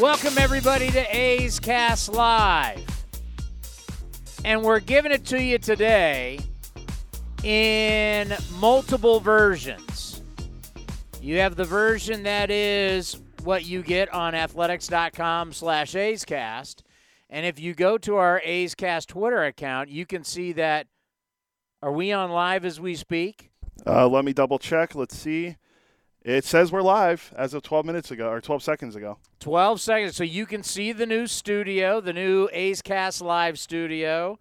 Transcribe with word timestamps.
Welcome, 0.00 0.38
everybody, 0.38 0.92
to 0.92 1.16
A's 1.16 1.58
Cast 1.58 2.08
Live. 2.08 2.86
And 4.44 4.62
we're 4.62 4.78
giving 4.78 5.10
it 5.10 5.24
to 5.26 5.42
you 5.42 5.58
today 5.58 6.38
in 7.42 8.32
multiple 8.60 9.18
versions. 9.18 10.22
You 11.20 11.38
have 11.38 11.56
the 11.56 11.64
version 11.64 12.22
that 12.22 12.48
is 12.48 13.20
what 13.42 13.64
you 13.64 13.82
get 13.82 14.14
on 14.14 14.36
athletics.com 14.36 15.52
slash 15.52 15.96
A's 15.96 16.24
Cast. 16.24 16.84
And 17.28 17.44
if 17.44 17.58
you 17.58 17.74
go 17.74 17.98
to 17.98 18.16
our 18.16 18.40
A's 18.44 18.76
Cast 18.76 19.08
Twitter 19.08 19.42
account, 19.42 19.88
you 19.88 20.06
can 20.06 20.22
see 20.22 20.52
that. 20.52 20.86
Are 21.82 21.92
we 21.92 22.12
on 22.12 22.30
live 22.30 22.64
as 22.64 22.80
we 22.80 22.94
speak? 22.94 23.50
Uh, 23.84 24.06
let 24.06 24.24
me 24.24 24.32
double 24.32 24.60
check. 24.60 24.94
Let's 24.94 25.16
see. 25.16 25.56
It 26.28 26.44
says 26.44 26.70
we're 26.70 26.82
live 26.82 27.32
as 27.38 27.54
of 27.54 27.62
12 27.62 27.86
minutes 27.86 28.10
ago 28.10 28.28
or 28.28 28.42
12 28.42 28.62
seconds 28.62 28.94
ago. 28.94 29.16
12 29.40 29.80
seconds. 29.80 30.14
So 30.14 30.24
you 30.24 30.44
can 30.44 30.62
see 30.62 30.92
the 30.92 31.06
new 31.06 31.26
studio, 31.26 32.02
the 32.02 32.12
new 32.12 32.50
A's 32.52 32.82
Cast 32.82 33.22
Live 33.22 33.58
studio. 33.58 34.38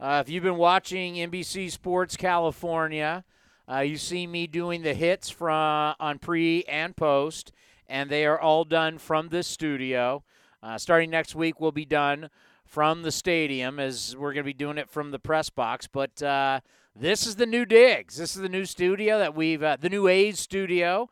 Uh, 0.00 0.24
if 0.26 0.28
you've 0.28 0.42
been 0.42 0.56
watching 0.56 1.14
NBC 1.14 1.70
Sports 1.70 2.16
California, 2.16 3.22
uh, 3.70 3.78
you 3.78 3.96
see 3.96 4.26
me 4.26 4.48
doing 4.48 4.82
the 4.82 4.92
hits 4.92 5.30
from 5.30 5.94
on 6.00 6.18
pre 6.18 6.64
and 6.64 6.96
post, 6.96 7.52
and 7.88 8.10
they 8.10 8.26
are 8.26 8.40
all 8.40 8.64
done 8.64 8.98
from 8.98 9.28
this 9.28 9.46
studio. 9.46 10.24
Uh, 10.64 10.78
starting 10.78 11.10
next 11.10 11.36
week, 11.36 11.60
we'll 11.60 11.70
be 11.70 11.84
done 11.84 12.28
from 12.64 13.02
the 13.02 13.12
stadium 13.12 13.78
as 13.78 14.16
we're 14.16 14.32
going 14.32 14.42
to 14.42 14.48
be 14.48 14.52
doing 14.52 14.78
it 14.78 14.90
from 14.90 15.12
the 15.12 15.18
press 15.20 15.48
box. 15.48 15.86
But 15.86 16.20
uh, 16.24 16.58
this 16.96 17.24
is 17.24 17.36
the 17.36 17.46
new 17.46 17.64
digs. 17.64 18.16
This 18.16 18.34
is 18.34 18.42
the 18.42 18.48
new 18.48 18.64
studio 18.64 19.20
that 19.20 19.36
we've, 19.36 19.62
uh, 19.62 19.76
the 19.80 19.88
new 19.88 20.08
A's 20.08 20.40
studio 20.40 21.08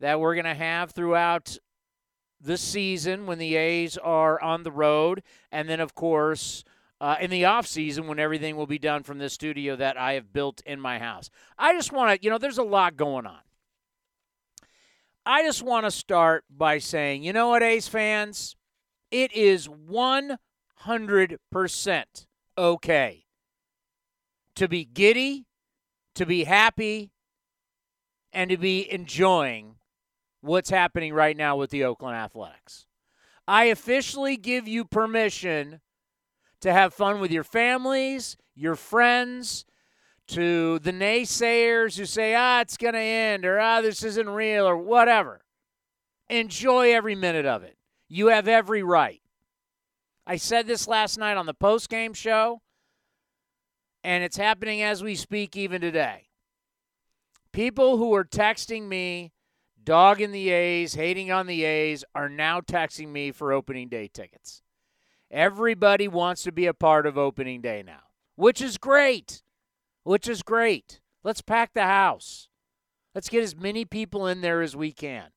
that 0.00 0.20
we're 0.20 0.34
going 0.34 0.44
to 0.44 0.54
have 0.54 0.92
throughout 0.92 1.56
this 2.40 2.60
season 2.60 3.26
when 3.26 3.38
the 3.38 3.56
A's 3.56 3.96
are 3.96 4.40
on 4.40 4.62
the 4.62 4.72
road, 4.72 5.22
and 5.50 5.68
then 5.68 5.80
of 5.80 5.94
course. 5.94 6.64
Uh, 6.98 7.14
in 7.20 7.28
the 7.28 7.44
off 7.44 7.66
season, 7.66 8.06
when 8.06 8.18
everything 8.18 8.56
will 8.56 8.66
be 8.66 8.78
done 8.78 9.02
from 9.02 9.18
this 9.18 9.34
studio 9.34 9.76
that 9.76 9.98
I 9.98 10.14
have 10.14 10.32
built 10.32 10.62
in 10.64 10.80
my 10.80 10.98
house, 10.98 11.28
I 11.58 11.74
just 11.74 11.92
want 11.92 12.10
to, 12.10 12.24
you 12.24 12.30
know, 12.30 12.38
there's 12.38 12.56
a 12.56 12.62
lot 12.62 12.96
going 12.96 13.26
on. 13.26 13.40
I 15.26 15.42
just 15.42 15.62
want 15.62 15.84
to 15.84 15.90
start 15.90 16.44
by 16.48 16.78
saying, 16.78 17.24
you 17.24 17.34
know 17.34 17.48
what, 17.48 17.62
A's 17.62 17.88
fans? 17.88 18.54
It 19.10 19.32
is 19.34 19.66
100% 19.68 20.38
okay 22.56 23.24
to 24.54 24.68
be 24.68 24.84
giddy, 24.84 25.46
to 26.14 26.24
be 26.24 26.44
happy, 26.44 27.10
and 28.32 28.50
to 28.50 28.56
be 28.56 28.88
enjoying 28.90 29.74
what's 30.46 30.70
happening 30.70 31.12
right 31.12 31.36
now 31.36 31.56
with 31.56 31.70
the 31.70 31.84
Oakland 31.84 32.16
Athletics. 32.16 32.86
I 33.48 33.64
officially 33.64 34.36
give 34.36 34.66
you 34.66 34.84
permission 34.84 35.80
to 36.60 36.72
have 36.72 36.94
fun 36.94 37.20
with 37.20 37.30
your 37.30 37.44
families, 37.44 38.36
your 38.54 38.76
friends, 38.76 39.64
to 40.28 40.78
the 40.80 40.92
naysayers 40.92 41.96
who 41.96 42.04
say, 42.04 42.34
ah, 42.34 42.60
it's 42.60 42.76
going 42.76 42.94
to 42.94 43.00
end, 43.00 43.44
or 43.44 43.60
ah, 43.60 43.80
this 43.80 44.02
isn't 44.02 44.28
real, 44.28 44.66
or 44.66 44.76
whatever. 44.76 45.42
Enjoy 46.28 46.92
every 46.92 47.14
minute 47.14 47.46
of 47.46 47.62
it. 47.62 47.76
You 48.08 48.28
have 48.28 48.48
every 48.48 48.82
right. 48.82 49.22
I 50.26 50.36
said 50.36 50.66
this 50.66 50.88
last 50.88 51.18
night 51.18 51.36
on 51.36 51.46
the 51.46 51.54
post-game 51.54 52.14
show, 52.14 52.62
and 54.02 54.24
it's 54.24 54.36
happening 54.36 54.82
as 54.82 55.02
we 55.02 55.14
speak 55.14 55.56
even 55.56 55.80
today. 55.80 56.26
People 57.52 57.96
who 57.96 58.12
are 58.14 58.24
texting 58.24 58.88
me, 58.88 59.32
dogging 59.86 60.32
the 60.32 60.50
A's, 60.50 60.94
hating 60.94 61.30
on 61.30 61.46
the 61.46 61.64
A's, 61.64 62.04
are 62.14 62.28
now 62.28 62.60
texting 62.60 63.08
me 63.08 63.30
for 63.30 63.52
opening 63.52 63.88
day 63.88 64.08
tickets. 64.12 64.60
Everybody 65.30 66.08
wants 66.08 66.42
to 66.42 66.52
be 66.52 66.66
a 66.66 66.74
part 66.74 67.06
of 67.06 67.16
opening 67.16 67.62
day 67.62 67.82
now, 67.86 68.02
which 68.34 68.60
is 68.60 68.76
great. 68.76 69.42
Which 70.02 70.28
is 70.28 70.42
great. 70.42 71.00
Let's 71.24 71.40
pack 71.40 71.72
the 71.72 71.82
house. 71.82 72.48
Let's 73.14 73.28
get 73.28 73.42
as 73.42 73.56
many 73.56 73.84
people 73.84 74.26
in 74.26 74.40
there 74.40 74.60
as 74.60 74.76
we 74.76 74.92
can. 74.92 75.30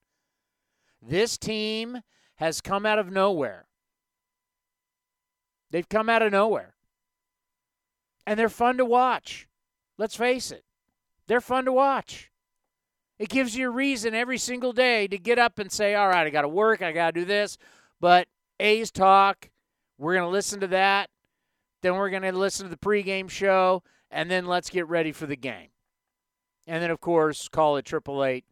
This 1.01 1.37
team 1.37 2.01
has 2.35 2.61
come 2.61 2.85
out 2.85 2.99
of 2.99 3.11
nowhere. 3.11 3.67
They've 5.71 5.87
come 5.87 6.09
out 6.09 6.21
of 6.21 6.31
nowhere. 6.31 6.75
And 8.27 8.39
they're 8.39 8.49
fun 8.49 8.77
to 8.77 8.85
watch. 8.85 9.47
Let's 9.97 10.15
face 10.15 10.51
it. 10.51 10.65
They're 11.27 11.41
fun 11.41 11.65
to 11.65 11.71
watch. 11.71 12.28
It 13.19 13.29
gives 13.29 13.55
you 13.55 13.67
a 13.67 13.71
reason 13.71 14.15
every 14.15 14.37
single 14.37 14.71
day 14.71 15.05
to 15.07 15.17
get 15.17 15.37
up 15.37 15.59
and 15.59 15.69
say, 15.69 15.93
all 15.93 16.07
right, 16.07 16.25
I 16.25 16.29
got 16.29 16.43
to 16.43 16.47
work, 16.47 16.81
I 16.81 16.93
got 16.93 17.13
to 17.13 17.19
do 17.19 17.25
this. 17.25 17.57
But 17.99 18.27
A's 18.61 18.91
talk, 18.91 19.49
we're 19.97 20.15
going 20.15 20.25
to 20.25 20.31
listen 20.31 20.61
to 20.61 20.67
that. 20.67 21.09
Then 21.81 21.95
we're 21.95 22.09
going 22.09 22.23
to 22.23 22.31
listen 22.31 22.65
to 22.65 22.69
the 22.69 22.77
pregame 22.77 23.29
show, 23.29 23.83
and 24.09 24.31
then 24.31 24.45
let's 24.45 24.69
get 24.69 24.87
ready 24.87 25.11
for 25.11 25.25
the 25.25 25.35
game. 25.35 25.69
And 26.65 26.81
then, 26.81 26.91
of 26.91 27.01
course, 27.01 27.47
call 27.49 27.77
it 27.77 27.85
triple 27.85 28.23
eight. 28.23 28.45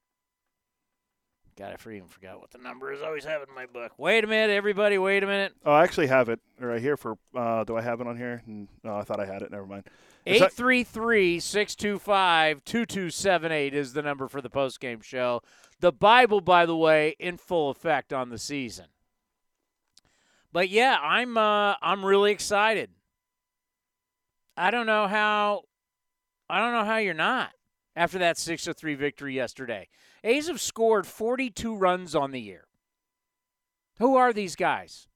God, 1.57 1.71
I 1.71 1.89
even 1.89 2.07
forgot 2.07 2.39
what 2.39 2.51
the 2.51 2.59
number 2.59 2.93
is. 2.93 3.01
I 3.01 3.07
always 3.07 3.25
have 3.25 3.41
it 3.41 3.49
in 3.49 3.55
my 3.55 3.65
book. 3.65 3.93
Wait 3.97 4.23
a 4.23 4.27
minute, 4.27 4.53
everybody. 4.53 4.99
Wait 4.99 5.23
a 5.23 5.25
minute. 5.25 5.53
Oh, 5.65 5.73
I 5.73 5.83
actually 5.83 6.05
have 6.05 6.29
it 6.29 6.39
right 6.59 6.79
here 6.79 6.95
for. 6.95 7.17
Uh, 7.35 7.63
do 7.63 7.75
I 7.75 7.81
have 7.81 7.99
it 7.99 8.05
on 8.05 8.15
here? 8.15 8.43
No, 8.45 8.95
I 8.95 9.01
thought 9.01 9.19
I 9.19 9.25
had 9.25 9.41
it. 9.41 9.49
Never 9.49 9.65
mind. 9.65 9.85
833 10.27 11.39
625 11.39 12.63
2278 12.63 13.73
is 13.73 13.93
the 13.93 14.03
number 14.03 14.27
for 14.27 14.39
the 14.39 14.51
postgame 14.51 15.01
show. 15.01 15.41
The 15.79 15.91
Bible, 15.91 16.41
by 16.41 16.67
the 16.67 16.75
way, 16.75 17.15
in 17.17 17.37
full 17.37 17.71
effect 17.71 18.13
on 18.13 18.29
the 18.29 18.37
season. 18.37 18.85
But 20.51 20.69
yeah, 20.69 20.97
I'm 21.01 21.37
uh, 21.37 21.75
I'm 21.81 22.05
really 22.05 22.31
excited. 22.31 22.91
I 24.55 24.69
don't 24.69 24.85
know 24.85 25.07
how 25.07 25.63
I 26.49 26.59
don't 26.59 26.73
know 26.73 26.85
how 26.85 26.97
you're 26.97 27.15
not 27.15 27.51
after 27.95 28.19
that 28.19 28.37
6 28.37 28.67
3 28.77 28.95
victory 28.95 29.33
yesterday. 29.33 29.87
A's 30.23 30.47
have 30.47 30.61
scored 30.61 31.05
42 31.05 31.75
runs 31.75 32.15
on 32.15 32.31
the 32.31 32.41
year. 32.41 32.65
Who 33.99 34.15
are 34.15 34.33
these 34.33 34.55
guys? 34.55 35.07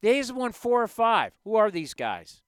The 0.00 0.08
A's 0.08 0.28
have 0.28 0.36
won 0.36 0.52
four 0.52 0.82
or 0.82 0.88
five. 0.88 1.32
Who 1.44 1.54
are 1.54 1.70
these 1.70 1.94
guys? 1.94 2.42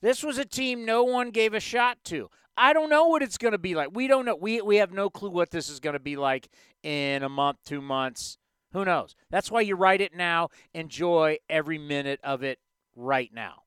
This 0.00 0.22
was 0.22 0.36
a 0.36 0.44
team 0.44 0.84
no 0.84 1.04
one 1.04 1.30
gave 1.30 1.54
a 1.54 1.60
shot 1.60 1.98
to. 2.04 2.28
I 2.56 2.72
don't 2.72 2.90
know 2.90 3.06
what 3.06 3.22
it's 3.22 3.38
going 3.38 3.52
to 3.52 3.58
be 3.58 3.74
like. 3.74 3.94
We 3.94 4.08
don't 4.08 4.26
know. 4.26 4.34
We, 4.34 4.60
we 4.60 4.76
have 4.76 4.92
no 4.92 5.08
clue 5.08 5.30
what 5.30 5.50
this 5.50 5.68
is 5.68 5.80
going 5.80 5.94
to 5.94 6.00
be 6.00 6.16
like 6.16 6.48
in 6.82 7.22
a 7.22 7.28
month, 7.28 7.58
two 7.64 7.80
months. 7.80 8.36
Who 8.72 8.84
knows? 8.84 9.14
That's 9.30 9.50
why 9.50 9.60
you 9.60 9.76
write 9.76 10.00
it 10.00 10.14
now. 10.14 10.48
Enjoy 10.74 11.38
every 11.48 11.78
minute 11.78 12.20
of 12.22 12.42
it 12.42 12.58
right 12.94 13.30
now. 13.32 13.62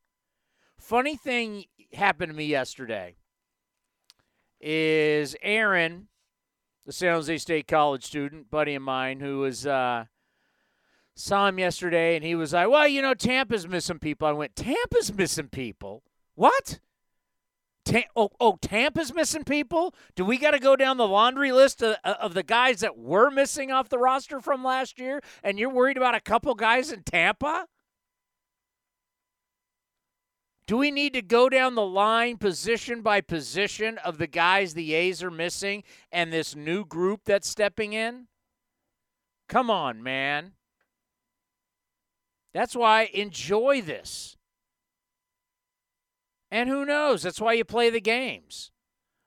Funny 0.77 1.15
thing 1.15 1.65
happened 1.93 2.31
to 2.31 2.37
me 2.37 2.45
yesterday 2.45 3.15
is 4.59 5.35
Aaron, 5.41 6.07
the 6.85 6.91
San 6.91 7.13
Jose 7.13 7.37
State 7.39 7.67
College 7.67 8.03
student, 8.03 8.51
buddy 8.51 8.75
of 8.75 8.81
mine, 8.81 9.19
who 9.19 9.39
was 9.39 9.65
uh, 9.65 10.05
saw 11.15 11.47
him 11.47 11.59
yesterday, 11.59 12.15
and 12.15 12.23
he 12.23 12.35
was 12.35 12.53
like, 12.53 12.69
"Well, 12.69 12.87
you 12.87 13.01
know, 13.01 13.13
Tampa's 13.13 13.67
missing 13.67 13.99
people." 13.99 14.27
I 14.27 14.31
went, 14.31 14.55
"Tampa's 14.55 15.13
missing 15.13 15.47
people? 15.47 16.03
What? 16.35 16.79
Ta- 17.85 18.09
oh, 18.15 18.29
oh, 18.39 18.57
Tampa's 18.61 19.13
missing 19.13 19.43
people? 19.43 19.93
Do 20.15 20.25
we 20.25 20.37
got 20.37 20.51
to 20.51 20.59
go 20.59 20.75
down 20.75 20.97
the 20.97 21.07
laundry 21.07 21.51
list 21.51 21.83
of, 21.83 21.97
of 22.03 22.33
the 22.33 22.41
guys 22.43 22.79
that 22.79 22.97
were 22.97 23.29
missing 23.29 23.71
off 23.71 23.89
the 23.89 23.99
roster 23.99 24.39
from 24.39 24.63
last 24.63 24.99
year? 24.99 25.21
And 25.43 25.59
you're 25.59 25.69
worried 25.69 25.97
about 25.97 26.15
a 26.15 26.21
couple 26.21 26.53
guys 26.55 26.91
in 26.91 27.03
Tampa?" 27.03 27.67
Do 30.67 30.77
we 30.77 30.89
need 30.89 31.13
to 31.13 31.21
go 31.21 31.47
down 31.47 31.75
the 31.75 31.85
line 31.85 32.37
position 32.37 33.01
by 33.01 33.21
position 33.21 33.99
of 33.99 34.17
the 34.17 34.27
guys 34.27 34.73
the 34.73 34.93
A's 34.93 35.21
are 35.21 35.31
missing 35.31 35.83
and 36.11 36.33
this 36.33 36.55
new 36.55 36.83
group 36.85 37.21
that's 37.25 37.47
stepping 37.47 37.93
in? 37.93 38.27
Come 39.47 39.69
on, 39.69 40.01
man. 40.01 40.53
That's 42.53 42.75
why 42.75 43.01
I 43.01 43.09
enjoy 43.13 43.81
this. 43.81 44.37
And 46.49 46.69
who 46.69 46.85
knows? 46.85 47.21
That's 47.21 47.41
why 47.41 47.53
you 47.53 47.65
play 47.65 47.89
the 47.89 48.01
games. 48.01 48.71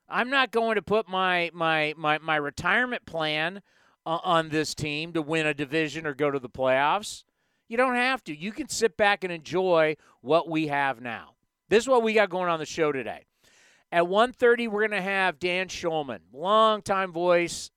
I'm 0.09 0.29
not 0.29 0.51
going 0.51 0.75
to 0.75 0.81
put 0.81 1.07
my 1.07 1.51
my 1.53 1.93
my, 1.95 2.17
my 2.17 2.35
retirement 2.35 3.05
plan 3.05 3.61
on 4.05 4.49
this 4.49 4.73
team 4.73 5.13
to 5.13 5.21
win 5.21 5.45
a 5.45 5.53
division 5.53 6.07
or 6.07 6.15
go 6.15 6.31
to 6.31 6.39
the 6.39 6.49
playoffs. 6.49 7.23
You 7.69 7.77
don't 7.77 7.95
have 7.95 8.23
to. 8.25 8.35
You 8.35 8.51
can 8.51 8.67
sit 8.67 8.97
back 8.97 9.23
and 9.23 9.31
enjoy 9.31 9.95
what 10.21 10.49
we 10.49 10.67
have 10.67 11.01
now. 11.01 11.35
This 11.69 11.83
is 11.83 11.87
what 11.87 12.03
we 12.03 12.13
got 12.13 12.31
going 12.31 12.49
on 12.49 12.59
the 12.59 12.65
show 12.65 12.91
today. 12.91 13.25
At 13.91 14.03
1.30, 14.03 14.67
we're 14.67 14.87
going 14.87 14.99
to 14.99 15.01
have 15.01 15.39
Dan 15.39 15.67
Shulman, 15.67 16.19
longtime 16.33 17.11
voice, 17.11 17.71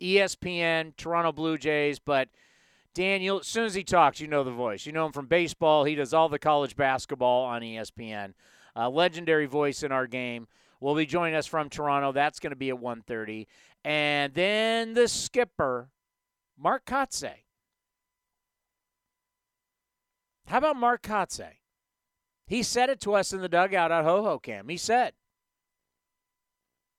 ESPN, 0.00 0.96
Toronto 0.96 1.32
Blue 1.32 1.58
Jays. 1.58 1.98
But 1.98 2.28
Dan, 2.94 3.22
as 3.22 3.46
soon 3.46 3.66
as 3.66 3.74
he 3.74 3.84
talks, 3.84 4.20
you 4.20 4.26
know 4.26 4.42
the 4.42 4.50
voice. 4.50 4.86
You 4.86 4.92
know 4.92 5.06
him 5.06 5.12
from 5.12 5.26
baseball. 5.26 5.84
He 5.84 5.94
does 5.94 6.14
all 6.14 6.30
the 6.30 6.38
college 6.38 6.74
basketball 6.74 7.44
on 7.44 7.60
ESPN. 7.60 8.32
A 8.74 8.88
legendary 8.88 9.46
voice 9.46 9.82
in 9.82 9.92
our 9.92 10.06
game 10.06 10.48
will 10.80 10.94
be 10.94 11.06
joining 11.06 11.34
us 11.34 11.46
from 11.46 11.68
Toronto. 11.68 12.12
That's 12.12 12.40
going 12.40 12.50
to 12.50 12.56
be 12.56 12.70
at 12.70 12.76
1.30. 12.76 13.46
And 13.84 14.32
then 14.32 14.94
the 14.94 15.08
skipper, 15.08 15.90
Mark 16.58 16.86
Kotsay. 16.86 17.45
How 20.46 20.58
about 20.58 20.76
Mark 20.76 21.02
Kotsay? 21.02 21.58
He 22.46 22.62
said 22.62 22.90
it 22.90 23.00
to 23.00 23.14
us 23.14 23.32
in 23.32 23.40
the 23.40 23.48
dugout 23.48 23.90
at 23.90 24.04
Hohokam. 24.04 24.70
He 24.70 24.76
said, 24.76 25.14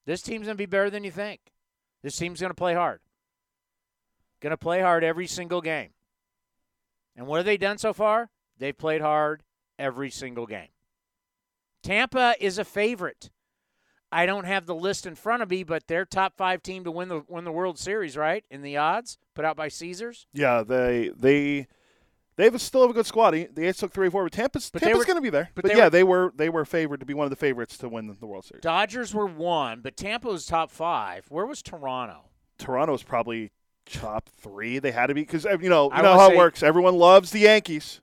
this 0.06 0.22
team's 0.22 0.46
going 0.46 0.56
to 0.56 0.62
be 0.62 0.66
better 0.66 0.90
than 0.90 1.04
you 1.04 1.12
think. 1.12 1.40
This 2.04 2.18
team's 2.18 2.40
going 2.40 2.52
to 2.52 2.56
play 2.56 2.74
hard. 2.74 3.00
Going 4.42 4.52
to 4.52 4.58
play 4.58 4.82
hard 4.82 5.04
every 5.04 5.28
single 5.28 5.62
game. 5.62 5.90
And 7.16 7.28
what 7.28 7.38
have 7.38 7.46
they 7.46 7.58
done 7.58 7.78
so 7.78 7.94
far? 7.94 8.30
They've 8.58 8.78
played 8.78 9.02
hard 9.02 9.44
every 9.80 10.10
single 10.10 10.46
game. 10.46 10.70
Tampa 11.84 12.36
is 12.40 12.58
a 12.58 12.64
favorite. 12.64 13.30
I 14.12 14.26
don't 14.26 14.46
have 14.46 14.66
the 14.66 14.76
list 14.76 15.06
in 15.06 15.16
front 15.16 15.44
of 15.44 15.50
me, 15.50 15.64
but 15.64 15.88
they're 15.88 16.06
top 16.06 16.38
five 16.38 16.64
team 16.64 16.84
to 16.84 16.92
win 16.92 17.10
the 17.10 17.24
win 17.28 17.44
the 17.44 17.52
World 17.52 17.78
Series, 17.78 18.16
right? 18.16 18.46
In 18.50 18.62
the 18.62 18.78
odds 18.78 19.18
put 19.36 19.46
out 19.46 19.58
by 19.58 19.68
Caesars. 19.68 20.28
Yeah, 20.34 20.64
they 20.64 21.12
they 21.16 21.68
they 22.38 22.46
have 22.46 22.56
a, 22.56 22.60
still 22.60 22.82
have 22.82 22.92
a 22.92 22.94
good 22.94 23.06
squad. 23.06 23.32
The 23.32 23.66
A's 23.68 23.78
took 23.78 23.92
three 23.92 24.08
or 24.08 24.12
four, 24.12 24.24
but 24.24 24.32
Tampa's 24.32 24.70
But 24.70 24.82
Tampa's 24.84 25.06
going 25.06 25.18
to 25.18 25.22
be 25.22 25.30
there. 25.30 25.50
but 25.56 25.64
But, 25.64 25.72
they 25.72 25.78
yeah, 25.78 25.86
were- 25.86 25.90
they 25.90 26.04
were 26.04 26.34
they 26.36 26.50
were 26.50 26.66
favored 26.66 27.00
to 27.02 27.06
be 27.06 27.14
one 27.14 27.26
of 27.26 27.30
the 27.32 27.36
favorites 27.36 27.78
to 27.80 27.90
win 27.90 28.08
the, 28.08 28.14
the 28.14 28.26
World 28.28 28.46
Series. 28.46 28.62
Dodgers 28.62 29.14
were 29.14 29.26
one, 29.26 29.82
but 29.82 29.98
Tampa 29.98 30.28
was 30.30 30.46
top 30.46 30.72
five. 30.72 31.26
Where 31.30 31.46
was 31.46 31.62
Toronto? 31.62 32.30
Toronto's 32.58 33.04
probably 33.04 33.52
top 33.86 34.30
three. 34.38 34.80
They 34.80 34.92
had 34.92 35.08
to 35.08 35.14
be 35.14 35.22
because 35.22 35.46
you 35.46 35.70
know 35.70 35.90
I 35.90 35.98
you 35.98 36.04
know 36.04 36.14
how 36.18 36.30
say- 36.30 36.36
it 36.36 36.38
works. 36.38 36.64
Everyone 36.64 36.96
loves 36.96 37.32
the 37.32 37.40
Yankees. 37.40 38.02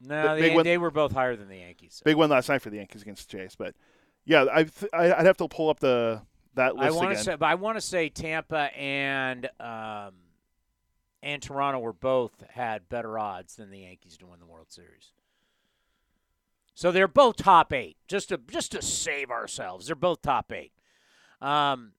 No, 0.00 0.36
Big 0.36 0.56
they, 0.56 0.62
they 0.62 0.78
were 0.78 0.92
both 0.92 1.10
higher 1.12 1.34
than 1.34 1.48
the 1.48 1.56
Yankees. 1.58 2.00
Big 2.04 2.14
win 2.16 2.30
last 2.30 2.48
night 2.48 2.62
for 2.62 2.70
the 2.70 2.76
Yankees 2.76 3.02
against 3.02 3.28
the 3.30 3.36
Jays, 3.38 3.56
but 3.58 3.74
yeah, 4.24 4.44
I 4.52 4.62
th- 4.64 4.90
I- 4.92 5.12
I'd 5.12 5.26
have 5.26 5.36
to 5.38 5.48
pull 5.48 5.70
up 5.70 5.80
the 5.80 6.22
that 6.54 6.74
I 6.78 6.84
list 6.88 6.96
want 6.96 7.06
to 7.08 7.12
again. 7.12 7.24
say, 7.24 7.34
but 7.36 7.46
I 7.46 7.54
want 7.56 7.76
to 7.78 7.80
say 7.80 8.08
Tampa 8.08 8.70
and 8.78 9.46
um, 9.58 10.12
and 11.22 11.42
Toronto 11.42 11.80
were 11.80 11.92
both 11.92 12.44
had 12.50 12.88
better 12.88 13.18
odds 13.18 13.56
than 13.56 13.70
the 13.70 13.80
Yankees 13.80 14.16
to 14.18 14.26
win 14.26 14.40
the 14.40 14.46
World 14.46 14.70
Series. 14.70 15.12
So 16.74 16.92
they're 16.92 17.08
both 17.08 17.36
top 17.36 17.72
eight. 17.72 17.96
Just 18.06 18.28
to 18.28 18.38
just 18.38 18.72
to 18.72 18.82
save 18.82 19.30
ourselves, 19.30 19.86
they're 19.86 19.96
both 19.96 20.22
top 20.22 20.52
eight. 20.52 20.72
Um, 21.40 21.92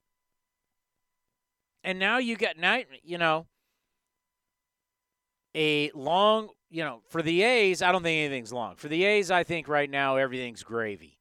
and 1.83 1.99
now 1.99 2.17
you 2.17 2.37
get 2.37 2.57
now 2.57 2.79
you 3.03 3.17
know 3.17 3.47
a 5.55 5.91
long 5.93 6.49
you 6.69 6.83
know 6.83 7.01
for 7.09 7.21
the 7.21 7.43
A's. 7.43 7.81
I 7.81 7.91
don't 7.91 8.03
think 8.03 8.25
anything's 8.25 8.53
long 8.53 8.75
for 8.75 8.87
the 8.87 9.03
A's. 9.03 9.31
I 9.31 9.43
think 9.43 9.67
right 9.67 9.89
now 9.89 10.15
everything's 10.15 10.63
gravy. 10.63 11.17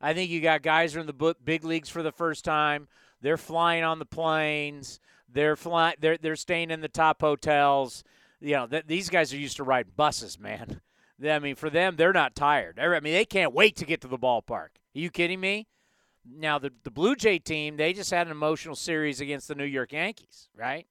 I 0.00 0.14
think 0.14 0.30
you 0.30 0.40
got 0.40 0.62
guys 0.62 0.92
who 0.92 0.98
are 0.98 1.00
in 1.00 1.06
the 1.06 1.34
big 1.44 1.64
leagues 1.64 1.88
for 1.88 2.02
the 2.02 2.12
first 2.12 2.44
time. 2.44 2.88
They're 3.20 3.36
flying 3.36 3.84
on 3.84 3.98
the 3.98 4.06
planes. 4.06 5.00
They're 5.32 5.56
flying. 5.56 5.96
They're 6.00 6.18
they're 6.18 6.36
staying 6.36 6.70
in 6.70 6.80
the 6.80 6.88
top 6.88 7.20
hotels. 7.20 8.04
You 8.40 8.52
know, 8.52 8.66
th- 8.66 8.86
these 8.86 9.08
guys 9.08 9.32
are 9.32 9.38
used 9.38 9.56
to 9.58 9.64
riding 9.64 9.92
buses, 9.96 10.38
man. 10.38 10.80
I 11.28 11.38
mean, 11.38 11.54
for 11.54 11.68
them, 11.68 11.96
they're 11.96 12.14
not 12.14 12.34
tired. 12.34 12.78
I 12.78 12.88
mean, 13.00 13.12
they 13.12 13.26
can't 13.26 13.52
wait 13.52 13.76
to 13.76 13.84
get 13.84 14.00
to 14.00 14.08
the 14.08 14.18
ballpark. 14.18 14.50
Are 14.50 14.68
you 14.94 15.10
kidding 15.10 15.40
me? 15.40 15.66
Now, 16.24 16.58
the 16.58 16.72
the 16.82 16.90
Blue 16.90 17.16
Jay 17.16 17.38
team, 17.38 17.76
they 17.76 17.92
just 17.92 18.10
had 18.10 18.26
an 18.26 18.30
emotional 18.30 18.74
series 18.74 19.20
against 19.20 19.48
the 19.48 19.54
New 19.54 19.64
York 19.64 19.92
Yankees, 19.92 20.48
right? 20.56 20.86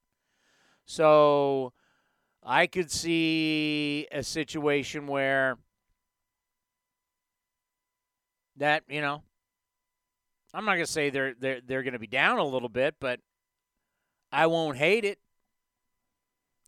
So, 0.86 1.74
I 2.44 2.68
could 2.68 2.91
see 2.91 4.07
a 4.12 4.24
situation 4.24 5.07
where 5.07 5.57
that 8.57 8.83
you 8.89 9.01
know 9.01 9.24
I'm 10.53 10.65
not 10.65 10.74
gonna 10.74 10.86
say 10.88 11.09
they're 11.09 11.33
they're 11.39 11.62
they're 11.62 11.83
gonna 11.83 12.00
be 12.00 12.07
down 12.07 12.39
a 12.39 12.44
little 12.44 12.69
bit, 12.69 12.95
but 13.00 13.19
I 14.31 14.47
won't 14.47 14.77
hate 14.77 15.05
it. 15.05 15.19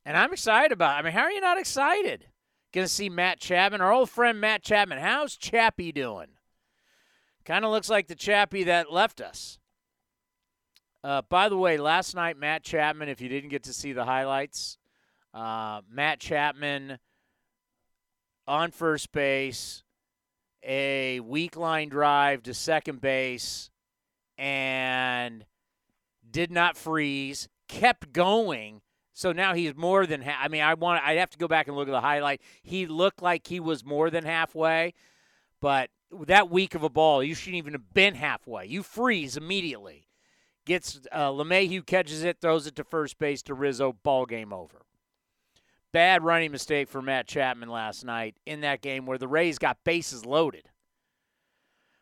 And 0.05 0.17
I'm 0.17 0.33
excited 0.33 0.71
about. 0.71 0.95
It. 0.95 0.99
I 0.99 1.01
mean, 1.03 1.13
how 1.13 1.21
are 1.21 1.31
you 1.31 1.41
not 1.41 1.59
excited? 1.59 2.27
Gonna 2.73 2.87
see 2.87 3.09
Matt 3.09 3.39
Chapman, 3.39 3.81
our 3.81 3.91
old 3.91 4.09
friend 4.09 4.39
Matt 4.39 4.63
Chapman. 4.63 4.99
How's 4.99 5.35
Chappie 5.35 5.91
doing? 5.91 6.29
Kind 7.43 7.65
of 7.65 7.71
looks 7.71 7.89
like 7.89 8.07
the 8.07 8.15
Chappie 8.15 8.63
that 8.63 8.91
left 8.91 9.19
us. 9.19 9.59
Uh, 11.03 11.21
by 11.27 11.49
the 11.49 11.57
way, 11.57 11.77
last 11.77 12.15
night 12.15 12.37
Matt 12.37 12.63
Chapman. 12.63 13.09
If 13.09 13.21
you 13.21 13.29
didn't 13.29 13.49
get 13.49 13.63
to 13.63 13.73
see 13.73 13.91
the 13.91 14.05
highlights, 14.05 14.77
uh, 15.33 15.81
Matt 15.89 16.19
Chapman 16.19 16.99
on 18.47 18.71
first 18.71 19.11
base, 19.11 19.83
a 20.63 21.19
weak 21.19 21.55
line 21.55 21.89
drive 21.89 22.43
to 22.43 22.53
second 22.53 23.01
base, 23.01 23.69
and 24.37 25.45
did 26.31 26.51
not 26.51 26.77
freeze, 26.77 27.47
kept 27.67 28.13
going. 28.13 28.81
So 29.13 29.31
now 29.31 29.53
he's 29.53 29.75
more 29.75 30.05
than. 30.05 30.21
Ha- 30.21 30.39
I 30.41 30.47
mean, 30.47 30.61
I 30.61 30.73
want. 30.73 31.03
I'd 31.03 31.17
have 31.17 31.29
to 31.31 31.37
go 31.37 31.47
back 31.47 31.67
and 31.67 31.75
look 31.75 31.87
at 31.87 31.91
the 31.91 32.01
highlight. 32.01 32.41
He 32.63 32.85
looked 32.85 33.21
like 33.21 33.47
he 33.47 33.59
was 33.59 33.83
more 33.83 34.09
than 34.09 34.23
halfway, 34.23 34.93
but 35.59 35.89
that 36.25 36.49
weak 36.49 36.75
of 36.75 36.83
a 36.83 36.89
ball, 36.89 37.23
you 37.23 37.35
shouldn't 37.35 37.57
even 37.57 37.73
have 37.73 37.93
been 37.93 38.15
halfway. 38.15 38.65
You 38.65 38.83
freeze 38.83 39.37
immediately. 39.37 40.07
Gets 40.65 41.01
uh, 41.11 41.29
LeMahieu 41.29 41.85
catches 41.85 42.23
it, 42.23 42.37
throws 42.39 42.67
it 42.67 42.75
to 42.75 42.83
first 42.83 43.17
base 43.17 43.41
to 43.43 43.53
Rizzo. 43.53 43.97
Ball 44.03 44.25
game 44.25 44.53
over. 44.53 44.85
Bad 45.91 46.23
running 46.23 46.51
mistake 46.51 46.87
for 46.87 47.01
Matt 47.01 47.27
Chapman 47.27 47.67
last 47.67 48.05
night 48.05 48.37
in 48.45 48.61
that 48.61 48.81
game 48.81 49.05
where 49.05 49.17
the 49.17 49.27
Rays 49.27 49.57
got 49.57 49.83
bases 49.83 50.25
loaded. 50.25 50.69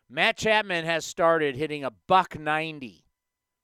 Matt 0.08 0.36
Chapman 0.36 0.84
has 0.84 1.04
started 1.04 1.56
hitting 1.56 1.84
a 1.84 1.92
buck 2.06 2.38
90, 2.38 3.04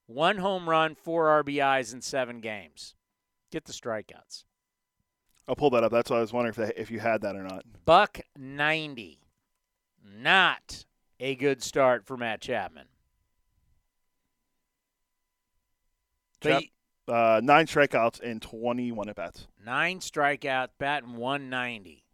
one 0.07 0.39
home 0.39 0.69
run, 0.69 0.95
four 0.95 1.43
RBIs 1.43 1.93
in 1.93 2.01
seven 2.03 2.41
games. 2.41 2.95
Get 3.53 3.65
the 3.65 3.73
strikeouts. 3.73 4.45
I'll 5.49 5.55
pull 5.57 5.71
that 5.71 5.85
up. 5.85 5.93
That's 5.93 6.11
why 6.11 6.19
I 6.19 6.21
was 6.21 6.33
wondering 6.33 6.51
if 6.51 6.57
they, 6.57 6.81
if 6.81 6.91
you 6.91 6.99
had 7.01 7.21
that 7.23 7.37
or 7.37 7.43
not. 7.45 7.65
Buck 7.85 8.21
90. 8.37 9.21
Not 10.05 10.85
a 11.21 11.35
good 11.37 11.63
start 11.63 12.05
for 12.07 12.17
Matt 12.17 12.41
Chapman. 12.41 12.87
Chap- 16.43 16.63
Uh, 17.09 17.41
nine 17.43 17.67
strikeouts 17.67 18.21
and 18.21 18.43
21 18.43 19.09
at 19.09 19.15
bats. 19.17 19.47
nine 19.65 20.01
strikeouts, 20.01 20.71
batting 20.79 21.15
190. 21.17 22.05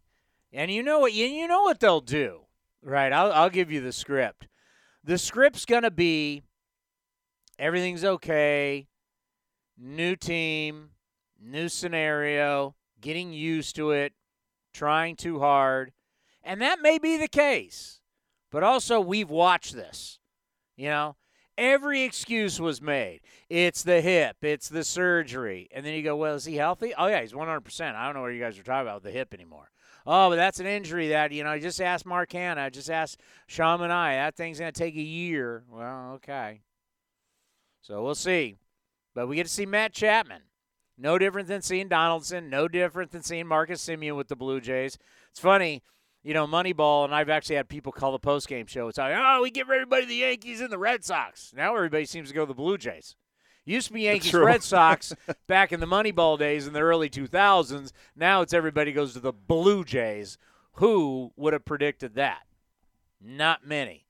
And 0.51 0.69
you 0.69 0.83
know 0.83 0.99
what? 0.99 1.13
You, 1.13 1.25
you 1.25 1.47
know 1.47 1.63
what 1.63 1.79
they'll 1.79 1.99
do, 2.01 2.41
right? 2.83 3.11
I'll, 3.11 3.31
I'll 3.31 3.49
give 3.49 3.71
you 3.71 3.81
the 3.81 3.91
script. 3.91 4.47
The 5.03 5.17
script's 5.17 5.65
going 5.65 5.81
to 5.81 5.89
be 5.91 6.43
everything's 7.59 8.03
okay, 8.03 8.87
new 9.77 10.15
team, 10.15 10.89
new 11.39 11.69
scenario, 11.69 12.75
getting 13.01 13.33
used 13.33 13.75
to 13.75 13.91
it, 13.91 14.13
trying 14.73 15.15
too 15.15 15.39
hard. 15.39 15.91
And 16.43 16.61
that 16.61 16.81
may 16.81 16.97
be 16.97 17.17
the 17.17 17.27
case. 17.27 17.99
But 18.51 18.63
also, 18.63 18.99
we've 18.99 19.29
watched 19.29 19.73
this. 19.73 20.19
You 20.75 20.89
know, 20.89 21.15
every 21.57 22.01
excuse 22.01 22.59
was 22.59 22.81
made. 22.81 23.21
It's 23.49 23.83
the 23.83 24.01
hip, 24.01 24.37
it's 24.41 24.69
the 24.69 24.83
surgery. 24.83 25.69
And 25.71 25.85
then 25.85 25.93
you 25.93 26.03
go, 26.03 26.15
well, 26.15 26.35
is 26.35 26.45
he 26.45 26.55
healthy? 26.55 26.93
Oh, 26.97 27.07
yeah, 27.07 27.21
he's 27.21 27.33
100%. 27.33 27.95
I 27.95 28.05
don't 28.05 28.15
know 28.15 28.21
what 28.21 28.27
you 28.27 28.39
guys 28.39 28.57
are 28.57 28.63
talking 28.63 28.87
about 28.87 29.03
with 29.03 29.11
the 29.11 29.17
hip 29.17 29.33
anymore. 29.33 29.69
Oh, 30.05 30.29
but 30.29 30.35
that's 30.35 30.59
an 30.59 30.65
injury 30.65 31.09
that, 31.09 31.31
you 31.31 31.43
know, 31.43 31.57
just 31.59 31.79
ask 31.79 32.05
Mark 32.05 32.31
Hanna, 32.33 32.69
just 32.69 32.89
ask 32.89 33.17
Sean 33.47 33.81
and 33.81 33.93
I. 33.93 34.15
That 34.15 34.35
thing's 34.35 34.59
going 34.59 34.71
to 34.71 34.77
take 34.77 34.95
a 34.95 35.01
year. 35.01 35.63
Well, 35.69 36.13
okay. 36.15 36.61
So 37.83 38.01
we'll 38.01 38.15
see. 38.15 38.55
But 39.13 39.27
we 39.27 39.35
get 39.35 39.43
to 39.43 39.51
see 39.53 39.67
Matt 39.67 39.93
Chapman. 39.93 40.41
No 40.97 41.17
different 41.19 41.47
than 41.47 41.61
seeing 41.61 41.87
Donaldson. 41.89 42.49
No 42.49 42.67
different 42.67 43.11
than 43.11 43.21
seeing 43.21 43.45
Marcus 43.45 43.85
Semien 43.85 44.15
with 44.15 44.29
the 44.29 44.35
Blue 44.35 44.59
Jays. 44.61 44.97
It's 45.29 45.39
funny. 45.39 45.83
you 46.23 46.33
know, 46.33 46.47
Moneyball, 46.47 47.03
and 47.03 47.13
I've 47.13 47.29
actually 47.29 47.57
had 47.57 47.67
people 47.67 47.91
call 47.91 48.13
the 48.13 48.19
post 48.19 48.47
game 48.47 48.65
show. 48.65 48.87
It's 48.87 48.97
like, 48.97 49.13
oh, 49.15 49.41
we 49.43 49.51
give 49.51 49.69
everybody 49.69 50.05
the 50.05 50.15
Yankees 50.15 50.61
and 50.61 50.71
the 50.71 50.77
Red 50.77 51.03
Sox. 51.03 51.51
Now 51.55 51.75
everybody 51.75 52.05
seems 52.05 52.29
to 52.29 52.33
go 52.33 52.41
to 52.43 52.47
the 52.47 52.53
Blue 52.53 52.77
Jays. 52.77 53.15
Used 53.65 53.87
to 53.87 53.93
be 53.93 54.01
Yankees. 54.01 54.33
Red 54.33 54.63
Sox 54.63 55.13
back 55.47 55.71
in 55.73 55.79
the 55.79 55.85
Moneyball 55.85 56.39
days 56.39 56.65
in 56.67 56.73
the 56.73 56.81
early 56.81 57.09
2000s. 57.09 57.91
Now 58.15 58.41
it's 58.41 58.53
everybody 58.53 58.93
goes 58.93 59.13
to 59.13 59.19
the 59.19 59.33
Blue 59.33 59.83
Jays. 59.83 60.37
Who 60.77 61.31
would 61.35 61.53
have 61.53 61.65
predicted 61.65 62.15
that? 62.15 62.43
Not 63.21 63.65
many. 63.65 64.02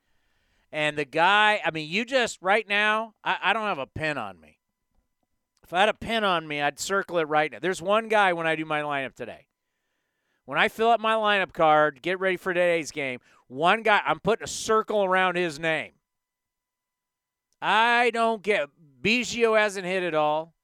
And 0.73 0.97
the 0.97 1.05
guy, 1.05 1.61
I 1.63 1.69
mean, 1.69 1.87
you 1.87 2.03
just, 2.03 2.41
right 2.41 2.67
now, 2.67 3.13
I, 3.23 3.37
I 3.43 3.53
don't 3.53 3.61
have 3.61 3.77
a 3.77 3.85
pen 3.85 4.17
on 4.17 4.41
me. 4.41 4.57
If 5.61 5.71
I 5.71 5.81
had 5.81 5.89
a 5.89 5.93
pen 5.93 6.23
on 6.23 6.47
me, 6.47 6.61
I'd 6.61 6.79
circle 6.79 7.19
it 7.19 7.27
right 7.27 7.51
now. 7.51 7.59
There's 7.61 7.79
one 7.79 8.07
guy 8.07 8.33
when 8.33 8.47
I 8.47 8.55
do 8.55 8.65
my 8.65 8.81
lineup 8.81 9.13
today. 9.13 9.45
When 10.45 10.57
I 10.57 10.69
fill 10.69 10.89
up 10.89 10.99
my 10.99 11.13
lineup 11.13 11.53
card, 11.53 12.01
get 12.01 12.19
ready 12.19 12.37
for 12.37 12.55
today's 12.55 12.89
game, 12.89 13.19
one 13.47 13.83
guy, 13.83 14.01
I'm 14.03 14.19
putting 14.19 14.45
a 14.45 14.47
circle 14.47 15.03
around 15.03 15.35
his 15.35 15.59
name. 15.59 15.91
I 17.61 18.09
don't 18.09 18.41
get 18.41 18.69
Biggio 18.99 19.57
hasn't 19.57 19.85
hit 19.85 20.01
at 20.01 20.15
all. 20.15 20.55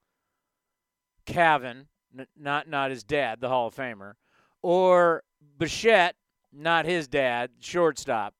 Cavan, 1.27 1.87
n- 2.17 2.25
not 2.35 2.67
not 2.67 2.89
his 2.89 3.03
dad, 3.03 3.41
the 3.41 3.47
Hall 3.47 3.67
of 3.67 3.75
Famer, 3.75 4.13
or 4.63 5.23
Bichette, 5.57 6.15
not 6.51 6.85
his 6.85 7.07
dad, 7.07 7.51
shortstop. 7.59 8.33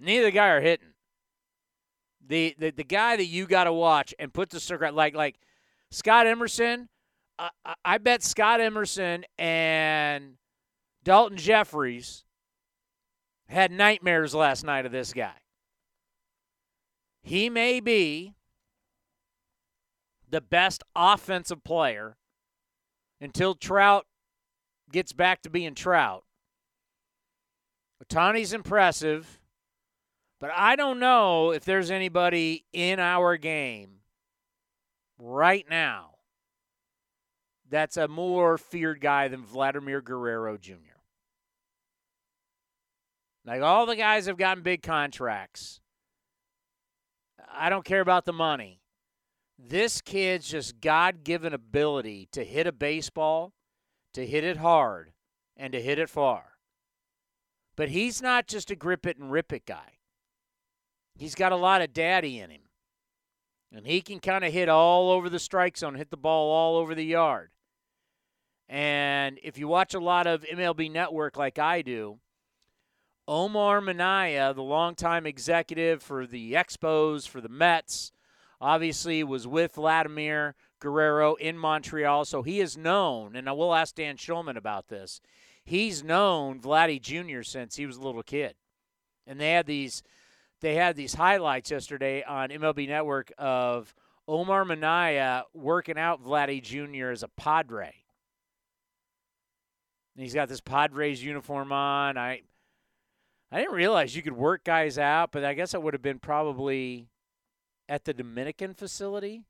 Neither 0.00 0.30
guy 0.30 0.48
are 0.48 0.60
hitting. 0.60 0.94
The 2.26 2.54
the, 2.58 2.70
the 2.70 2.84
guy 2.84 3.16
that 3.16 3.26
you 3.26 3.46
got 3.46 3.64
to 3.64 3.72
watch 3.72 4.14
and 4.18 4.32
put 4.32 4.50
the 4.50 4.60
circle 4.60 4.92
like 4.92 5.14
like 5.14 5.36
Scott 5.90 6.26
Emerson. 6.26 6.88
I, 7.38 7.74
I 7.84 7.98
bet 7.98 8.22
Scott 8.22 8.60
Emerson 8.60 9.24
and 9.38 10.34
Daulton 11.04 11.36
Jefferies 11.36 12.24
had 13.48 13.72
nightmares 13.72 14.34
last 14.34 14.62
night 14.62 14.86
of 14.86 14.92
this 14.92 15.12
guy. 15.12 15.36
He 17.22 17.50
may 17.50 17.80
be 17.80 18.34
the 20.28 20.40
best 20.40 20.82
offensive 20.94 21.64
player 21.64 22.16
until 23.20 23.54
Trout 23.54 24.06
gets 24.92 25.12
back 25.12 25.42
to 25.42 25.50
being 25.50 25.74
Trout. 25.74 26.24
Ohtani's 28.02 28.52
impressive, 28.52 29.39
but 30.40 30.50
I 30.56 30.74
don't 30.74 30.98
know 30.98 31.52
if 31.52 31.64
there's 31.64 31.90
anybody 31.90 32.64
in 32.72 32.98
our 32.98 33.36
game 33.36 34.00
right 35.18 35.66
now 35.68 36.16
that's 37.68 37.96
a 37.96 38.08
more 38.08 38.58
feared 38.58 39.00
guy 39.00 39.28
than 39.28 39.44
Vladimir 39.44 40.00
Guerrero 40.00 40.56
Jr. 40.56 40.74
Like 43.44 43.62
all 43.62 43.86
the 43.86 43.96
guys 43.96 44.26
have 44.26 44.36
gotten 44.36 44.62
big 44.62 44.82
contracts. 44.82 45.80
I 47.52 47.70
don't 47.70 47.84
care 47.84 48.00
about 48.00 48.24
the 48.24 48.32
money. 48.32 48.80
This 49.58 50.00
kid's 50.00 50.48
just 50.48 50.80
God 50.80 51.22
given 51.22 51.52
ability 51.52 52.28
to 52.32 52.44
hit 52.44 52.66
a 52.66 52.72
baseball, 52.72 53.52
to 54.14 54.26
hit 54.26 54.42
it 54.42 54.56
hard, 54.56 55.12
and 55.56 55.72
to 55.72 55.82
hit 55.82 55.98
it 55.98 56.08
far. 56.08 56.44
But 57.76 57.90
he's 57.90 58.22
not 58.22 58.46
just 58.46 58.70
a 58.70 58.76
grip 58.76 59.06
it 59.06 59.18
and 59.18 59.30
rip 59.30 59.52
it 59.52 59.66
guy. 59.66 59.99
He's 61.16 61.34
got 61.34 61.52
a 61.52 61.56
lot 61.56 61.82
of 61.82 61.92
daddy 61.92 62.38
in 62.38 62.50
him. 62.50 62.62
And 63.72 63.86
he 63.86 64.00
can 64.00 64.18
kind 64.18 64.44
of 64.44 64.52
hit 64.52 64.68
all 64.68 65.10
over 65.10 65.28
the 65.28 65.38
strike 65.38 65.76
zone, 65.76 65.94
hit 65.94 66.10
the 66.10 66.16
ball 66.16 66.50
all 66.50 66.76
over 66.76 66.94
the 66.94 67.04
yard. 67.04 67.50
And 68.68 69.38
if 69.42 69.58
you 69.58 69.68
watch 69.68 69.94
a 69.94 70.00
lot 70.00 70.26
of 70.26 70.42
MLB 70.42 70.90
Network 70.90 71.36
like 71.36 71.58
I 71.58 71.82
do, 71.82 72.18
Omar 73.28 73.80
Minaya, 73.80 74.52
the 74.54 74.62
longtime 74.62 75.26
executive 75.26 76.02
for 76.02 76.26
the 76.26 76.54
Expos, 76.54 77.28
for 77.28 77.40
the 77.40 77.48
Mets, 77.48 78.12
obviously 78.60 79.22
was 79.22 79.46
with 79.46 79.74
Vladimir 79.74 80.56
Guerrero 80.80 81.34
in 81.36 81.56
Montreal. 81.56 82.24
So 82.24 82.42
he 82.42 82.60
is 82.60 82.76
known, 82.76 83.36
and 83.36 83.48
I 83.48 83.52
will 83.52 83.74
ask 83.74 83.94
Dan 83.94 84.16
Shulman 84.16 84.56
about 84.56 84.88
this. 84.88 85.20
He's 85.64 86.02
known 86.02 86.60
Vladdy 86.60 87.00
Jr. 87.00 87.42
since 87.42 87.76
he 87.76 87.86
was 87.86 87.96
a 87.96 88.02
little 88.02 88.22
kid. 88.22 88.54
And 89.26 89.40
they 89.40 89.52
had 89.52 89.66
these 89.66 90.02
they 90.60 90.74
had 90.74 90.96
these 90.96 91.14
highlights 91.14 91.70
yesterday 91.70 92.22
on 92.22 92.50
MLB 92.50 92.88
Network 92.88 93.32
of 93.38 93.94
Omar 94.28 94.64
Minaya 94.64 95.44
working 95.54 95.98
out 95.98 96.22
Vladdy 96.22 96.62
Jr. 96.62 97.10
as 97.10 97.22
a 97.22 97.28
Padre. 97.28 97.94
And 100.14 100.22
he's 100.22 100.34
got 100.34 100.48
this 100.48 100.60
Padres 100.60 101.22
uniform 101.22 101.72
on. 101.72 102.18
I 102.18 102.42
I 103.52 103.58
didn't 103.58 103.74
realize 103.74 104.14
you 104.14 104.22
could 104.22 104.36
work 104.36 104.62
guys 104.62 104.96
out, 104.96 105.32
but 105.32 105.44
I 105.44 105.54
guess 105.54 105.74
it 105.74 105.82
would 105.82 105.94
have 105.94 106.02
been 106.02 106.20
probably 106.20 107.08
at 107.88 108.04
the 108.04 108.14
Dominican 108.14 108.74
facility. 108.74 109.42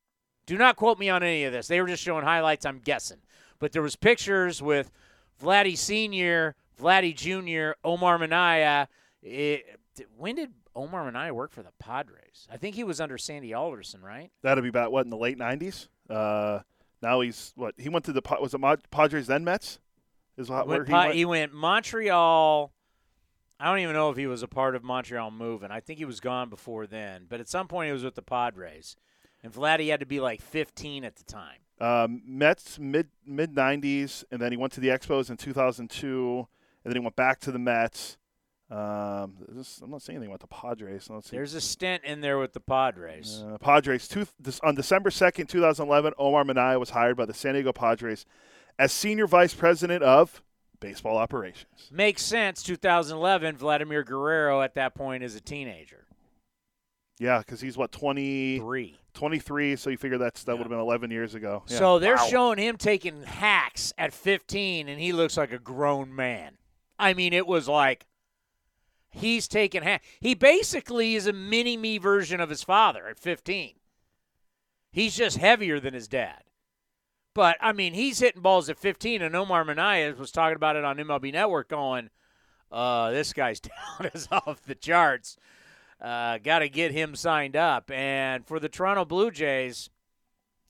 Do 0.46 0.56
not 0.56 0.76
quote 0.76 0.98
me 0.98 1.10
on 1.10 1.22
any 1.22 1.44
of 1.44 1.52
this. 1.52 1.68
They 1.68 1.80
were 1.80 1.86
just 1.86 2.02
showing 2.02 2.24
highlights, 2.24 2.64
I'm 2.64 2.78
guessing. 2.78 3.18
But 3.58 3.72
there 3.72 3.82
was 3.82 3.96
pictures 3.96 4.62
with 4.62 4.90
Vladdy 5.42 5.76
Sr., 5.76 6.54
Vladdy 6.80 7.14
Jr., 7.14 7.72
Omar 7.84 8.18
Minaya. 8.18 8.88
It, 9.22 9.78
when 10.16 10.36
did 10.36 10.52
Omar 10.80 11.04
Minaya 11.04 11.34
worked 11.34 11.54
for 11.54 11.62
the 11.62 11.72
Padres? 11.78 12.48
I 12.50 12.56
think 12.56 12.74
he 12.74 12.84
was 12.84 13.00
under 13.00 13.18
Sandy 13.18 13.54
Alderson, 13.54 14.02
right? 14.02 14.30
That'd 14.42 14.62
be 14.64 14.68
about 14.68 14.92
what 14.92 15.04
in 15.04 15.10
the 15.10 15.16
late 15.16 15.38
'90s. 15.38 15.88
Uh, 16.08 16.60
now 17.02 17.20
he's 17.20 17.52
what? 17.56 17.74
He 17.78 17.88
went 17.88 18.04
to 18.06 18.12
the 18.12 18.22
was 18.40 18.54
it 18.54 18.90
Padres 18.90 19.26
then 19.26 19.44
Mets? 19.44 19.78
Is 20.36 20.48
what, 20.48 20.66
where 20.66 20.78
Went 20.78 20.88
he 20.88 20.94
went? 20.94 21.14
he 21.14 21.24
went 21.24 21.52
Montreal. 21.52 22.72
I 23.58 23.66
don't 23.66 23.80
even 23.80 23.94
know 23.94 24.08
if 24.10 24.16
he 24.16 24.26
was 24.26 24.42
a 24.42 24.48
part 24.48 24.74
of 24.74 24.82
Montreal 24.82 25.30
moving. 25.30 25.70
I 25.70 25.80
think 25.80 25.98
he 25.98 26.06
was 26.06 26.18
gone 26.18 26.48
before 26.48 26.86
then. 26.86 27.26
But 27.28 27.40
at 27.40 27.48
some 27.48 27.68
point, 27.68 27.88
he 27.88 27.92
was 27.92 28.02
with 28.02 28.14
the 28.14 28.22
Padres. 28.22 28.96
And 29.42 29.52
Vladdy 29.52 29.90
had 29.90 30.00
to 30.00 30.06
be 30.06 30.18
like 30.20 30.40
15 30.40 31.04
at 31.04 31.16
the 31.16 31.24
time. 31.24 31.58
Um, 31.80 32.22
Mets 32.26 32.78
mid 32.78 33.08
mid 33.26 33.54
'90s, 33.54 34.24
and 34.30 34.40
then 34.40 34.52
he 34.52 34.56
went 34.58 34.72
to 34.74 34.80
the 34.80 34.88
Expos 34.88 35.30
in 35.30 35.36
2002, 35.38 36.46
and 36.84 36.92
then 36.92 37.00
he 37.00 37.04
went 37.04 37.16
back 37.16 37.40
to 37.40 37.52
the 37.52 37.58
Mets. 37.58 38.18
Um, 38.70 39.34
this, 39.48 39.80
I'm 39.82 39.90
not 39.90 40.00
saying 40.02 40.16
anything 40.18 40.30
about 40.32 40.40
the 40.40 40.46
Padres. 40.46 41.04
so 41.04 41.14
Let's 41.14 41.28
see. 41.30 41.36
There's 41.36 41.54
a 41.54 41.60
stint 41.60 42.04
in 42.04 42.20
there 42.20 42.38
with 42.38 42.52
the 42.52 42.60
Padres. 42.60 43.42
Uh, 43.44 43.58
Padres. 43.58 44.06
Two, 44.06 44.26
this, 44.38 44.60
on 44.60 44.74
December 44.76 45.10
2nd, 45.10 45.48
2011, 45.48 46.14
Omar 46.18 46.44
Minaya 46.44 46.78
was 46.78 46.90
hired 46.90 47.16
by 47.16 47.24
the 47.24 47.34
San 47.34 47.54
Diego 47.54 47.72
Padres 47.72 48.26
as 48.78 48.92
senior 48.92 49.26
vice 49.26 49.54
president 49.54 50.04
of 50.04 50.40
baseball 50.78 51.16
operations. 51.18 51.88
Makes 51.90 52.22
sense. 52.24 52.62
2011, 52.62 53.56
Vladimir 53.56 54.04
Guerrero 54.04 54.62
at 54.62 54.74
that 54.76 54.94
point 54.94 55.24
is 55.24 55.34
a 55.34 55.40
teenager. 55.40 56.06
Yeah, 57.18 57.38
because 57.40 57.60
he's 57.60 57.76
what 57.76 57.92
23. 57.92 58.96
23, 59.12 59.76
so 59.76 59.90
you 59.90 59.96
figure 59.98 60.16
that's 60.16 60.44
that 60.44 60.52
Yeah. 60.52 60.58
would 60.58 60.62
have 60.62 60.70
been 60.70 60.78
11 60.78 61.10
years 61.10 61.34
ago. 61.34 61.64
Yeah. 61.66 61.76
So 61.78 61.98
they're 61.98 62.14
Wow. 62.16 62.28
showing 62.28 62.58
him 62.58 62.76
taking 62.76 63.24
hacks 63.24 63.92
at 63.98 64.12
15, 64.14 64.88
and 64.88 65.00
he 65.00 65.12
looks 65.12 65.36
like 65.36 65.52
a 65.52 65.58
grown 65.58 66.14
man. 66.14 66.56
I 66.98 67.12
mean, 67.14 67.32
it 67.32 67.46
was 67.46 67.66
like 67.68 68.06
he's 69.10 69.48
taken 69.48 69.82
half. 69.82 70.00
He 70.20 70.34
basically 70.34 71.14
is 71.14 71.26
a 71.26 71.32
mini 71.32 71.76
me 71.76 71.98
version 71.98 72.40
of 72.40 72.50
his 72.50 72.62
father 72.62 73.08
at 73.08 73.18
15. 73.18 73.74
He's 74.92 75.16
just 75.16 75.38
heavier 75.38 75.78
than 75.78 75.94
his 75.94 76.08
dad. 76.08 76.42
But 77.34 77.56
I 77.60 77.72
mean, 77.72 77.94
he's 77.94 78.18
hitting 78.18 78.42
balls 78.42 78.68
at 78.68 78.78
15, 78.78 79.22
and 79.22 79.36
Omar 79.36 79.64
Minaya 79.64 80.14
was 80.14 80.32
talking 80.32 80.56
about 80.56 80.76
it 80.76 80.84
on 80.84 80.96
MLB 80.96 81.32
Network, 81.32 81.68
going, 81.68 82.10
uh, 82.72 83.10
"This 83.10 83.32
guy's 83.32 83.60
talent 83.98 84.14
is 84.14 84.28
off 84.32 84.62
the 84.66 84.74
charts. 84.74 85.36
Uh, 86.00 86.38
Got 86.38 86.60
to 86.60 86.68
get 86.68 86.90
him 86.90 87.14
signed 87.14 87.54
up." 87.54 87.90
And 87.90 88.46
for 88.46 88.58
the 88.58 88.68
Toronto 88.68 89.04
Blue 89.04 89.30
Jays, 89.30 89.90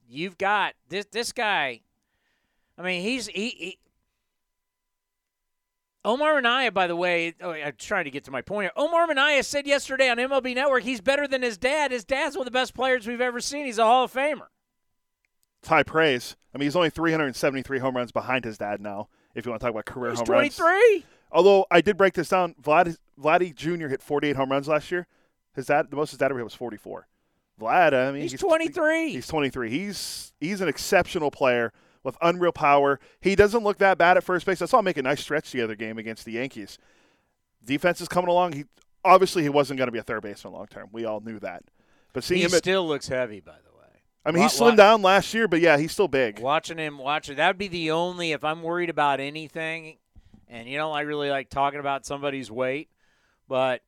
you've 0.07 0.37
got 0.37 0.75
this 0.89 1.07
this 1.07 1.33
guy. 1.33 1.81
I 2.77 2.83
mean, 2.83 3.03
he's 3.03 3.29
he. 3.29 3.49
he 3.49 3.79
Omar 6.05 6.37
Minaya, 6.37 6.73
by 6.73 6.87
the 6.87 6.97
way, 6.97 7.35
oh, 7.43 7.51
I'm 7.51 7.75
trying 7.77 8.05
to 8.05 8.11
get 8.11 8.25
to 8.25 8.31
my 8.31 8.41
point 8.41 8.65
here. 8.65 8.73
Omar 8.75 9.07
Minaya 9.07 9.43
said 9.43 9.67
yesterday 9.67 10.09
on 10.09 10.17
MLB 10.17 10.55
Network 10.55 10.83
he's 10.83 11.01
better 11.01 11.29
than 11.29 11.43
his 11.43 11.59
dad. 11.59 11.91
His 11.91 12.05
dad's 12.05 12.37
one 12.37 12.47
of 12.47 12.53
the 12.53 12.59
best 12.59 12.75
players 12.75 13.07
we've 13.07 13.21
ever 13.21 13.41
seen. 13.41 13.67
He's 13.67 13.79
a 13.79 13.85
Hall 13.85 14.05
of 14.05 14.13
Famer. 14.13 14.47
It's 15.61 15.69
high 15.69 15.83
praise. 15.83 16.37
I 16.55 16.59
mean, 16.59 16.67
he's 16.67 16.77
only 16.77 16.89
373 16.91 17.79
home 17.81 17.97
runs 17.97 18.13
behind 18.13 18.45
his 18.45 18.57
dad 18.57 18.81
now. 18.81 19.09
If 19.35 19.45
you 19.45 19.51
want 19.51 19.61
to 19.61 19.67
talk 19.67 19.75
about 19.75 19.85
career 19.85 20.11
He's 20.11 20.21
home 20.21 20.29
runs, 20.29 20.57
23. 20.57 21.05
Although 21.33 21.67
I 21.71 21.83
did 21.83 21.97
break 21.99 22.15
this 22.15 22.31
down, 22.31 22.55
Vlad 22.61 22.97
Vladdy 23.21 23.55
Jr. 23.55 23.89
hit 23.89 24.03
48 24.03 24.37
home 24.37 24.51
runs 24.51 24.69
last 24.69 24.91
year. 24.91 25.07
His 25.55 25.67
dad, 25.67 25.91
the 25.91 25.97
most 25.97 26.11
his 26.11 26.19
dad 26.19 26.31
ever 26.31 26.39
hit 26.39 26.45
was 26.45 26.55
44. 26.55 27.07
Vlad, 27.61 27.93
I 27.93 28.11
mean, 28.11 28.23
He's 28.23 28.33
23. 28.41 29.13
He's 29.13 29.27
23. 29.27 29.71
He's 29.71 30.33
he's 30.41 30.63
an 30.63 30.69
exceptional 30.69 31.31
player 31.31 31.73
with 32.03 32.17
unreal 32.23 32.53
power. 32.53 32.99
He 33.21 33.35
doesn't 33.35 33.63
look 33.63 33.79
that 33.79 33.99
bad 33.99 34.17
at 34.17 34.25
first 34.25 34.47
base. 34.47 34.63
I 34.63 34.67
saw 34.67 34.79
him 34.79 34.85
make 34.87 34.97
a 34.97 35.03
nice 35.03 35.21
stretch 35.21 35.51
the 35.53 35.63
other 35.63 35.75
game 35.75 35.99
against 35.99 36.25
the 36.25 36.33
Yankees. 36.33 36.79
Defense 37.65 38.01
is 38.01 38.09
coming 38.09 38.29
along. 38.31 38.53
He 38.53 38.65
obviously 39.05 39.43
he 39.43 39.49
wasn't 39.49 39.79
going 39.79 39.89
to 39.89 39.93
be 39.93 39.99
a 39.99 40.03
third 40.03 40.23
baseman 40.23 40.55
long 40.55 40.67
term. 40.67 40.89
We 40.93 41.05
all 41.05 41.21
knew 41.21 41.39
that. 41.41 41.63
But 42.13 42.25
seeing 42.25 42.39
He 42.41 42.45
him, 42.47 42.55
at, 42.55 42.59
still 42.59 42.87
looks 42.89 43.09
heavy, 43.09 43.41
by 43.41 43.53
the 43.53 43.77
way. 43.79 43.87
I 44.25 44.31
mean, 44.33 44.43
he 44.43 44.49
slimmed 44.49 44.71
wa- 44.71 44.75
down 44.77 45.03
last 45.03 45.33
year, 45.35 45.47
but 45.47 45.61
yeah, 45.61 45.79
he's 45.79 45.93
still 45.93 46.09
big. 46.09 46.39
Watching 46.41 46.79
him, 46.79 46.99
watching 46.99 47.37
that 47.37 47.49
would 47.49 47.59
be 47.59 47.69
the 47.69 47.91
only. 47.93 48.33
If 48.33 48.45
I'm 48.45 48.63
worried 48.63 48.91
about 48.91 49.21
anything, 49.21 49.99
And 50.49 50.69
you 50.69 50.77
know, 50.79 50.91
I 50.93 51.03
really 51.03 51.31
like 51.31 51.49
talking 51.51 51.81
about 51.81 52.05
somebody's 52.07 52.51
weight, 52.51 52.89
but 53.47 53.83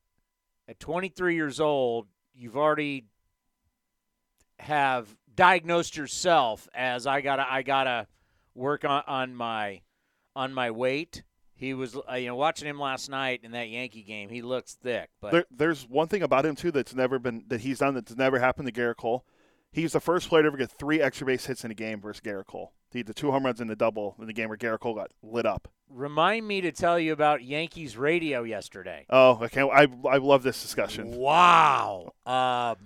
at 0.68 0.78
23 0.78 1.34
years 1.34 1.58
old, 1.60 2.06
you've 2.34 2.56
already 2.56 3.04
have 4.58 5.08
diagnosed 5.34 5.96
yourself 5.96 6.68
as 6.74 7.06
I 7.06 7.20
gotta 7.20 7.50
I 7.50 7.62
gotta 7.62 8.06
work 8.54 8.84
on, 8.84 9.02
on 9.06 9.34
my 9.34 9.80
on 10.36 10.52
my 10.52 10.70
weight. 10.70 11.22
He 11.54 11.74
was 11.74 11.96
uh, 12.10 12.14
you 12.14 12.26
know 12.28 12.36
watching 12.36 12.66
him 12.66 12.78
last 12.80 13.08
night 13.08 13.40
in 13.44 13.52
that 13.52 13.68
Yankee 13.68 14.02
game. 14.02 14.28
He 14.30 14.42
looks 14.42 14.74
thick, 14.74 15.10
but 15.20 15.30
There, 15.32 15.44
there's 15.50 15.88
one 15.88 16.08
thing 16.08 16.22
about 16.22 16.44
him 16.44 16.56
too 16.56 16.70
that's 16.72 16.94
never 16.94 17.18
been 17.18 17.44
that 17.48 17.60
he's 17.60 17.78
done 17.78 17.94
that's 17.94 18.16
never 18.16 18.38
happened 18.38 18.66
to 18.66 18.72
Gerrit 18.72 18.96
Cole. 18.96 19.24
He's 19.70 19.92
the 19.92 20.00
first 20.00 20.28
player 20.28 20.42
to 20.42 20.48
ever 20.48 20.56
get 20.58 20.70
three 20.70 21.00
extra 21.00 21.26
base 21.26 21.46
hits 21.46 21.64
in 21.64 21.70
a 21.70 21.74
game 21.74 22.00
versus 22.00 22.20
Gerrit 22.20 22.46
Cole. 22.46 22.72
He 22.90 22.98
had 22.98 23.06
the 23.06 23.14
two 23.14 23.30
home 23.30 23.46
runs 23.46 23.60
in 23.60 23.68
the 23.68 23.76
double 23.76 24.16
in 24.20 24.26
the 24.26 24.34
game 24.34 24.48
where 24.48 24.58
Gerrit 24.58 24.80
Cole 24.80 24.94
got 24.94 25.12
lit 25.22 25.46
up. 25.46 25.68
remind 25.88 26.46
me 26.46 26.60
to 26.62 26.72
tell 26.72 26.98
you 26.98 27.12
about 27.12 27.42
Yankees 27.42 27.96
radio 27.96 28.42
yesterday. 28.42 29.06
Oh, 29.08 29.38
I 29.40 29.48
can't. 29.48 29.70
I 29.72 29.86
I 30.10 30.16
love 30.18 30.42
this 30.42 30.60
discussion. 30.60 31.12
Wow. 31.16 32.12
Um, 32.26 32.76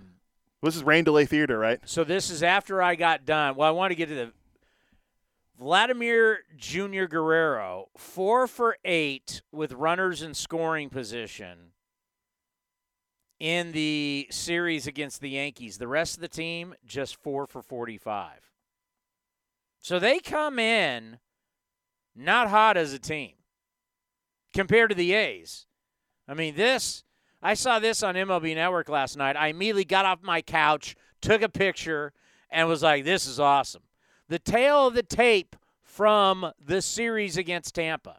This 0.63 0.77
is 0.77 0.83
Rain 0.85 1.05
Delay 1.05 1.27
Theater, 1.27 1.59
right? 1.59 1.79
so 1.85 2.03
this 2.03 2.31
is 2.31 2.43
after 2.43 2.83
I 2.83 2.95
got 2.95 3.25
done. 3.25 3.57
Well, 3.57 3.69
I 3.69 3.73
want 3.73 3.91
to 3.91 3.95
get 3.95 4.09
to 4.09 4.15
the 4.15 4.33
Vladimir 5.59 6.41
Jr. 6.57 7.05
Guerrero, 7.05 7.89
four 7.97 8.47
for 8.47 8.77
eight 8.85 9.43
with 9.53 9.73
runners 9.73 10.23
in 10.23 10.35
scoring 10.35 10.91
position 10.91 11.73
in 13.39 13.73
the 13.73 14.27
series 14.31 14.87
against 14.87 15.21
the 15.21 15.31
Yankees. 15.31 15.79
The 15.79 15.89
rest 15.89 16.17
of 16.17 16.21
the 16.21 16.29
team 16.29 16.75
just 16.85 17.17
four 17.17 17.47
for 17.47 17.63
45. 17.63 18.41
So 19.81 19.99
they 19.99 20.19
come 20.19 20.59
in 20.59 21.19
not 22.15 22.49
hot 22.49 22.77
as 22.77 22.93
a 22.93 22.99
team 22.99 23.35
compared 24.53 24.91
to 24.91 24.97
the 24.97 25.13
A's. 25.13 25.67
I 26.27 26.35
mean, 26.35 26.57
this, 26.57 27.05
I 27.47 27.55
saw 27.55 27.79
this 27.79 28.03
on 28.03 28.17
MLB 28.17 28.57
Network 28.57 28.89
last 28.89 29.17
night. 29.17 29.37
I 29.37 29.47
immediately 29.47 29.85
got 29.85 30.05
off 30.05 30.21
my 30.21 30.43
couch, 30.43 30.97
took 31.21 31.43
a 31.43 31.49
picture, 31.49 32.13
and 32.51 32.67
was 32.67 32.83
like, 32.83 33.05
this 33.05 33.25
is 33.25 33.39
awesome. 33.39 33.85
The 34.29 34.41
tail 34.41 34.89
of 34.89 34.95
the 34.95 35.05
tape 35.05 35.55
from 35.81 36.51
the 36.61 36.83
series 36.83 37.37
against 37.37 37.77
Tampa. 37.77 38.19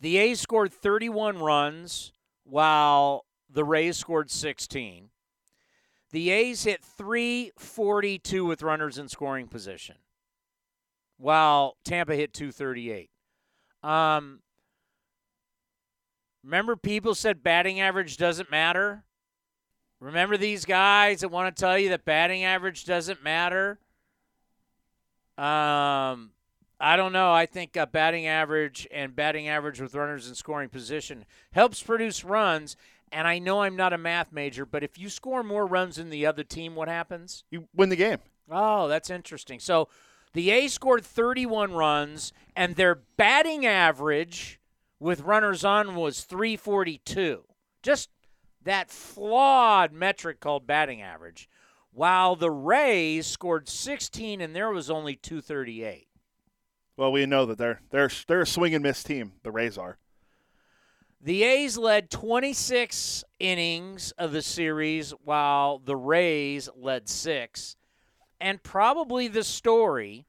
The 0.00 0.16
A's 0.18 0.38
scored 0.38 0.72
31 0.72 1.38
runs 1.38 2.12
while 2.44 3.26
the 3.52 3.64
Rays 3.64 3.96
scored 3.96 4.30
16. 4.30 5.08
The 6.12 6.30
A's 6.30 6.62
hit 6.62 6.84
342 6.84 8.44
with 8.44 8.62
runners 8.62 8.96
in 8.96 9.08
scoring 9.08 9.48
position, 9.48 9.96
while 11.16 11.78
Tampa 11.84 12.14
hit 12.14 12.32
238. 12.32 13.10
Um, 13.82 14.38
remember, 16.44 16.76
people 16.76 17.14
said 17.14 17.42
batting 17.42 17.80
average 17.80 18.16
doesn't 18.16 18.50
matter? 18.50 19.04
Remember 20.00 20.36
these 20.36 20.64
guys 20.64 21.20
that 21.20 21.28
want 21.28 21.54
to 21.54 21.60
tell 21.60 21.78
you 21.78 21.90
that 21.90 22.04
batting 22.04 22.44
average 22.44 22.84
doesn't 22.84 23.22
matter? 23.22 23.78
Um, 25.36 26.30
I 26.78 26.96
don't 26.96 27.12
know. 27.12 27.32
I 27.32 27.44
think 27.46 27.76
uh, 27.76 27.84
batting 27.86 28.26
average 28.26 28.88
and 28.90 29.14
batting 29.14 29.48
average 29.48 29.80
with 29.80 29.94
runners 29.94 30.28
in 30.28 30.34
scoring 30.34 30.70
position 30.70 31.26
helps 31.52 31.82
produce 31.82 32.24
runs. 32.24 32.76
And 33.12 33.26
I 33.26 33.38
know 33.38 33.62
I'm 33.62 33.76
not 33.76 33.92
a 33.92 33.98
math 33.98 34.32
major, 34.32 34.64
but 34.64 34.82
if 34.84 34.98
you 34.98 35.08
score 35.08 35.42
more 35.42 35.66
runs 35.66 35.96
than 35.96 36.10
the 36.10 36.26
other 36.26 36.44
team, 36.44 36.74
what 36.74 36.88
happens? 36.88 37.44
You 37.50 37.68
win 37.74 37.88
the 37.88 37.96
game. 37.96 38.18
Oh, 38.50 38.88
that's 38.88 39.10
interesting. 39.10 39.60
So 39.60 39.88
the 40.32 40.50
A's 40.50 40.72
scored 40.72 41.04
31 41.04 41.72
runs, 41.72 42.32
and 42.54 42.76
their 42.76 42.94
batting 43.16 43.66
average 43.66 44.59
with 45.00 45.22
runners 45.22 45.64
on 45.64 45.96
was 45.96 46.22
342. 46.22 47.44
Just 47.82 48.10
that 48.62 48.90
flawed 48.90 49.92
metric 49.92 50.38
called 50.38 50.66
batting 50.66 51.02
average. 51.02 51.48
While 51.92 52.36
the 52.36 52.50
Rays 52.50 53.26
scored 53.26 53.68
16, 53.68 54.40
and 54.40 54.54
there 54.54 54.70
was 54.70 54.90
only 54.90 55.16
238. 55.16 56.06
Well, 56.96 57.10
we 57.10 57.26
know 57.26 57.46
that 57.46 57.58
they're 57.58 57.80
they're 57.90 58.10
they're 58.28 58.42
a 58.42 58.46
swing 58.46 58.74
and 58.74 58.82
miss 58.82 59.02
team. 59.02 59.32
The 59.42 59.50
Rays 59.50 59.78
are. 59.78 59.96
The 61.22 61.42
A's 61.42 61.76
led 61.76 62.10
26 62.10 63.24
innings 63.40 64.12
of 64.12 64.32
the 64.32 64.42
series, 64.42 65.10
while 65.24 65.78
the 65.78 65.96
Rays 65.96 66.68
led 66.76 67.08
six. 67.08 67.76
And 68.40 68.62
probably 68.62 69.28
the 69.28 69.44
story, 69.44 70.26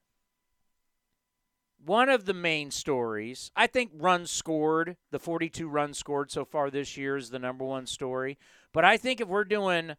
one 1.85 2.09
of 2.09 2.25
the 2.25 2.33
main 2.33 2.71
stories, 2.71 3.51
I 3.55 3.67
think 3.67 3.91
runs 3.93 4.29
scored, 4.29 4.97
the 5.11 5.19
42 5.19 5.67
runs 5.67 5.97
scored 5.97 6.31
so 6.31 6.45
far 6.45 6.69
this 6.69 6.97
year 6.97 7.17
is 7.17 7.29
the 7.29 7.39
number 7.39 7.65
one 7.65 7.87
story. 7.87 8.37
But 8.73 8.85
I 8.85 8.97
think 8.97 9.19
if 9.19 9.27
we're 9.27 9.43
doing, 9.43 9.93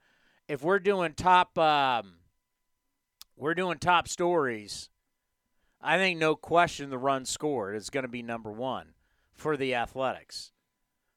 if 0.48 0.62
we're 0.62 0.78
doing 0.78 1.14
top, 1.14 1.58
um, 1.58 2.14
we're 3.36 3.54
doing 3.54 3.78
top 3.78 4.08
stories. 4.08 4.88
I 5.80 5.96
think 5.96 6.18
no 6.18 6.36
question 6.36 6.90
the 6.90 6.98
run 6.98 7.24
scored 7.24 7.74
is 7.74 7.90
going 7.90 8.04
to 8.04 8.08
be 8.08 8.22
number 8.22 8.52
one 8.52 8.94
for 9.34 9.56
the 9.56 9.74
Athletics. 9.74 10.51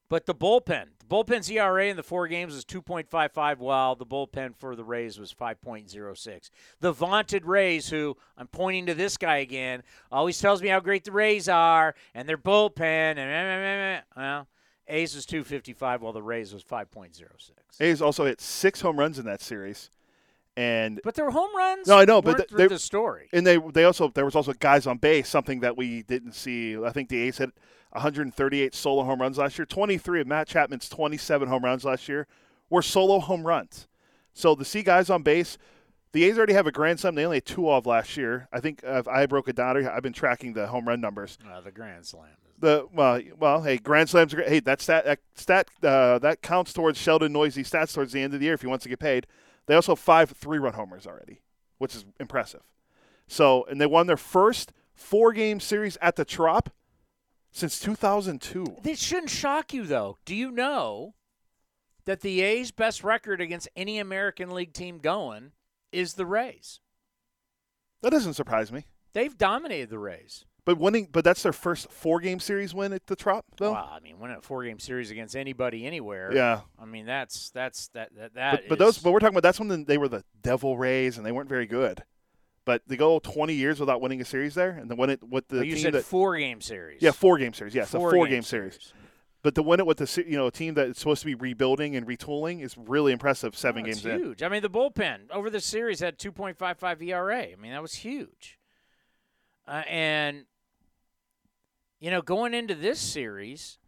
But 0.08 0.26
the 0.26 0.34
bullpen, 0.34 0.86
the 1.00 1.06
bullpen's 1.06 1.50
ERA 1.50 1.86
in 1.86 1.96
the 1.96 2.02
four 2.02 2.28
games 2.28 2.54
is 2.54 2.64
2.55, 2.64 3.58
while 3.58 3.96
the 3.96 4.06
bullpen 4.06 4.54
for 4.56 4.76
the 4.76 4.84
Rays 4.84 5.18
was 5.18 5.34
5.06. 5.34 6.50
The 6.80 6.92
vaunted 6.92 7.44
Rays, 7.44 7.88
who 7.88 8.16
I'm 8.38 8.46
pointing 8.46 8.86
to 8.86 8.94
this 8.94 9.16
guy 9.16 9.38
again, 9.38 9.82
always 10.12 10.40
tells 10.40 10.62
me 10.62 10.68
how 10.68 10.78
great 10.80 11.04
the 11.04 11.10
Rays 11.12 11.48
are 11.48 11.94
and 12.14 12.28
their 12.28 12.38
bullpen. 12.38 12.80
And 12.80 13.18
eh, 13.18 13.24
eh, 13.24 13.96
eh, 13.96 14.00
well, 14.16 14.46
A's 14.88 15.16
was 15.16 15.26
255, 15.26 16.02
while 16.02 16.12
the 16.12 16.22
Rays 16.22 16.54
was 16.54 16.62
5.06. 16.62 17.22
A's 17.80 18.00
also 18.00 18.24
hit 18.24 18.40
six 18.40 18.80
home 18.80 18.96
runs 18.98 19.18
in 19.18 19.24
that 19.26 19.42
series, 19.42 19.90
and 20.56 21.00
But 21.02 21.16
their 21.16 21.30
home 21.30 21.50
runs. 21.56 21.88
No, 21.88 21.98
I 21.98 22.04
know, 22.04 22.22
but 22.22 22.48
they- 22.50 22.68
the 22.68 22.78
story. 22.78 23.28
and 23.32 23.44
they 23.44 23.58
they 23.58 23.82
also 23.84 24.08
there 24.08 24.24
was 24.24 24.36
also 24.36 24.52
guys 24.52 24.86
on 24.86 24.98
base, 24.98 25.28
something 25.28 25.60
that 25.60 25.76
we 25.76 26.02
didn't 26.04 26.32
see. 26.32 26.76
I 26.82 26.90
think 26.92 27.08
the 27.08 27.20
A's 27.22 27.38
hit 27.38 27.50
138 27.96 28.74
solo 28.74 29.04
home 29.04 29.20
runs 29.20 29.38
last 29.38 29.58
year. 29.58 29.66
23 29.66 30.20
of 30.20 30.26
Matt 30.26 30.46
Chapman's 30.46 30.88
27 30.88 31.48
home 31.48 31.64
runs 31.64 31.84
last 31.84 32.08
year 32.08 32.26
were 32.70 32.82
solo 32.82 33.18
home 33.18 33.46
runs. 33.46 33.88
So 34.32 34.54
the 34.54 34.64
see 34.64 34.82
guys 34.82 35.08
on 35.08 35.22
base, 35.22 35.56
the 36.12 36.24
A's 36.24 36.36
already 36.36 36.52
have 36.52 36.66
a 36.66 36.72
grand 36.72 37.00
slam. 37.00 37.14
They 37.14 37.24
only 37.24 37.38
had 37.38 37.46
two 37.46 37.70
of 37.70 37.86
last 37.86 38.16
year. 38.16 38.48
I 38.52 38.60
think 38.60 38.82
uh, 38.84 38.98
if 38.98 39.08
I 39.08 39.26
broke 39.26 39.48
it 39.48 39.56
down. 39.56 39.86
I've 39.86 40.02
been 40.02 40.12
tracking 40.12 40.52
the 40.52 40.66
home 40.66 40.86
run 40.86 41.00
numbers. 41.00 41.38
Uh, 41.50 41.60
the 41.60 41.70
Grand 41.70 42.06
Slam. 42.06 42.28
The 42.58 42.86
well, 42.92 43.20
well, 43.38 43.62
hey, 43.62 43.76
grand 43.76 44.08
slams 44.08 44.32
are 44.32 44.36
great. 44.36 44.48
Hey, 44.48 44.60
that 44.60 44.80
stat 44.80 45.04
that 45.04 45.18
stat 45.34 45.68
uh, 45.82 46.18
that 46.20 46.40
counts 46.40 46.72
towards 46.72 46.98
Sheldon 46.98 47.32
Neuse 47.32 47.56
stats 47.56 47.92
towards 47.92 48.12
the 48.12 48.22
end 48.22 48.32
of 48.32 48.40
the 48.40 48.46
year 48.46 48.54
if 48.54 48.62
he 48.62 48.66
wants 48.66 48.84
to 48.84 48.88
get 48.88 48.98
paid. 48.98 49.26
They 49.66 49.74
also 49.74 49.92
have 49.92 49.98
five 49.98 50.30
three-run 50.30 50.72
homers 50.72 51.06
already, 51.06 51.42
which 51.78 51.94
is 51.94 52.06
impressive. 52.18 52.62
So, 53.26 53.66
and 53.68 53.80
they 53.80 53.86
won 53.86 54.06
their 54.06 54.16
first 54.16 54.72
four-game 54.94 55.60
series 55.60 55.98
at 56.00 56.16
the 56.16 56.24
Trop 56.24 56.70
since 57.56 57.80
2002. 57.80 58.76
This 58.82 59.00
shouldn't 59.00 59.30
shock 59.30 59.72
you, 59.72 59.84
though. 59.84 60.18
Do 60.26 60.34
you 60.34 60.50
know 60.50 61.14
that 62.04 62.20
the 62.20 62.42
A's 62.42 62.70
best 62.70 63.02
record 63.02 63.40
against 63.40 63.68
any 63.74 63.98
American 63.98 64.50
League 64.50 64.74
team 64.74 64.98
going 64.98 65.52
is 65.90 66.14
the 66.14 66.26
Rays? 66.26 66.80
That 68.02 68.10
doesn't 68.10 68.34
surprise 68.34 68.70
me. 68.70 68.84
They've 69.14 69.36
dominated 69.36 69.88
the 69.88 69.98
Rays. 69.98 70.44
But 70.66 70.78
winning, 70.78 71.08
but 71.10 71.24
that's 71.24 71.44
their 71.44 71.52
first 71.52 71.90
four-game 71.90 72.40
series 72.40 72.74
win 72.74 72.92
at 72.92 73.06
the 73.06 73.16
Trop, 73.16 73.46
though. 73.56 73.72
Well, 73.72 73.90
I 73.90 74.00
mean, 74.00 74.18
winning 74.18 74.36
a 74.36 74.42
four-game 74.42 74.80
series 74.80 75.10
against 75.10 75.34
anybody 75.36 75.86
anywhere. 75.86 76.34
Yeah. 76.34 76.62
I 76.78 76.84
mean, 76.84 77.06
that's 77.06 77.50
that's 77.50 77.88
that 77.88 78.10
that 78.16 78.34
that. 78.34 78.52
But, 78.52 78.68
but 78.70 78.78
those, 78.78 78.98
but 78.98 79.12
we're 79.12 79.20
talking 79.20 79.34
about 79.34 79.44
that's 79.44 79.60
when 79.60 79.84
they 79.84 79.96
were 79.96 80.08
the 80.08 80.24
Devil 80.42 80.76
Rays 80.76 81.16
and 81.16 81.24
they 81.24 81.32
weren't 81.32 81.48
very 81.48 81.66
good. 81.66 82.02
But 82.66 82.82
they 82.86 82.96
go 82.96 83.18
20 83.20 83.54
years 83.54 83.80
without 83.80 84.00
winning 84.02 84.20
a 84.20 84.24
series 84.24 84.54
there, 84.54 84.70
and 84.70 84.90
then 84.90 84.98
win 84.98 85.08
it 85.08 85.22
with 85.22 85.48
the 85.48 85.56
Well, 85.58 85.64
you 85.64 85.76
said 85.76 85.94
that 85.94 86.04
four-game 86.04 86.60
series. 86.60 87.00
yeah, 87.00 87.12
four-game 87.12 87.54
series. 87.54 87.74
Yes, 87.74 87.94
a 87.94 87.98
Four-game 87.98 88.18
four-game 88.18 88.42
series. 88.42 88.92
But 89.42 89.54
to 89.54 89.62
win 89.62 89.78
it 89.78 89.86
with 89.86 89.98
the 89.98 90.24
you 90.28 90.36
know 90.36 90.48
a 90.48 90.50
team 90.50 90.74
that's 90.74 90.98
supposed 90.98 91.20
to 91.22 91.26
be 91.26 91.36
rebuilding 91.36 91.94
and 91.94 92.04
retooling 92.06 92.60
is 92.62 92.76
really 92.76 93.12
impressive. 93.12 93.56
Seven 93.56 93.82
Oh, 93.82 93.86
games 93.86 94.04
in. 94.04 94.18
huge. 94.18 94.42
I 94.42 94.48
mean, 94.48 94.60
the 94.62 94.68
bullpen 94.68 95.30
over 95.30 95.48
the 95.48 95.60
series 95.60 96.00
had 96.00 96.18
2.55 96.18 97.00
ERA. 97.02 97.42
I 97.52 97.54
mean, 97.56 97.70
that 97.70 97.80
was 97.80 97.94
huge. 97.94 98.58
Uh, 99.68 99.84
and 99.88 100.44
you 102.00 102.10
know, 102.10 102.20
going 102.20 102.52
into 102.52 102.74
this 102.74 102.98
series, 102.98 103.78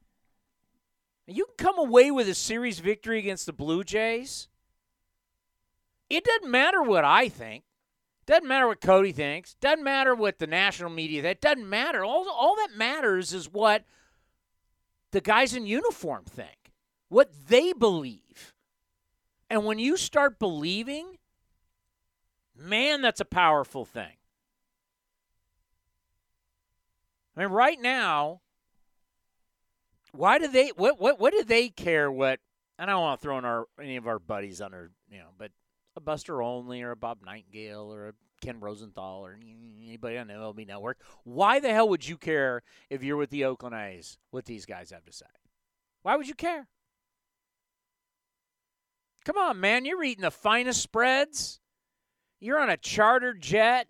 you 1.27 1.45
can 1.47 1.67
come 1.67 1.79
away 1.79 2.13
with 2.13 2.29
a 2.29 2.35
series 2.35 2.79
victory 2.79 3.19
against 3.19 3.45
the 3.47 3.53
Blue 3.53 3.83
Jays. 3.83 4.47
It 6.09 6.23
doesn't 6.25 6.51
matter 6.51 6.81
what 6.81 7.05
I 7.05 7.29
think. 7.29 7.65
Doesn't 8.29 8.47
matter 8.47 8.67
what 8.67 8.83
Cody 8.83 9.13
thinks. 9.13 9.55
Doesn't 9.55 9.83
matter 9.83 10.15
what 10.15 10.39
the 10.39 10.47
national 10.47 10.91
media. 10.91 11.23
That 11.23 11.41
doesn't 11.41 11.67
matter. 11.67 12.05
All 12.05 12.29
all 12.29 12.57
that 12.57 12.77
matters 12.77 13.33
is 13.33 13.51
what 13.51 13.85
the 15.13 15.23
guys 15.23 15.55
in 15.55 15.65
uniform 15.65 16.25
think, 16.27 16.75
what 17.09 17.33
they 17.49 17.73
believe. 17.73 18.53
And 19.49 19.65
when 19.65 19.79
you 19.79 19.97
start 19.97 20.39
believing, 20.39 21.17
man, 22.55 23.01
that's 23.01 23.21
a 23.21 23.25
powerful 23.25 23.87
thing. 23.87 24.19
I 27.35 27.41
mean, 27.41 27.49
right 27.49 27.81
now, 27.81 28.43
why 30.13 30.39
do 30.39 30.49
they? 30.49 30.69
What 30.77 31.01
what 31.01 31.19
what 31.19 31.33
do 31.33 31.45
they 31.45 31.71
care? 31.71 32.13
What? 32.13 32.41
I 32.79 32.85
don't 32.85 33.01
want 33.01 33.21
to 33.21 33.25
throw 33.25 33.39
in 33.39 33.47
our 33.47 33.65
any 33.81 33.97
of 33.97 34.07
our 34.07 34.19
buddies 34.19 34.61
under 34.61 34.91
you 35.11 35.17
know, 35.17 35.29
but 35.39 35.51
a 35.99 36.01
Buster 36.01 36.41
Olney 36.41 36.83
or 36.83 36.93
a 36.93 36.97
Bob 36.97 37.19
Nightingale 37.27 37.93
or 37.93 38.09
a 38.09 38.13
Ken 38.41 38.61
Rosenthal 38.61 39.27
or 39.27 39.37
anybody 39.83 40.17
on 40.17 40.29
the 40.29 40.35
MLB 40.35 40.67
Network. 40.67 40.99
Why 41.25 41.59
the 41.59 41.73
hell 41.73 41.89
would 41.89 42.07
you 42.07 42.17
care 42.17 42.63
if 42.89 43.03
you're 43.03 43.17
with 43.17 43.31
the 43.31 43.45
Oakland 43.45 43.75
A's? 43.75 44.17
What 44.31 44.45
these 44.45 44.65
guys 44.65 44.91
have 44.91 45.05
to 45.05 45.13
say? 45.13 45.27
Why 46.03 46.17
would 46.17 46.29
you 46.29 46.35
care? 46.35 46.69
Come 49.25 49.37
on, 49.37 49.61
man! 49.61 49.85
You're 49.85 50.03
eating 50.05 50.23
the 50.23 50.31
finest 50.31 50.81
spreads. 50.81 51.61
You're 52.41 52.61
on 52.61 52.71
a 52.71 52.77
charter 52.77 53.35
jet. 53.35 53.89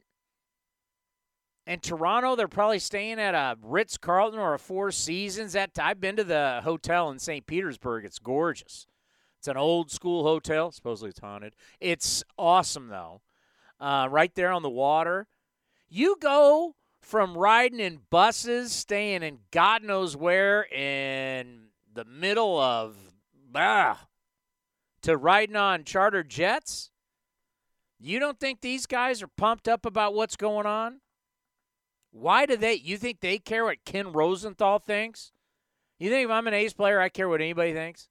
In 1.67 1.81
Toronto, 1.81 2.35
they're 2.35 2.49
probably 2.49 2.79
staying 2.79 3.21
at 3.21 3.35
a 3.35 3.59
Ritz 3.63 3.99
Carlton 3.99 4.41
or 4.41 4.55
a 4.55 4.59
Four 4.59 4.91
Seasons. 4.91 5.53
That 5.53 5.79
I've 5.79 6.01
been 6.01 6.17
to 6.17 6.25
the 6.25 6.63
hotel 6.65 7.11
in 7.11 7.19
St. 7.19 7.47
Petersburg. 7.47 8.07
It's 8.07 8.19
gorgeous. 8.19 8.88
It's 9.39 9.49
an 9.49 9.57
old 9.57 9.91
school 9.91 10.25
hotel. 10.25 10.73
Supposedly 10.73 11.11
it's 11.11 11.21
haunted. 11.21 11.55
It's 11.81 12.25
awesome 12.37 12.89
though. 12.89 13.23
Uh, 13.81 14.09
right 14.11 14.35
there 14.35 14.51
on 14.51 14.63
the 14.63 14.71
water. 14.71 15.29
You 15.89 16.17
go 16.21 16.75
from 17.01 17.37
riding 17.37 17.81
in 17.81 18.01
buses, 18.11 18.73
staying 18.73 19.23
in 19.23 19.39
God 19.51 19.83
knows 19.83 20.17
where 20.17 20.65
in 20.65 21.69
the 21.95 22.05
middle 22.05 22.59
of 22.59 22.97
bah, 23.51 23.97
to 25.03 25.17
riding 25.17 25.57
on 25.57 25.85
charter 25.85 26.23
jets. 26.23 26.91
You 28.01 28.21
don't 28.21 28.39
think 28.39 28.61
these 28.61 28.87
guys 28.87 29.23
are 29.23 29.29
pumped 29.29 29.69
up 29.69 29.87
about 29.87 30.15
what's 30.15 30.37
going 30.37 30.67
on? 30.67 31.01
Why 32.11 32.47
do 32.47 32.57
they? 32.57 32.75
You 32.75 32.97
think 32.97 33.21
they 33.21 33.39
care 33.39 33.65
what 33.65 33.85
Ken 33.85 34.13
Rosenthal 34.13 34.79
thinks? 34.79 35.33
You 35.99 36.11
think 36.11 36.27
if 36.27 36.31
I'm 36.31 36.47
an 36.47 36.55
A's 36.55 36.75
player, 36.75 37.01
I 37.01 37.09
care 37.09 37.29
what 37.29 37.41
anybody 37.41 37.73
thinks? 37.73 38.09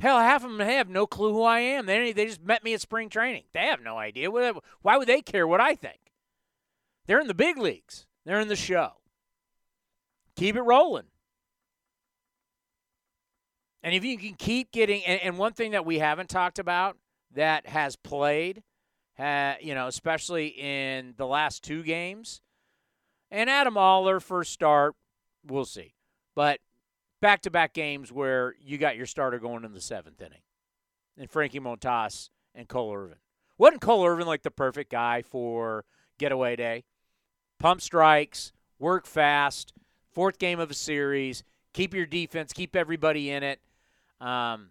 Hell, 0.00 0.18
half 0.18 0.44
of 0.44 0.50
them 0.50 0.60
have 0.60 0.88
no 0.88 1.06
clue 1.06 1.32
who 1.32 1.42
I 1.42 1.60
am. 1.60 1.86
They 1.86 2.12
they 2.12 2.26
just 2.26 2.42
met 2.42 2.64
me 2.64 2.74
at 2.74 2.80
spring 2.80 3.08
training. 3.08 3.44
They 3.52 3.66
have 3.66 3.80
no 3.80 3.96
idea. 3.96 4.30
Why 4.30 4.96
would 4.96 5.08
they 5.08 5.22
care 5.22 5.46
what 5.46 5.60
I 5.60 5.74
think? 5.74 5.98
They're 7.06 7.20
in 7.20 7.26
the 7.26 7.34
big 7.34 7.58
leagues. 7.58 8.06
They're 8.24 8.40
in 8.40 8.48
the 8.48 8.56
show. 8.56 8.94
Keep 10.36 10.56
it 10.56 10.62
rolling. 10.62 11.06
And 13.82 13.94
if 13.94 14.02
you 14.04 14.16
can 14.16 14.34
keep 14.34 14.72
getting, 14.72 15.04
and, 15.04 15.20
and 15.20 15.38
one 15.38 15.52
thing 15.52 15.72
that 15.72 15.84
we 15.84 15.98
haven't 15.98 16.30
talked 16.30 16.58
about 16.58 16.96
that 17.34 17.66
has 17.66 17.96
played, 17.96 18.62
uh, 19.18 19.54
you 19.60 19.74
know, 19.74 19.86
especially 19.86 20.46
in 20.46 21.12
the 21.18 21.26
last 21.26 21.62
two 21.62 21.82
games, 21.82 22.40
and 23.30 23.50
Adam 23.50 23.76
Oller 23.76 24.20
first 24.20 24.52
start, 24.52 24.94
we'll 25.46 25.66
see. 25.66 25.94
But 26.34 26.60
back 27.24 27.40
to 27.40 27.50
back 27.50 27.72
games 27.72 28.12
where 28.12 28.54
you 28.60 28.76
got 28.76 28.98
your 28.98 29.06
starter 29.06 29.38
going 29.38 29.64
in 29.64 29.72
the 29.72 29.80
seventh 29.80 30.20
inning. 30.20 30.42
And 31.16 31.30
Frankie 31.30 31.58
Montas 31.58 32.28
and 32.54 32.68
Cole 32.68 32.94
Irvin. 32.94 33.16
Wasn't 33.56 33.80
Cole 33.80 34.04
Irvin 34.04 34.26
like 34.26 34.42
the 34.42 34.50
perfect 34.50 34.90
guy 34.90 35.22
for 35.22 35.86
getaway 36.18 36.54
day? 36.54 36.84
Pump 37.58 37.80
strikes, 37.80 38.52
work 38.78 39.06
fast, 39.06 39.72
fourth 40.12 40.38
game 40.38 40.60
of 40.60 40.70
a 40.70 40.74
series, 40.74 41.44
keep 41.72 41.94
your 41.94 42.04
defense, 42.04 42.52
keep 42.52 42.76
everybody 42.76 43.30
in 43.30 43.42
it. 43.42 43.58
Um, 44.20 44.68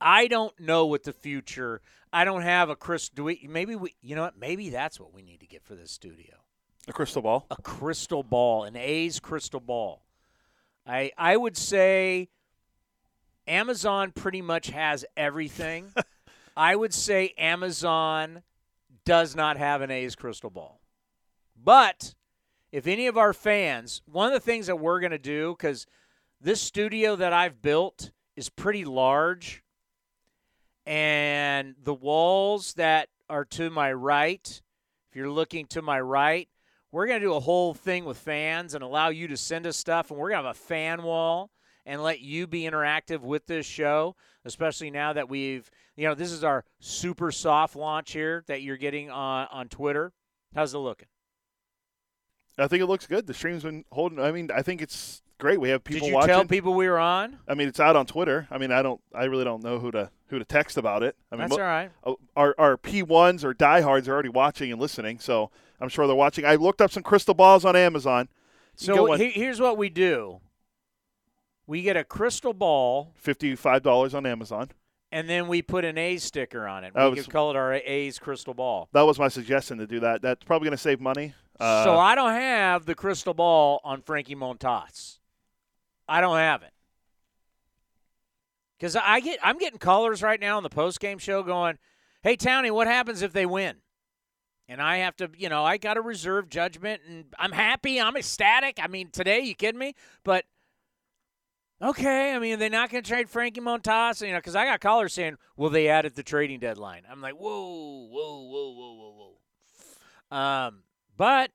I 0.00 0.28
don't 0.28 0.58
know 0.58 0.86
what 0.86 1.02
the 1.02 1.12
future. 1.12 1.82
I 2.10 2.24
don't 2.24 2.40
have 2.40 2.70
a 2.70 2.76
Chris. 2.76 3.10
Do 3.10 3.24
we? 3.24 3.46
Maybe 3.50 3.76
we. 3.76 3.94
You 4.00 4.16
know 4.16 4.22
what? 4.22 4.38
Maybe 4.38 4.70
that's 4.70 4.98
what 4.98 5.12
we 5.12 5.20
need 5.20 5.40
to 5.40 5.46
get 5.46 5.62
for 5.62 5.74
this 5.74 5.90
studio. 5.90 6.36
A 6.88 6.92
crystal 6.94 7.20
ball? 7.20 7.44
A 7.50 7.56
crystal 7.56 8.22
ball, 8.22 8.64
an 8.64 8.76
A's 8.76 9.20
crystal 9.20 9.60
ball. 9.60 10.06
I 10.86 11.12
I 11.16 11.36
would 11.36 11.56
say 11.56 12.28
Amazon 13.46 14.12
pretty 14.12 14.42
much 14.42 14.68
has 14.68 15.04
everything. 15.16 15.92
I 16.56 16.76
would 16.76 16.94
say 16.94 17.34
Amazon 17.36 18.42
does 19.04 19.34
not 19.34 19.56
have 19.56 19.82
an 19.82 19.90
A's 19.90 20.14
crystal 20.14 20.50
ball. 20.50 20.80
But 21.62 22.14
if 22.70 22.86
any 22.86 23.06
of 23.06 23.18
our 23.18 23.32
fans, 23.32 24.02
one 24.06 24.28
of 24.28 24.32
the 24.32 24.40
things 24.40 24.66
that 24.66 24.76
we're 24.76 25.00
going 25.00 25.12
to 25.12 25.18
do 25.18 25.54
cuz 25.56 25.86
this 26.40 26.60
studio 26.60 27.16
that 27.16 27.32
I've 27.32 27.62
built 27.62 28.12
is 28.36 28.48
pretty 28.48 28.84
large 28.84 29.62
and 30.86 31.74
the 31.82 31.94
walls 31.94 32.74
that 32.74 33.08
are 33.28 33.44
to 33.46 33.70
my 33.70 33.92
right, 33.92 34.62
if 35.08 35.16
you're 35.16 35.30
looking 35.30 35.66
to 35.66 35.82
my 35.82 36.00
right, 36.00 36.48
we're 36.94 37.08
going 37.08 37.20
to 37.20 37.26
do 37.26 37.34
a 37.34 37.40
whole 37.40 37.74
thing 37.74 38.04
with 38.04 38.16
fans 38.16 38.74
and 38.74 38.84
allow 38.84 39.08
you 39.08 39.26
to 39.26 39.36
send 39.36 39.66
us 39.66 39.76
stuff, 39.76 40.12
and 40.12 40.18
we're 40.18 40.28
going 40.30 40.40
to 40.40 40.46
have 40.46 40.56
a 40.56 40.58
fan 40.58 41.02
wall 41.02 41.50
and 41.84 42.00
let 42.00 42.20
you 42.20 42.46
be 42.46 42.62
interactive 42.62 43.18
with 43.20 43.46
this 43.46 43.66
show, 43.66 44.14
especially 44.44 44.92
now 44.92 45.12
that 45.12 45.28
we've, 45.28 45.68
you 45.96 46.06
know, 46.06 46.14
this 46.14 46.30
is 46.30 46.44
our 46.44 46.64
super 46.78 47.32
soft 47.32 47.74
launch 47.74 48.12
here 48.12 48.44
that 48.46 48.62
you're 48.62 48.76
getting 48.76 49.10
on, 49.10 49.48
on 49.50 49.68
Twitter. 49.68 50.12
How's 50.54 50.72
it 50.72 50.78
looking? 50.78 51.08
I 52.56 52.68
think 52.68 52.80
it 52.80 52.86
looks 52.86 53.08
good. 53.08 53.26
The 53.26 53.34
stream's 53.34 53.64
been 53.64 53.84
holding. 53.90 54.20
I 54.20 54.30
mean, 54.30 54.50
I 54.54 54.62
think 54.62 54.80
it's 54.80 55.20
great. 55.40 55.60
We 55.60 55.70
have 55.70 55.82
people 55.82 56.02
Did 56.06 56.10
you 56.10 56.14
watching. 56.14 56.28
tell 56.28 56.44
people 56.44 56.74
we 56.74 56.88
were 56.88 57.00
on? 57.00 57.40
I 57.48 57.54
mean, 57.54 57.66
it's 57.66 57.80
out 57.80 57.96
on 57.96 58.06
Twitter. 58.06 58.46
I 58.52 58.58
mean, 58.58 58.70
I 58.70 58.82
don't. 58.82 59.00
I 59.12 59.24
really 59.24 59.42
don't 59.42 59.64
know 59.64 59.80
who 59.80 59.90
to 59.90 60.12
who 60.28 60.38
to 60.38 60.44
text 60.44 60.76
about 60.78 61.02
it. 61.02 61.16
I 61.32 61.34
mean, 61.34 61.48
That's 61.48 61.54
all 61.54 61.58
right. 61.58 61.90
uh, 62.04 62.14
Our 62.36 62.54
our 62.56 62.76
P 62.76 63.02
ones 63.02 63.44
or 63.44 63.52
diehards 63.52 64.08
are 64.08 64.12
already 64.12 64.28
watching 64.28 64.70
and 64.70 64.80
listening, 64.80 65.18
so 65.18 65.50
I'm 65.80 65.88
sure 65.88 66.06
they're 66.06 66.16
watching. 66.16 66.44
I 66.44 66.54
looked 66.54 66.80
up 66.80 66.90
some 66.90 67.02
crystal 67.02 67.34
balls 67.34 67.64
on 67.64 67.76
Amazon. 67.76 68.28
So 68.76 69.12
he- 69.14 69.30
here's 69.30 69.60
what 69.60 69.76
we 69.76 69.88
do. 69.88 70.40
We 71.66 71.82
get 71.82 71.96
a 71.96 72.04
crystal 72.04 72.52
ball, 72.52 73.12
fifty-five 73.16 73.82
dollars 73.82 74.14
on 74.14 74.26
Amazon. 74.26 74.70
and 75.12 75.28
then 75.30 75.46
we 75.46 75.62
put 75.62 75.84
an 75.84 75.96
A's 75.96 76.24
sticker 76.24 76.66
on 76.66 76.82
it. 76.84 76.92
That 76.92 77.04
we 77.04 77.10
was- 77.16 77.24
could 77.24 77.32
call 77.32 77.50
it 77.50 77.56
our 77.56 77.72
A's 77.74 78.18
crystal 78.18 78.52
ball. 78.54 78.88
That 78.92 79.02
was 79.02 79.18
my 79.18 79.28
suggestion 79.28 79.78
to 79.78 79.86
do 79.86 80.00
that. 80.00 80.22
That's 80.22 80.42
probably 80.44 80.66
going 80.66 80.76
to 80.76 80.82
save 80.82 81.00
money. 81.00 81.34
Uh, 81.60 81.84
so 81.84 81.96
I 81.96 82.16
don't 82.16 82.32
have 82.32 82.84
the 82.84 82.96
crystal 82.96 83.32
ball 83.32 83.80
on 83.84 84.02
Frankie 84.02 84.34
Montas. 84.34 85.18
I 86.08 86.20
don't 86.20 86.36
have 86.38 86.62
it. 86.64 86.72
Because 88.76 88.96
I 88.96 89.20
get, 89.20 89.38
I'm 89.42 89.58
getting 89.58 89.78
callers 89.78 90.20
right 90.22 90.40
now 90.40 90.56
on 90.56 90.62
the 90.64 90.68
post 90.68 90.98
game 91.00 91.18
show 91.18 91.42
going, 91.44 91.78
"Hey 92.22 92.36
Townie, 92.36 92.72
what 92.72 92.86
happens 92.86 93.22
if 93.22 93.32
they 93.32 93.46
win?" 93.46 93.76
And 94.68 94.80
I 94.80 94.98
have 94.98 95.16
to, 95.16 95.30
you 95.36 95.48
know, 95.48 95.64
I 95.64 95.76
got 95.76 95.94
to 95.94 96.00
reserve 96.00 96.48
judgment, 96.48 97.02
and 97.06 97.26
I'm 97.38 97.52
happy, 97.52 98.00
I'm 98.00 98.16
ecstatic. 98.16 98.78
I 98.82 98.86
mean, 98.86 99.10
today, 99.10 99.40
you 99.40 99.54
kidding 99.54 99.78
me? 99.78 99.94
But 100.24 100.46
okay, 101.82 102.34
I 102.34 102.38
mean, 102.38 102.58
they're 102.58 102.70
not 102.70 102.90
going 102.90 103.04
to 103.04 103.08
trade 103.08 103.28
Frankie 103.28 103.60
Montas, 103.60 104.26
you 104.26 104.32
know, 104.32 104.38
because 104.38 104.56
I 104.56 104.64
got 104.64 104.80
callers 104.80 105.12
saying, 105.12 105.36
"Will 105.56 105.68
they 105.68 105.88
add 105.88 106.06
at 106.06 106.14
the 106.14 106.22
trading 106.22 106.60
deadline?" 106.60 107.02
I'm 107.10 107.20
like, 107.20 107.34
"Whoa, 107.34 108.08
whoa, 108.10 108.42
whoa, 108.42 108.72
whoa, 108.72 108.94
whoa, 108.94 109.36
whoa." 110.30 110.36
Um, 110.36 110.82
but 111.16 111.50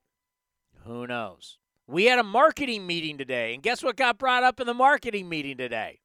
who 0.86 1.08
knows? 1.08 1.58
We 1.88 2.06
had 2.06 2.19
a 2.19 2.24
marketing 2.24 2.86
meeting 2.86 3.17
today, 3.17 3.56
and 3.56 3.63
guess 3.63 3.82
what 3.82 3.95
got 3.95 4.19
brought 4.19 4.43
up 4.43 4.60
in 4.60 4.67
the 4.67 4.76
marketing 4.76 5.28
meeting 5.28 5.58
today? 5.58 6.02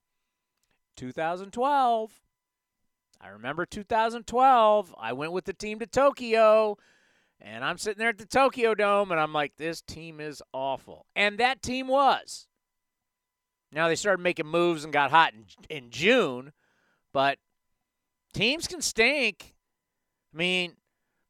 2012. 0.96 2.20
I 3.20 3.28
remember 3.28 3.64
2012. 3.66 4.94
I 4.98 5.12
went 5.12 5.32
with 5.32 5.44
the 5.44 5.52
team 5.52 5.78
to 5.78 5.86
Tokyo, 5.86 6.76
and 7.44 7.62
I'm 7.62 7.76
sitting 7.76 7.98
there 7.98 8.08
at 8.08 8.16
the 8.16 8.24
Tokyo 8.24 8.74
Dome, 8.74 9.12
and 9.12 9.20
I'm 9.20 9.34
like, 9.34 9.58
this 9.58 9.82
team 9.82 10.18
is 10.18 10.42
awful. 10.54 11.04
And 11.14 11.36
that 11.38 11.60
team 11.60 11.88
was. 11.88 12.46
Now 13.70 13.86
they 13.86 13.96
started 13.96 14.22
making 14.22 14.46
moves 14.46 14.82
and 14.82 14.92
got 14.92 15.10
hot 15.10 15.34
in, 15.34 15.44
in 15.68 15.90
June, 15.90 16.52
but 17.12 17.38
teams 18.32 18.66
can 18.66 18.80
stink. 18.80 19.54
I 20.32 20.38
mean, 20.38 20.76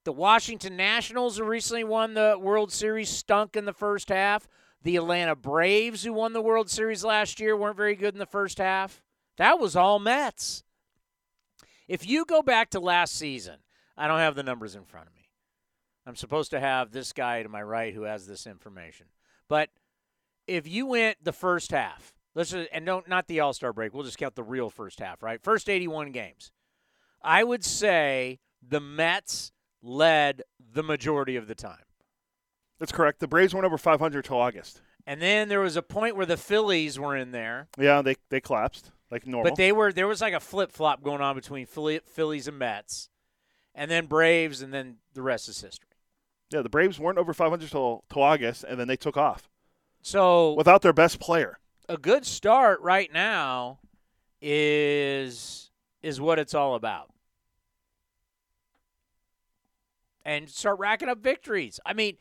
the 0.04 0.12
Washington 0.12 0.76
Nationals, 0.76 1.36
who 1.36 1.44
recently 1.44 1.82
won 1.82 2.14
the 2.14 2.38
World 2.40 2.70
Series, 2.70 3.08
stunk 3.08 3.56
in 3.56 3.64
the 3.64 3.72
first 3.72 4.08
half. 4.08 4.46
The 4.82 4.96
Atlanta 4.96 5.34
Braves, 5.34 6.04
who 6.04 6.12
won 6.12 6.32
the 6.32 6.42
World 6.42 6.70
Series 6.70 7.02
last 7.02 7.40
year, 7.40 7.56
weren't 7.56 7.76
very 7.76 7.96
good 7.96 8.14
in 8.14 8.18
the 8.20 8.26
first 8.26 8.58
half. 8.58 9.02
That 9.36 9.58
was 9.58 9.74
all 9.74 9.98
Mets. 9.98 10.62
If 11.88 12.06
you 12.06 12.24
go 12.24 12.40
back 12.40 12.70
to 12.70 12.80
last 12.80 13.16
season, 13.16 13.56
I 13.96 14.06
don't 14.06 14.20
have 14.20 14.36
the 14.36 14.42
numbers 14.42 14.76
in 14.76 14.84
front 14.84 15.08
of 15.08 15.14
me. 15.14 15.23
I'm 16.06 16.16
supposed 16.16 16.50
to 16.50 16.60
have 16.60 16.90
this 16.90 17.12
guy 17.12 17.42
to 17.42 17.48
my 17.48 17.62
right 17.62 17.94
who 17.94 18.02
has 18.02 18.26
this 18.26 18.46
information. 18.46 19.06
But 19.48 19.70
if 20.46 20.66
you 20.68 20.86
went 20.86 21.22
the 21.22 21.32
first 21.32 21.70
half, 21.70 22.14
let's 22.34 22.50
just, 22.50 22.68
and 22.72 22.84
don't 22.84 23.08
not 23.08 23.26
the 23.26 23.40
All 23.40 23.52
Star 23.52 23.72
break. 23.72 23.94
We'll 23.94 24.04
just 24.04 24.18
count 24.18 24.34
the 24.34 24.42
real 24.42 24.70
first 24.70 25.00
half, 25.00 25.22
right? 25.22 25.42
First 25.42 25.68
81 25.70 26.12
games. 26.12 26.52
I 27.22 27.42
would 27.44 27.64
say 27.64 28.40
the 28.66 28.80
Mets 28.80 29.52
led 29.82 30.42
the 30.72 30.82
majority 30.82 31.36
of 31.36 31.46
the 31.46 31.54
time. 31.54 31.84
that's 32.78 32.92
correct. 32.92 33.20
The 33.20 33.28
Braves 33.28 33.54
weren't 33.54 33.66
over 33.66 33.78
500 33.78 34.24
till 34.24 34.38
August. 34.38 34.80
And 35.06 35.20
then 35.20 35.48
there 35.48 35.60
was 35.60 35.76
a 35.76 35.82
point 35.82 36.16
where 36.16 36.24
the 36.26 36.36
Phillies 36.38 36.98
were 36.98 37.14
in 37.16 37.30
there, 37.32 37.68
Yeah, 37.78 38.00
they 38.02 38.16
they 38.30 38.40
collapsed 38.40 38.90
like 39.10 39.26
normal. 39.26 39.50
but 39.50 39.56
they 39.56 39.70
were 39.72 39.92
there 39.92 40.06
was 40.06 40.20
like 40.22 40.32
a 40.34 40.40
flip 40.40 40.72
flop 40.72 41.02
going 41.02 41.20
on 41.20 41.34
between 41.34 41.66
Philly, 41.66 42.00
Phillies 42.06 42.48
and 42.48 42.58
Mets, 42.58 43.10
and 43.74 43.90
then 43.90 44.06
Braves, 44.06 44.62
and 44.62 44.72
then 44.72 44.96
the 45.12 45.20
rest 45.22 45.48
is 45.48 45.60
history. 45.60 45.90
Yeah, 46.50 46.62
the 46.62 46.68
Braves 46.68 46.98
weren't 47.00 47.18
over 47.18 47.34
500 47.34 47.70
till, 47.70 48.04
till 48.12 48.22
August, 48.22 48.64
and 48.64 48.78
then 48.78 48.86
they 48.88 48.96
took 48.96 49.16
off 49.16 49.48
So 50.02 50.52
without 50.54 50.82
their 50.82 50.92
best 50.92 51.18
player. 51.20 51.58
a 51.88 51.96
good 51.96 52.24
start 52.24 52.80
right 52.80 53.12
now 53.12 53.78
is 54.40 55.70
is 56.02 56.20
what 56.20 56.38
it's 56.38 56.54
all 56.54 56.74
about. 56.74 57.10
And 60.24 60.48
start 60.48 60.78
racking 60.78 61.08
up 61.08 61.18
victories. 61.18 61.80
I 61.84 61.92
mean, 61.92 62.16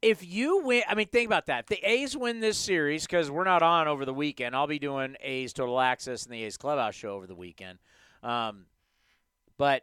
if 0.00 0.24
you 0.24 0.62
win, 0.62 0.82
I 0.88 0.94
mean, 0.94 1.08
think 1.08 1.26
about 1.26 1.46
that. 1.46 1.60
If 1.60 1.66
the 1.66 1.88
A's 1.88 2.16
win 2.16 2.38
this 2.40 2.56
series 2.56 3.04
because 3.04 3.30
we're 3.30 3.44
not 3.44 3.62
on 3.62 3.88
over 3.88 4.04
the 4.04 4.14
weekend. 4.14 4.54
I'll 4.54 4.68
be 4.68 4.78
doing 4.78 5.16
A's 5.20 5.52
Total 5.52 5.80
Access 5.80 6.24
and 6.24 6.32
the 6.32 6.44
A's 6.44 6.56
Clubhouse 6.56 6.94
show 6.94 7.10
over 7.10 7.26
the 7.26 7.34
weekend. 7.34 7.78
Um, 8.22 8.66
but 9.56 9.82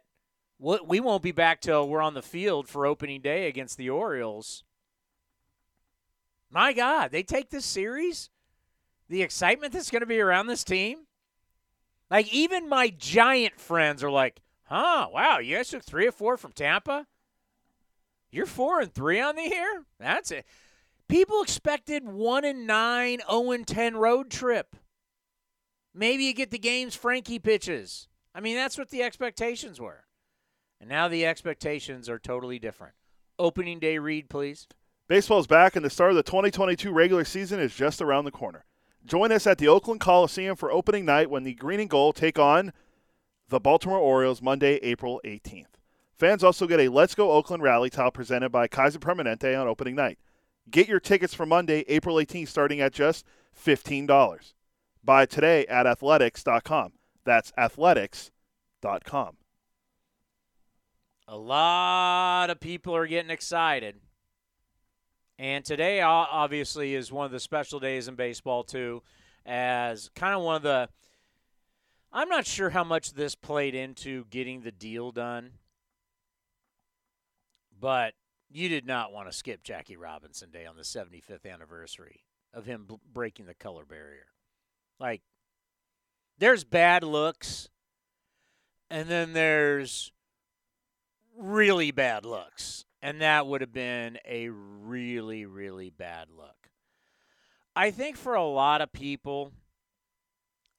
we 0.58 0.78
we 0.84 1.00
won't 1.00 1.22
be 1.22 1.32
back 1.32 1.60
till 1.60 1.88
we're 1.88 2.02
on 2.02 2.14
the 2.14 2.22
field 2.22 2.68
for 2.68 2.86
opening 2.86 3.20
day 3.20 3.46
against 3.48 3.76
the 3.76 3.90
Orioles. 3.90 4.64
My 6.50 6.72
God, 6.72 7.10
they 7.10 7.22
take 7.22 7.50
this 7.50 7.66
series 7.66 8.30
the 9.08 9.22
excitement 9.22 9.72
that's 9.72 9.90
going 9.90 10.00
to 10.00 10.06
be 10.06 10.20
around 10.20 10.46
this 10.46 10.64
team. 10.64 11.06
Like 12.10 12.32
even 12.32 12.68
my 12.68 12.88
giant 12.88 13.60
friends 13.60 14.02
are 14.02 14.10
like, 14.10 14.40
"Huh? 14.64 15.08
Wow, 15.12 15.38
you 15.38 15.56
guys 15.56 15.68
took 15.68 15.84
three 15.84 16.06
or 16.06 16.12
four 16.12 16.36
from 16.36 16.52
Tampa. 16.52 17.06
You're 18.30 18.46
four 18.46 18.80
and 18.80 18.92
three 18.92 19.20
on 19.20 19.36
the 19.36 19.48
year. 19.48 19.84
That's 19.98 20.30
it." 20.30 20.46
People 21.08 21.42
expected 21.42 22.04
one 22.04 22.44
and 22.44 22.66
nine, 22.66 23.20
zero 23.30 23.52
and 23.52 23.66
ten 23.66 23.96
road 23.96 24.30
trip. 24.30 24.76
Maybe 25.94 26.24
you 26.24 26.34
get 26.34 26.50
the 26.50 26.58
games 26.58 26.94
Frankie 26.94 27.38
pitches. 27.38 28.08
I 28.34 28.40
mean, 28.40 28.56
that's 28.56 28.76
what 28.76 28.90
the 28.90 29.02
expectations 29.02 29.80
were, 29.80 30.04
and 30.80 30.88
now 30.88 31.08
the 31.08 31.26
expectations 31.26 32.08
are 32.08 32.18
totally 32.18 32.58
different. 32.58 32.94
Opening 33.38 33.78
day 33.78 33.98
read, 33.98 34.28
please. 34.28 34.66
Baseball's 35.08 35.46
back, 35.46 35.76
and 35.76 35.84
the 35.84 35.90
start 35.90 36.10
of 36.10 36.16
the 36.16 36.22
2022 36.22 36.90
regular 36.90 37.24
season 37.24 37.60
is 37.60 37.74
just 37.74 38.02
around 38.02 38.24
the 38.24 38.30
corner. 38.30 38.64
Join 39.04 39.30
us 39.30 39.46
at 39.46 39.58
the 39.58 39.68
Oakland 39.68 40.00
Coliseum 40.00 40.56
for 40.56 40.70
opening 40.72 41.04
night 41.04 41.30
when 41.30 41.44
the 41.44 41.54
Green 41.54 41.78
and 41.78 41.88
Gold 41.88 42.16
take 42.16 42.38
on 42.38 42.72
the 43.48 43.60
Baltimore 43.60 43.98
Orioles 43.98 44.42
Monday, 44.42 44.76
April 44.76 45.20
18th. 45.24 45.76
Fans 46.18 46.42
also 46.42 46.66
get 46.66 46.80
a 46.80 46.88
Let's 46.88 47.14
Go 47.14 47.30
Oakland 47.30 47.62
rally 47.62 47.90
towel 47.90 48.10
presented 48.10 48.50
by 48.50 48.66
Kaiser 48.66 48.98
Permanente 48.98 49.58
on 49.58 49.68
opening 49.68 49.94
night. 49.94 50.18
Get 50.70 50.88
your 50.88 50.98
tickets 50.98 51.34
for 51.34 51.46
Monday, 51.46 51.84
April 51.86 52.16
18th, 52.16 52.48
starting 52.48 52.80
at 52.80 52.92
just 52.92 53.24
$15. 53.56 54.52
Buy 55.04 55.26
today 55.26 55.66
at 55.66 55.86
athletics.com. 55.86 56.92
That's 57.24 57.52
athletics.com. 57.56 59.36
A 61.28 61.36
lot 61.36 62.50
of 62.50 62.60
people 62.60 62.94
are 62.94 63.06
getting 63.06 63.30
excited. 63.30 63.96
And 65.38 65.64
today, 65.64 66.00
obviously, 66.00 66.94
is 66.94 67.12
one 67.12 67.26
of 67.26 67.32
the 67.32 67.40
special 67.40 67.80
days 67.80 68.08
in 68.08 68.14
baseball, 68.14 68.62
too, 68.62 69.02
as 69.44 70.08
kind 70.14 70.34
of 70.34 70.42
one 70.42 70.56
of 70.56 70.62
the. 70.62 70.88
I'm 72.12 72.28
not 72.28 72.46
sure 72.46 72.70
how 72.70 72.84
much 72.84 73.12
this 73.12 73.34
played 73.34 73.74
into 73.74 74.24
getting 74.30 74.62
the 74.62 74.72
deal 74.72 75.10
done, 75.10 75.50
but 77.78 78.14
you 78.48 78.68
did 78.68 78.86
not 78.86 79.12
want 79.12 79.30
to 79.30 79.36
skip 79.36 79.62
Jackie 79.62 79.96
Robinson 79.96 80.50
Day 80.50 80.64
on 80.64 80.76
the 80.76 80.82
75th 80.82 81.44
anniversary 81.52 82.20
of 82.54 82.64
him 82.64 82.86
breaking 83.12 83.46
the 83.46 83.54
color 83.54 83.84
barrier. 83.84 84.28
Like, 84.98 85.20
there's 86.38 86.64
bad 86.64 87.02
looks, 87.02 87.68
and 88.88 89.08
then 89.08 89.34
there's 89.34 90.12
really 91.36 91.90
bad 91.90 92.24
looks. 92.24 92.84
And 93.02 93.20
that 93.20 93.46
would 93.46 93.60
have 93.60 93.72
been 93.72 94.18
a 94.24 94.48
really, 94.48 95.46
really 95.46 95.90
bad 95.90 96.28
look. 96.36 96.70
I 97.74 97.90
think 97.90 98.16
for 98.16 98.34
a 98.34 98.44
lot 98.44 98.80
of 98.80 98.92
people, 98.92 99.52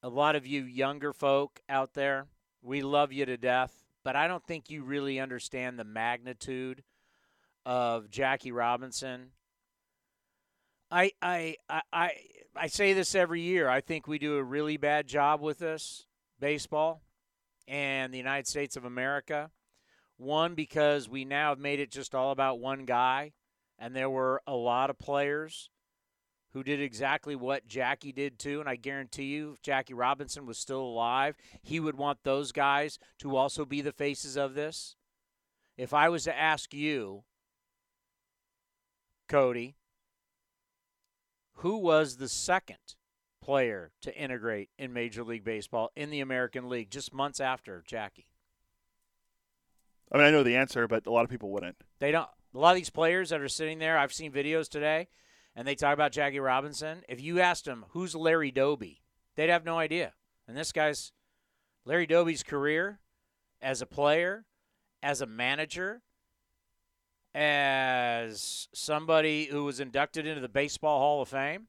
a 0.01 0.09
lot 0.09 0.35
of 0.35 0.45
you 0.45 0.63
younger 0.63 1.13
folk 1.13 1.61
out 1.69 1.93
there, 1.93 2.25
we 2.61 2.81
love 2.81 3.13
you 3.13 3.25
to 3.25 3.37
death, 3.37 3.83
but 4.03 4.15
I 4.15 4.27
don't 4.27 4.43
think 4.45 4.69
you 4.69 4.83
really 4.83 5.19
understand 5.19 5.77
the 5.77 5.83
magnitude 5.83 6.83
of 7.65 8.09
Jackie 8.09 8.51
Robinson. 8.51 9.31
I 10.89 11.11
I 11.21 11.57
I 11.69 11.81
I, 11.93 12.11
I 12.55 12.67
say 12.67 12.93
this 12.93 13.13
every 13.13 13.41
year. 13.41 13.69
I 13.69 13.81
think 13.81 14.07
we 14.07 14.17
do 14.17 14.37
a 14.37 14.43
really 14.43 14.77
bad 14.77 15.07
job 15.07 15.41
with 15.41 15.59
this 15.59 16.05
baseball 16.39 17.01
and 17.67 18.13
the 18.13 18.17
United 18.17 18.47
States 18.47 18.75
of 18.75 18.85
America. 18.85 19.51
One, 20.17 20.55
because 20.55 21.07
we 21.07 21.25
now 21.25 21.49
have 21.49 21.59
made 21.59 21.79
it 21.79 21.91
just 21.91 22.15
all 22.15 22.31
about 22.31 22.59
one 22.59 22.85
guy, 22.85 23.33
and 23.77 23.95
there 23.95 24.09
were 24.09 24.41
a 24.47 24.55
lot 24.55 24.89
of 24.89 24.97
players 24.97 25.69
who 26.53 26.63
did 26.63 26.81
exactly 26.81 27.35
what 27.35 27.67
Jackie 27.67 28.11
did 28.11 28.39
too. 28.39 28.59
And 28.59 28.67
I 28.67 28.77
guarantee 28.77 29.25
you, 29.25 29.51
if 29.53 29.61
Jackie 29.61 29.93
Robinson 29.93 30.47
was 30.47 30.57
still 30.57 30.81
alive, 30.81 31.35
he 31.61 31.79
would 31.79 31.97
want 31.97 32.23
those 32.23 32.51
guys 32.51 32.97
to 33.19 33.35
also 33.35 33.63
be 33.63 33.81
the 33.81 33.91
faces 33.91 34.35
of 34.37 34.55
this. 34.55 34.95
If 35.77 35.93
I 35.93 36.09
was 36.09 36.23
to 36.23 36.35
ask 36.35 36.73
you, 36.73 37.23
Cody, 39.29 39.75
who 41.57 41.77
was 41.77 42.15
the 42.17 42.29
second 42.29 42.95
player 43.39 43.91
to 44.01 44.17
integrate 44.17 44.69
in 44.79 44.93
Major 44.93 45.23
League 45.23 45.43
Baseball 45.43 45.91
in 45.95 46.09
the 46.09 46.21
American 46.21 46.69
League 46.69 46.89
just 46.89 47.13
months 47.13 47.39
after 47.39 47.83
Jackie? 47.85 48.29
I 50.11 50.17
mean, 50.17 50.27
I 50.27 50.31
know 50.31 50.43
the 50.43 50.55
answer, 50.55 50.87
but 50.87 51.05
a 51.05 51.11
lot 51.11 51.23
of 51.23 51.29
people 51.29 51.51
wouldn't. 51.51 51.77
They 51.99 52.11
don't. 52.11 52.29
A 52.53 52.57
lot 52.57 52.71
of 52.71 52.77
these 52.77 52.89
players 52.89 53.29
that 53.29 53.41
are 53.41 53.49
sitting 53.49 53.79
there, 53.79 53.97
I've 53.97 54.13
seen 54.13 54.31
videos 54.31 54.69
today, 54.69 55.09
and 55.55 55.67
they 55.67 55.75
talk 55.75 55.93
about 55.93 56.11
Jackie 56.11 56.39
Robinson. 56.39 57.03
If 57.09 57.21
you 57.21 57.39
asked 57.39 57.65
them 57.65 57.85
who's 57.89 58.15
Larry 58.15 58.51
Doby, 58.51 59.01
they'd 59.35 59.49
have 59.49 59.65
no 59.65 59.77
idea. 59.77 60.13
And 60.47 60.55
this 60.55 60.71
guy's 60.71 61.11
Larry 61.85 62.07
Doby's 62.07 62.43
career 62.43 62.99
as 63.61 63.81
a 63.81 63.85
player, 63.85 64.45
as 65.03 65.21
a 65.21 65.25
manager, 65.25 66.01
as 67.35 68.67
somebody 68.73 69.45
who 69.45 69.63
was 69.63 69.79
inducted 69.79 70.25
into 70.25 70.41
the 70.41 70.49
Baseball 70.49 70.99
Hall 70.99 71.21
of 71.21 71.29
Fame, 71.29 71.67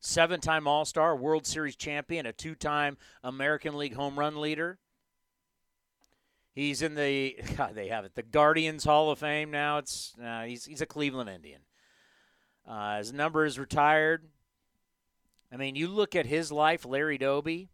seven 0.00 0.40
time 0.40 0.68
All 0.68 0.84
Star, 0.84 1.16
World 1.16 1.46
Series 1.46 1.76
champion, 1.76 2.26
a 2.26 2.32
two 2.32 2.54
time 2.54 2.96
American 3.24 3.76
League 3.76 3.94
home 3.94 4.18
run 4.18 4.40
leader. 4.40 4.78
He's 6.56 6.80
in 6.80 6.94
the 6.94 7.36
God, 7.56 7.74
they 7.74 7.88
have 7.88 8.04
it 8.06 8.16
the 8.16 8.22
Guardians 8.22 8.82
Hall 8.82 9.10
of 9.10 9.20
Fame 9.20 9.50
now. 9.52 9.78
It's 9.78 10.14
uh, 10.20 10.42
he's 10.42 10.64
he's 10.64 10.80
a 10.80 10.86
Cleveland 10.86 11.30
Indian. 11.30 11.60
Uh, 12.66 12.98
his 12.98 13.12
number 13.12 13.44
is 13.44 13.58
retired. 13.58 14.24
I 15.52 15.56
mean, 15.56 15.76
you 15.76 15.86
look 15.86 16.16
at 16.16 16.26
his 16.26 16.50
life. 16.50 16.84
Larry 16.84 17.18
Doby 17.18 17.68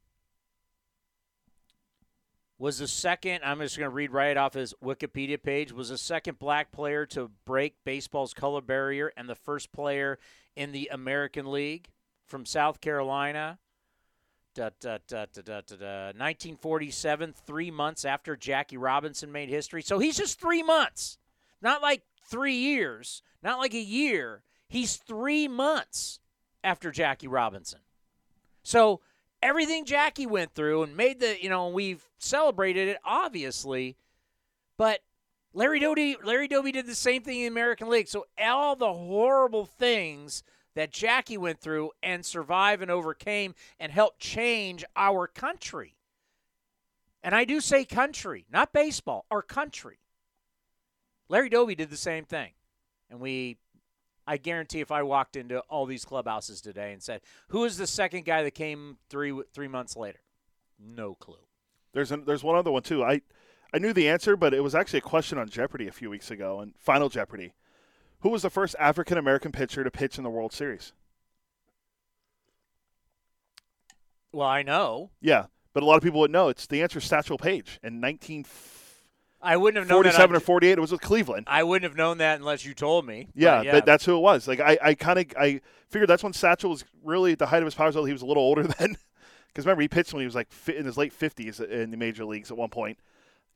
was 2.59 2.79
the 2.79 2.89
second. 2.89 3.41
I'm 3.45 3.61
just 3.61 3.79
going 3.79 3.89
to 3.89 3.95
read 3.95 4.11
right 4.11 4.37
off 4.37 4.55
his 4.55 4.75
Wikipedia 4.85 5.41
page. 5.41 5.73
Was 5.73 5.89
the 5.89 5.97
second 5.97 6.39
black 6.39 6.73
player 6.73 7.07
to 7.07 7.31
break 7.47 7.77
baseball's 7.85 8.35
color 8.35 8.61
barrier 8.61 9.13
and 9.17 9.29
the 9.29 9.35
first 9.35 9.73
player 9.73 10.19
in 10.57 10.73
the 10.73 10.91
American 10.93 11.51
League 11.51 11.89
from 12.27 12.45
South 12.45 12.81
Carolina. 12.81 13.59
Da, 14.55 14.69
da, 14.81 14.99
da, 15.09 15.25
da, 15.33 15.43
da, 15.43 15.61
da, 15.63 15.77
da. 15.77 16.05
1947, 16.09 17.33
three 17.47 17.71
months 17.71 18.05
after 18.05 18.37
Jackie 18.37 18.77
Robinson 18.77 19.33
made 19.33 19.49
history. 19.49 19.81
So 19.81 19.99
he's 19.99 20.17
just 20.19 20.39
three 20.39 20.63
months, 20.63 21.17
not 21.63 21.81
like 21.81 22.03
three 22.27 22.57
years, 22.57 23.23
not 23.43 23.59
like 23.59 23.73
a 23.73 23.81
year. 23.81 24.43
He's 24.69 24.97
three 24.97 25.49
months 25.49 26.21
after 26.63 26.91
Jackie 26.91 27.29
Robinson. 27.29 27.81
So 28.63 29.01
everything 29.43 29.85
Jackie 29.85 30.27
went 30.27 30.55
through 30.55 30.83
and 30.83 30.97
made 30.97 31.21
the, 31.21 31.43
you 31.43 31.49
know, 31.49 31.69
we've 31.69 32.05
celebrated 32.19 32.89
it, 32.89 32.99
obviously, 33.05 33.97
but 34.77 35.01
Larry 35.55 35.81
Doby, 35.81 36.17
Larry 36.23 36.49
Doby 36.49 36.73
did 36.73 36.87
the 36.87 36.95
same 36.95 37.23
thing 37.23 37.39
in 37.39 37.43
the 37.43 37.49
American 37.49 37.89
League. 37.89 38.09
So 38.09 38.27
all 38.43 38.77
the 38.77 38.93
horrible 38.93 39.67
things 39.67 40.43
that 40.75 40.93
Jackie 40.93 41.39
went 41.39 41.61
through 41.61 41.91
and 42.03 42.25
survived 42.25 42.83
and 42.83 42.91
overcame 42.91 43.55
and 43.79 43.93
helped 43.93 44.21
change 44.21 44.85
our 44.97 45.27
country. 45.27 45.97
And 47.23 47.35
I 47.35 47.45
do 47.45 47.61
say 47.61 47.85
country, 47.85 48.47
not 48.51 48.73
baseball, 48.73 49.27
our 49.31 49.43
country. 49.43 49.99
Larry 51.29 51.49
Doby 51.49 51.75
did 51.75 51.91
the 51.91 51.97
same 51.97 52.25
thing. 52.25 52.53
And 53.11 53.21
we 53.21 53.59
I 54.27 54.37
guarantee 54.37 54.81
if 54.81 54.93
I 54.93 55.03
walked 55.03 55.37
into 55.37 55.61
all 55.61 55.85
these 55.85 56.05
clubhouses 56.05 56.61
today 56.61 56.93
and 56.93 57.03
said, 57.03 57.23
"Who 57.49 57.65
is 57.65 57.77
the 57.77 57.87
second 57.87 58.25
guy 58.25 58.43
that 58.43 58.53
came 58.53 58.99
3 59.09 59.43
3 59.53 59.69
months 59.69 59.97
later?" 59.97 60.21
No 60.79 61.15
clue. 61.15 61.47
There's 61.93 62.13
an, 62.13 62.25
there's 62.25 62.45
one 62.45 62.57
other 62.57 62.71
one 62.71 62.83
too. 62.83 63.05
I 63.05 63.23
I 63.75 63.79
knew 63.79 63.93
the 63.93 64.09
answer, 64.09 64.37
but 64.37 64.55
it 64.55 64.61
was 64.61 64.75
actually 64.75 65.01
a 65.01 65.03
question 65.03 65.39
on 65.39 65.49
Jeopardy 65.49 65.89
a 65.89 65.93
few 65.93 66.11
weeks 66.11 66.31
ago, 66.31 66.61
and 66.61 66.75
Final 66.79 67.09
Jeopardy. 67.09 67.55
Who 68.23 68.31
was 68.31 68.43
the 68.43 68.51
first 68.51 68.75
African 68.79 69.19
American 69.19 69.53
pitcher 69.53 69.85
to 69.85 69.91
pitch 69.91 70.17
in 70.17 70.25
the 70.25 70.31
World 70.31 70.53
Series? 70.53 70.93
Well, 74.33 74.49
I 74.49 74.63
know. 74.63 75.11
Yeah, 75.21 75.47
but 75.75 75.83
a 75.83 75.87
lot 75.87 75.97
of 75.97 76.03
people 76.03 76.21
would 76.21 76.31
know. 76.31 76.49
It's 76.49 76.67
the 76.67 76.83
answer. 76.83 76.99
is 76.99 77.05
Satchel 77.05 77.37
Paige 77.37 77.79
in 77.83 78.01
19 78.01 78.45
I 79.43 79.57
wouldn't 79.57 79.79
have 79.79 79.89
known 79.89 80.05
Forty-seven 80.05 80.35
that 80.35 80.37
or 80.37 80.41
forty-eight. 80.41 80.79
It 80.79 80.81
was 80.81 80.93
with 80.93 81.01
Cleveland. 81.01 81.49
I 81.51 81.65
wouldn't 81.65 81.83
have 81.83 81.97
known 81.97 82.19
that 82.19 82.39
unless 82.39 82.65
you 82.65 82.75
told 82.75 83.05
me. 83.05 83.29
Yeah, 83.35 83.59
But 83.59 83.67
yeah. 83.67 83.73
That, 83.73 83.87
that's 83.87 84.05
who 84.05 84.17
it 84.17 84.21
was. 84.21 84.47
Like 84.47 84.61
I, 84.61 84.79
I 84.81 84.95
kind 84.95 85.19
of 85.19 85.27
I 85.39 85.61
figured 85.89 86.09
that's 86.09 86.23
when 86.23 86.33
Satchel 86.33 86.71
was 86.71 86.85
really 87.03 87.33
at 87.33 87.41
the 87.41 87.47
height 87.47 87.59
of 87.59 87.65
his 87.65 87.75
powers. 87.75 87.97
Although 87.97 88.07
he 88.07 88.13
was 88.13 88.23
a 88.23 88.27
little 88.27 88.43
older 88.43 88.63
then, 88.79 88.97
because 89.49 89.67
remember 89.67 89.83
he 89.83 89.89
pitched 89.89 90.13
when 90.13 90.21
he 90.21 90.27
was 90.27 90.37
like 90.37 90.49
in 90.69 90.87
his 90.87 90.97
late 90.97 91.13
fifties 91.13 91.59
in 91.59 91.91
the 91.91 91.97
major 91.97 92.25
leagues 92.25 92.53
at 92.53 92.57
one 92.57 92.71
point. 92.71 92.99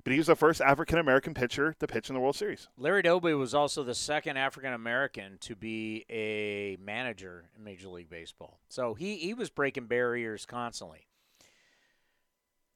But 0.06 0.12
he 0.12 0.18
was 0.18 0.28
the 0.28 0.36
first 0.36 0.60
African 0.60 1.00
American 1.00 1.34
pitcher 1.34 1.74
to 1.80 1.86
pitch 1.88 2.08
in 2.08 2.14
the 2.14 2.20
World 2.20 2.36
Series. 2.36 2.68
Larry 2.78 3.02
Doby 3.02 3.34
was 3.34 3.54
also 3.54 3.82
the 3.82 3.92
second 3.92 4.36
African 4.36 4.72
American 4.72 5.36
to 5.40 5.56
be 5.56 6.04
a 6.08 6.76
manager 6.80 7.46
in 7.56 7.64
Major 7.64 7.88
League 7.88 8.08
Baseball. 8.08 8.60
So 8.68 8.94
he, 8.94 9.16
he 9.16 9.34
was 9.34 9.50
breaking 9.50 9.86
barriers 9.86 10.46
constantly. 10.46 11.08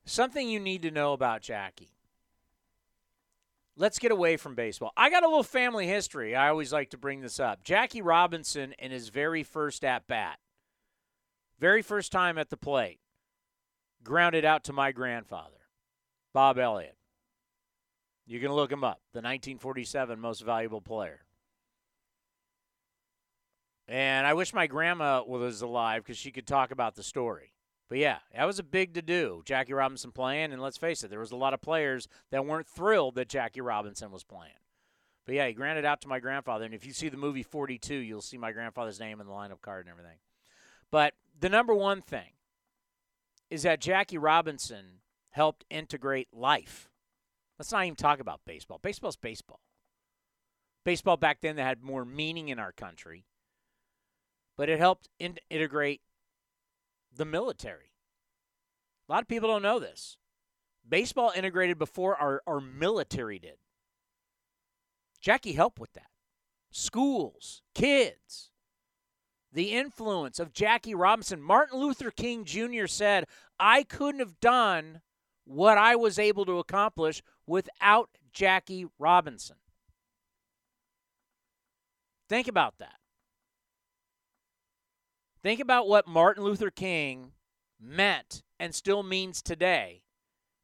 Something 0.04 0.48
you 0.48 0.58
need 0.58 0.82
to 0.82 0.90
know 0.90 1.12
about 1.12 1.40
Jackie. 1.40 1.92
Let's 3.76 4.00
get 4.00 4.10
away 4.10 4.36
from 4.36 4.56
baseball. 4.56 4.90
I 4.96 5.08
got 5.08 5.22
a 5.22 5.28
little 5.28 5.44
family 5.44 5.86
history. 5.86 6.34
I 6.34 6.48
always 6.48 6.72
like 6.72 6.90
to 6.90 6.98
bring 6.98 7.20
this 7.20 7.38
up. 7.38 7.62
Jackie 7.62 8.02
Robinson, 8.02 8.74
in 8.76 8.90
his 8.90 9.08
very 9.08 9.44
first 9.44 9.84
at 9.84 10.08
bat, 10.08 10.40
very 11.60 11.82
first 11.82 12.10
time 12.10 12.38
at 12.38 12.50
the 12.50 12.56
plate, 12.56 12.98
grounded 14.02 14.44
out 14.44 14.64
to 14.64 14.72
my 14.72 14.90
grandfather, 14.90 15.68
Bob 16.32 16.58
Elliott. 16.58 16.96
You 18.30 18.38
can 18.38 18.52
look 18.52 18.70
him 18.70 18.84
up, 18.84 19.00
the 19.12 19.18
1947 19.18 20.20
most 20.20 20.42
valuable 20.42 20.80
player. 20.80 21.24
And 23.88 24.24
I 24.24 24.34
wish 24.34 24.54
my 24.54 24.68
grandma 24.68 25.24
was 25.24 25.62
alive 25.62 26.04
because 26.04 26.16
she 26.16 26.30
could 26.30 26.46
talk 26.46 26.70
about 26.70 26.94
the 26.94 27.02
story. 27.02 27.54
But 27.88 27.98
yeah, 27.98 28.18
that 28.32 28.44
was 28.44 28.60
a 28.60 28.62
big 28.62 28.94
to 28.94 29.02
do. 29.02 29.42
Jackie 29.44 29.72
Robinson 29.72 30.12
playing, 30.12 30.52
and 30.52 30.62
let's 30.62 30.76
face 30.76 31.02
it, 31.02 31.10
there 31.10 31.18
was 31.18 31.32
a 31.32 31.36
lot 31.36 31.54
of 31.54 31.60
players 31.60 32.06
that 32.30 32.46
weren't 32.46 32.68
thrilled 32.68 33.16
that 33.16 33.28
Jackie 33.28 33.62
Robinson 33.62 34.12
was 34.12 34.22
playing. 34.22 34.52
But 35.26 35.34
yeah, 35.34 35.48
he 35.48 35.52
granted 35.52 35.84
out 35.84 36.00
to 36.02 36.08
my 36.08 36.20
grandfather, 36.20 36.64
and 36.64 36.72
if 36.72 36.86
you 36.86 36.92
see 36.92 37.08
the 37.08 37.16
movie 37.16 37.42
42, 37.42 37.96
you'll 37.96 38.22
see 38.22 38.38
my 38.38 38.52
grandfather's 38.52 39.00
name 39.00 39.20
in 39.20 39.26
the 39.26 39.32
lineup 39.32 39.60
card 39.60 39.86
and 39.86 39.90
everything. 39.90 40.18
But 40.92 41.14
the 41.36 41.48
number 41.48 41.74
one 41.74 42.00
thing 42.00 42.30
is 43.50 43.64
that 43.64 43.80
Jackie 43.80 44.18
Robinson 44.18 45.00
helped 45.30 45.64
integrate 45.68 46.28
life. 46.32 46.89
Let's 47.60 47.72
not 47.72 47.84
even 47.84 47.94
talk 47.94 48.20
about 48.20 48.40
baseball. 48.46 48.78
Baseball's 48.82 49.18
baseball. 49.18 49.60
Baseball 50.82 51.18
back 51.18 51.42
then 51.42 51.56
that 51.56 51.64
had 51.64 51.82
more 51.82 52.06
meaning 52.06 52.48
in 52.48 52.58
our 52.58 52.72
country, 52.72 53.26
but 54.56 54.70
it 54.70 54.78
helped 54.78 55.10
in- 55.18 55.36
integrate 55.50 56.00
the 57.14 57.26
military. 57.26 57.92
A 59.06 59.12
lot 59.12 59.20
of 59.20 59.28
people 59.28 59.46
don't 59.46 59.60
know 59.60 59.78
this. 59.78 60.16
Baseball 60.88 61.32
integrated 61.36 61.78
before 61.78 62.16
our, 62.16 62.42
our 62.46 62.62
military 62.62 63.38
did. 63.38 63.58
Jackie 65.20 65.52
helped 65.52 65.78
with 65.78 65.92
that. 65.92 66.08
Schools, 66.70 67.60
kids. 67.74 68.52
The 69.52 69.72
influence 69.72 70.40
of 70.40 70.54
Jackie 70.54 70.94
Robinson. 70.94 71.42
Martin 71.42 71.78
Luther 71.78 72.10
King 72.10 72.46
Jr. 72.46 72.86
said, 72.86 73.26
I 73.58 73.82
couldn't 73.82 74.20
have 74.20 74.40
done 74.40 75.02
what 75.50 75.76
I 75.76 75.96
was 75.96 76.18
able 76.18 76.44
to 76.46 76.58
accomplish 76.58 77.22
without 77.50 78.10
Jackie 78.32 78.86
Robinson. 78.96 79.56
Think 82.28 82.46
about 82.46 82.78
that. 82.78 82.94
Think 85.42 85.58
about 85.58 85.88
what 85.88 86.06
Martin 86.06 86.44
Luther 86.44 86.70
King 86.70 87.32
meant 87.80 88.44
and 88.60 88.72
still 88.72 89.02
means 89.02 89.42
today 89.42 90.02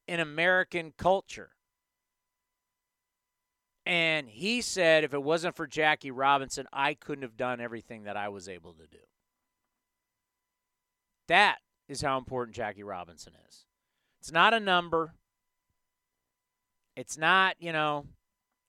in 0.07 0.21
American 0.21 0.93
culture. 0.97 1.51
And 3.85 4.29
he 4.29 4.61
said, 4.61 5.03
if 5.03 5.13
it 5.13 5.23
wasn't 5.23 5.57
for 5.57 5.67
Jackie 5.67 6.13
Robinson, 6.13 6.69
I 6.73 6.95
couldn't 6.95 7.23
have 7.23 7.37
done 7.37 7.61
everything 7.61 8.05
that 8.05 8.17
I 8.17 8.29
was 8.29 8.49
able 8.49 8.75
to 8.75 8.87
do. 8.87 8.99
That 11.27 11.59
is 11.89 12.01
how 12.01 12.17
important 12.17 12.55
Jackie 12.55 12.85
Robinson 12.85 13.33
is. 13.49 13.65
It's 14.21 14.31
not 14.31 14.55
a 14.55 14.61
number. 14.61 15.15
It's 16.97 17.19
not, 17.19 17.57
you 17.61 17.73
know, 17.73 18.07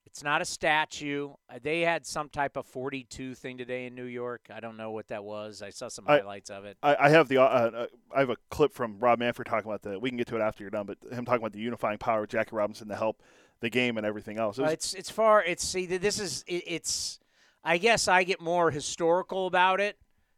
it's 0.05 0.23
not 0.23 0.41
a 0.41 0.45
statue. 0.45 1.29
Uh, 1.49 1.59
They 1.61 1.81
had 1.81 2.05
some 2.05 2.29
type 2.29 2.57
of 2.57 2.65
42 2.65 3.35
thing 3.35 3.57
today 3.57 3.85
in 3.85 3.95
New 3.95 4.05
York. 4.05 4.47
I 4.53 4.59
don't 4.59 4.77
know 4.77 4.91
what 4.91 5.07
that 5.07 5.23
was. 5.23 5.61
I 5.61 5.69
saw 5.69 5.87
some 5.87 6.05
I- 6.07 6.17
highlights 6.19 6.49
of 6.49 6.65
it. 6.65 6.77
I, 6.83 6.95
I 6.99 7.09
have 7.09 7.27
the 7.29 7.37
uh, 7.37 7.43
uh, 7.45 7.87
I 8.15 8.19
have 8.19 8.29
a 8.29 8.37
clip 8.49 8.73
from 8.73 8.99
Rob 8.99 9.19
Manfred 9.19 9.47
talking 9.47 9.69
about 9.69 9.81
the. 9.81 9.97
We 9.99 10.09
can 10.09 10.17
get 10.17 10.27
to 10.27 10.35
it 10.35 10.41
after 10.41 10.63
you're 10.63 10.71
done, 10.71 10.85
but 10.85 10.97
him 11.11 11.25
talking 11.25 11.41
about 11.41 11.53
the 11.53 11.59
unifying 11.59 11.97
power 11.97 12.23
of 12.23 12.29
Jackie 12.29 12.55
Robinson 12.55 12.87
to 12.89 12.95
help 12.95 13.21
the 13.59 13.69
game 13.69 13.97
and 13.97 14.05
everything 14.05 14.37
else. 14.37 14.57
It 14.59 14.63
Uh, 14.65 14.69
it's 14.69 14.93
it's 14.93 15.09
far. 15.09 15.43
It's 15.43 15.63
see. 15.65 15.85
This 15.85 16.19
is 16.19 16.43
it, 16.47 16.63
it's. 16.67 17.19
I 17.63 17.77
guess 17.77 18.07
I 18.07 18.23
get 18.23 18.39
more 18.39 18.71
historical 18.71 19.45
about 19.47 19.81
it 19.81 19.97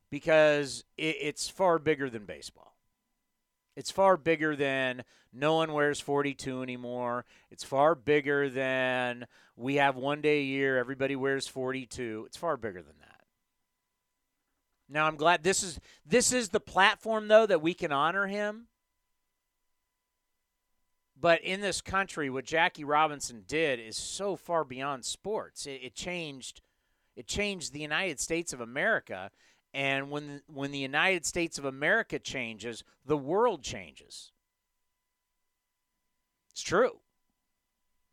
because 0.10 0.84
it, 0.98 1.16
it's 1.22 1.48
far 1.48 1.78
bigger 1.80 2.10
than 2.10 2.26
baseball. 2.26 2.69
It's 3.80 3.92
far 3.92 4.18
bigger 4.18 4.58
than 4.58 5.06
no 5.32 5.56
one 5.56 5.72
wears 5.72 6.02
42 6.02 6.64
anymore. 6.64 7.24
It's 7.50 7.64
far 7.64 7.96
bigger 7.96 8.50
than 8.50 9.26
we 9.56 9.76
have 9.76 9.96
one 9.96 10.20
day 10.20 10.40
a 10.40 10.44
year 10.44 10.78
everybody 10.78 11.16
wears 11.16 11.48
42. 11.48 12.26
It's 12.28 12.36
far 12.36 12.58
bigger 12.58 12.82
than 12.82 12.98
that. 13.00 13.22
Now 14.90 15.08
I'm 15.08 15.16
glad 15.16 15.44
this 15.44 15.64
is 15.64 15.80
this 16.06 16.34
is 16.34 16.50
the 16.50 16.60
platform 16.60 17.30
though 17.30 17.46
that 17.46 17.62
we 17.62 17.74
can 17.74 17.94
honor 17.94 18.28
him. 18.28 18.68
But 21.18 21.42
in 21.42 21.62
this 21.62 21.80
country, 21.80 22.30
what 22.30 22.44
Jackie 22.44 22.84
Robinson 22.84 23.46
did 23.48 23.80
is 23.80 23.96
so 23.96 24.36
far 24.36 24.66
beyond 24.66 25.06
sports. 25.06 25.66
It, 25.66 25.80
it 25.84 25.96
changed, 25.96 26.62
it 27.16 27.28
changed 27.28 27.72
the 27.72 27.80
United 27.80 28.20
States 28.20 28.52
of 28.52 28.60
America. 28.60 29.32
And 29.74 30.10
when 30.10 30.42
when 30.48 30.72
the 30.72 30.80
United 30.80 31.26
States 31.26 31.58
of 31.58 31.66
America 31.66 32.18
changes, 32.20 32.84
the 33.06 33.18
world 33.18 33.62
changes. 33.62 34.32
It's 36.52 36.62
true. 36.62 37.00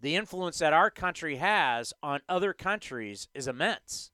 The 0.01 0.17
influence 0.17 0.59
that 0.59 0.75
our 0.75 0.91
country 0.91 1.37
has 1.37 1.95
on 2.03 2.21
other 2.29 2.53
countries 2.53 3.29
is 3.35 3.49
immense. 3.49 4.11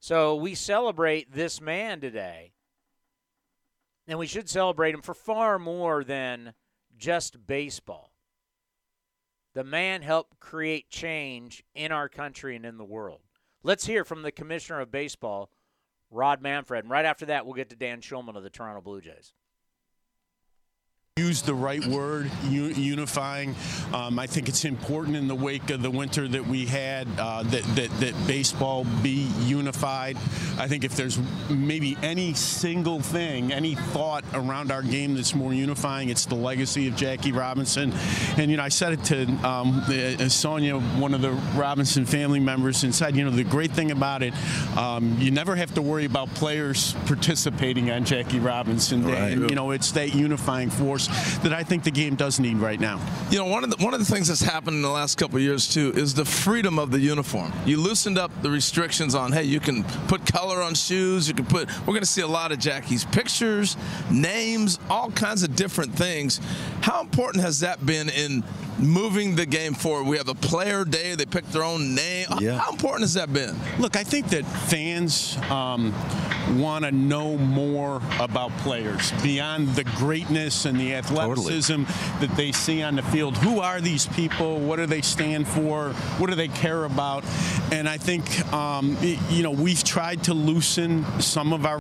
So 0.00 0.34
we 0.34 0.54
celebrate 0.54 1.32
this 1.32 1.60
man 1.60 2.00
today, 2.00 2.52
and 4.08 4.18
we 4.18 4.26
should 4.26 4.48
celebrate 4.48 4.94
him 4.94 5.02
for 5.02 5.14
far 5.14 5.58
more 5.58 6.02
than 6.02 6.54
just 6.96 7.46
baseball. 7.46 8.12
The 9.54 9.64
man 9.64 10.02
helped 10.02 10.40
create 10.40 10.90
change 10.90 11.62
in 11.74 11.92
our 11.92 12.08
country 12.08 12.56
and 12.56 12.64
in 12.64 12.78
the 12.78 12.84
world. 12.84 13.20
Let's 13.62 13.86
hear 13.86 14.04
from 14.04 14.22
the 14.22 14.32
commissioner 14.32 14.80
of 14.80 14.90
baseball, 14.90 15.50
Rob 16.10 16.40
Manfred. 16.40 16.84
And 16.84 16.90
right 16.90 17.04
after 17.04 17.26
that, 17.26 17.44
we'll 17.46 17.54
get 17.54 17.70
to 17.70 17.76
Dan 17.76 18.00
Shulman 18.00 18.36
of 18.36 18.42
the 18.42 18.50
Toronto 18.50 18.80
Blue 18.80 19.00
Jays. 19.00 19.32
Use 21.16 21.42
the 21.42 21.54
right 21.54 21.84
word, 21.84 22.30
unifying. 22.48 23.54
Um, 23.92 24.18
I 24.18 24.26
think 24.26 24.48
it's 24.48 24.64
important 24.64 25.16
in 25.16 25.26
the 25.26 25.34
wake 25.34 25.68
of 25.68 25.82
the 25.82 25.90
winter 25.90 26.26
that 26.28 26.46
we 26.46 26.66
had 26.66 27.08
uh, 27.18 27.42
that, 27.42 27.62
that 27.74 27.90
that 28.00 28.26
baseball 28.28 28.86
be 29.02 29.28
unified. 29.40 30.16
I 30.56 30.68
think 30.68 30.84
if 30.84 30.94
there's 30.96 31.18
maybe 31.50 31.98
any 32.02 32.32
single 32.34 33.00
thing, 33.00 33.52
any 33.52 33.74
thought 33.74 34.24
around 34.32 34.70
our 34.70 34.82
game 34.82 35.14
that's 35.14 35.34
more 35.34 35.52
unifying, 35.52 36.10
it's 36.10 36.26
the 36.26 36.36
legacy 36.36 36.86
of 36.86 36.94
Jackie 36.96 37.32
Robinson. 37.32 37.92
And 38.38 38.48
you 38.50 38.56
know, 38.56 38.62
I 38.62 38.68
said 38.68 38.92
it 38.92 39.04
to 39.04 39.26
um, 39.46 39.82
uh, 39.88 40.28
Sonia, 40.28 40.78
one 40.78 41.12
of 41.12 41.22
the 41.22 41.32
Robinson 41.54 42.06
family 42.06 42.40
members, 42.40 42.84
and 42.84 42.94
said, 42.94 43.16
you 43.16 43.24
know, 43.24 43.30
the 43.30 43.44
great 43.44 43.72
thing 43.72 43.90
about 43.90 44.22
it, 44.22 44.32
um, 44.76 45.18
you 45.18 45.32
never 45.32 45.56
have 45.56 45.74
to 45.74 45.82
worry 45.82 46.04
about 46.04 46.32
players 46.34 46.94
participating 47.06 47.90
on 47.90 48.04
Jackie 48.04 48.38
Robinson. 48.38 49.04
Right. 49.04 49.32
And, 49.32 49.50
you 49.50 49.56
know, 49.56 49.72
it's 49.72 49.90
that 49.92 50.14
unifying 50.14 50.70
force 50.70 50.99
that 51.42 51.52
I 51.52 51.62
think 51.62 51.84
the 51.84 51.90
game 51.90 52.14
does 52.14 52.40
need 52.40 52.56
right 52.56 52.80
now. 52.80 53.00
You 53.30 53.38
know, 53.38 53.46
one 53.46 53.64
of 53.64 53.70
the 53.70 53.84
one 53.84 53.94
of 53.94 54.00
the 54.00 54.06
things 54.06 54.28
that's 54.28 54.42
happened 54.42 54.76
in 54.76 54.82
the 54.82 54.90
last 54.90 55.18
couple 55.18 55.36
of 55.36 55.42
years 55.42 55.72
too 55.72 55.92
is 55.94 56.14
the 56.14 56.24
freedom 56.24 56.78
of 56.78 56.90
the 56.90 56.98
uniform. 56.98 57.52
You 57.64 57.78
loosened 57.78 58.18
up 58.18 58.30
the 58.42 58.50
restrictions 58.50 59.14
on 59.14 59.32
hey, 59.32 59.44
you 59.44 59.60
can 59.60 59.84
put 60.08 60.26
color 60.26 60.62
on 60.62 60.74
shoes. 60.74 61.28
You 61.28 61.34
can 61.34 61.46
put. 61.46 61.68
We're 61.80 61.86
going 61.86 62.00
to 62.00 62.06
see 62.06 62.22
a 62.22 62.26
lot 62.26 62.52
of 62.52 62.58
Jackie's 62.58 63.04
pictures, 63.04 63.76
names, 64.10 64.78
all 64.88 65.10
kinds 65.10 65.42
of 65.42 65.56
different 65.56 65.94
things. 65.94 66.40
How 66.80 67.00
important 67.00 67.44
has 67.44 67.60
that 67.60 67.84
been 67.84 68.08
in 68.08 68.44
moving 68.80 69.36
the 69.36 69.46
game 69.46 69.74
forward? 69.74 70.06
We 70.06 70.16
have 70.16 70.28
a 70.28 70.34
player 70.34 70.84
day. 70.84 71.14
They 71.14 71.26
pick 71.26 71.44
their 71.46 71.64
own 71.64 71.94
name. 71.94 72.26
Yeah. 72.40 72.58
How 72.58 72.70
important 72.70 73.02
has 73.02 73.14
that 73.14 73.32
been? 73.32 73.56
Look, 73.78 73.96
I 73.96 74.04
think 74.04 74.28
that 74.28 74.44
fans 74.44 75.36
um, 75.50 75.94
want 76.58 76.84
to 76.84 76.92
know 76.92 77.36
more 77.36 78.00
about 78.18 78.50
players 78.58 79.12
beyond 79.22 79.68
the 79.70 79.84
greatness 79.84 80.64
and 80.64 80.78
the 80.78 80.94
athleticism 80.94 81.84
that 82.20 82.30
they 82.36 82.52
see 82.52 82.82
on 82.82 82.96
the 82.96 83.02
field. 83.02 83.36
Who 83.38 83.60
are 83.60 83.80
these 83.80 84.06
people? 84.06 84.58
What 84.58 84.76
do 84.76 84.86
they 84.86 85.02
stand 85.02 85.46
for? 85.46 85.90
What 86.18 86.30
do 86.30 86.36
they 86.36 86.48
care 86.48 86.84
about? 86.84 87.24
And 87.72 87.88
I 87.88 87.98
think, 87.98 88.52
um, 88.52 88.96
you 89.02 89.42
know, 89.42 89.50
we've 89.50 89.84
tried 89.84 90.24
to 90.24 90.34
loosen 90.34 91.04
some 91.20 91.52
of 91.52 91.66
our 91.66 91.78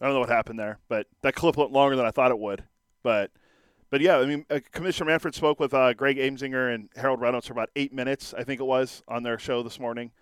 I 0.00 0.06
don't 0.06 0.14
know 0.14 0.20
what 0.20 0.30
happened 0.30 0.58
there, 0.58 0.78
but 0.88 1.06
that 1.20 1.34
clip 1.34 1.58
went 1.58 1.72
longer 1.72 1.94
than 1.94 2.06
I 2.06 2.10
thought 2.10 2.30
it 2.30 2.38
would. 2.38 2.64
But 3.02 3.30
but 3.90 4.00
yeah, 4.00 4.18
I 4.18 4.26
mean, 4.26 4.46
uh, 4.50 4.60
Commissioner 4.72 5.10
Manfred 5.10 5.34
spoke 5.34 5.58
with 5.58 5.74
uh, 5.74 5.92
Greg 5.94 6.16
Amsinger 6.16 6.72
and 6.74 6.88
Harold 6.96 7.20
Reynolds 7.20 7.46
for 7.46 7.52
about 7.52 7.70
eight 7.74 7.92
minutes, 7.92 8.32
I 8.36 8.44
think 8.44 8.60
it 8.60 8.64
was, 8.64 9.02
on 9.08 9.22
their 9.24 9.38
show 9.38 9.62
this 9.64 9.80
morning, 9.80 10.12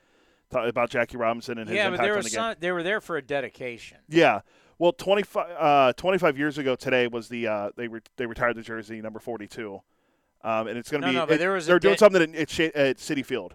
about 0.50 0.88
Jackie 0.90 1.18
Robinson 1.18 1.58
and 1.58 1.68
his 1.68 1.76
yeah, 1.76 1.84
but 1.84 1.94
impact 1.94 2.02
there 2.04 2.12
on 2.14 2.16
was 2.18 2.24
the 2.26 2.30
some, 2.30 2.50
game. 2.52 2.56
they 2.60 2.72
were 2.72 2.82
there 2.82 3.00
for 3.02 3.18
a 3.18 3.22
dedication. 3.22 3.98
Yeah. 4.08 4.40
Well, 4.78 4.92
25, 4.92 5.46
uh, 5.58 5.92
25 5.94 6.38
years 6.38 6.56
ago 6.56 6.76
today 6.76 7.08
was 7.08 7.28
the 7.28 7.46
uh, 7.48 7.70
they 7.76 7.88
re- 7.88 8.00
they 8.16 8.26
retired 8.26 8.56
the 8.56 8.62
jersey 8.62 9.02
number 9.02 9.18
42, 9.18 9.80
um, 10.44 10.68
and 10.68 10.78
it's 10.78 10.90
going 10.90 11.02
to 11.02 11.08
No, 11.08 11.12
be 11.12 11.18
no, 11.18 11.26
but 11.26 11.34
it- 11.34 11.38
there 11.38 11.52
was 11.52 11.66
they're 11.66 11.78
doing 11.80 11.96
something 11.98 12.22
at, 12.22 12.60
at 12.60 12.96
Citi 12.98 13.24
Field. 13.26 13.54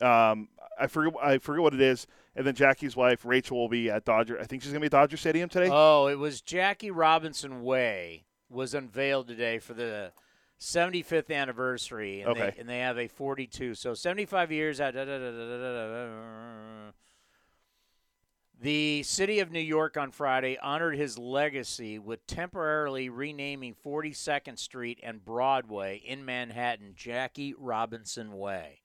Um, 0.00 0.48
I 0.80 0.86
forget 0.88 1.12
I 1.22 1.38
forget 1.38 1.62
what 1.62 1.74
it 1.74 1.82
is, 1.82 2.06
and 2.34 2.44
then 2.46 2.54
Jackie's 2.54 2.96
wife 2.96 3.24
Rachel 3.24 3.58
will 3.58 3.68
be 3.68 3.90
at 3.90 4.04
Dodger. 4.04 4.40
I 4.40 4.44
think 4.44 4.62
she's 4.62 4.72
going 4.72 4.80
to 4.82 4.88
be 4.90 4.96
at 4.96 5.00
Dodger 5.00 5.16
Stadium 5.18 5.48
today. 5.48 5.68
Oh, 5.70 6.08
it 6.08 6.18
was 6.18 6.40
Jackie 6.40 6.90
Robinson 6.90 7.62
Way 7.62 8.24
was 8.48 8.74
unveiled 8.74 9.26
today 9.28 9.58
for 9.58 9.74
the 9.74 10.12
75th 10.60 11.30
anniversary, 11.34 12.20
and, 12.20 12.30
Okay. 12.30 12.52
they, 12.54 12.60
and 12.60 12.68
they 12.68 12.78
have 12.78 12.98
a 12.98 13.08
42. 13.08 13.74
So 13.74 13.94
75 13.94 14.52
years. 14.52 14.78
da- 14.78 14.90
da- 14.90 15.04
da- 15.04 16.92
The 18.60 19.02
city 19.02 19.40
of 19.40 19.50
New 19.50 19.58
York 19.60 19.96
on 19.96 20.10
Friday 20.10 20.56
honored 20.58 20.96
his 20.96 21.18
legacy 21.18 21.98
with 21.98 22.26
temporarily 22.26 23.08
renaming 23.10 23.74
42nd 23.74 24.58
Street 24.58 25.00
and 25.02 25.22
Broadway 25.24 25.96
in 25.98 26.24
Manhattan 26.24 26.94
Jackie 26.94 27.52
Robinson 27.58 28.38
Way. 28.38 28.80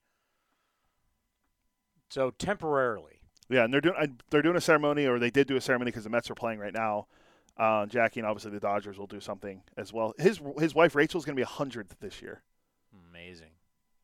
So 2.10 2.30
temporarily. 2.32 3.20
Yeah, 3.48 3.64
and 3.64 3.72
they're 3.72 3.80
doing 3.80 4.18
they're 4.30 4.42
doing 4.42 4.56
a 4.56 4.60
ceremony, 4.60 5.06
or 5.06 5.18
they 5.18 5.30
did 5.30 5.46
do 5.46 5.56
a 5.56 5.60
ceremony 5.60 5.90
because 5.92 6.04
the 6.04 6.10
Mets 6.10 6.30
are 6.30 6.34
playing 6.34 6.58
right 6.58 6.74
now. 6.74 7.06
Uh, 7.56 7.86
Jackie 7.86 8.20
and 8.20 8.26
obviously 8.26 8.50
the 8.52 8.60
Dodgers 8.60 8.98
will 8.98 9.06
do 9.06 9.20
something 9.20 9.62
as 9.76 9.92
well. 9.92 10.14
His 10.18 10.40
his 10.58 10.74
wife 10.74 10.94
Rachel's 10.94 11.24
going 11.24 11.36
to 11.36 11.40
be 11.40 11.44
hundredth 11.44 11.96
this 12.00 12.22
year. 12.22 12.42
Amazing. 13.10 13.50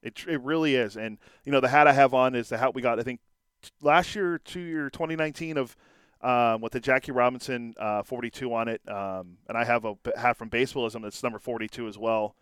It 0.03 0.25
it 0.29 0.41
really 0.43 0.75
is, 0.77 0.97
and 0.97 1.19
you 1.45 1.53
know 1.53 1.61
the 1.61 1.69
hat 1.69 1.87
I 1.87 1.93
have 1.93 2.15
on 2.15 2.35
is 2.35 2.49
the 2.49 2.59
hat 2.59 2.75
we 2.75 2.83
got. 2.83 3.01
I 3.01 3.03
think 3.03 3.21
t- 3.63 3.71
last 3.81 4.15
year, 4.15 4.39
two 4.39 4.61
year 4.61 4.91
2019 4.91 5.57
of 5.57 5.77
um, 6.23 6.61
with 6.61 6.73
the 6.73 6.81
Jackie 6.81 7.13
Robinson 7.13 7.75
uh, 7.79 8.03
42 8.03 8.53
on 8.53 8.69
it, 8.69 8.81
um, 8.89 9.39
and 9.49 9.57
I 9.57 9.65
have 9.65 9.85
a 9.85 9.97
hat 10.17 10.37
from 10.37 10.51
Baseballism 10.51 11.03
that's 11.03 11.23
number 11.23 11.39
42 11.39 11.89
as 11.89 11.99
well. 11.99 12.35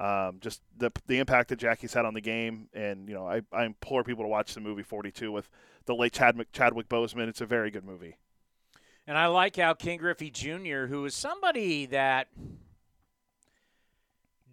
Um, 0.00 0.38
just 0.40 0.62
the 0.76 0.90
the 1.06 1.18
impact 1.18 1.48
that 1.50 1.56
Jackie's 1.56 1.92
had 1.92 2.04
on 2.04 2.14
the 2.14 2.20
game, 2.20 2.68
and 2.72 3.08
you 3.08 3.14
know 3.14 3.26
I, 3.26 3.42
I 3.52 3.64
implore 3.64 4.02
people 4.04 4.24
to 4.24 4.28
watch 4.28 4.54
the 4.54 4.60
movie 4.60 4.82
42 4.82 5.30
with 5.30 5.50
the 5.86 5.94
late 5.94 6.12
Chadwick 6.12 6.50
Chadwick 6.52 6.88
Boseman. 6.88 7.28
It's 7.28 7.40
a 7.40 7.46
very 7.46 7.70
good 7.70 7.84
movie. 7.84 8.16
And 9.06 9.18
I 9.18 9.26
like 9.26 9.56
how 9.56 9.74
Ken 9.74 9.98
Griffey 9.98 10.30
Jr., 10.30 10.86
who 10.86 11.04
is 11.04 11.14
somebody 11.14 11.86
that 11.86 12.28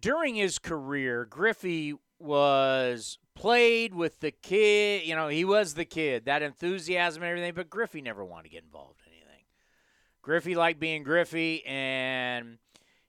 during 0.00 0.34
his 0.34 0.58
career, 0.58 1.24
Griffey 1.24 1.94
was 2.18 3.18
played 3.34 3.94
with 3.94 4.20
the 4.20 4.32
kid. 4.32 5.06
You 5.06 5.14
know, 5.14 5.28
he 5.28 5.44
was 5.44 5.74
the 5.74 5.84
kid, 5.84 6.24
that 6.24 6.42
enthusiasm 6.42 7.22
and 7.22 7.30
everything, 7.30 7.54
but 7.54 7.70
Griffey 7.70 8.00
never 8.00 8.24
wanted 8.24 8.44
to 8.44 8.48
get 8.50 8.64
involved 8.64 9.00
in 9.06 9.12
anything. 9.12 9.44
Griffey 10.20 10.54
liked 10.54 10.80
being 10.80 11.02
Griffey, 11.04 11.64
and 11.64 12.58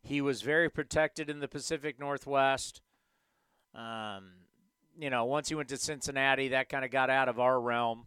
he 0.03 0.21
was 0.21 0.41
very 0.41 0.69
protected 0.69 1.29
in 1.29 1.39
the 1.39 1.47
Pacific 1.47 1.99
Northwest. 1.99 2.81
Um, 3.73 4.31
you 4.99 5.09
know, 5.09 5.25
once 5.25 5.49
he 5.49 5.55
went 5.55 5.69
to 5.69 5.77
Cincinnati, 5.77 6.49
that 6.49 6.69
kind 6.69 6.85
of 6.85 6.91
got 6.91 7.09
out 7.09 7.29
of 7.29 7.39
our 7.39 7.59
realm. 7.59 8.05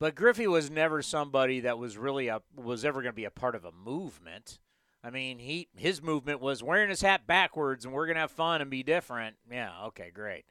But 0.00 0.14
Griffey 0.14 0.46
was 0.46 0.70
never 0.70 1.02
somebody 1.02 1.60
that 1.60 1.78
was 1.78 1.98
really 1.98 2.28
a 2.28 2.40
was 2.56 2.86
ever 2.86 3.02
going 3.02 3.12
to 3.12 3.16
be 3.16 3.26
a 3.26 3.30
part 3.30 3.54
of 3.54 3.66
a 3.66 3.70
movement. 3.70 4.58
I 5.04 5.10
mean, 5.10 5.38
he 5.38 5.68
his 5.76 6.02
movement 6.02 6.40
was 6.40 6.62
wearing 6.62 6.88
his 6.88 7.02
hat 7.02 7.26
backwards 7.26 7.84
and 7.84 7.92
we're 7.92 8.06
going 8.06 8.16
to 8.16 8.22
have 8.22 8.30
fun 8.30 8.62
and 8.62 8.70
be 8.70 8.82
different. 8.82 9.36
Yeah, 9.50 9.84
okay, 9.88 10.10
great. 10.12 10.46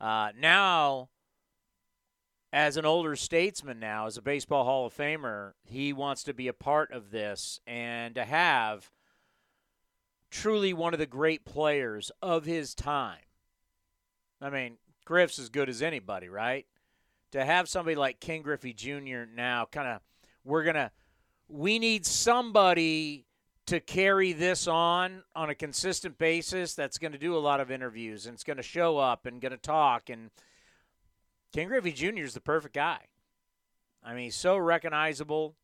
Uh, 0.00 0.32
now, 0.38 1.10
as 2.54 2.78
an 2.78 2.86
older 2.86 3.16
statesman, 3.16 3.78
now 3.78 4.06
as 4.06 4.16
a 4.16 4.22
baseball 4.22 4.64
Hall 4.64 4.86
of 4.86 4.96
Famer, 4.96 5.52
he 5.62 5.92
wants 5.92 6.22
to 6.24 6.32
be 6.32 6.48
a 6.48 6.54
part 6.54 6.90
of 6.90 7.10
this 7.10 7.60
and 7.66 8.14
to 8.14 8.24
have 8.24 8.90
truly 10.30 10.72
one 10.72 10.94
of 10.94 10.98
the 10.98 11.06
great 11.06 11.44
players 11.44 12.10
of 12.22 12.46
his 12.46 12.74
time. 12.74 13.20
I 14.40 14.48
mean, 14.48 14.78
Griff's 15.04 15.38
as 15.38 15.50
good 15.50 15.68
as 15.68 15.82
anybody, 15.82 16.30
right? 16.30 16.66
To 17.36 17.44
have 17.44 17.68
somebody 17.68 17.94
like 17.94 18.18
Ken 18.18 18.42
Griffey 18.42 18.72
Jr. 18.72 19.24
now 19.34 19.66
kind 19.70 19.88
of 19.88 20.00
we're 20.44 20.64
going 20.64 20.76
to 20.76 20.90
we 21.48 21.78
need 21.78 22.06
somebody 22.06 23.26
to 23.66 23.78
carry 23.78 24.32
this 24.32 24.66
on 24.66 25.22
on 25.34 25.50
a 25.50 25.54
consistent 25.54 26.18
basis 26.18 26.74
that's 26.74 26.98
going 26.98 27.12
to 27.12 27.18
do 27.18 27.36
a 27.36 27.38
lot 27.38 27.60
of 27.60 27.70
interviews 27.70 28.26
and 28.26 28.34
it's 28.34 28.44
going 28.44 28.56
to 28.56 28.62
show 28.62 28.96
up 28.96 29.26
and 29.26 29.40
going 29.40 29.52
to 29.52 29.58
talk 29.58 30.08
and 30.08 30.30
Ken 31.52 31.68
Griffey 31.68 31.92
Jr. 31.92 32.22
is 32.22 32.34
the 32.34 32.40
perfect 32.40 32.74
guy. 32.74 32.98
I 34.02 34.14
mean, 34.14 34.24
he's 34.24 34.36
so 34.36 34.56
recognizable. 34.56 35.54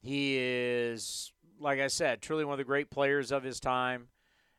He 0.00 0.36
is 0.38 1.32
like 1.58 1.78
I 1.78 1.88
said, 1.88 2.22
truly 2.22 2.44
one 2.46 2.54
of 2.54 2.58
the 2.58 2.64
great 2.64 2.90
players 2.90 3.32
of 3.32 3.42
his 3.42 3.60
time 3.60 4.08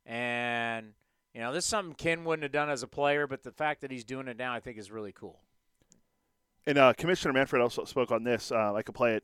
and 0.05 0.93
you 1.33 1.41
know, 1.41 1.51
this 1.51 1.63
is 1.63 1.69
something 1.69 1.95
Ken 1.95 2.25
wouldn't 2.25 2.43
have 2.43 2.51
done 2.51 2.69
as 2.69 2.83
a 2.83 2.87
player, 2.87 3.25
but 3.25 3.41
the 3.41 3.51
fact 3.51 3.81
that 3.81 3.89
he's 3.89 4.03
doing 4.03 4.27
it 4.27 4.37
now 4.37 4.53
I 4.53 4.59
think 4.59 4.77
is 4.77 4.91
really 4.91 5.13
cool. 5.13 5.41
And 6.65 6.77
uh, 6.77 6.93
Commissioner 6.93 7.33
Manfred 7.33 7.61
also 7.61 7.85
spoke 7.85 8.11
on 8.11 8.23
this. 8.23 8.51
Uh, 8.51 8.73
I 8.73 8.81
could 8.83 8.95
play 8.95 9.15
it. 9.15 9.23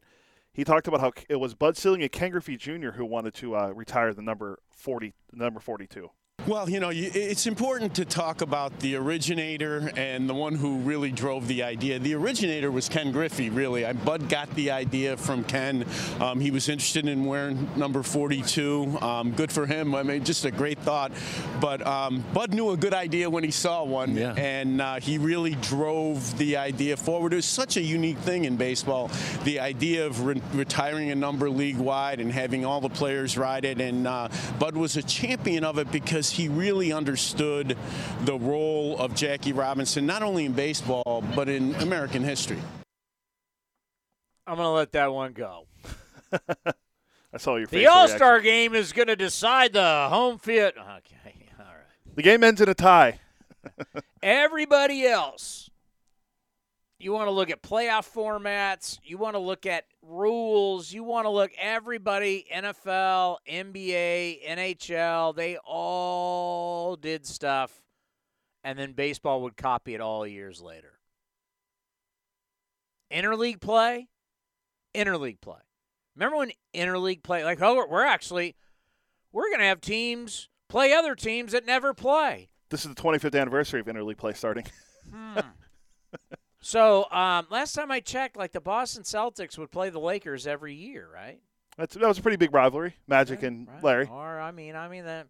He 0.53 0.63
talked 0.63 0.87
about 0.87 1.01
how 1.01 1.11
it 1.29 1.35
was 1.35 1.53
Bud 1.53 1.77
Selig 1.77 2.01
and 2.01 2.11
Ken 2.11 2.31
Griffey 2.31 2.57
Jr. 2.57 2.91
who 2.91 3.05
wanted 3.05 3.35
to 3.35 3.55
uh, 3.55 3.71
retire 3.75 4.13
the 4.13 4.23
number 4.23 4.59
forty, 4.71 5.13
number 5.31 5.59
forty-two. 5.59 6.09
Well, 6.47 6.69
you 6.69 6.79
know, 6.79 6.91
it's 6.93 7.45
important 7.45 7.95
to 7.95 8.05
talk 8.05 8.39
about 8.41 8.79
the 8.79 8.95
originator 8.95 9.91
and 9.97 10.29
the 10.29 10.33
one 10.33 10.55
who 10.55 10.77
really 10.77 11.11
drove 11.11 11.45
the 11.49 11.63
idea. 11.63 11.99
The 11.99 12.15
originator 12.15 12.71
was 12.71 12.87
Ken 12.87 13.11
Griffey, 13.11 13.49
really. 13.49 13.83
Bud 14.05 14.29
got 14.29 14.49
the 14.55 14.71
idea 14.71 15.17
from 15.17 15.43
Ken. 15.43 15.83
Um, 16.21 16.39
he 16.39 16.51
was 16.51 16.69
interested 16.69 17.05
in 17.05 17.25
wearing 17.25 17.69
number 17.75 18.01
42. 18.01 18.97
Um, 19.01 19.33
good 19.33 19.51
for 19.51 19.65
him. 19.65 19.93
I 19.93 20.03
mean, 20.03 20.23
just 20.23 20.45
a 20.45 20.51
great 20.51 20.79
thought. 20.79 21.11
But 21.59 21.85
um, 21.85 22.23
Bud 22.33 22.53
knew 22.53 22.69
a 22.69 22.77
good 22.77 22.93
idea 22.93 23.29
when 23.29 23.43
he 23.43 23.51
saw 23.51 23.83
one, 23.83 24.15
Yeah. 24.15 24.31
and 24.37 24.79
uh, 24.79 25.01
he 25.01 25.17
really 25.17 25.55
drove 25.55 26.37
the 26.37 26.55
idea 26.55 26.95
forward. 26.95 27.33
It 27.33 27.37
was 27.37 27.45
such 27.45 27.75
a 27.75 27.81
unique 27.81 28.19
thing 28.19 28.45
in 28.45 28.55
baseball, 28.55 29.11
the 29.43 29.59
idea 29.59 30.05
of 30.05 30.23
re- 30.23 30.41
retiring 30.53 31.11
a 31.11 31.15
number 31.15 31.49
league 31.49 31.77
wide 31.77 32.21
and 32.21 32.31
having 32.31 32.63
all 32.63 32.79
the 32.79 32.87
players 32.87 33.37
ride 33.37 33.65
it. 33.65 33.81
And 33.81 34.07
uh, 34.07 34.29
Bud 34.59 34.77
was 34.77 34.95
a 34.95 35.03
champion 35.03 35.65
of 35.65 35.77
it 35.77 35.91
because 35.91 36.36
he 36.37 36.47
really 36.47 36.93
understood 36.93 37.75
the 38.23 38.37
role 38.37 38.97
of 38.97 39.15
Jackie 39.15 39.53
Robinson, 39.53 40.05
not 40.05 40.23
only 40.23 40.45
in 40.45 40.53
baseball, 40.53 41.23
but 41.35 41.49
in 41.49 41.75
American 41.75 42.23
history. 42.23 42.59
I'm 44.45 44.55
going 44.55 44.65
to 44.67 44.71
let 44.71 44.93
that 44.93 45.11
one 45.11 45.33
go. 45.33 45.65
I 47.33 47.37
saw 47.37 47.57
your 47.57 47.67
face. 47.67 47.79
The 47.79 47.87
All 47.87 48.07
Star 48.07 48.39
game 48.39 48.73
is 48.73 48.93
going 48.93 49.07
to 49.07 49.15
decide 49.15 49.73
the 49.73 50.07
home 50.09 50.37
field. 50.37 50.73
Okay, 50.77 51.35
all 51.59 51.65
right. 51.65 52.15
The 52.15 52.21
game 52.21 52.43
ends 52.43 52.61
in 52.61 52.69
a 52.69 52.73
tie. 52.73 53.19
Everybody 54.23 55.05
else, 55.05 55.69
you 56.99 57.11
want 57.11 57.27
to 57.27 57.31
look 57.31 57.49
at 57.51 57.61
playoff 57.61 58.11
formats, 58.11 58.97
you 59.03 59.17
want 59.17 59.35
to 59.35 59.39
look 59.39 59.65
at 59.65 59.85
rules, 60.01 60.91
you 60.91 61.03
want 61.03 61.25
to 61.25 61.29
look 61.29 61.51
everybody 61.59 62.45
NFL, 62.53 63.37
NBA, 63.47 64.47
NHL, 64.47 65.35
they 65.35 65.57
all 65.63 66.95
did 66.95 67.25
stuff 67.25 67.81
and 68.63 68.77
then 68.77 68.93
baseball 68.93 69.43
would 69.43 69.55
copy 69.55 69.93
it 69.93 70.01
all 70.01 70.25
years 70.25 70.59
later. 70.59 70.93
Interleague 73.11 73.61
play, 73.61 74.07
interleague 74.93 75.39
play. 75.39 75.59
Remember 76.15 76.37
when 76.37 76.51
interleague 76.73 77.23
play 77.23 77.43
like 77.43 77.61
oh 77.61 77.75
we're- 77.75 77.87
we're 77.89 78.03
actually 78.03 78.55
we're 79.31 79.49
going 79.49 79.59
to 79.59 79.65
have 79.65 79.79
teams 79.81 80.49
play 80.67 80.93
other 80.93 81.15
teams 81.15 81.51
that 81.51 81.65
never 81.65 81.93
play. 81.93 82.49
This 82.69 82.85
is 82.85 82.93
the 82.93 83.01
25th 83.01 83.39
anniversary 83.39 83.79
of 83.79 83.85
interleague 83.85 84.17
play 84.17 84.33
starting. 84.33 84.65
Hmm. 85.13 85.39
So 86.67 87.09
um, 87.11 87.47
last 87.49 87.75
time 87.75 87.91
I 87.91 88.01
checked, 88.01 88.35
like 88.35 88.51
the 88.51 88.59
Boston 88.59 89.03
Celtics 89.03 89.57
would 89.57 89.71
play 89.71 89.89
the 89.89 90.01
Lakers 90.01 90.45
every 90.45 90.73
year, 90.73 91.07
right? 91.13 91.39
That's, 91.77 91.95
that 91.95 92.05
was 92.05 92.17
a 92.17 92.21
pretty 92.21 92.35
big 92.35 92.53
rivalry, 92.53 92.97
Magic 93.07 93.41
and 93.41 93.69
Right. 93.69 93.81
Larry. 93.81 94.09
Or 94.11 94.41
I 94.41 94.51
mean, 94.51 94.75
I 94.75 94.89
mean 94.89 95.05
the 95.05 95.27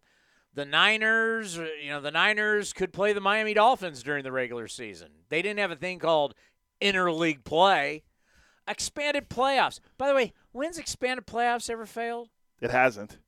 the 0.54 0.64
Niners, 0.64 1.56
uh, 1.56 1.68
you 1.80 1.90
know, 1.90 2.00
the 2.00 2.10
Niners 2.10 2.72
could 2.72 2.92
play 2.92 3.12
the 3.12 3.20
Miami 3.20 3.54
Dolphins 3.54 4.02
during 4.02 4.24
the 4.24 4.32
regular 4.32 4.66
season. 4.66 5.10
They 5.28 5.40
didn't 5.40 5.60
have 5.60 5.70
a 5.70 5.76
thing 5.76 6.00
called 6.00 6.34
interleague 6.82 7.44
play. 7.44 8.02
Expanded 8.66 9.28
playoffs. 9.28 9.78
By 9.96 10.08
the 10.08 10.14
way, 10.16 10.32
when's 10.50 10.76
expanded 10.76 11.24
playoffs 11.24 11.70
ever 11.70 11.86
failed? 11.86 12.30
It 12.60 12.72
hasn't. 12.72 13.18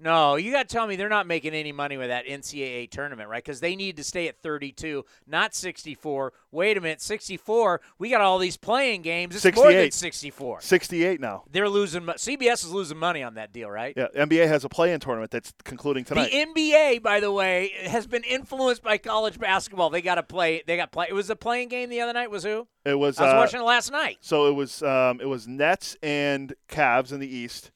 No, 0.00 0.36
you 0.36 0.50
got 0.50 0.68
to 0.68 0.74
tell 0.74 0.86
me 0.86 0.96
they're 0.96 1.08
not 1.08 1.26
making 1.26 1.54
any 1.54 1.72
money 1.72 1.96
with 1.96 2.08
that 2.08 2.26
NCAA 2.26 2.90
tournament, 2.90 3.28
right? 3.28 3.44
Because 3.44 3.60
they 3.60 3.76
need 3.76 3.96
to 3.98 4.04
stay 4.04 4.28
at 4.28 4.40
32, 4.42 5.04
not 5.26 5.54
64. 5.54 6.32
Wait 6.50 6.76
a 6.76 6.80
minute, 6.80 7.02
64. 7.02 7.80
We 7.98 8.08
got 8.10 8.20
all 8.20 8.38
these 8.38 8.56
playing 8.56 9.02
games. 9.02 9.44
It's 9.44 9.56
more 9.56 9.72
than 9.72 9.90
64. 9.90 10.62
68 10.62 11.20
now. 11.20 11.44
They're 11.50 11.68
losing. 11.68 12.02
CBS 12.02 12.64
is 12.64 12.70
losing 12.70 12.98
money 12.98 13.22
on 13.22 13.34
that 13.34 13.52
deal, 13.52 13.70
right? 13.70 13.94
Yeah, 13.96 14.08
NBA 14.16 14.48
has 14.48 14.64
a 14.64 14.68
play-in 14.68 15.00
tournament 15.00 15.30
that's 15.30 15.52
concluding 15.64 16.04
tonight. 16.04 16.30
The 16.30 16.46
NBA, 16.46 17.02
by 17.02 17.20
the 17.20 17.30
way, 17.30 17.72
has 17.82 18.06
been 18.06 18.24
influenced 18.24 18.82
by 18.82 18.96
college 18.98 19.38
basketball. 19.38 19.90
They 19.90 20.02
got 20.02 20.14
to 20.14 20.22
play. 20.22 20.62
They 20.66 20.76
got 20.76 20.92
play. 20.92 21.06
It 21.08 21.14
was 21.14 21.28
a 21.28 21.36
playing 21.36 21.68
game 21.68 21.90
the 21.90 22.00
other 22.00 22.12
night. 22.12 22.30
Was 22.30 22.44
who? 22.44 22.66
it 22.84 22.98
was. 22.98 23.18
I 23.18 23.24
was 23.24 23.34
uh, 23.34 23.36
watching 23.36 23.60
it 23.60 23.64
last 23.64 23.92
night. 23.92 24.18
So 24.20 24.48
it 24.48 24.54
was. 24.54 24.82
Um, 24.82 25.20
it 25.20 25.26
was 25.26 25.46
Nets 25.46 25.96
and 26.02 26.54
Cavs 26.68 27.12
in 27.12 27.20
the 27.20 27.28
East. 27.28 27.70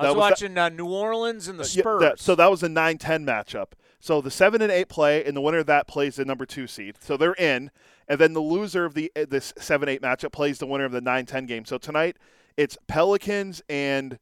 I 0.00 0.06
was, 0.08 0.16
was 0.16 0.20
watching 0.30 0.58
uh, 0.58 0.68
New 0.70 0.86
Orleans 0.86 1.48
and 1.48 1.58
the 1.58 1.64
Yeah, 1.64 1.82
Spurs. 1.82 2.00
that- 2.00 2.20
so 2.20 2.34
that 2.34 2.50
was 2.50 2.62
a 2.62 2.68
9-10 2.68 3.24
matchup. 3.24 3.72
So 4.02 4.20
the 4.22 4.30
seven 4.30 4.62
and 4.62 4.72
eight 4.72 4.88
play, 4.88 5.22
and 5.24 5.36
the 5.36 5.42
winner 5.42 5.58
of 5.58 5.66
that 5.66 5.86
plays 5.86 6.16
the 6.16 6.24
number 6.24 6.46
two 6.46 6.66
seed. 6.66 6.96
So 7.00 7.18
they're 7.18 7.34
in, 7.34 7.70
and 8.08 8.18
then 8.18 8.32
the 8.32 8.40
loser 8.40 8.86
of 8.86 8.94
the 8.94 9.12
uh, 9.14 9.26
this 9.28 9.52
seven 9.58 9.90
eight 9.90 10.00
matchup 10.00 10.32
plays 10.32 10.58
the 10.58 10.66
winner 10.66 10.86
of 10.86 10.92
the 10.92 11.02
9-10 11.02 11.46
game. 11.46 11.64
So 11.66 11.76
tonight 11.76 12.16
it's 12.56 12.78
Pelicans 12.88 13.60
and 13.68 14.18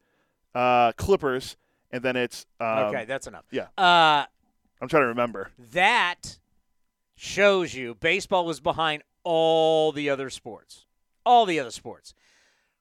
uh, 0.55 0.91
Clippers, 0.97 1.57
and 1.93 2.03
then 2.03 2.17
it's 2.17 2.45
um, 2.61 2.67
okay, 2.87 3.05
that's 3.05 3.29
enough. 3.29 3.45
yeah. 3.53 3.69
Uh, 3.79 4.25
I'm 4.83 4.89
trying 4.89 5.03
to 5.05 5.09
remember. 5.09 5.51
that 5.73 6.39
shows 7.15 7.73
you 7.75 7.95
baseball 7.95 8.45
was 8.47 8.59
behind 8.61 9.03
all 9.23 9.93
the 9.93 10.11
other 10.11 10.29
sports. 10.31 10.87
All 11.25 11.47
the 11.47 11.61
other 11.61 11.71
sports. 11.71 12.15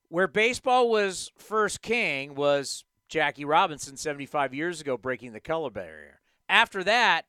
Where 0.09 0.27
baseball 0.27 0.89
was 0.89 1.31
first 1.37 1.81
king 1.81 2.33
was 2.35 2.85
Jackie 3.07 3.45
Robinson 3.45 3.97
75 3.97 4.53
years 4.53 4.81
ago 4.81 4.97
breaking 4.97 5.33
the 5.33 5.39
color 5.39 5.69
barrier. 5.69 6.19
After 6.49 6.83
that, 6.83 7.25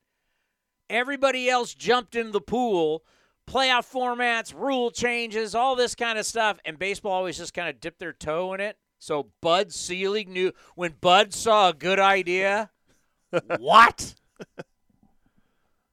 everybody 0.90 1.48
else 1.48 1.74
jumped 1.74 2.14
in 2.14 2.32
the 2.32 2.40
pool, 2.40 3.04
playoff 3.46 3.90
formats, 3.90 4.54
rule 4.54 4.90
changes, 4.90 5.54
all 5.54 5.76
this 5.76 5.94
kind 5.94 6.18
of 6.18 6.26
stuff, 6.26 6.58
and 6.64 6.78
baseball 6.78 7.12
always 7.12 7.38
just 7.38 7.54
kind 7.54 7.68
of 7.68 7.80
dipped 7.80 7.98
their 7.98 8.12
toe 8.12 8.54
in 8.54 8.60
it. 8.60 8.76
So 8.98 9.28
Bud 9.40 9.72
Selig 9.72 10.28
knew 10.28 10.52
when 10.74 10.94
Bud 11.00 11.32
saw 11.32 11.68
a 11.68 11.74
good 11.74 12.00
idea, 12.00 12.70
what? 13.58 14.14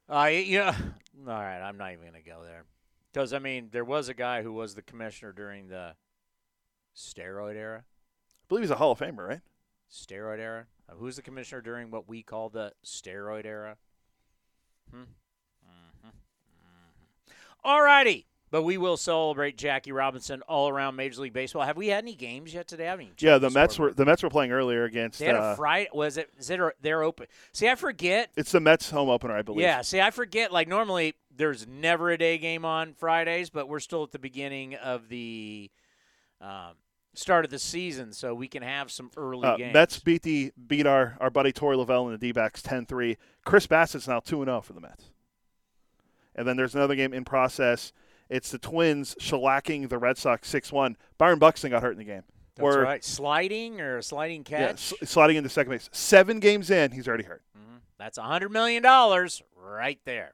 Uh, 0.07 0.29
know, 0.29 0.73
all 1.27 1.33
right, 1.33 1.61
I'm 1.61 1.77
not 1.77 1.91
even 1.91 2.01
going 2.01 2.21
to 2.21 2.29
go 2.29 2.43
there. 2.43 2.65
Because, 3.11 3.33
I 3.33 3.39
mean, 3.39 3.69
there 3.71 3.86
was 3.86 4.09
a 4.09 4.13
guy 4.13 4.41
who 4.41 4.51
was 4.51 4.75
the 4.75 4.81
commissioner 4.81 5.31
during 5.31 5.67
the 5.67 5.93
steroid 6.95 7.55
era. 7.55 7.79
I 7.86 8.45
believe 8.49 8.63
he's 8.63 8.71
a 8.71 8.75
Hall 8.75 8.91
of 8.91 8.99
Famer, 8.99 9.27
right? 9.27 9.41
Steroid 9.96 10.39
era? 10.39 10.66
Uh, 10.89 10.93
who's 10.96 11.16
the 11.16 11.22
commissioner 11.22 11.62
during 11.62 11.89
what 11.89 12.08
we 12.08 12.22
call 12.22 12.50
the 12.50 12.74
steroid 12.86 13.46
era? 13.46 13.78
Hmm? 14.91 15.02
Mm-hmm. 15.02 16.08
Mm-hmm. 16.08 17.34
All 17.64 17.82
righty. 17.82 18.28
But 18.52 18.62
we 18.62 18.78
will 18.78 18.96
celebrate 18.96 19.58
Jackie 19.58 19.91
Robinson 19.91 20.41
all 20.43 20.70
around 20.70 20.96
Major 20.96 21.22
League 21.22 21.34
Baseball. 21.34 21.64
Have 21.64 21.78
we 21.78 21.88
had 21.88 22.04
any 22.04 22.16
games 22.16 22.54
yet 22.54 22.68
today? 22.68 22.88
I 22.88 22.91
haven't 22.91 23.22
Yeah, 23.22 23.38
the 23.38 23.50
Mets 23.50 23.78
were 23.80 23.91
the 23.91 24.06
Mets 24.06 24.22
were 24.22 24.30
playing 24.30 24.52
earlier 24.52 24.86
against. 24.86 25.20
They 25.20 25.26
had 25.26 25.36
uh, 25.36 25.41
a 25.41 25.56
Friday. 25.56 25.89
Was 25.93 26.18
it? 26.18 26.30
Is 26.38 26.50
it? 26.50 26.62
They're 26.80 27.04
open. 27.04 27.26
See, 27.52 27.68
I 27.68 27.76
forget. 27.76 28.30
it's 28.38 28.52
the 28.52 28.60
Mets 28.60 28.91
home 28.91 29.10
opener, 29.10 29.36
I 29.36 29.41
believe. 29.41 29.62
Yeah, 29.62 29.82
see, 29.82 30.00
I 30.00 30.12
forget. 30.12 30.54
Like 30.54 30.68
normally, 30.68 31.16
there's 31.36 31.68
never 31.68 32.12
a 32.12 32.18
day 32.18 32.38
game 32.38 32.64
on 32.64 32.93
Fridays, 32.93 33.50
but 33.50 33.68
we're 33.68 33.80
still 33.80 34.04
at 34.04 34.12
the 34.12 34.20
beginning 34.20 34.76
of 34.76 35.10
the 35.10 35.72
um, 36.39 36.76
start 37.18 37.45
of 37.45 37.51
the 37.51 37.59
season, 37.59 38.11
so 38.13 38.34
we 38.34 38.47
can 38.47 38.63
have 38.63 38.91
some 38.91 39.11
early 39.18 39.47
Uh, 39.47 39.57
games. 39.57 39.74
Mets 39.74 39.99
beat 39.99 40.22
the 40.24 40.51
beat 40.68 40.86
our, 40.88 41.18
our 41.20 41.30
buddy 41.30 41.51
Torey 41.53 41.76
Lovullo 41.76 42.05
and 42.05 42.13
the 42.13 42.18
D-backs 42.28 42.61
10-3. 42.61 43.18
Chris 43.45 43.68
Bassitt's 43.68 44.07
now 44.07 44.20
2-0 44.20 44.63
for 44.63 44.74
the 44.74 44.82
Mets. 44.82 45.09
And 46.36 46.47
then 46.47 46.57
there's 46.57 46.76
another 46.76 46.95
game 46.95 47.13
in 47.13 47.24
process. 47.24 47.93
It's 48.30 48.51
the 48.51 48.57
Twins 48.57 49.16
shellacking 49.20 49.88
the 49.89 49.97
Red 49.97 50.18
Sox 50.18 50.51
6-1. 50.51 50.95
Byron 51.18 51.39
Buxton 51.39 51.72
got 51.72 51.82
hurt 51.84 51.91
in 51.93 51.99
the 51.99 52.03
game. 52.03 52.24
That's 52.55 52.76
Or- 52.76 52.82
right. 52.82 53.03
Sliding 53.03 53.82
or 53.82 53.97
a 53.97 54.03
sliding 54.03 54.45
Yeah, 54.49 54.68
catch. 54.68 54.93
s- 55.01 55.09
sliding 55.09 55.36
into 55.38 55.49
second 55.49 55.72
base. 55.72 55.89
Seven 55.91 56.39
games 56.39 56.70
in, 56.70 56.91
he's 56.91 57.07
already 57.07 57.26
hurt. 57.26 57.43
Mhm. 57.57 57.82
That's 57.97 58.18
a 58.18 58.24
hundred 58.24 58.49
million 58.49 58.82
dollars 58.82 59.41
right 59.55 59.99
there. 60.05 60.34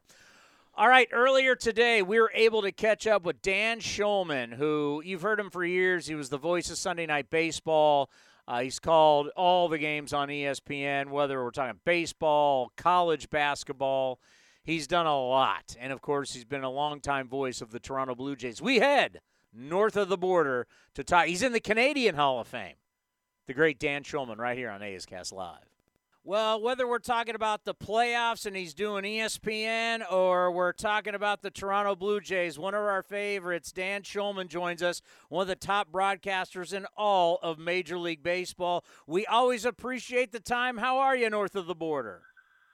All 0.82 0.90
right, 0.90 1.08
earlier 1.12 1.56
today 1.56 2.02
we 2.02 2.20
were 2.20 2.32
able 2.34 2.64
to 2.64 2.72
catch 2.72 3.06
up 3.06 3.22
with 3.22 3.44
Dan 3.44 3.82
Shulman, 3.82 4.52
who 4.56 5.04
you've 5.06 5.22
heard 5.22 5.40
him 5.40 5.52
for 5.52 5.64
years. 5.64 6.08
He 6.08 6.16
was 6.16 6.30
the 6.30 6.40
voice 6.40 6.72
of 6.72 6.78
Sunday 6.80 7.06
Night 7.06 7.30
Baseball. 7.30 8.10
Uh, 8.48 8.62
he's 8.62 8.80
called 8.80 9.28
all 9.36 9.68
the 9.68 9.78
games 9.78 10.12
on 10.12 10.30
ESPN, 10.30 11.12
whether 11.12 11.44
we're 11.44 11.52
talking 11.52 11.80
baseball, 11.86 12.72
college 12.78 13.30
basketball. 13.30 14.20
He's 14.64 14.88
done 14.88 15.06
a 15.06 15.24
lot, 15.24 15.76
and 15.80 15.94
of 15.94 16.02
course, 16.02 16.34
he's 16.34 16.46
been 16.46 16.64
a 16.64 16.72
longtime 16.72 17.28
voice 17.28 17.62
of 17.62 17.70
the 17.70 17.80
Toronto 17.80 18.16
Blue 18.16 18.36
Jays. 18.36 18.60
We 18.60 18.80
head 18.80 19.22
north 19.54 19.96
of 19.96 20.10
the 20.10 20.18
border 20.18 20.66
to 20.96 21.04
talk. 21.04 21.28
He's 21.28 21.44
in 21.44 21.54
the 21.54 21.60
Canadian 21.60 22.16
Hall 22.16 22.40
of 22.40 22.48
Fame. 22.48 22.78
The 23.46 23.54
great 23.54 23.78
Dan 23.78 24.02
Shulman, 24.02 24.40
right 24.40 24.58
here 24.58 24.72
on 24.72 24.82
A's 24.82 25.06
Cast 25.06 25.32
Live. 25.32 25.71
Well, 26.24 26.62
whether 26.62 26.88
we're 26.88 27.00
talking 27.00 27.34
about 27.34 27.66
the 27.66 27.74
playoffs 27.74 28.46
and 28.46 28.56
he's 28.56 28.76
doing 28.76 29.04
ESPN 29.04 30.04
or 30.12 30.52
we're 30.52 30.72
talking 30.72 31.16
about 31.16 31.42
the 31.42 31.50
Toronto 31.50 31.96
Blue 31.96 32.22
Jays, 32.22 32.60
one 32.60 32.76
of 32.76 32.82
our 32.82 33.02
favorites, 33.02 33.72
Dan 33.72 34.04
Shulman 34.04 34.48
joins 34.48 34.84
us, 34.84 35.02
one 35.30 35.42
of 35.42 35.48
the 35.48 35.56
top 35.56 35.92
broadcasters 35.92 36.74
in 36.74 36.86
all 36.96 37.40
of 37.42 37.58
Major 37.58 37.98
League 37.98 38.22
Baseball. 38.22 38.86
We 39.08 39.26
always 39.26 39.66
appreciate 39.66 40.32
the 40.32 40.40
time. 40.40 40.78
How 40.78 41.00
are 41.00 41.16
you 41.16 41.28
north 41.32 41.56
of 41.56 41.66
the 41.66 41.74
border? 41.74 42.22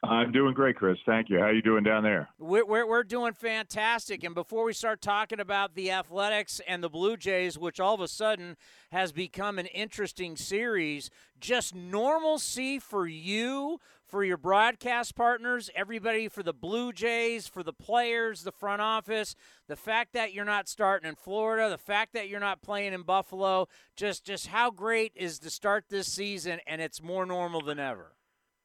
I'm 0.04 0.32
doing 0.32 0.54
great, 0.54 0.76
Chris. 0.76 0.98
Thank 1.06 1.30
you. 1.30 1.40
How 1.40 1.50
you 1.50 1.64
doing 1.64 1.84
down 1.84 2.04
there? 2.04 2.30
We're, 2.38 2.66
we're, 2.66 2.88
we're 2.88 3.04
doing 3.04 3.34
fantastic. 3.34 4.24
And 4.24 4.36
before 4.36 4.64
we 4.64 4.74
start 4.74 5.02
talking 5.02 5.40
about 5.40 5.74
the 5.74 5.92
Athletics 5.92 6.62
and 6.68 6.84
the 6.84 6.90
Blue 6.90 7.18
Jays, 7.18 7.58
which 7.58 7.80
all 7.80 7.96
of 7.96 8.02
a 8.02 8.08
sudden 8.08 8.58
has 8.92 9.12
become 9.12 9.58
an 9.58 9.66
interesting 9.66 10.36
series, 10.36 11.10
just 11.40 11.74
normalcy 11.74 12.78
for 12.78 13.08
you, 13.08 13.80
for 14.06 14.24
your 14.24 14.38
broadcast 14.38 15.16
partners, 15.16 15.70
everybody 15.76 16.28
for 16.28 16.44
the 16.44 16.54
Blue 16.54 16.94
Jays, 16.94 17.48
for 17.48 17.64
the 17.64 17.74
players, 17.74 18.44
the 18.44 18.52
front 18.52 18.82
office, 18.82 19.36
the 19.68 19.76
fact 19.76 20.14
that 20.14 20.32
you're 20.32 20.46
not 20.46 20.70
starting 20.70 21.10
in 21.10 21.16
Florida, 21.16 21.70
the 21.70 21.78
fact 21.78 22.14
that 22.14 22.30
you're 22.30 22.40
not 22.40 22.62
playing 22.62 22.94
in 22.94 23.02
Buffalo, 23.02 23.68
just 23.96 24.24
just 24.24 24.48
how 24.48 24.72
great 24.72 25.12
is 25.16 25.40
to 25.40 25.50
start 25.50 25.86
this 25.90 26.08
season 26.08 26.60
and 26.68 26.82
it's 26.82 27.02
more 27.02 27.26
normal 27.26 27.62
than 27.62 27.80
ever. 27.80 28.14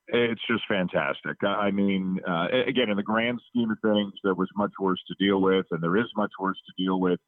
It's 0.08 0.40
just 0.50 0.64
fantastic. 0.68 1.36
I 1.44 1.70
mean, 1.70 2.18
uh, 2.28 2.48
again, 2.66 2.90
in 2.90 2.96
the 2.96 3.02
grand 3.02 3.40
scheme 3.48 3.70
of 3.70 3.78
things, 3.80 4.12
there 4.24 4.34
was 4.34 4.48
much 4.56 4.72
worse 4.80 5.00
to 5.08 5.14
deal 5.24 5.40
with, 5.40 5.66
and 5.70 5.82
there 5.82 5.96
is 5.96 6.06
much 6.16 6.32
worse 6.40 6.58
to 6.66 6.82
deal 6.82 7.00
with 7.00 7.20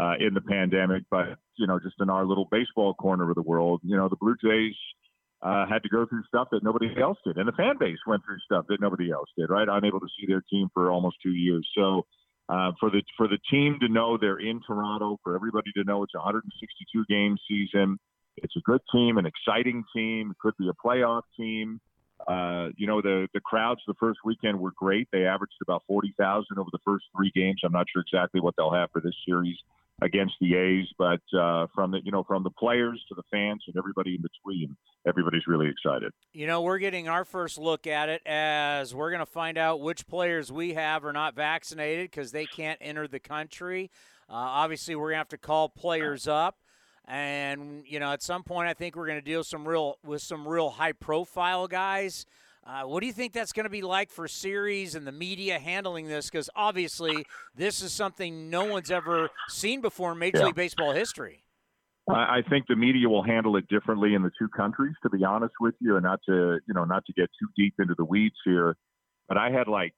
uh, 0.00 0.14
in 0.20 0.32
the 0.32 0.40
pandemic. 0.40 1.02
But 1.10 1.36
you 1.56 1.66
know, 1.66 1.80
just 1.80 1.96
in 2.00 2.10
our 2.10 2.24
little 2.24 2.46
baseball 2.50 2.94
corner 2.94 3.28
of 3.28 3.34
the 3.34 3.42
world, 3.42 3.80
you 3.82 3.96
know, 3.96 4.08
the 4.08 4.16
Blue 4.16 4.36
Jays 4.42 4.74
uh, 5.42 5.66
had 5.66 5.82
to 5.82 5.88
go 5.88 6.06
through 6.06 6.22
stuff 6.28 6.48
that 6.52 6.62
nobody 6.62 6.88
else 7.00 7.18
did, 7.26 7.38
and 7.38 7.48
the 7.48 7.52
fan 7.52 7.74
base 7.78 7.98
went 8.06 8.24
through 8.24 8.38
stuff 8.44 8.66
that 8.68 8.80
nobody 8.80 9.10
else 9.10 9.28
did. 9.36 9.50
Right, 9.50 9.66
unable 9.68 10.00
to 10.00 10.08
see 10.18 10.26
their 10.26 10.42
team 10.48 10.68
for 10.72 10.90
almost 10.90 11.16
two 11.22 11.32
years. 11.32 11.68
So. 11.76 12.06
Uh, 12.48 12.72
for 12.80 12.90
the 12.90 13.00
for 13.16 13.28
the 13.28 13.38
team 13.50 13.78
to 13.80 13.88
know 13.88 14.18
they're 14.18 14.40
in 14.40 14.60
Toronto, 14.66 15.16
for 15.22 15.36
everybody 15.36 15.70
to 15.76 15.84
know 15.84 16.02
it's 16.02 16.12
a 16.14 16.18
162 16.18 17.04
game 17.08 17.38
season, 17.48 17.96
it's 18.36 18.54
a 18.56 18.60
good 18.64 18.80
team, 18.92 19.16
an 19.16 19.26
exciting 19.26 19.84
team, 19.94 20.34
could 20.42 20.52
be 20.58 20.68
a 20.68 20.72
playoff 20.86 21.22
team. 21.36 21.80
Uh, 22.26 22.68
you 22.76 22.86
know, 22.86 23.00
the 23.00 23.28
the 23.34 23.40
crowds 23.40 23.80
the 23.86 23.94
first 23.94 24.20
weekend 24.24 24.58
were 24.58 24.72
great. 24.72 25.08
They 25.12 25.26
averaged 25.26 25.54
about 25.62 25.82
forty 25.86 26.14
thousand 26.18 26.58
over 26.58 26.70
the 26.72 26.78
first 26.84 27.04
three 27.16 27.32
games. 27.34 27.60
I'm 27.64 27.72
not 27.72 27.86
sure 27.92 28.02
exactly 28.02 28.40
what 28.40 28.54
they'll 28.56 28.72
have 28.72 28.90
for 28.92 29.00
this 29.00 29.14
series 29.26 29.56
against 30.00 30.34
the 30.40 30.54
A's, 30.54 30.86
but 30.98 31.20
uh, 31.36 31.66
from 31.74 31.92
the 31.92 32.00
you 32.04 32.12
know 32.12 32.24
from 32.24 32.42
the 32.42 32.50
players 32.50 33.02
to 33.08 33.14
the 33.14 33.22
fans 33.30 33.62
and 33.66 33.76
everybody 33.76 34.16
in 34.16 34.22
between, 34.22 34.76
everybody's 35.06 35.46
really 35.46 35.68
excited. 35.68 36.12
You 36.32 36.46
know, 36.46 36.62
we're 36.62 36.78
getting 36.78 37.08
our 37.08 37.24
first 37.24 37.58
look 37.58 37.86
at 37.86 38.08
it 38.08 38.22
as 38.26 38.94
we're 38.94 39.10
going 39.10 39.20
to 39.20 39.26
find 39.26 39.58
out 39.58 39.80
which 39.80 40.06
players 40.06 40.50
we 40.50 40.74
have 40.74 41.04
are 41.04 41.12
not 41.12 41.34
vaccinated 41.34 42.10
because 42.10 42.32
they 42.32 42.46
can't 42.46 42.78
enter 42.80 43.06
the 43.06 43.20
country. 43.20 43.90
Uh, 44.28 44.34
obviously, 44.34 44.94
we're 44.94 45.08
going 45.10 45.14
to 45.14 45.18
have 45.18 45.28
to 45.28 45.38
call 45.38 45.68
players 45.68 46.26
up. 46.26 46.56
And 47.06 47.84
you 47.86 47.98
know, 47.98 48.12
at 48.12 48.22
some 48.22 48.42
point, 48.42 48.68
I 48.68 48.74
think 48.74 48.96
we're 48.96 49.06
going 49.06 49.18
to 49.18 49.24
deal 49.24 49.42
some 49.44 49.66
real 49.66 49.96
with 50.04 50.22
some 50.22 50.46
real 50.46 50.70
high-profile 50.70 51.68
guys. 51.68 52.26
Uh, 52.64 52.82
what 52.84 53.00
do 53.00 53.06
you 53.06 53.12
think 53.12 53.32
that's 53.32 53.52
going 53.52 53.64
to 53.64 53.70
be 53.70 53.82
like 53.82 54.08
for 54.08 54.28
series 54.28 54.94
and 54.94 55.04
the 55.04 55.10
media 55.12 55.58
handling 55.58 56.06
this? 56.06 56.30
Because 56.30 56.48
obviously, 56.54 57.26
this 57.56 57.82
is 57.82 57.92
something 57.92 58.50
no 58.50 58.64
one's 58.64 58.90
ever 58.90 59.30
seen 59.48 59.80
before 59.80 60.12
in 60.12 60.18
Major 60.18 60.38
Yeah. 60.38 60.44
League 60.46 60.54
Baseball 60.54 60.92
history. 60.92 61.42
I 62.08 62.38
I 62.38 62.42
think 62.48 62.66
the 62.68 62.76
media 62.76 63.08
will 63.08 63.24
handle 63.24 63.56
it 63.56 63.66
differently 63.68 64.14
in 64.14 64.22
the 64.22 64.30
two 64.38 64.48
countries, 64.48 64.94
to 65.02 65.10
be 65.10 65.24
honest 65.24 65.54
with 65.60 65.74
you, 65.80 65.96
and 65.96 66.04
not 66.04 66.20
to 66.28 66.60
you 66.68 66.74
know 66.74 66.84
not 66.84 67.04
to 67.06 67.12
get 67.12 67.28
too 67.40 67.48
deep 67.56 67.74
into 67.80 67.94
the 67.98 68.04
weeds 68.04 68.36
here. 68.44 68.76
But 69.28 69.38
I 69.38 69.50
had 69.50 69.66
like 69.66 69.92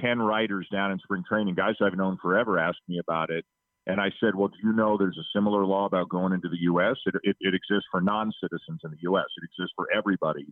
ten 0.00 0.18
writers 0.18 0.66
down 0.72 0.90
in 0.90 0.98
spring 0.98 1.22
training, 1.28 1.54
guys 1.54 1.76
I've 1.80 1.96
known 1.96 2.18
forever, 2.20 2.58
ask 2.58 2.78
me 2.88 2.98
about 2.98 3.30
it, 3.30 3.44
and 3.88 4.00
I 4.00 4.10
said, 4.20 4.34
"Well, 4.34 4.48
do 4.48 4.58
you 4.62 4.72
know 4.72 4.96
there's 4.98 5.18
a 5.18 5.36
similar 5.36 5.64
law 5.64 5.86
about 5.86 6.10
going 6.10 6.34
into 6.34 6.48
the 6.48 6.58
U.S. 6.60 6.96
It, 7.06 7.14
it, 7.24 7.36
it 7.40 7.54
exists 7.54 7.88
for 7.90 8.02
non-citizens 8.02 8.80
in 8.84 8.90
the 8.90 8.98
U.S. 9.02 9.24
It 9.38 9.44
exists 9.44 9.72
for 9.74 9.88
everybody 9.96 10.46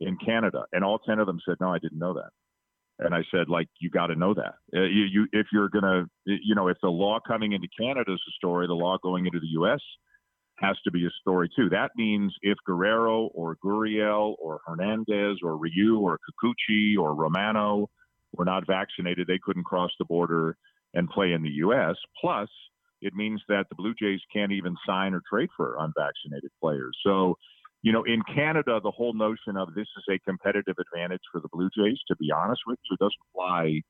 in 0.00 0.18
Canada, 0.24 0.64
and 0.72 0.84
all 0.84 0.98
ten 0.98 1.18
of 1.18 1.26
them 1.26 1.40
said, 1.46 1.56
"No, 1.60 1.72
I 1.72 1.78
didn't 1.78 1.98
know 1.98 2.12
that." 2.14 2.30
And 2.98 3.14
I 3.14 3.22
said, 3.32 3.48
like, 3.48 3.68
you 3.80 3.90
got 3.90 4.08
to 4.08 4.14
know 4.14 4.34
that. 4.34 4.54
Uh, 4.76 4.82
you, 4.82 5.04
you, 5.10 5.26
if 5.32 5.46
you're 5.52 5.70
gonna, 5.70 6.04
you 6.26 6.54
know, 6.54 6.68
if 6.68 6.76
the 6.82 6.90
law 6.90 7.18
coming 7.26 7.52
into 7.52 7.66
Canada 7.76 8.12
is 8.12 8.20
a 8.28 8.32
story, 8.36 8.66
the 8.66 8.74
law 8.74 8.98
going 9.02 9.24
into 9.24 9.40
the 9.40 9.48
U.S. 9.52 9.80
has 10.58 10.76
to 10.84 10.90
be 10.90 11.06
a 11.06 11.10
story 11.20 11.48
too. 11.56 11.70
That 11.70 11.92
means 11.96 12.34
if 12.42 12.58
Guerrero 12.66 13.30
or 13.34 13.56
Gurriel 13.64 14.34
or 14.38 14.60
Hernandez 14.66 15.38
or 15.42 15.56
Ryu 15.56 15.98
or 15.98 16.18
Kikuchi 16.18 16.98
or 16.98 17.14
Romano 17.14 17.88
were 18.34 18.44
not 18.44 18.66
vaccinated, 18.66 19.26
they 19.26 19.40
couldn't 19.42 19.64
cross 19.64 19.90
the 19.98 20.04
border 20.04 20.58
and 20.94 21.08
play 21.08 21.32
in 21.32 21.42
the 21.42 21.50
U.S. 21.50 21.96
Plus, 22.20 22.48
it 23.02 23.14
means 23.14 23.42
that 23.48 23.64
the 23.68 23.74
Blue 23.74 23.94
Jays 24.00 24.20
can't 24.32 24.52
even 24.52 24.74
sign 24.86 25.12
or 25.12 25.20
trade 25.28 25.50
for 25.56 25.76
unvaccinated 25.78 26.50
players. 26.60 26.96
So 27.04 27.36
you 27.82 27.92
know, 27.92 28.04
in 28.04 28.22
Canada, 28.32 28.80
the 28.82 28.92
whole 28.92 29.12
notion 29.12 29.56
of 29.56 29.74
this 29.74 29.88
is 29.96 30.04
a 30.08 30.18
competitive 30.20 30.76
advantage 30.78 31.20
for 31.32 31.40
the 31.40 31.48
Blue 31.52 31.68
Jays, 31.76 31.98
to 32.08 32.16
be 32.16 32.30
honest 32.30 32.62
with 32.66 32.78
you, 32.88 32.96
doesn't 32.96 33.12
fly 33.34 33.80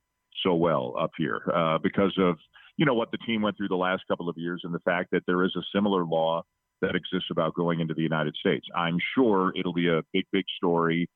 so 0.42 0.54
well 0.54 0.94
up 0.98 1.10
here 1.18 1.42
uh, 1.54 1.78
because 1.82 2.14
of, 2.18 2.36
you 2.78 2.86
know, 2.86 2.94
what 2.94 3.10
the 3.10 3.18
team 3.18 3.42
went 3.42 3.56
through 3.58 3.68
the 3.68 3.76
last 3.76 4.02
couple 4.08 4.30
of 4.30 4.36
years 4.38 4.62
and 4.64 4.72
the 4.72 4.80
fact 4.80 5.10
that 5.12 5.22
there 5.26 5.44
is 5.44 5.54
a 5.56 5.62
similar 5.74 6.06
law 6.06 6.42
that 6.80 6.96
exists 6.96 7.28
about 7.30 7.54
going 7.54 7.80
into 7.80 7.92
the 7.92 8.02
United 8.02 8.34
States. 8.34 8.66
I'm 8.74 8.96
sure 9.14 9.52
it'll 9.54 9.74
be 9.74 9.88
a 9.88 10.00
big, 10.14 10.24
big 10.32 10.44
story, 10.56 11.08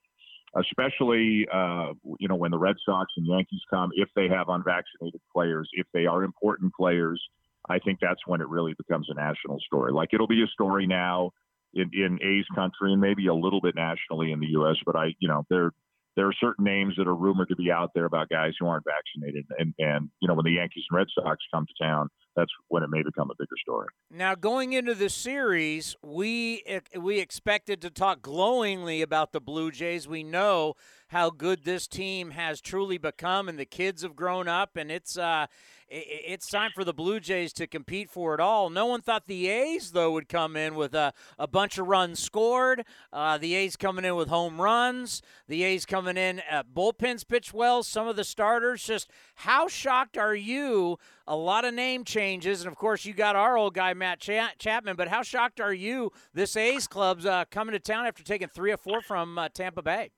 especially, 0.55 1.47
uh, 1.53 1.93
you 2.21 2.29
know, 2.29 2.37
when 2.37 2.51
the 2.51 2.59
Red 2.59 2.77
Sox 2.85 3.11
and 3.17 3.27
Yankees 3.27 3.63
come, 3.71 3.91
if 3.95 4.11
they 4.15 4.29
have 4.29 4.49
unvaccinated 4.51 5.21
players, 5.33 5.69
if 5.73 5.87
they 5.95 6.05
are 6.05 6.25
important 6.25 6.73
players. 6.79 7.21
I 7.69 7.79
think 7.79 7.99
that's 8.01 8.21
when 8.27 8.41
it 8.41 8.49
really 8.49 8.75
becomes 8.75 9.09
a 9.11 9.15
national 9.15 9.59
story. 9.61 9.93
Like 9.93 10.11
it'll 10.13 10.27
be 10.27 10.43
a 10.43 10.47
story 10.49 10.87
now 10.87 11.33
in, 11.75 11.91
in 11.93 12.19
A's 12.23 12.47
country 12.55 12.93
and 12.93 13.01
maybe 13.01 13.27
a 13.27 13.35
little 13.35 13.61
bit 13.61 13.75
nationally 13.75 14.33
in 14.33 14.41
the 14.41 14.49
U.S. 14.49 14.77
But 14.85 14.97
I, 14.97 15.15
you 15.19 15.29
know, 15.29 15.45
there 15.51 15.73
there 16.17 16.27
are 16.27 16.35
certain 16.41 16.65
names 16.65 16.95
that 16.97 17.07
are 17.07 17.15
rumored 17.15 17.49
to 17.51 17.57
be 17.57 17.71
out 17.71 17.91
there 17.95 18.07
about 18.07 18.31
guys 18.31 18.53
who 18.59 18.67
aren't 18.67 18.85
vaccinated, 18.85 19.47
and 19.59 19.75
and 19.79 20.11
you 20.21 20.29
know 20.29 20.35
when 20.35 20.45
the 20.45 20.53
Yankees 20.53 20.85
and 20.91 20.97
Red 20.97 21.09
Sox 21.15 21.39
come 21.53 21.67
to 21.67 21.85
town, 21.85 22.09
that's 22.37 22.53
when 22.69 22.83
it 22.83 22.91
may 22.91 23.03
become 23.03 23.31
a 23.31 23.35
bigger 23.39 23.57
story. 23.63 23.89
Now, 24.11 24.35
going 24.35 24.73
into 24.73 24.95
the 24.95 25.09
series, 25.09 25.97
we 26.03 26.63
we 26.99 27.19
expected 27.19 27.81
to 27.83 27.91
talk 27.91 28.23
glowingly 28.23 29.03
about 29.03 29.33
the 29.33 29.41
Blue 29.41 29.71
Jays. 29.71 30.07
We 30.07 30.23
know 30.23 30.75
how 31.09 31.31
good 31.31 31.65
this 31.65 31.87
team 31.87 32.31
has 32.31 32.61
truly 32.61 32.99
become, 32.99 33.49
and 33.49 33.59
the 33.59 33.65
kids 33.65 34.03
have 34.03 34.17
grown 34.17 34.49
up, 34.49 34.77
and 34.77 34.91
it's 34.91 35.17
uh, 35.17 35.47
it's 35.89 36.49
time 36.49 36.73
for 36.75 36.83
the 36.83 36.93
Blue 36.93 37.21
Jays 37.21 37.53
to 37.55 37.67
compete 37.69 38.11
for 38.11 38.35
it 38.35 38.41
all. 38.41 38.71
No 38.71 38.87
one 38.87 39.03
thought 39.03 39.27
the 39.27 39.49
A's, 39.49 39.93
though, 39.93 40.11
would 40.13 40.29
come 40.29 40.57
in 40.57 40.75
with 40.75 40.95
a, 40.95 41.13
a 41.39 41.47
bunch 41.47 41.79
of 41.79 41.87
runs 41.87 42.19
scored. 42.19 42.85
Uh, 43.13 43.39
the 43.39 43.55
A's 43.55 43.77
coming 43.77 44.05
in 44.05 44.17
with 44.17 44.29
home 44.29 44.61
runs. 44.61 45.23
The 45.47 45.63
A's 45.63 45.87
coming 45.87 46.17
in 46.17 46.41
at 46.41 46.75
bullpens 46.75 47.27
pitch 47.27 47.55
well. 47.55 47.85
Some 47.85 48.09
of 48.09 48.17
the 48.17 48.25
starters. 48.25 48.83
Just 48.83 49.09
how 49.37 49.69
shocked 49.69 50.19
are 50.19 50.35
you? 50.35 50.99
A 51.29 51.37
lot 51.37 51.65
of 51.65 51.75
name 51.75 52.05
changes, 52.05 52.26
and 52.35 52.67
of 52.67 52.77
course, 52.77 53.05
you 53.05 53.15
got 53.15 53.37
our 53.37 53.57
old 53.57 53.75
guy 53.75 53.95
Matt 53.95 54.21
Chapman. 54.21 54.97
But 54.97 55.09
how 55.09 55.23
shocked 55.23 55.61
are 55.61 55.75
you? 55.75 56.13
This 56.35 56.57
A's 56.57 56.87
club's 56.87 57.25
uh, 57.25 57.45
coming 57.51 57.73
to 57.73 57.79
town 57.79 58.07
after 58.07 58.23
taking 58.23 58.49
three 58.49 58.73
or 58.73 58.77
four 58.77 59.01
from 59.01 59.39
uh, 59.39 59.49
Tampa 59.49 59.83
Bay. 59.83 60.11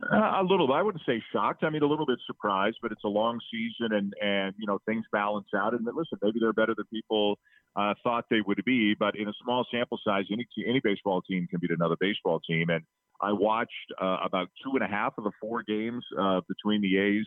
Uh, 0.00 0.40
a 0.40 0.42
little. 0.42 0.72
I 0.72 0.82
wouldn't 0.82 1.04
say 1.06 1.22
shocked. 1.32 1.64
I 1.64 1.70
mean, 1.70 1.82
a 1.82 1.86
little 1.86 2.06
bit 2.06 2.18
surprised, 2.26 2.78
but 2.82 2.92
it's 2.92 3.04
a 3.04 3.08
long 3.08 3.38
season, 3.50 3.94
and 3.94 4.12
and 4.22 4.54
you 4.58 4.66
know 4.66 4.78
things 4.86 5.04
balance 5.12 5.48
out. 5.54 5.74
And 5.74 5.84
listen, 5.84 6.18
maybe 6.22 6.38
they're 6.40 6.52
better 6.52 6.74
than 6.74 6.86
people 6.92 7.38
uh, 7.76 7.94
thought 8.02 8.24
they 8.30 8.40
would 8.46 8.62
be, 8.64 8.94
but 8.98 9.16
in 9.16 9.28
a 9.28 9.32
small 9.44 9.66
sample 9.70 9.98
size, 10.04 10.24
any 10.32 10.46
any 10.66 10.80
baseball 10.82 11.22
team 11.22 11.46
can 11.48 11.60
beat 11.60 11.70
another 11.70 11.96
baseball 12.00 12.40
team. 12.40 12.70
And 12.70 12.82
I 13.20 13.32
watched 13.32 13.92
uh, 14.00 14.18
about 14.24 14.48
two 14.64 14.72
and 14.74 14.82
a 14.82 14.88
half 14.88 15.14
of 15.18 15.24
the 15.24 15.32
four 15.40 15.62
games 15.62 16.04
uh, 16.18 16.40
between 16.48 16.80
the 16.80 16.98
A's 16.98 17.26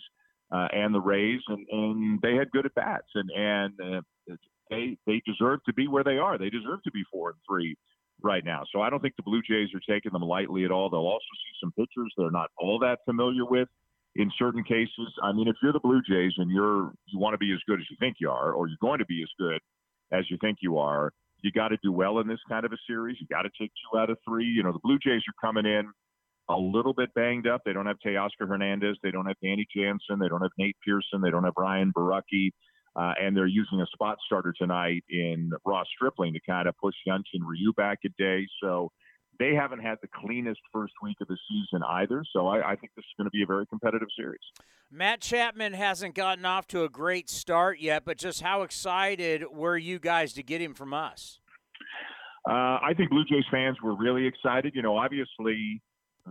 uh, 0.51 0.67
and 0.71 0.93
the 0.93 1.01
Rays, 1.01 1.41
and, 1.47 1.65
and 1.71 2.21
they 2.21 2.35
had 2.35 2.51
good 2.51 2.65
at 2.65 2.75
bats, 2.75 3.07
and 3.15 3.29
and 3.35 3.73
uh, 3.81 4.35
they 4.69 4.97
they 5.05 5.21
deserve 5.25 5.59
to 5.65 5.73
be 5.73 5.87
where 5.87 6.03
they 6.03 6.17
are. 6.17 6.37
They 6.37 6.49
deserve 6.49 6.83
to 6.83 6.91
be 6.91 7.03
four 7.11 7.29
and 7.29 7.39
three 7.47 7.75
right 8.21 8.43
now. 8.45 8.63
So 8.71 8.81
I 8.81 8.89
don't 8.89 9.01
think 9.01 9.15
the 9.15 9.23
Blue 9.23 9.41
Jays 9.41 9.69
are 9.73 9.93
taking 9.93 10.11
them 10.13 10.21
lightly 10.21 10.65
at 10.65 10.71
all. 10.71 10.89
They'll 10.89 11.01
also 11.01 11.19
see 11.19 11.59
some 11.61 11.71
pitchers 11.71 12.13
they're 12.17 12.31
not 12.31 12.49
all 12.57 12.79
that 12.79 12.99
familiar 13.05 13.45
with 13.45 13.67
in 14.15 14.31
certain 14.37 14.63
cases. 14.63 15.11
I 15.21 15.31
mean, 15.33 15.47
if 15.47 15.55
you're 15.61 15.73
the 15.73 15.79
Blue 15.79 16.01
Jays 16.07 16.33
and 16.37 16.49
you're 16.49 16.93
you 17.07 17.19
want 17.19 17.33
to 17.33 17.37
be 17.37 17.51
as 17.53 17.59
good 17.67 17.79
as 17.79 17.85
you 17.89 17.97
think 17.99 18.17
you 18.19 18.29
are, 18.29 18.53
or 18.53 18.67
you're 18.67 18.77
going 18.81 18.99
to 18.99 19.05
be 19.05 19.23
as 19.23 19.29
good 19.39 19.59
as 20.11 20.25
you 20.29 20.37
think 20.41 20.59
you 20.61 20.77
are, 20.77 21.11
you 21.41 21.51
got 21.51 21.69
to 21.69 21.77
do 21.83 21.91
well 21.91 22.19
in 22.19 22.27
this 22.27 22.39
kind 22.47 22.65
of 22.65 22.71
a 22.71 22.77
series. 22.87 23.17
You 23.19 23.27
got 23.27 23.43
to 23.43 23.49
take 23.59 23.71
two 23.91 23.97
out 23.97 24.09
of 24.09 24.17
three. 24.27 24.45
You 24.45 24.63
know, 24.63 24.71
the 24.71 24.79
Blue 24.83 24.99
Jays 24.99 25.21
are 25.27 25.47
coming 25.47 25.65
in 25.65 25.91
a 26.49 26.55
little 26.55 26.93
bit 26.93 27.13
banged 27.13 27.47
up. 27.47 27.61
They 27.65 27.73
don't 27.73 27.87
have 27.87 27.97
Teoscar 28.05 28.47
Hernandez. 28.47 28.97
They 29.01 29.11
don't 29.11 29.25
have 29.25 29.37
Danny 29.41 29.65
Jansen. 29.75 30.19
They 30.19 30.27
don't 30.27 30.41
have 30.41 30.51
Nate 30.57 30.77
Pearson. 30.85 31.21
They 31.21 31.31
don't 31.31 31.43
have 31.43 31.53
Ryan 31.57 31.91
Borucki. 31.95 32.51
Uh, 32.95 33.13
and 33.21 33.35
they're 33.35 33.47
using 33.47 33.81
a 33.81 33.85
spot 33.87 34.17
starter 34.25 34.53
tonight 34.57 35.03
in 35.09 35.51
Ross 35.65 35.85
Stripling 35.95 36.33
to 36.33 36.39
kind 36.47 36.67
of 36.67 36.75
push 36.77 36.95
Hyun-Jin 37.07 37.43
Ryu 37.43 37.73
back 37.73 37.99
a 38.05 38.09
day. 38.17 38.47
So 38.63 38.91
they 39.37 39.53
haven't 39.53 39.79
had 39.79 39.97
the 40.01 40.07
cleanest 40.07 40.61
first 40.71 40.93
week 41.03 41.17
of 41.19 41.27
the 41.27 41.37
season 41.49 41.83
either. 41.83 42.23
So 42.31 42.47
I, 42.47 42.71
I 42.71 42.75
think 42.77 42.91
this 42.95 43.03
is 43.03 43.13
going 43.17 43.25
to 43.25 43.31
be 43.31 43.43
a 43.43 43.45
very 43.45 43.65
competitive 43.65 44.07
series. 44.17 44.39
Matt 44.89 45.19
Chapman 45.19 45.73
hasn't 45.73 46.15
gotten 46.15 46.45
off 46.45 46.67
to 46.67 46.83
a 46.83 46.89
great 46.89 47.29
start 47.29 47.79
yet, 47.79 48.05
but 48.05 48.17
just 48.17 48.41
how 48.41 48.61
excited 48.61 49.43
were 49.51 49.77
you 49.77 49.99
guys 49.99 50.31
to 50.33 50.43
get 50.43 50.61
him 50.61 50.73
from 50.73 50.93
us? 50.93 51.39
Uh, 52.47 52.79
I 52.81 52.93
think 52.95 53.09
Blue 53.09 53.25
Jays 53.25 53.43
fans 53.51 53.75
were 53.83 53.97
really 53.97 54.25
excited. 54.25 54.73
You 54.73 54.83
know, 54.83 54.95
obviously 54.95 55.81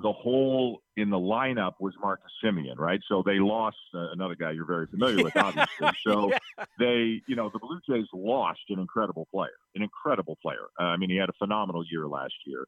the 0.03 0.13
hole 0.13 0.81
in 0.97 1.11
the 1.11 1.17
lineup 1.17 1.75
was 1.79 1.95
Marcus 2.01 2.31
Semien, 2.45 2.77
right? 2.79 3.01
So 3.09 3.23
they 3.25 3.39
lost 3.39 3.77
uh, 3.95 4.11
another 4.13 4.35
guy 4.35 4.51
you're 4.51 4.67
very 4.67 4.87
familiar 4.89 5.23
with, 5.23 5.37
obviously. 5.37 5.89
So 6.05 6.31
yeah. 6.31 6.65
they, 6.79 7.21
you 7.29 7.37
know, 7.37 7.51
the 7.53 7.61
Blue 7.61 7.81
Jays 7.89 8.07
lost 8.13 8.61
an 8.71 8.81
incredible 8.81 9.29
player, 9.33 9.55
an 9.75 9.83
incredible 9.83 10.37
player. 10.43 10.67
Uh, 10.81 10.85
I 10.85 10.97
mean, 10.97 11.11
he 11.11 11.17
had 11.17 11.29
a 11.29 11.35
phenomenal 11.39 11.85
year 11.91 12.09
last 12.09 12.35
year. 12.45 12.67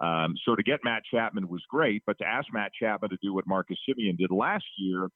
Um, 0.00 0.34
so 0.44 0.54
to 0.54 0.62
get 0.62 0.80
Matt 0.84 1.02
Chapman 1.12 1.48
was 1.48 1.62
great, 1.68 2.02
but 2.06 2.16
to 2.18 2.24
ask 2.24 2.46
Matt 2.52 2.70
Chapman 2.80 3.10
to 3.10 3.18
do 3.20 3.34
what 3.34 3.48
Marcus 3.48 3.78
Semien 3.88 4.16
did 4.16 4.30
last 4.30 4.64
year, 4.78 5.08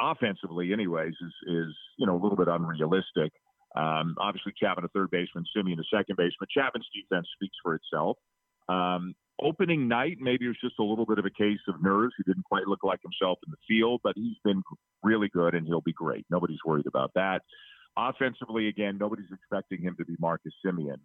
offensively, 0.00 0.72
anyways, 0.72 1.12
is 1.12 1.34
is 1.46 1.74
you 1.98 2.06
know 2.06 2.14
a 2.14 2.20
little 2.22 2.36
bit 2.36 2.48
unrealistic. 2.48 3.32
Um, 3.76 4.14
obviously, 4.18 4.54
Chapman 4.58 4.86
a 4.86 4.88
third 4.88 5.10
baseman, 5.10 5.44
Semien 5.54 5.78
a 5.78 5.84
second 5.94 6.16
baseman. 6.16 6.48
Chapman's 6.50 6.88
defense 6.94 7.26
speaks 7.34 7.56
for 7.62 7.74
itself. 7.74 8.16
Um, 8.70 9.14
opening 9.42 9.88
night, 9.88 10.18
maybe 10.20 10.46
it 10.46 10.48
was 10.48 10.60
just 10.62 10.78
a 10.78 10.84
little 10.84 11.06
bit 11.06 11.18
of 11.18 11.24
a 11.24 11.30
case 11.30 11.60
of 11.68 11.82
nerves. 11.82 12.14
He 12.16 12.22
didn't 12.24 12.44
quite 12.44 12.66
look 12.66 12.84
like 12.84 13.00
himself 13.02 13.38
in 13.46 13.50
the 13.50 13.56
field, 13.68 14.00
but 14.02 14.14
he's 14.16 14.36
been 14.44 14.62
really 15.02 15.28
good 15.28 15.54
and 15.54 15.66
he'll 15.66 15.80
be 15.80 15.92
great. 15.92 16.24
Nobody's 16.30 16.58
worried 16.64 16.86
about 16.86 17.12
that. 17.14 17.42
Offensively, 17.96 18.68
again, 18.68 18.98
nobody's 18.98 19.30
expecting 19.32 19.80
him 19.80 19.94
to 19.98 20.04
be 20.04 20.14
Marcus 20.18 20.52
Semien. 20.64 20.98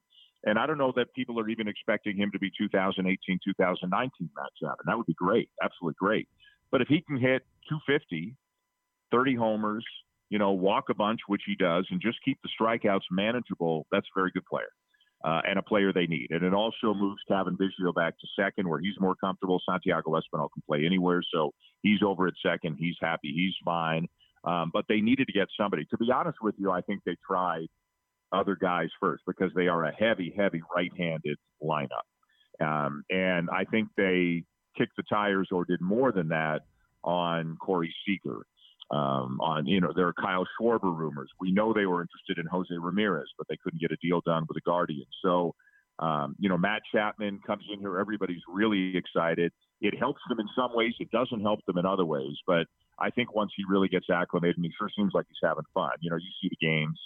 And 0.46 0.58
I 0.58 0.66
don't 0.66 0.78
know 0.78 0.94
that 0.96 1.14
people 1.14 1.40
are 1.40 1.50
even 1.50 1.68
expecting 1.68 2.18
him 2.18 2.32
to 2.32 2.40
be 2.40 2.50
2018, 2.58 3.40
2019 3.44 4.30
Matt 4.36 4.50
Chapman. 4.60 4.86
That 4.86 4.98
would 4.98 5.06
be 5.06 5.14
great, 5.14 5.50
absolutely 5.62 5.98
great. 6.00 6.28
But 6.72 6.82
if 6.82 6.88
he 6.88 7.02
can 7.02 7.18
hit 7.18 7.44
250, 7.68 8.36
30 9.12 9.36
homers, 9.36 9.86
you 10.30 10.40
know, 10.40 10.52
walk 10.52 10.86
a 10.90 10.94
bunch, 10.94 11.20
which 11.28 11.42
he 11.46 11.56
does, 11.56 11.88
and 11.90 12.02
just 12.02 12.20
keep 12.24 12.40
the 12.42 12.50
strikeouts 12.60 13.10
manageable, 13.12 13.86
that's 13.92 14.08
a 14.16 14.20
very 14.20 14.32
good 14.32 14.46
player 14.46 14.70
uh, 15.24 15.42
and 15.48 15.60
a 15.60 15.62
player 15.62 15.92
they 15.92 16.08
need. 16.08 16.28
And 16.30 16.44
it 16.44 16.54
also 16.54 16.94
moves 16.94 17.22
Cavan 17.28 17.58
Biggio 17.58 17.94
back 17.94 18.18
to 18.20 18.28
second, 18.40 18.68
where 18.68 18.80
he's 18.80 18.96
more 19.00 19.16
comfortable. 19.16 19.62
Santiago 19.70 20.12
Espinal 20.12 20.50
can 20.54 20.64
play 20.68 20.86
anywhere, 20.86 21.22
so 21.34 21.52
he's 21.82 22.02
over 22.06 22.28
at 22.28 22.34
second. 22.46 22.78
He's 22.80 22.96
happy. 23.02 23.34
He's 23.34 23.56
fine. 23.66 24.08
Um, 24.46 24.72
but 24.74 24.86
they 24.88 25.02
needed 25.02 25.28
to 25.28 25.34
get 25.34 25.48
somebody. 25.60 25.86
To 25.92 25.98
be 25.98 26.12
honest 26.12 26.38
with 26.42 26.56
you, 26.58 26.72
I 26.72 26.82
think 26.82 27.02
they 27.06 27.18
tried 27.28 27.68
other 28.32 28.56
guys 28.56 28.90
first 29.00 29.24
because 29.28 29.52
they 29.56 29.68
are 29.68 29.86
a 29.86 29.94
heavy, 29.94 30.34
heavy 30.38 30.62
right-handed 30.74 31.38
lineup. 31.62 32.06
Um, 32.62 33.04
and 33.10 33.50
I 33.50 33.66
think 33.66 33.90
they 33.98 34.44
kicked 34.78 34.96
the 34.96 35.04
tires 35.10 35.50
or 35.52 35.66
did 35.66 35.82
more 35.82 36.12
than 36.12 36.30
that 36.30 36.62
on 37.04 37.58
Corey 37.62 37.94
Seager 38.06 38.46
um, 38.92 39.40
on, 39.42 39.68
you 39.68 39.80
know, 39.80 39.94
there 39.96 40.08
are 40.08 40.14
Kyle 40.14 40.46
Schwarber 40.60 40.96
rumors. 40.96 41.30
We 41.40 41.52
know 41.52 41.74
they 41.74 41.86
were 41.86 42.02
interested 42.02 42.40
in 42.40 42.46
Jose 42.48 42.74
Ramirez, 42.74 43.28
but 43.38 43.48
they 43.48 43.58
couldn't 43.64 43.82
get 43.82 43.92
a 43.92 43.98
deal 44.02 44.22
done 44.26 44.46
with 44.48 44.56
the 44.56 44.62
Guardians. 44.62 45.10
So, 45.24 45.54
um, 46.00 46.36
you 46.40 46.50
know, 46.50 46.58
Matt 46.58 46.82
Chapman 46.92 47.40
comes 47.46 47.64
in 47.72 47.80
here. 47.80 48.00
Everybody's 48.00 48.42
really 48.48 48.96
excited. 48.98 49.52
It 49.82 49.98
helps 49.98 50.22
them 50.28 50.40
in 50.40 50.48
some 50.56 50.72
ways. 50.74 50.94
It 51.00 51.12
doesn't 51.12 51.42
help 51.42 51.60
them 51.66 51.78
in 51.78 51.86
other 51.86 52.06
ways. 52.06 52.36
But 52.48 52.68
I 53.00 53.10
think 53.10 53.36
once 53.36 53.52
he 53.56 53.64
really 53.70 53.90
gets 53.90 54.08
acclimated, 54.10 54.58
and 54.58 54.66
he 54.66 54.72
sure 54.78 54.90
seems 54.96 55.12
like 55.14 55.26
he's 55.28 55.48
having 55.48 55.66
fun. 55.74 55.92
You 56.02 56.10
know, 56.10 56.18
you 56.18 56.30
see 56.42 56.50
the 56.50 56.66
games. 56.66 57.00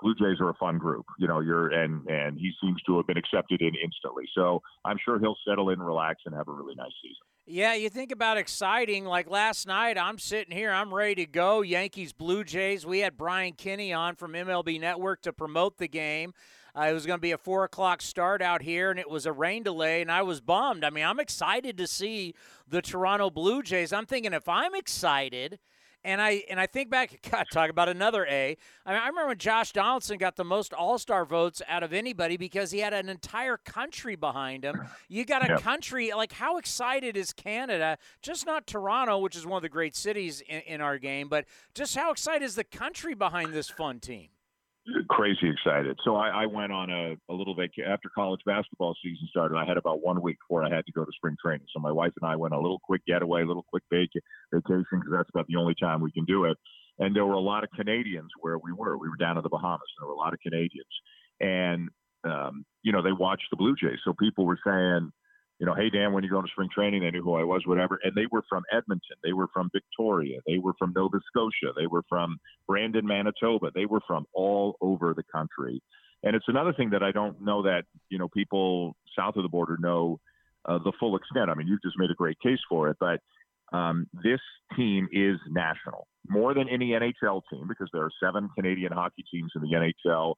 Blue 0.00 0.14
Jays 0.14 0.40
are 0.40 0.50
a 0.50 0.54
fun 0.54 0.78
group, 0.78 1.06
you 1.18 1.28
know. 1.28 1.38
You're 1.38 1.68
and 1.68 2.04
and 2.08 2.36
he 2.36 2.50
seems 2.60 2.82
to 2.82 2.96
have 2.96 3.06
been 3.06 3.16
accepted 3.16 3.60
in 3.60 3.72
instantly. 3.82 4.24
So 4.34 4.60
I'm 4.84 4.98
sure 5.04 5.20
he'll 5.20 5.36
settle 5.46 5.70
in, 5.70 5.80
relax, 5.80 6.22
and 6.26 6.34
have 6.34 6.48
a 6.48 6.52
really 6.52 6.74
nice 6.74 6.92
season. 7.00 7.22
Yeah, 7.54 7.74
you 7.74 7.90
think 7.90 8.12
about 8.12 8.38
exciting. 8.38 9.04
Like 9.04 9.28
last 9.28 9.66
night, 9.66 9.98
I'm 9.98 10.16
sitting 10.16 10.56
here, 10.56 10.72
I'm 10.72 10.92
ready 10.92 11.16
to 11.16 11.26
go. 11.26 11.60
Yankees, 11.60 12.14
Blue 12.14 12.44
Jays. 12.44 12.86
We 12.86 13.00
had 13.00 13.18
Brian 13.18 13.52
Kenny 13.52 13.92
on 13.92 14.14
from 14.14 14.32
MLB 14.32 14.80
Network 14.80 15.20
to 15.20 15.34
promote 15.34 15.76
the 15.76 15.86
game. 15.86 16.32
Uh, 16.74 16.84
it 16.84 16.94
was 16.94 17.04
going 17.04 17.18
to 17.18 17.20
be 17.22 17.32
a 17.32 17.36
four 17.36 17.64
o'clock 17.64 18.00
start 18.00 18.40
out 18.40 18.62
here, 18.62 18.90
and 18.90 18.98
it 18.98 19.10
was 19.10 19.26
a 19.26 19.32
rain 19.32 19.62
delay, 19.62 20.00
and 20.00 20.10
I 20.10 20.22
was 20.22 20.40
bummed. 20.40 20.82
I 20.82 20.88
mean, 20.88 21.04
I'm 21.04 21.20
excited 21.20 21.76
to 21.76 21.86
see 21.86 22.34
the 22.66 22.80
Toronto 22.80 23.28
Blue 23.28 23.62
Jays. 23.62 23.92
I'm 23.92 24.06
thinking 24.06 24.32
if 24.32 24.48
I'm 24.48 24.74
excited– 24.74 25.58
and 26.04 26.20
I 26.20 26.42
and 26.50 26.58
I 26.58 26.66
think 26.66 26.90
back, 26.90 27.20
God, 27.30 27.46
talk 27.52 27.70
about 27.70 27.88
another 27.88 28.26
A. 28.26 28.56
I, 28.84 28.92
mean, 28.92 29.00
I 29.00 29.06
remember 29.08 29.28
when 29.28 29.38
Josh 29.38 29.72
Donaldson 29.72 30.18
got 30.18 30.36
the 30.36 30.44
most 30.44 30.72
All 30.72 30.98
Star 30.98 31.24
votes 31.24 31.62
out 31.68 31.82
of 31.82 31.92
anybody 31.92 32.36
because 32.36 32.70
he 32.70 32.80
had 32.80 32.92
an 32.92 33.08
entire 33.08 33.56
country 33.56 34.16
behind 34.16 34.64
him. 34.64 34.82
You 35.08 35.24
got 35.24 35.44
a 35.44 35.52
yep. 35.52 35.60
country 35.62 36.12
like 36.14 36.32
how 36.32 36.58
excited 36.58 37.16
is 37.16 37.32
Canada? 37.32 37.98
Just 38.20 38.46
not 38.46 38.66
Toronto, 38.66 39.18
which 39.18 39.36
is 39.36 39.46
one 39.46 39.56
of 39.56 39.62
the 39.62 39.68
great 39.68 39.94
cities 39.94 40.42
in, 40.48 40.60
in 40.62 40.80
our 40.80 40.98
game, 40.98 41.28
but 41.28 41.46
just 41.74 41.96
how 41.96 42.10
excited 42.10 42.44
is 42.44 42.54
the 42.54 42.64
country 42.64 43.14
behind 43.14 43.52
this 43.52 43.68
fun 43.68 44.00
team? 44.00 44.28
Crazy 45.12 45.50
excited. 45.50 45.98
So 46.04 46.16
I, 46.16 46.44
I 46.44 46.46
went 46.46 46.72
on 46.72 46.88
a, 46.90 47.16
a 47.30 47.34
little 47.34 47.54
vacation 47.54 47.84
after 47.84 48.08
college 48.14 48.40
basketball 48.46 48.94
season 49.02 49.28
started. 49.28 49.56
I 49.56 49.66
had 49.66 49.76
about 49.76 50.02
one 50.02 50.22
week 50.22 50.38
before 50.40 50.64
I 50.64 50.74
had 50.74 50.86
to 50.86 50.92
go 50.92 51.04
to 51.04 51.12
spring 51.14 51.36
training. 51.40 51.66
So 51.72 51.80
my 51.80 51.92
wife 51.92 52.12
and 52.20 52.28
I 52.28 52.34
went 52.34 52.54
a 52.54 52.58
little 52.58 52.80
quick 52.82 53.02
getaway, 53.06 53.42
a 53.42 53.44
little 53.44 53.66
quick 53.68 53.82
vac- 53.92 54.22
vacation 54.52 54.86
because 54.90 55.12
that's 55.12 55.28
about 55.28 55.46
the 55.48 55.56
only 55.56 55.74
time 55.78 56.00
we 56.00 56.12
can 56.12 56.24
do 56.24 56.46
it. 56.46 56.56
And 56.98 57.14
there 57.14 57.26
were 57.26 57.34
a 57.34 57.40
lot 57.40 57.62
of 57.62 57.70
Canadians 57.76 58.30
where 58.40 58.56
we 58.56 58.72
were. 58.72 58.96
We 58.96 59.08
were 59.08 59.16
down 59.16 59.36
in 59.36 59.42
the 59.42 59.50
Bahamas. 59.50 59.80
And 59.96 60.02
there 60.02 60.08
were 60.08 60.14
a 60.14 60.24
lot 60.24 60.32
of 60.32 60.40
Canadians, 60.40 60.94
and 61.40 61.88
um, 62.24 62.64
you 62.82 62.92
know 62.92 63.02
they 63.02 63.12
watched 63.12 63.46
the 63.50 63.56
Blue 63.56 63.74
Jays. 63.74 63.98
So 64.04 64.12
people 64.12 64.46
were 64.46 64.58
saying, 64.64 65.10
you 65.62 65.66
know, 65.66 65.74
hey 65.76 65.90
Dan, 65.90 66.12
when 66.12 66.24
you 66.24 66.30
go 66.30 66.42
to 66.42 66.48
spring 66.48 66.68
training, 66.74 67.02
they 67.02 67.12
knew 67.12 67.22
who 67.22 67.34
I 67.34 67.44
was, 67.44 67.62
whatever. 67.66 67.96
And 68.02 68.12
they 68.16 68.26
were 68.32 68.42
from 68.48 68.64
Edmonton, 68.72 69.16
they 69.22 69.32
were 69.32 69.46
from 69.54 69.70
Victoria, 69.72 70.40
they 70.44 70.58
were 70.58 70.72
from 70.76 70.92
Nova 70.92 71.20
Scotia, 71.28 71.72
they 71.76 71.86
were 71.86 72.02
from 72.08 72.36
Brandon, 72.66 73.06
Manitoba, 73.06 73.70
they 73.72 73.86
were 73.86 74.00
from 74.04 74.26
all 74.34 74.76
over 74.80 75.14
the 75.14 75.22
country. 75.32 75.80
And 76.24 76.34
it's 76.34 76.46
another 76.48 76.72
thing 76.72 76.90
that 76.90 77.04
I 77.04 77.12
don't 77.12 77.40
know 77.40 77.62
that 77.62 77.84
you 78.08 78.18
know 78.18 78.26
people 78.26 78.96
south 79.16 79.36
of 79.36 79.44
the 79.44 79.48
border 79.48 79.76
know 79.78 80.18
uh, 80.64 80.78
the 80.82 80.92
full 80.98 81.14
extent. 81.14 81.48
I 81.48 81.54
mean, 81.54 81.68
you've 81.68 81.82
just 81.82 81.96
made 81.96 82.10
a 82.10 82.14
great 82.14 82.40
case 82.40 82.58
for 82.68 82.88
it, 82.88 82.96
but 82.98 83.20
um, 83.72 84.08
this 84.24 84.40
team 84.76 85.08
is 85.12 85.36
national 85.48 86.08
more 86.28 86.54
than 86.54 86.68
any 86.68 86.90
NHL 86.90 87.42
team 87.52 87.66
because 87.68 87.88
there 87.92 88.02
are 88.02 88.10
seven 88.20 88.48
Canadian 88.56 88.90
hockey 88.90 89.24
teams 89.32 89.52
in 89.54 89.62
the 89.62 89.68
NHL 89.68 90.34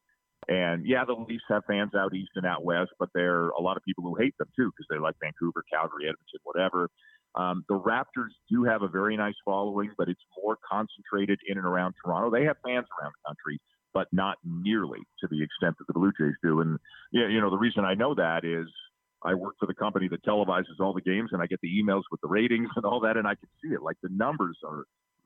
and 0.49 0.87
yeah, 0.87 1.05
the 1.05 1.15
Leafs 1.15 1.45
have 1.49 1.65
fans 1.67 1.95
out 1.95 2.15
east 2.15 2.33
and 2.35 2.47
out 2.47 2.65
west, 2.65 2.91
but 2.99 3.09
there 3.15 3.45
are 3.45 3.51
a 3.51 3.61
lot 3.61 3.77
of 3.77 3.83
people 3.85 4.05
who 4.05 4.15
hate 4.17 4.37
them 4.39 4.49
too 4.57 4.71
because 4.71 4.87
they 4.91 4.99
like 4.99 5.15
Vancouver, 5.21 5.65
Calgary, 5.73 6.05
Edmonton, 6.05 6.41
whatever. 6.43 6.91
Um, 7.35 7.65
the 7.69 7.79
Raptors 7.79 8.31
do 8.49 8.65
have 8.65 8.83
a 8.83 8.89
very 8.89 9.17
nice 9.17 9.35
following, 9.45 9.91
but 9.99 10.09
it's 10.09 10.23
more 10.43 10.57
concentrated 10.71 11.41
in 11.49 11.59
and 11.59 11.67
around 11.67 11.95
Toronto. 12.05 12.31
They 12.31 12.45
have 12.45 12.57
fans 12.65 12.87
around 13.01 13.13
the 13.13 13.29
country, 13.29 13.61
but 13.93 14.07
not 14.13 14.39
nearly 14.45 15.01
to 15.21 15.29
the 15.29 15.43
extent 15.43 15.77
that 15.79 15.87
the 15.89 15.95
Blue 15.95 16.13
Jays 16.19 16.35
do. 16.43 16.61
And 16.61 16.79
yeah, 17.11 17.29
you 17.29 17.41
know, 17.41 17.51
the 17.51 17.59
reason 17.59 17.85
I 17.85 17.95
know 17.95 18.15
that 18.15 18.45
is 18.45 18.69
I 19.23 19.35
work 19.35 19.55
for 19.59 19.67
the 19.67 19.75
company 19.75 20.07
that 20.09 20.23
televises 20.23 20.79
all 20.81 20.93
the 20.93 21.01
games, 21.01 21.31
and 21.33 21.43
I 21.43 21.47
get 21.47 21.61
the 21.61 21.69
emails 21.69 22.03
with 22.11 22.21
the 22.21 22.29
ratings 22.29 22.69
and 22.77 22.85
all 22.85 23.01
that, 23.01 23.17
and 23.17 23.27
I 23.27 23.35
can 23.35 23.49
see 23.63 23.75
it. 23.75 23.83
Like 23.83 23.97
the 24.03 24.11
numbers 24.11 24.59
are 24.65 24.85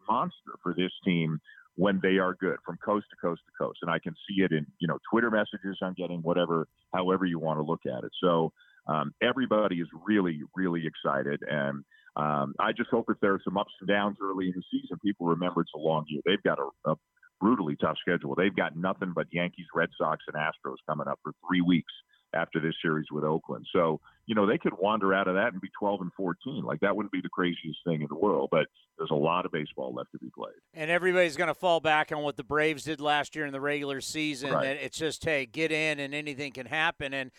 monster 0.09 0.53
for 0.62 0.75
this 0.75 0.93
team 1.05 1.39
when 1.79 2.01
they 2.03 2.18
are 2.18 2.35
good 2.35 2.57
from 2.66 2.76
coast 2.85 3.07
to 3.09 3.16
coast 3.24 3.41
to 3.47 3.53
coast. 3.57 3.79
And 3.83 3.91
I 3.91 4.01
can 4.01 4.12
see 4.29 4.43
it 4.43 4.51
in, 4.51 4.66
you 4.81 4.89
know, 4.89 4.99
Twitter 5.09 5.31
messages 5.31 5.79
I'm 5.81 5.95
getting, 5.95 6.22
whatever, 6.22 6.66
however 6.93 7.24
you 7.24 7.39
want 7.39 7.61
to 7.61 7.62
look 7.62 7.83
at 7.87 8.03
it. 8.03 8.11
So 8.20 8.53
um, 8.89 9.14
everybody 9.22 9.76
is 9.76 9.87
really, 10.05 10.41
really 10.57 10.83
excited. 10.85 11.41
And 11.49 11.85
um, 12.16 12.55
I 12.59 12.72
just 12.72 12.91
hope 12.91 13.05
if 13.09 13.20
there 13.20 13.33
are 13.33 13.41
some 13.45 13.57
ups 13.57 13.70
and 13.79 13.89
downs 13.89 14.16
early 14.20 14.47
in 14.47 14.55
the 14.57 14.62
season, 14.72 14.99
people 15.05 15.29
remember 15.29 15.61
it's 15.61 15.70
a 15.76 15.79
long 15.79 16.05
year. 16.09 16.20
They've 16.26 16.43
got 16.43 16.59
a, 16.59 16.91
a 16.91 16.97
brutally 17.41 17.76
tough 17.76 17.97
schedule. 18.01 18.35
They've 18.35 18.55
got 18.55 18.76
nothing 18.76 19.12
but 19.14 19.29
Yankees, 19.31 19.66
Red 19.72 19.91
Sox, 19.97 20.24
and 20.26 20.35
Astros 20.35 20.79
coming 20.89 21.07
up 21.07 21.20
for 21.22 21.33
three 21.49 21.61
weeks 21.61 21.93
after 22.35 22.59
this 22.59 22.74
series 22.83 23.07
with 23.12 23.22
Oakland. 23.22 23.66
So, 23.72 24.01
you 24.29 24.35
know, 24.35 24.45
they 24.45 24.59
could 24.59 24.74
wander 24.79 25.14
out 25.14 25.26
of 25.26 25.37
that 25.37 25.55
and 25.55 25.61
be 25.61 25.70
12 25.79 26.03
and 26.03 26.12
14. 26.12 26.62
Like 26.62 26.81
that 26.81 26.95
wouldn't 26.95 27.12
be 27.12 27.22
the 27.22 27.31
craziest 27.31 27.79
thing 27.87 28.03
in 28.03 28.09
the 28.11 28.14
world, 28.14 28.51
but 28.53 28.66
there's 28.99 29.11
a 29.11 29.14
lot 29.14 29.47
of 29.47 29.53
baseball 29.53 29.95
left 29.95 30.12
to 30.12 30.18
be 30.18 30.29
played. 30.37 30.53
And 30.74 30.91
everybody's 30.91 31.35
going 31.35 31.49
to 31.49 31.55
fall 31.55 31.81
back 31.81 32.12
on 32.12 32.22
what 32.22 32.37
the 32.37 32.45
Braves 32.45 32.85
did 32.85 33.01
last 33.01 33.35
year 33.35 33.47
in 33.47 33.53
the 33.53 33.61
regular 33.61 34.03
season. 34.03 34.53
Right. 34.53 34.66
It's 34.66 34.99
just, 34.99 35.24
hey, 35.24 35.47
get 35.47 35.72
in 35.72 35.99
and 35.99 36.14
anything 36.14 36.53
can 36.53 36.66
happen. 36.66 37.14
And 37.14 37.31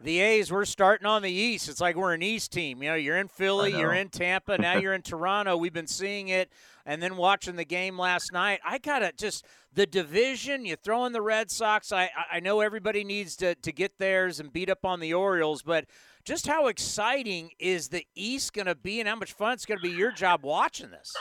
the 0.00 0.20
A's, 0.20 0.50
we're 0.50 0.64
starting 0.64 1.06
on 1.06 1.20
the 1.20 1.30
East. 1.30 1.68
It's 1.68 1.82
like 1.82 1.96
we're 1.96 2.14
an 2.14 2.22
East 2.22 2.50
team. 2.50 2.82
You 2.82 2.90
know, 2.90 2.94
you're 2.94 3.18
in 3.18 3.28
Philly, 3.28 3.76
you're 3.76 3.92
in 3.92 4.08
Tampa, 4.08 4.56
now 4.56 4.78
you're 4.78 4.94
in 4.94 5.02
Toronto. 5.02 5.54
We've 5.58 5.72
been 5.74 5.86
seeing 5.86 6.28
it 6.28 6.50
and 6.88 7.02
then 7.02 7.18
watching 7.18 7.56
the 7.56 7.66
game 7.66 7.98
last 7.98 8.32
night, 8.32 8.60
I 8.64 8.78
got 8.78 9.00
to 9.00 9.12
just 9.12 9.44
the 9.74 9.84
division. 9.84 10.64
You 10.64 10.74
throw 10.74 11.04
in 11.04 11.12
the 11.12 11.20
Red 11.20 11.50
Sox. 11.50 11.92
I 11.92 12.08
I 12.32 12.40
know 12.40 12.60
everybody 12.60 13.04
needs 13.04 13.36
to 13.36 13.54
to 13.56 13.72
get 13.72 13.98
theirs 13.98 14.40
and 14.40 14.50
beat 14.50 14.70
up 14.70 14.86
on 14.86 14.98
the 14.98 15.12
Orioles, 15.12 15.62
but 15.62 15.84
just 16.28 16.46
how 16.46 16.66
exciting 16.66 17.50
is 17.58 17.88
the 17.88 18.04
East 18.14 18.52
going 18.52 18.66
to 18.66 18.74
be, 18.74 19.00
and 19.00 19.08
how 19.08 19.16
much 19.16 19.32
fun 19.32 19.54
it's 19.54 19.64
going 19.64 19.78
to 19.78 19.82
be 19.82 19.96
your 19.96 20.12
job 20.12 20.44
watching 20.44 20.90
this. 20.90 21.14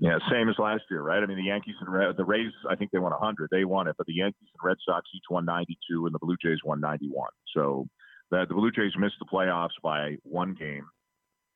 Yeah, 0.00 0.18
same 0.30 0.48
as 0.48 0.56
last 0.58 0.82
year, 0.90 1.00
right? 1.00 1.22
I 1.22 1.26
mean, 1.26 1.36
the 1.36 1.44
Yankees 1.44 1.76
and 1.80 1.92
Red, 1.92 2.16
the 2.16 2.24
Rays, 2.24 2.50
I 2.68 2.74
think 2.74 2.90
they 2.90 2.98
won 2.98 3.12
100. 3.12 3.50
They 3.52 3.64
won 3.64 3.86
it, 3.86 3.94
but 3.96 4.06
the 4.08 4.14
Yankees 4.14 4.48
and 4.52 4.68
Red 4.68 4.76
Sox 4.84 5.08
each 5.14 5.22
won 5.30 5.44
92, 5.44 6.06
and 6.06 6.14
the 6.14 6.18
Blue 6.18 6.36
Jays 6.42 6.58
won 6.64 6.80
91. 6.80 7.28
So 7.54 7.86
the, 8.32 8.46
the 8.48 8.54
Blue 8.54 8.72
Jays 8.72 8.92
missed 8.98 9.14
the 9.20 9.26
playoffs 9.32 9.78
by 9.80 10.16
one 10.24 10.54
game. 10.58 10.86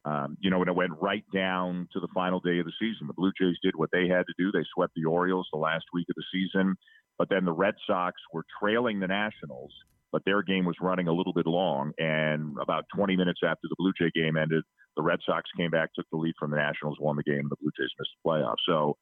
Um, 0.04 0.36
you 0.40 0.50
know, 0.50 0.60
when 0.60 0.68
it 0.68 0.74
went 0.74 0.92
right 1.00 1.24
down 1.34 1.88
to 1.92 2.00
the 2.00 2.08
final 2.14 2.38
day 2.38 2.60
of 2.60 2.66
the 2.66 2.72
season, 2.80 3.08
the 3.08 3.14
Blue 3.14 3.32
Jays 3.40 3.56
did 3.64 3.74
what 3.74 3.90
they 3.92 4.06
had 4.06 4.26
to 4.26 4.34
do. 4.38 4.52
They 4.52 4.64
swept 4.74 4.94
the 4.94 5.06
Orioles 5.06 5.48
the 5.52 5.58
last 5.58 5.84
week 5.92 6.06
of 6.08 6.14
the 6.14 6.24
season, 6.32 6.76
but 7.18 7.28
then 7.28 7.44
the 7.44 7.52
Red 7.52 7.74
Sox 7.84 8.14
were 8.32 8.44
trailing 8.60 9.00
the 9.00 9.08
Nationals, 9.08 9.72
but 10.12 10.22
their 10.24 10.42
game 10.42 10.64
was 10.64 10.76
running 10.80 11.08
a 11.08 11.12
little 11.12 11.32
bit 11.32 11.46
long. 11.46 11.92
And 11.98 12.56
about 12.60 12.84
20 12.94 13.16
minutes 13.16 13.40
after 13.42 13.62
the 13.68 13.76
Blue 13.78 13.92
Jay 13.98 14.10
game 14.14 14.36
ended, 14.36 14.62
the 14.96 15.02
Red 15.02 15.20
Sox 15.24 15.48
came 15.56 15.70
back, 15.70 15.90
took 15.94 16.06
the 16.12 16.18
lead 16.18 16.34
from 16.38 16.50
the 16.50 16.58
Nationals, 16.58 16.98
won 17.00 17.16
the 17.16 17.22
game, 17.22 17.40
and 17.40 17.50
the 17.50 17.56
Blue 17.60 17.70
Jays 17.78 17.90
missed 17.98 18.10
the 18.22 18.28
playoffs. 18.28 18.62
So 18.66 18.96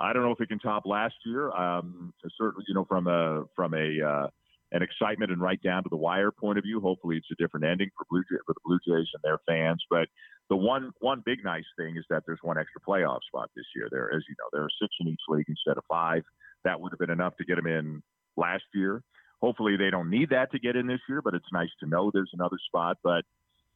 I 0.00 0.12
don't 0.12 0.22
know 0.22 0.32
if 0.32 0.40
it 0.40 0.48
can 0.48 0.58
top 0.58 0.86
last 0.86 1.14
year. 1.24 1.52
Um, 1.52 2.12
certainly, 2.38 2.64
you 2.66 2.74
know, 2.74 2.86
from 2.88 3.06
a 3.06 3.44
from 3.54 3.74
a 3.74 4.04
uh, 4.04 4.26
an 4.72 4.82
excitement 4.82 5.30
and 5.30 5.40
right 5.40 5.60
down 5.62 5.84
to 5.84 5.88
the 5.88 5.96
wire 5.96 6.32
point 6.32 6.58
of 6.58 6.64
view. 6.64 6.80
Hopefully, 6.80 7.16
it's 7.16 7.28
a 7.30 7.40
different 7.40 7.64
ending 7.64 7.90
for 7.96 8.06
Blue 8.10 8.22
Jay, 8.22 8.40
for 8.46 8.54
the 8.54 8.60
Blue 8.64 8.78
Jays 8.86 9.08
and 9.14 9.22
their 9.22 9.38
fans. 9.46 9.84
But 9.88 10.08
the 10.50 10.56
one 10.56 10.90
one 11.00 11.22
big 11.24 11.44
nice 11.44 11.64
thing 11.78 11.96
is 11.96 12.04
that 12.10 12.22
there's 12.26 12.40
one 12.42 12.58
extra 12.58 12.80
playoff 12.80 13.20
spot 13.28 13.50
this 13.54 13.66
year. 13.76 13.88
There, 13.90 14.10
as 14.14 14.22
you 14.28 14.34
know, 14.38 14.48
there 14.52 14.62
are 14.62 14.80
six 14.82 14.92
in 15.00 15.08
each 15.08 15.20
league 15.28 15.46
instead 15.48 15.78
of 15.78 15.84
five. 15.88 16.22
That 16.64 16.80
would 16.80 16.92
have 16.92 16.98
been 16.98 17.10
enough 17.10 17.36
to 17.36 17.44
get 17.44 17.56
them 17.56 17.66
in 17.66 18.02
last 18.36 18.64
year. 18.74 19.02
Hopefully, 19.44 19.76
they 19.76 19.90
don't 19.90 20.08
need 20.08 20.30
that 20.30 20.50
to 20.52 20.58
get 20.58 20.74
in 20.74 20.86
this 20.86 21.00
year, 21.06 21.20
but 21.20 21.34
it's 21.34 21.52
nice 21.52 21.68
to 21.80 21.86
know 21.86 22.10
there's 22.10 22.30
another 22.32 22.56
spot. 22.66 22.96
But 23.04 23.24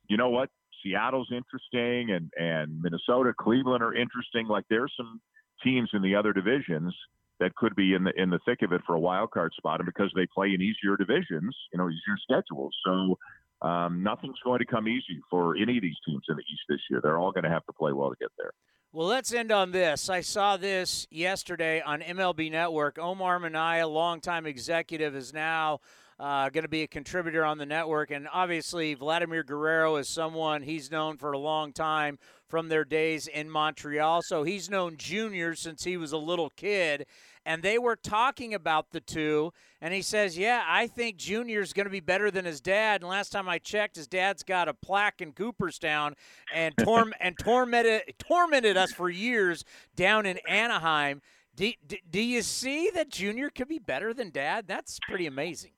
you 0.08 0.16
know 0.16 0.30
what? 0.30 0.48
Seattle's 0.82 1.30
interesting, 1.30 2.10
and 2.10 2.30
and 2.38 2.80
Minnesota, 2.80 3.34
Cleveland 3.38 3.82
are 3.82 3.94
interesting. 3.94 4.46
Like 4.48 4.64
there's 4.70 4.94
some 4.96 5.20
teams 5.62 5.90
in 5.92 6.00
the 6.00 6.14
other 6.14 6.32
divisions 6.32 6.94
that 7.38 7.54
could 7.54 7.76
be 7.76 7.92
in 7.92 8.04
the 8.04 8.12
in 8.16 8.30
the 8.30 8.38
thick 8.46 8.62
of 8.62 8.72
it 8.72 8.80
for 8.86 8.94
a 8.94 8.98
wild 8.98 9.30
card 9.30 9.52
spot, 9.58 9.80
and 9.80 9.86
because 9.86 10.10
they 10.16 10.26
play 10.34 10.54
in 10.54 10.62
easier 10.62 10.96
divisions, 10.96 11.54
you 11.70 11.78
know, 11.78 11.90
easier 11.90 12.16
schedules. 12.22 12.74
So 12.86 13.18
um, 13.60 14.02
nothing's 14.02 14.38
going 14.42 14.60
to 14.60 14.64
come 14.64 14.88
easy 14.88 15.20
for 15.28 15.54
any 15.54 15.76
of 15.76 15.82
these 15.82 16.00
teams 16.06 16.22
in 16.30 16.36
the 16.36 16.42
East 16.50 16.62
this 16.70 16.80
year. 16.88 17.00
They're 17.02 17.18
all 17.18 17.32
going 17.32 17.44
to 17.44 17.50
have 17.50 17.66
to 17.66 17.74
play 17.74 17.92
well 17.92 18.08
to 18.08 18.16
get 18.18 18.30
there. 18.38 18.52
Well, 18.90 19.08
let's 19.08 19.34
end 19.34 19.52
on 19.52 19.70
this. 19.70 20.08
I 20.08 20.22
saw 20.22 20.56
this 20.56 21.06
yesterday 21.10 21.82
on 21.82 22.00
MLB 22.00 22.50
Network. 22.50 22.98
Omar 22.98 23.38
Minaya, 23.38 23.86
longtime 23.86 24.46
executive, 24.46 25.14
is 25.14 25.34
now 25.34 25.80
uh, 26.18 26.48
going 26.48 26.62
to 26.62 26.70
be 26.70 26.84
a 26.84 26.86
contributor 26.86 27.44
on 27.44 27.58
the 27.58 27.66
network. 27.66 28.10
And 28.10 28.26
obviously, 28.32 28.94
Vladimir 28.94 29.42
Guerrero 29.42 29.96
is 29.96 30.08
someone 30.08 30.62
he's 30.62 30.90
known 30.90 31.18
for 31.18 31.32
a 31.32 31.38
long 31.38 31.74
time 31.74 32.18
from 32.48 32.68
their 32.68 32.86
days 32.86 33.26
in 33.26 33.50
Montreal. 33.50 34.22
So 34.22 34.42
he's 34.42 34.70
known 34.70 34.96
Junior 34.96 35.54
since 35.54 35.84
he 35.84 35.98
was 35.98 36.12
a 36.12 36.18
little 36.18 36.48
kid. 36.48 37.04
And 37.48 37.62
they 37.62 37.78
were 37.78 37.96
talking 37.96 38.52
about 38.52 38.90
the 38.90 39.00
two. 39.00 39.54
And 39.80 39.94
he 39.94 40.02
says, 40.02 40.36
Yeah, 40.36 40.62
I 40.68 40.86
think 40.86 41.16
Junior's 41.16 41.72
going 41.72 41.86
to 41.86 41.90
be 41.90 41.98
better 41.98 42.30
than 42.30 42.44
his 42.44 42.60
dad. 42.60 43.00
And 43.00 43.08
last 43.08 43.30
time 43.30 43.48
I 43.48 43.56
checked, 43.56 43.96
his 43.96 44.06
dad's 44.06 44.42
got 44.42 44.68
a 44.68 44.74
plaque 44.74 45.22
in 45.22 45.32
Cooperstown 45.32 46.14
and, 46.54 46.74
torm- 46.84 47.14
and 47.20 47.38
tormented, 47.38 48.02
tormented 48.18 48.76
us 48.76 48.92
for 48.92 49.08
years 49.08 49.64
down 49.96 50.26
in 50.26 50.38
Anaheim. 50.46 51.22
Do, 51.56 51.72
do, 51.86 51.96
do 52.10 52.20
you 52.20 52.42
see 52.42 52.90
that 52.92 53.08
Junior 53.08 53.48
could 53.48 53.68
be 53.68 53.78
better 53.78 54.12
than 54.12 54.28
dad? 54.28 54.66
That's 54.68 54.98
pretty 55.08 55.24
amazing. 55.24 55.70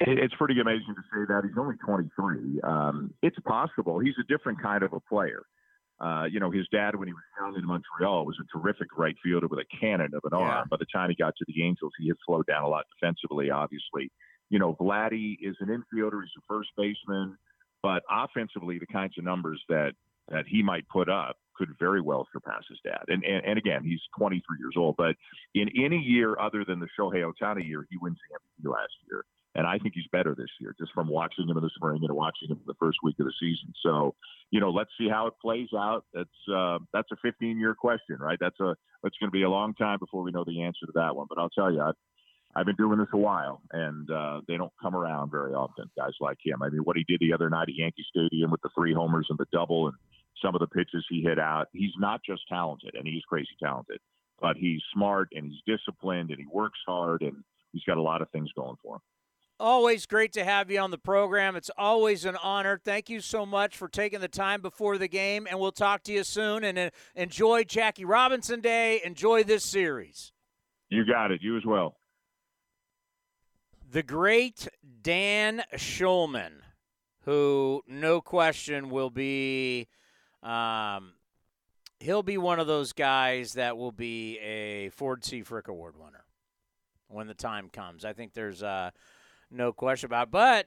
It's 0.00 0.34
pretty 0.34 0.60
amazing 0.60 0.94
to 0.96 1.02
say 1.14 1.24
that. 1.28 1.44
He's 1.48 1.56
only 1.58 1.76
23. 1.76 2.60
Um, 2.62 3.14
it's 3.22 3.38
possible. 3.46 4.00
He's 4.00 4.16
a 4.20 4.24
different 4.24 4.60
kind 4.60 4.82
of 4.82 4.92
a 4.92 5.00
player. 5.00 5.44
Uh, 6.00 6.24
you 6.30 6.40
know, 6.40 6.50
his 6.50 6.66
dad, 6.72 6.96
when 6.96 7.08
he 7.08 7.14
was 7.14 7.22
down 7.38 7.54
in 7.56 7.66
Montreal, 7.66 8.24
was 8.24 8.38
a 8.40 8.58
terrific 8.58 8.96
right 8.96 9.16
fielder 9.22 9.46
with 9.48 9.58
a 9.58 9.76
cannon 9.78 10.12
of 10.14 10.22
an 10.24 10.30
yeah. 10.32 10.38
arm. 10.38 10.68
By 10.70 10.78
the 10.78 10.86
time 10.92 11.10
he 11.10 11.16
got 11.16 11.34
to 11.36 11.44
the 11.46 11.62
Angels, 11.62 11.92
he 11.98 12.08
had 12.08 12.16
slowed 12.24 12.46
down 12.46 12.64
a 12.64 12.68
lot 12.68 12.86
defensively, 12.98 13.50
obviously. 13.50 14.10
You 14.48 14.58
know, 14.58 14.74
Vladdy 14.80 15.36
is 15.40 15.56
an 15.60 15.68
infielder. 15.68 16.22
He's 16.22 16.32
a 16.38 16.42
first 16.48 16.70
baseman. 16.76 17.36
But 17.82 18.02
offensively, 18.10 18.78
the 18.78 18.86
kinds 18.86 19.14
of 19.18 19.24
numbers 19.24 19.62
that, 19.68 19.92
that 20.28 20.44
he 20.46 20.62
might 20.62 20.88
put 20.88 21.08
up 21.08 21.36
could 21.54 21.68
very 21.78 22.00
well 22.00 22.26
surpass 22.32 22.62
his 22.68 22.78
dad. 22.82 23.04
And, 23.08 23.22
and, 23.22 23.44
and 23.44 23.58
again, 23.58 23.84
he's 23.84 24.00
23 24.18 24.42
years 24.58 24.74
old. 24.76 24.96
But 24.96 25.16
in 25.54 25.68
any 25.76 25.98
year 25.98 26.38
other 26.40 26.64
than 26.64 26.80
the 26.80 26.88
Shohei 26.98 27.30
Ohtani 27.30 27.66
year, 27.66 27.86
he 27.90 27.98
wins 28.00 28.16
the 28.28 28.68
MVP 28.68 28.72
last 28.72 28.92
year 29.10 29.24
And 29.54 29.66
I 29.66 29.78
think 29.78 29.94
he's 29.94 30.06
better 30.12 30.34
this 30.34 30.50
year, 30.60 30.74
just 30.78 30.92
from 30.92 31.08
watching 31.08 31.48
him 31.48 31.56
in 31.56 31.62
the 31.62 31.70
spring 31.74 32.00
and 32.02 32.12
watching 32.14 32.48
him 32.48 32.60
the 32.66 32.74
first 32.78 32.98
week 33.02 33.16
of 33.18 33.26
the 33.26 33.32
season. 33.40 33.72
So, 33.82 34.14
you 34.50 34.60
know, 34.60 34.70
let's 34.70 34.90
see 34.96 35.08
how 35.08 35.26
it 35.26 35.34
plays 35.42 35.68
out. 35.76 36.04
That's 36.14 36.28
uh, 36.54 36.78
that's 36.92 37.10
a 37.12 37.16
15 37.20 37.58
year 37.58 37.74
question, 37.74 38.18
right? 38.20 38.38
That's 38.40 38.58
a 38.60 38.76
it's 39.02 39.16
going 39.18 39.28
to 39.28 39.30
be 39.30 39.42
a 39.42 39.50
long 39.50 39.74
time 39.74 39.98
before 39.98 40.22
we 40.22 40.30
know 40.30 40.44
the 40.44 40.62
answer 40.62 40.86
to 40.86 40.92
that 40.94 41.16
one. 41.16 41.26
But 41.28 41.38
I'll 41.38 41.50
tell 41.50 41.72
you, 41.72 41.80
I've, 41.80 41.94
I've 42.54 42.66
been 42.66 42.76
doing 42.76 42.98
this 42.98 43.08
a 43.12 43.18
while, 43.18 43.60
and 43.72 44.08
uh, 44.10 44.40
they 44.46 44.56
don't 44.56 44.72
come 44.80 44.94
around 44.94 45.30
very 45.30 45.52
often. 45.52 45.90
Guys 45.96 46.12
like 46.20 46.38
him. 46.44 46.62
I 46.62 46.68
mean, 46.68 46.82
what 46.82 46.96
he 46.96 47.04
did 47.08 47.20
the 47.20 47.32
other 47.32 47.50
night 47.50 47.68
at 47.68 47.74
Yankee 47.74 48.06
Stadium 48.08 48.52
with 48.52 48.62
the 48.62 48.70
three 48.74 48.94
homers 48.94 49.26
and 49.30 49.38
the 49.38 49.46
double, 49.52 49.88
and 49.88 49.96
some 50.42 50.54
of 50.54 50.60
the 50.60 50.66
pitches 50.68 51.04
he 51.08 51.22
hit 51.22 51.40
out. 51.40 51.68
He's 51.72 51.92
not 51.98 52.20
just 52.24 52.42
talented, 52.48 52.94
and 52.94 53.06
he's 53.06 53.22
crazy 53.28 53.48
talented, 53.60 53.98
but 54.40 54.56
he's 54.56 54.80
smart 54.94 55.28
and 55.32 55.44
he's 55.46 55.76
disciplined 55.76 56.30
and 56.30 56.38
he 56.38 56.46
works 56.50 56.78
hard 56.86 57.22
and 57.22 57.44
he's 57.72 57.84
got 57.84 57.98
a 57.98 58.02
lot 58.02 58.22
of 58.22 58.30
things 58.30 58.50
going 58.56 58.76
for 58.82 58.96
him. 58.96 59.00
Always 59.60 60.06
great 60.06 60.32
to 60.32 60.44
have 60.44 60.70
you 60.70 60.80
on 60.80 60.90
the 60.90 60.96
program. 60.96 61.54
It's 61.54 61.70
always 61.76 62.24
an 62.24 62.36
honor. 62.42 62.80
Thank 62.82 63.10
you 63.10 63.20
so 63.20 63.44
much 63.44 63.76
for 63.76 63.88
taking 63.88 64.20
the 64.20 64.26
time 64.26 64.62
before 64.62 64.96
the 64.96 65.06
game, 65.06 65.46
and 65.50 65.60
we'll 65.60 65.70
talk 65.70 66.02
to 66.04 66.12
you 66.12 66.24
soon. 66.24 66.64
And 66.64 66.78
uh, 66.78 66.90
enjoy 67.14 67.64
Jackie 67.64 68.06
Robinson 68.06 68.62
Day. 68.62 69.02
Enjoy 69.04 69.44
this 69.44 69.62
series. 69.62 70.32
You 70.88 71.04
got 71.04 71.30
it. 71.30 71.42
You 71.42 71.58
as 71.58 71.66
well. 71.66 71.96
The 73.92 74.02
great 74.02 74.66
Dan 75.02 75.62
Shulman, 75.74 76.52
who, 77.26 77.82
no 77.86 78.22
question, 78.22 78.88
will 78.88 79.10
be. 79.10 79.88
Um, 80.42 81.12
he'll 81.98 82.22
be 82.22 82.38
one 82.38 82.60
of 82.60 82.66
those 82.66 82.94
guys 82.94 83.52
that 83.52 83.76
will 83.76 83.92
be 83.92 84.38
a 84.38 84.88
Ford 84.88 85.22
C. 85.22 85.42
Frick 85.42 85.68
Award 85.68 85.96
winner 85.98 86.24
when 87.08 87.26
the 87.26 87.34
time 87.34 87.68
comes. 87.68 88.06
I 88.06 88.14
think 88.14 88.32
there's 88.32 88.62
uh, 88.62 88.90
no 89.50 89.72
question 89.72 90.06
about. 90.06 90.28
It. 90.28 90.30
But 90.32 90.66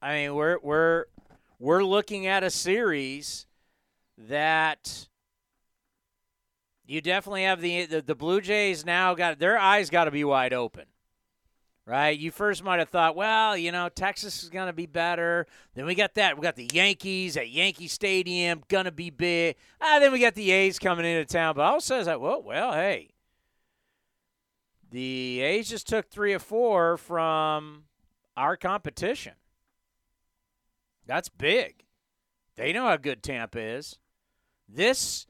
I 0.00 0.14
mean, 0.14 0.34
we're 0.34 0.58
we're 0.62 1.04
we're 1.58 1.84
looking 1.84 2.26
at 2.26 2.42
a 2.42 2.50
series 2.50 3.46
that 4.18 5.08
you 6.84 7.00
definitely 7.00 7.44
have 7.44 7.60
the 7.60 7.86
the, 7.86 8.02
the 8.02 8.14
Blue 8.14 8.40
Jays 8.40 8.84
now 8.84 9.14
got 9.14 9.38
their 9.38 9.58
eyes 9.58 9.90
got 9.90 10.04
to 10.04 10.10
be 10.10 10.24
wide 10.24 10.52
open. 10.52 10.84
Right, 11.84 12.16
you 12.16 12.30
first 12.30 12.62
might 12.62 12.78
have 12.78 12.90
thought, 12.90 13.16
well, 13.16 13.56
you 13.56 13.72
know, 13.72 13.88
Texas 13.88 14.44
is 14.44 14.50
to 14.68 14.72
be 14.72 14.86
better. 14.86 15.48
Then 15.74 15.84
we 15.84 15.96
got 15.96 16.14
that. 16.14 16.36
We 16.38 16.42
got 16.44 16.54
the 16.54 16.70
Yankees 16.72 17.36
at 17.36 17.50
Yankee 17.50 17.88
Stadium, 17.88 18.62
to 18.84 18.92
be 18.92 19.10
big. 19.10 19.56
Ah, 19.80 19.98
then 19.98 20.12
we 20.12 20.20
got 20.20 20.36
the 20.36 20.52
A's 20.52 20.78
coming 20.78 21.04
into 21.04 21.24
town. 21.24 21.56
But 21.56 21.62
all 21.62 21.80
says 21.80 22.06
that, 22.06 22.20
well, 22.20 22.40
well, 22.40 22.72
hey, 22.72 23.10
the 24.92 25.40
A's 25.40 25.68
just 25.68 25.88
took 25.88 26.08
three 26.08 26.32
or 26.32 26.38
four 26.38 26.96
from 26.98 27.82
our 28.36 28.56
competition. 28.56 29.34
That's 31.06 31.28
big. 31.28 31.84
They 32.56 32.72
know 32.72 32.86
how 32.86 32.96
good 32.96 33.22
Tampa 33.22 33.60
is. 33.60 33.98
This 34.68 35.26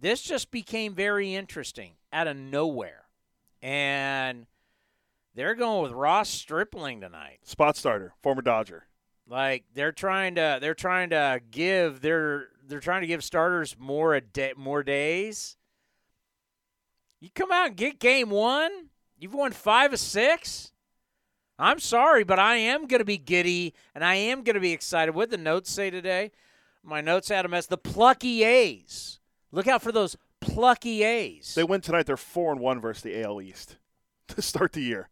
this 0.00 0.22
just 0.22 0.50
became 0.50 0.94
very 0.94 1.34
interesting 1.34 1.92
out 2.12 2.26
of 2.26 2.36
nowhere. 2.36 3.04
And 3.60 4.46
they're 5.34 5.54
going 5.54 5.82
with 5.82 5.92
Ross 5.92 6.28
Stripling 6.28 7.00
tonight. 7.00 7.40
Spot 7.44 7.76
starter, 7.76 8.14
former 8.22 8.42
Dodger. 8.42 8.86
Like 9.28 9.64
they're 9.74 9.92
trying 9.92 10.36
to 10.36 10.58
they're 10.60 10.74
trying 10.74 11.10
to 11.10 11.40
give 11.50 12.00
their 12.00 12.48
they're 12.66 12.80
trying 12.80 13.02
to 13.02 13.06
give 13.06 13.22
starters 13.22 13.76
more 13.78 14.14
a 14.14 14.20
day, 14.20 14.54
more 14.56 14.82
days. 14.82 15.56
You 17.20 17.28
come 17.34 17.52
out 17.52 17.68
and 17.68 17.76
get 17.76 18.00
game 18.00 18.30
1? 18.30 18.70
You've 19.18 19.34
won 19.34 19.52
5 19.52 19.92
of 19.92 20.00
6? 20.00 20.72
I'm 21.60 21.78
sorry, 21.78 22.24
but 22.24 22.38
I 22.38 22.56
am 22.56 22.86
going 22.86 23.00
to 23.00 23.04
be 23.04 23.18
giddy 23.18 23.74
and 23.94 24.02
I 24.02 24.14
am 24.14 24.42
going 24.42 24.54
to 24.54 24.60
be 24.60 24.72
excited. 24.72 25.14
What 25.14 25.30
the 25.30 25.36
notes 25.36 25.70
say 25.70 25.90
today? 25.90 26.32
My 26.82 27.00
notes 27.00 27.28
had 27.28 27.44
them 27.44 27.52
as 27.52 27.66
the 27.66 27.76
plucky 27.76 28.42
A's. 28.42 29.20
Look 29.52 29.66
out 29.66 29.82
for 29.82 29.92
those 29.92 30.16
plucky 30.40 31.02
A's. 31.02 31.54
They 31.54 31.64
win 31.64 31.82
tonight. 31.82 32.06
They're 32.06 32.16
four 32.16 32.50
and 32.50 32.60
one 32.60 32.80
versus 32.80 33.02
the 33.02 33.22
AL 33.22 33.42
East 33.42 33.76
to 34.28 34.40
start 34.40 34.72
the 34.72 34.80
year. 34.80 35.10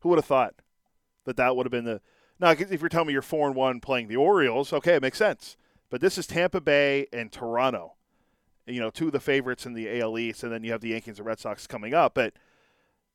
Who 0.00 0.08
would 0.08 0.18
have 0.18 0.24
thought 0.24 0.54
that 1.24 1.36
that 1.36 1.54
would 1.54 1.66
have 1.66 1.70
been 1.70 1.84
the? 1.84 2.00
Now, 2.40 2.50
if 2.50 2.80
you're 2.80 2.88
telling 2.88 3.08
me 3.08 3.12
you're 3.12 3.22
four 3.22 3.46
and 3.46 3.54
one 3.54 3.78
playing 3.78 4.08
the 4.08 4.16
Orioles, 4.16 4.72
okay, 4.72 4.94
it 4.94 5.02
makes 5.02 5.18
sense. 5.18 5.56
But 5.90 6.00
this 6.00 6.16
is 6.16 6.26
Tampa 6.26 6.60
Bay 6.60 7.06
and 7.12 7.30
Toronto. 7.30 7.94
You 8.66 8.80
know, 8.80 8.90
two 8.90 9.06
of 9.06 9.12
the 9.12 9.20
favorites 9.20 9.66
in 9.66 9.74
the 9.74 10.00
AL 10.00 10.18
East, 10.18 10.42
and 10.42 10.50
then 10.50 10.64
you 10.64 10.72
have 10.72 10.80
the 10.80 10.88
Yankees 10.88 11.18
and 11.18 11.26
Red 11.26 11.38
Sox 11.38 11.66
coming 11.66 11.92
up. 11.92 12.14
But 12.14 12.32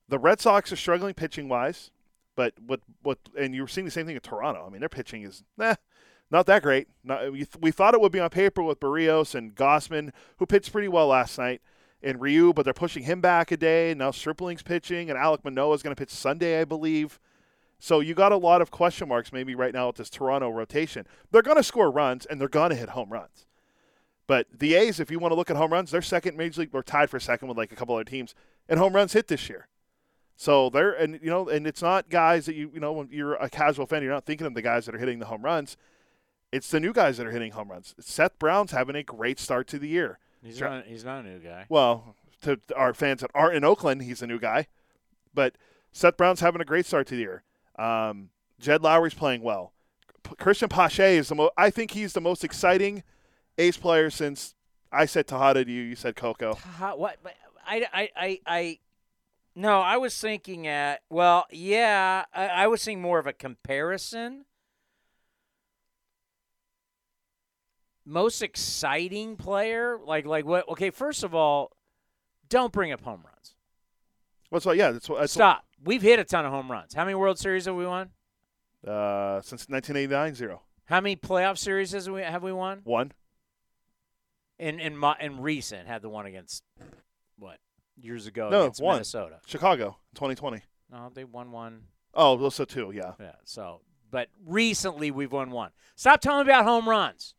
the 0.07 0.19
Red 0.19 0.39
Sox 0.39 0.71
are 0.71 0.77
struggling 0.77 1.13
pitching 1.13 1.49
wise. 1.49 1.89
But 2.37 2.53
what 2.65 2.81
what 3.01 3.17
and 3.37 3.55
you're 3.55 3.67
seeing 3.67 3.83
the 3.83 3.91
same 3.91 4.05
thing 4.05 4.15
in 4.15 4.21
Toronto. 4.21 4.63
I 4.65 4.69
mean, 4.69 4.79
their 4.79 4.87
pitching 4.87 5.23
is 5.23 5.43
nah, 5.57 5.75
not 6.29 6.45
that 6.45 6.61
great. 6.61 6.87
Not, 7.03 7.33
we, 7.33 7.47
we 7.59 7.71
thought 7.71 7.95
it 7.95 7.99
would 7.99 8.11
be 8.11 8.19
on 8.19 8.29
paper 8.29 8.61
with 8.61 8.79
Berrios 8.79 9.33
and 9.33 9.55
Gausman, 9.55 10.11
who 10.37 10.45
pitched 10.45 10.71
pretty 10.71 10.87
well 10.87 11.07
last 11.07 11.39
night, 11.39 11.61
and 12.01 12.21
Ryu, 12.21 12.53
but 12.53 12.63
they're 12.63 12.75
pushing 12.75 13.03
him 13.03 13.21
back 13.21 13.51
a 13.51 13.57
day. 13.57 13.95
Now 13.97 14.11
Stripling's 14.11 14.61
pitching, 14.61 15.09
and 15.09 15.17
Alek 15.17 15.43
Manoah 15.43 15.73
is 15.73 15.81
going 15.81 15.95
to 15.95 15.99
pitch 15.99 16.11
Sunday, 16.11 16.61
I 16.61 16.63
believe. 16.63 17.19
So 17.79 18.01
you 18.01 18.13
got 18.13 18.31
a 18.31 18.37
lot 18.37 18.61
of 18.61 18.69
question 18.69 19.09
marks 19.09 19.33
maybe 19.33 19.55
right 19.55 19.73
now 19.73 19.87
with 19.87 19.95
this 19.95 20.09
Toronto 20.11 20.49
rotation. 20.49 21.07
They're 21.31 21.41
going 21.41 21.57
to 21.57 21.63
score 21.63 21.89
runs, 21.89 22.27
and 22.27 22.39
they're 22.39 22.47
going 22.47 22.69
to 22.69 22.75
hit 22.75 22.89
home 22.89 23.11
runs. 23.11 23.47
But 24.27 24.45
the 24.53 24.75
A's, 24.75 24.99
if 24.99 25.09
you 25.09 25.17
want 25.17 25.31
to 25.31 25.35
look 25.35 25.49
at 25.49 25.55
home 25.55 25.73
runs, 25.73 25.89
they're 25.89 26.03
second 26.03 26.37
major 26.37 26.61
league, 26.61 26.69
or 26.73 26.83
tied 26.83 27.09
for 27.09 27.19
second 27.19 27.47
with 27.47 27.57
like 27.57 27.71
a 27.71 27.75
couple 27.75 27.95
other 27.95 28.03
teams, 28.03 28.35
and 28.69 28.79
home 28.79 28.93
runs 28.93 29.13
hit 29.13 29.27
this 29.27 29.49
year. 29.49 29.67
So 30.39 30.69
they're 30.69 30.93
and 30.93 31.19
you 31.21 31.29
know, 31.31 31.49
and 31.49 31.65
it's 31.65 31.81
not 31.81 32.09
guys 32.09 32.45
that 32.45 32.55
you 32.55 32.69
you 32.71 32.79
know 32.79 32.93
when 32.93 33.09
you're 33.11 33.33
a 33.33 33.49
casual 33.49 33.87
fan, 33.87 34.03
you're 34.03 34.11
not 34.13 34.25
thinking 34.25 34.45
of 34.45 34.53
the 34.53 34.61
guys 34.61 34.85
that 34.85 34.93
are 34.93 34.99
hitting 34.99 35.17
the 35.17 35.25
home 35.25 35.41
runs. 35.41 35.75
It's 36.51 36.69
the 36.69 36.79
new 36.79 36.93
guys 36.93 37.17
that 37.17 37.25
are 37.25 37.31
hitting 37.31 37.51
home 37.51 37.69
runs. 37.69 37.95
Seth 37.99 38.37
Brown's 38.37 38.71
having 38.71 38.95
a 38.95 39.03
great 39.03 39.39
start 39.39 39.67
to 39.69 39.79
the 39.79 39.87
year. 39.87 40.19
He's 40.43 40.61
not. 40.61 40.85
He's 40.85 41.03
not 41.03 41.25
a 41.25 41.27
new 41.27 41.39
guy. 41.39 41.65
Well, 41.69 42.15
to 42.43 42.59
our 42.75 42.93
fans 42.93 43.21
that 43.21 43.31
aren't 43.33 43.55
in 43.55 43.63
Oakland, 43.63 44.03
he's 44.03 44.21
a 44.21 44.27
new 44.27 44.39
guy. 44.39 44.67
But 45.33 45.55
Seth 45.91 46.17
Brown's 46.17 46.39
having 46.39 46.61
a 46.61 46.65
great 46.65 46.85
start 46.85 47.07
to 47.07 47.15
the 47.15 47.21
year. 47.21 47.43
Um, 47.77 48.29
Jed 48.59 48.83
Lowrie's 48.83 49.15
playing 49.15 49.41
well. 49.41 49.73
P- 50.23 50.35
Cristian 50.35 50.69
Pache 50.69 51.17
is 51.17 51.29
the 51.29 51.35
most. 51.35 51.53
I 51.57 51.71
think 51.71 51.91
he's 51.91 52.13
the 52.13 52.21
most 52.21 52.43
exciting 52.43 53.03
ace 53.57 53.77
player 53.77 54.11
since 54.11 54.53
I 54.91 55.07
said 55.07 55.27
Tejada 55.27 55.65
to 55.65 55.71
you. 55.71 55.81
You 55.81 55.95
said 55.95 56.15
Coco. 56.15 56.53
what? 56.95 57.17
I, 57.65 57.85
I, 57.91 58.09
I, 58.15 58.39
I 58.45 58.79
no, 59.57 59.81
I 59.81 59.97
was 59.97 60.15
thinking 60.15 60.67
at 60.67 61.01
well, 61.09 61.47
yeah, 61.51 62.25
I, 62.31 62.47
I 62.47 62.67
was 62.67 62.79
seeing 62.79 63.01
more 63.01 63.17
of 63.17 63.25
a 63.25 63.33
comparison. 63.33 64.45
Most 68.05 68.43
exciting 68.43 69.35
player, 69.35 69.97
like 70.05 70.27
like 70.27 70.45
what? 70.45 70.69
Okay, 70.69 70.91
first 70.91 71.23
of 71.23 71.33
all, 71.33 71.75
don't 72.47 72.71
bring 72.71 72.91
up 72.91 73.01
home 73.01 73.23
runs. 73.25 73.55
What's 74.49 74.63
well, 74.67 74.75
yeah? 74.75 74.91
That's 74.91 75.09
what. 75.09 75.21
That's 75.21 75.33
Stop. 75.33 75.65
What, 75.79 75.87
We've 75.87 76.03
hit 76.03 76.19
a 76.19 76.23
ton 76.23 76.45
of 76.45 76.51
home 76.51 76.71
runs. 76.71 76.93
How 76.93 77.03
many 77.03 77.15
World 77.15 77.39
Series 77.39 77.65
have 77.65 77.75
we 77.75 77.87
won? 77.87 78.11
Uh, 78.85 79.41
since 79.41 79.67
1989, 79.67 80.35
zero. 80.35 80.61
How 80.85 81.01
many 81.01 81.15
playoff 81.15 81.57
series 81.57 81.91
has 81.93 82.07
we 82.07 82.21
have 82.21 82.43
we 82.43 82.53
won? 82.53 82.81
One. 82.83 83.11
In 84.59 84.79
in 84.79 84.95
my, 84.95 85.15
in 85.19 85.41
recent, 85.41 85.87
had 85.87 86.03
the 86.03 86.09
one 86.09 86.27
against 86.27 86.63
what? 87.39 87.57
Years 88.01 88.27
ago 88.27 88.49
no, 88.49 88.61
against 88.61 88.81
one. 88.81 88.95
Minnesota. 88.95 89.39
Chicago, 89.45 89.97
2020. 90.15 90.61
No, 90.91 91.11
they 91.13 91.23
won 91.23 91.51
one. 91.51 91.81
Oh, 92.13 92.37
also 92.39 92.65
two, 92.65 92.91
yeah. 92.93 93.13
Yeah, 93.19 93.33
so, 93.43 93.81
but 94.09 94.29
recently 94.45 95.11
we've 95.11 95.31
won 95.31 95.51
one. 95.51 95.71
Stop 95.95 96.21
telling 96.21 96.47
me 96.47 96.53
about 96.53 96.65
home 96.65 96.87
runs. 96.87 97.35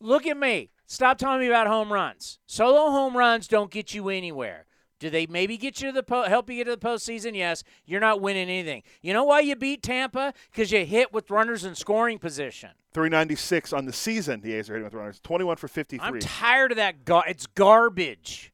Look 0.00 0.26
at 0.26 0.36
me. 0.36 0.70
Stop 0.86 1.18
telling 1.18 1.40
me 1.40 1.46
about 1.46 1.68
home 1.68 1.92
runs. 1.92 2.38
Solo 2.46 2.90
home 2.90 3.16
runs 3.16 3.48
don't 3.48 3.70
get 3.70 3.94
you 3.94 4.08
anywhere. 4.08 4.66
Do 4.98 5.10
they 5.10 5.26
maybe 5.26 5.56
get 5.56 5.80
you 5.80 5.88
to 5.88 5.92
the 5.92 6.02
po- 6.02 6.28
help 6.28 6.48
you 6.48 6.56
get 6.56 6.64
to 6.64 6.76
the 6.76 6.76
postseason? 6.76 7.34
Yes. 7.34 7.64
You're 7.84 8.00
not 8.00 8.20
winning 8.20 8.48
anything. 8.48 8.84
You 9.00 9.12
know 9.12 9.24
why 9.24 9.40
you 9.40 9.56
beat 9.56 9.82
Tampa? 9.82 10.32
Because 10.50 10.70
you 10.70 10.84
hit 10.84 11.12
with 11.12 11.28
runners 11.28 11.64
in 11.64 11.74
scoring 11.74 12.20
position. 12.20 12.70
396 12.94 13.72
on 13.72 13.86
the 13.86 13.92
season. 13.92 14.42
The 14.42 14.54
A's 14.54 14.70
are 14.70 14.74
hitting 14.74 14.84
with 14.84 14.94
runners. 14.94 15.18
21 15.24 15.56
for 15.56 15.66
53. 15.66 16.06
I'm 16.06 16.20
tired 16.20 16.70
of 16.70 16.76
that. 16.76 17.04
Gar- 17.04 17.24
it's 17.26 17.46
garbage. 17.48 18.51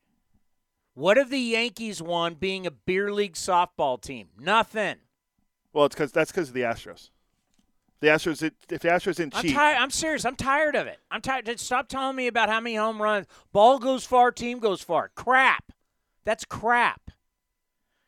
What 0.99 1.17
have 1.17 1.31
the 1.31 1.39
Yankees 1.39 2.03
won 2.03 2.35
being 2.35 2.67
a 2.67 2.73
beer 2.73 3.13
league 3.13 3.35
softball 3.35 4.01
team? 4.01 4.31
Nothing. 4.37 4.97
Well, 5.73 5.85
it's 5.85 5.95
because 5.95 6.11
that's 6.11 6.33
because 6.33 6.49
of 6.49 6.55
the 6.55 6.63
Astros. 6.63 7.11
The 8.01 8.09
Astros, 8.09 8.43
if 8.43 8.81
the 8.81 8.89
Astros 8.89 9.15
didn't 9.15 9.37
I'm 9.37 9.43
cheat, 9.43 9.55
tired. 9.55 9.77
I'm 9.79 9.91
serious. 9.93 10.25
I'm 10.25 10.35
tired 10.35 10.75
of 10.75 10.89
it. 10.89 10.99
I'm 11.09 11.21
tired. 11.21 11.49
Stop 11.61 11.89
telling 11.89 12.17
me 12.17 12.27
about 12.27 12.49
how 12.49 12.59
many 12.59 12.75
home 12.75 13.01
runs. 13.01 13.27
Ball 13.53 13.79
goes 13.79 14.05
far, 14.05 14.33
team 14.33 14.59
goes 14.59 14.83
far. 14.83 15.13
Crap. 15.15 15.71
That's 16.25 16.45
crap. 16.45 17.13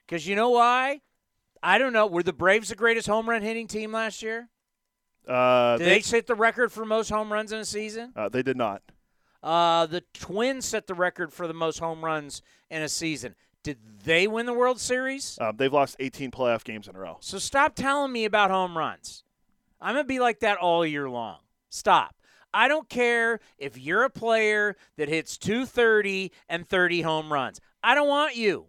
Because 0.05 0.27
you 0.27 0.35
know 0.35 0.51
why? 0.51 1.03
I 1.63 1.79
don't 1.79 1.93
know. 1.93 2.09
Were 2.09 2.25
the 2.25 2.33
Braves 2.33 2.71
the 2.71 2.75
greatest 2.75 3.07
home 3.07 3.31
run 3.31 3.43
hitting 3.43 3.69
team 3.69 3.93
last 3.93 4.21
year? 4.21 4.49
uh, 5.29 5.77
Did 5.77 5.87
they, 5.87 6.01
set 6.01 6.27
the 6.27 6.35
record 6.35 6.73
for 6.73 6.85
most 6.85 7.09
home 7.09 7.33
runs 7.33 7.53
in 7.53 7.61
a 7.61 7.65
season? 7.65 8.13
uh, 8.17 8.29
they 8.29 8.43
did 8.43 8.57
not. 8.57 8.83
Uh, 9.43 9.87
the 9.87 10.03
Twins 10.13 10.67
set 10.67 10.87
the 10.87 10.95
record 10.95 11.33
for 11.33 11.47
the 11.47 11.55
most 11.55 11.79
home 11.79 12.05
runs 12.05 12.43
in 12.71 12.83
a 12.83 12.89
season. 12.89 13.35
Did 13.63 13.79
they 14.05 14.27
win 14.27 14.47
the 14.47 14.55
World 14.55 14.81
Series? 14.81 15.39
Um, 15.41 15.57
they've 15.57 15.73
lost 15.73 15.97
18 15.99 16.31
playoff 16.31 16.65
games 16.65 16.89
in 16.89 16.97
a 16.97 16.99
row. 16.99 17.19
So 17.21 17.39
stop 17.39 17.75
telling 17.75 18.13
me 18.13 18.25
about 18.25 18.51
home 18.51 18.77
runs. 18.77 19.25
I'm 19.81 19.95
going 19.95 20.05
to 20.05 20.09
be 20.09 20.21
like 20.21 20.41
that 20.41 20.59
all 20.59 20.85
year 20.85 21.09
long. 21.09 21.39
Stop. 21.69 22.15
I 22.53 22.69
don't 22.69 22.89
care 22.89 23.41
if 23.59 23.79
you're 23.79 24.03
a 24.03 24.11
player 24.11 24.77
that 24.97 25.09
hits 25.09 25.39
230 25.39 26.33
and 26.49 26.69
30 26.69 27.03
home 27.03 27.33
runs. 27.33 27.61
I 27.83 27.95
don't 27.95 28.09
want 28.09 28.37
you. 28.37 28.67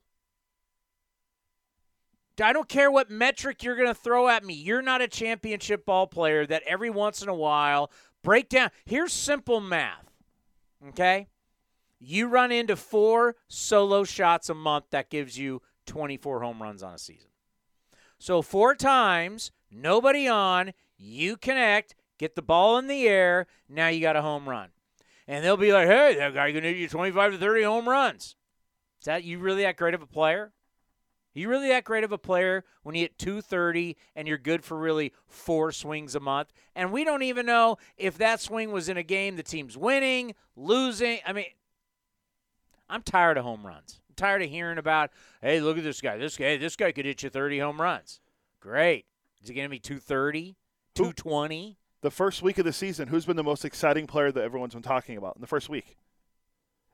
I 2.41 2.53
don't 2.53 2.69
care 2.69 2.89
what 2.89 3.09
metric 3.09 3.63
you're 3.63 3.75
going 3.75 3.87
to 3.87 3.93
throw 3.93 4.27
at 4.27 4.43
me. 4.43 4.53
You're 4.53 4.81
not 4.81 5.01
a 5.01 5.07
championship 5.07 5.85
ball 5.85 6.07
player 6.07 6.45
that 6.45 6.63
every 6.65 6.89
once 6.89 7.21
in 7.21 7.29
a 7.29 7.35
while 7.35 7.91
break 8.23 8.49
down. 8.49 8.69
Here's 8.85 9.13
simple 9.13 9.59
math. 9.59 10.10
Okay? 10.89 11.27
You 11.99 12.27
run 12.27 12.51
into 12.51 12.75
four 12.75 13.35
solo 13.47 14.03
shots 14.03 14.49
a 14.49 14.53
month 14.53 14.85
that 14.91 15.09
gives 15.09 15.37
you 15.37 15.61
24 15.85 16.41
home 16.41 16.61
runs 16.61 16.81
on 16.81 16.93
a 16.93 16.97
season. 16.97 17.29
So 18.17 18.41
four 18.41 18.75
times, 18.75 19.51
nobody 19.69 20.27
on, 20.27 20.73
you 20.97 21.37
connect, 21.37 21.95
get 22.17 22.35
the 22.35 22.41
ball 22.41 22.77
in 22.77 22.87
the 22.87 23.07
air, 23.07 23.47
now 23.67 23.87
you 23.87 24.01
got 24.01 24.15
a 24.15 24.21
home 24.21 24.47
run. 24.47 24.69
And 25.27 25.43
they'll 25.43 25.57
be 25.57 25.73
like, 25.73 25.87
"Hey, 25.87 26.15
that 26.15 26.33
guy 26.33 26.51
going 26.51 26.63
to 26.63 26.71
you 26.71 26.87
25 26.87 27.33
to 27.33 27.37
30 27.37 27.63
home 27.63 27.87
runs." 27.87 28.35
Is 28.99 29.05
that 29.05 29.23
you 29.23 29.39
really 29.39 29.63
that 29.63 29.77
great 29.77 29.93
of 29.93 30.01
a 30.01 30.07
player? 30.07 30.53
You 31.33 31.49
really 31.49 31.69
that 31.69 31.83
great 31.83 32.03
of 32.03 32.11
a 32.11 32.17
player 32.17 32.63
when 32.83 32.95
you 32.95 33.01
hit 33.01 33.17
230 33.17 33.95
and 34.15 34.27
you're 34.27 34.37
good 34.37 34.63
for 34.63 34.77
really 34.77 35.13
four 35.27 35.71
swings 35.71 36.15
a 36.15 36.19
month? 36.19 36.51
And 36.75 36.91
we 36.91 37.03
don't 37.03 37.23
even 37.23 37.45
know 37.45 37.77
if 37.97 38.17
that 38.17 38.41
swing 38.41 38.71
was 38.71 38.89
in 38.89 38.97
a 38.97 39.03
game 39.03 39.35
the 39.35 39.43
team's 39.43 39.77
winning, 39.77 40.35
losing. 40.55 41.19
I 41.25 41.33
mean, 41.33 41.45
I'm 42.89 43.01
tired 43.01 43.37
of 43.37 43.45
home 43.45 43.65
runs. 43.65 44.01
I'm 44.09 44.15
tired 44.15 44.41
of 44.41 44.49
hearing 44.49 44.77
about, 44.77 45.11
hey, 45.41 45.61
look 45.61 45.77
at 45.77 45.83
this 45.83 46.01
guy. 46.01 46.17
This 46.17 46.35
guy, 46.35 46.57
this 46.57 46.75
guy 46.75 46.91
could 46.91 47.05
hit 47.05 47.23
you 47.23 47.29
30 47.29 47.59
home 47.59 47.81
runs. 47.81 48.19
Great. 48.59 49.05
Is 49.41 49.49
it 49.49 49.53
going 49.53 49.65
to 49.65 49.69
be 49.69 49.79
230, 49.79 50.57
220? 50.95 51.77
The 52.01 52.11
first 52.11 52.41
week 52.41 52.57
of 52.57 52.65
the 52.65 52.73
season, 52.73 53.07
who's 53.07 53.25
been 53.25 53.37
the 53.37 53.43
most 53.43 53.63
exciting 53.63 54.07
player 54.07 54.31
that 54.31 54.43
everyone's 54.43 54.73
been 54.73 54.83
talking 54.83 55.17
about 55.17 55.35
in 55.35 55.41
the 55.41 55.47
first 55.47 55.69
week? 55.69 55.97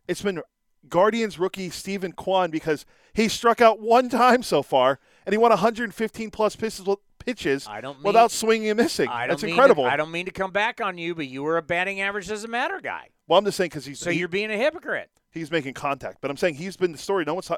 It's 0.08 0.22
been 0.22 0.42
Guardians 0.90 1.40
rookie 1.40 1.70
Steven 1.70 2.12
Kwan 2.12 2.52
because 2.52 2.86
he 3.14 3.28
struck 3.28 3.62
out 3.62 3.80
one 3.80 4.10
time 4.10 4.44
so 4.44 4.62
far 4.64 5.00
and 5.26 5.34
he 5.34 5.38
won 5.38 5.50
115 5.50 6.32
plus 6.32 6.56
pitches, 6.56 6.88
pitches 7.20 7.68
I 7.68 7.82
don't 7.82 7.98
mean, 7.98 8.04
without 8.04 8.32
swinging 8.32 8.70
and 8.70 8.78
missing. 8.78 9.10
I 9.10 9.28
That's 9.28 9.44
incredible. 9.44 9.84
To, 9.84 9.90
I 9.90 9.98
don't 9.98 10.12
mean 10.12 10.26
to 10.26 10.32
come 10.32 10.52
back 10.52 10.82
on 10.82 10.98
you, 10.98 11.16
but 11.16 11.28
you 11.28 11.44
were 11.44 11.58
a 11.58 11.62
batting 11.62 12.02
average 12.02 12.28
doesn't 12.28 12.50
matter 12.50 12.80
guy. 12.82 13.10
Well, 13.28 13.40
I'm 13.40 13.46
just 13.46 13.58
saying 13.58 13.70
because 13.70 13.86
he's 13.86 14.00
so 14.00 14.12
he, 14.12 14.20
you're 14.20 14.28
being 14.28 14.52
a 14.52 14.58
hypocrite. 14.58 15.10
He's 15.32 15.52
making 15.52 15.74
contact, 15.74 16.20
but 16.22 16.32
I'm 16.32 16.38
saying 16.38 16.56
he's 16.56 16.78
been 16.78 16.92
the 16.92 16.98
story. 16.98 17.26
No 17.26 17.34
one's 17.34 17.52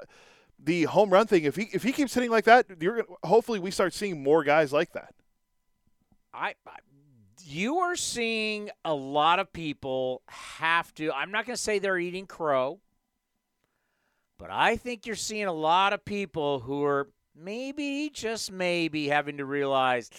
the 0.62 0.84
home 0.84 1.12
run 1.12 1.28
thing. 1.28 1.44
If 1.44 1.56
he 1.56 1.70
if 1.72 1.84
he 1.84 1.92
keeps 1.92 2.14
hitting 2.14 2.32
like 2.32 2.46
that, 2.46 2.66
you're 2.82 3.04
gonna, 3.04 3.18
hopefully 3.24 3.60
we 3.60 3.72
start 3.72 3.94
seeing 3.94 4.22
more 4.24 4.44
guys 4.44 4.74
like 4.74 4.92
that. 4.94 5.14
I, 6.34 6.56
I 6.68 6.78
you 7.46 7.80
are 7.80 7.96
seeing 7.96 8.70
a 8.86 8.94
lot 8.94 9.40
of 9.40 9.52
people 9.52 10.22
have 10.28 10.94
to. 10.96 11.12
I'm 11.12 11.32
not 11.32 11.46
going 11.46 11.56
to 11.56 11.62
say 11.62 11.80
they're 11.80 11.98
eating 11.98 12.28
crow 12.28 12.80
but 14.40 14.50
I 14.50 14.78
think 14.78 15.06
you're 15.06 15.16
seeing 15.16 15.46
a 15.46 15.54
lot 15.54 15.94
of 15.94 16.04
people 16.04 16.62
who 16.62 16.84
are 16.86 17.10
maybe, 17.36 18.10
just 18.12 18.52
maybe, 18.52 19.10
having 19.10 19.38
to 19.38 19.46
realize 19.46 20.10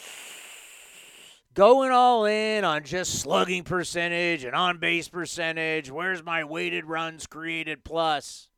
going 1.54 1.90
all 1.90 2.26
in 2.26 2.62
on 2.62 2.84
just 2.84 3.18
slugging 3.18 3.64
percentage 3.64 4.44
and 4.44 4.54
on 4.54 4.78
base 4.78 5.08
percentage. 5.08 5.90
Where's 5.90 6.22
my 6.22 6.44
weighted 6.44 6.84
runs 6.84 7.26
created 7.26 7.82
plus? 7.82 8.48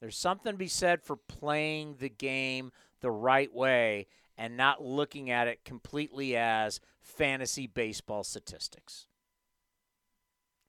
There's 0.00 0.18
something 0.18 0.52
to 0.52 0.58
be 0.58 0.68
said 0.68 1.02
for 1.02 1.16
playing 1.16 1.96
the 2.00 2.10
game 2.10 2.72
the 3.00 3.10
right 3.10 3.52
way 3.54 4.08
and 4.36 4.56
not 4.56 4.84
looking 4.84 5.30
at 5.30 5.48
it 5.48 5.64
completely 5.64 6.36
as 6.36 6.80
fantasy 7.00 7.66
baseball 7.66 8.24
statistics. 8.24 9.06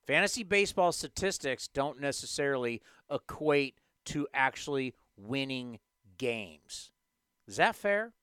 Fantasy 0.05 0.43
baseball 0.43 0.93
statistics 0.93 1.67
don't 1.67 1.99
necessarily 1.99 2.81
equate 3.11 3.79
to 4.07 4.27
actually 4.33 4.93
winning 5.17 5.79
games. 6.17 6.91
Is 7.47 7.57
that 7.57 7.75
fair? 7.75 8.13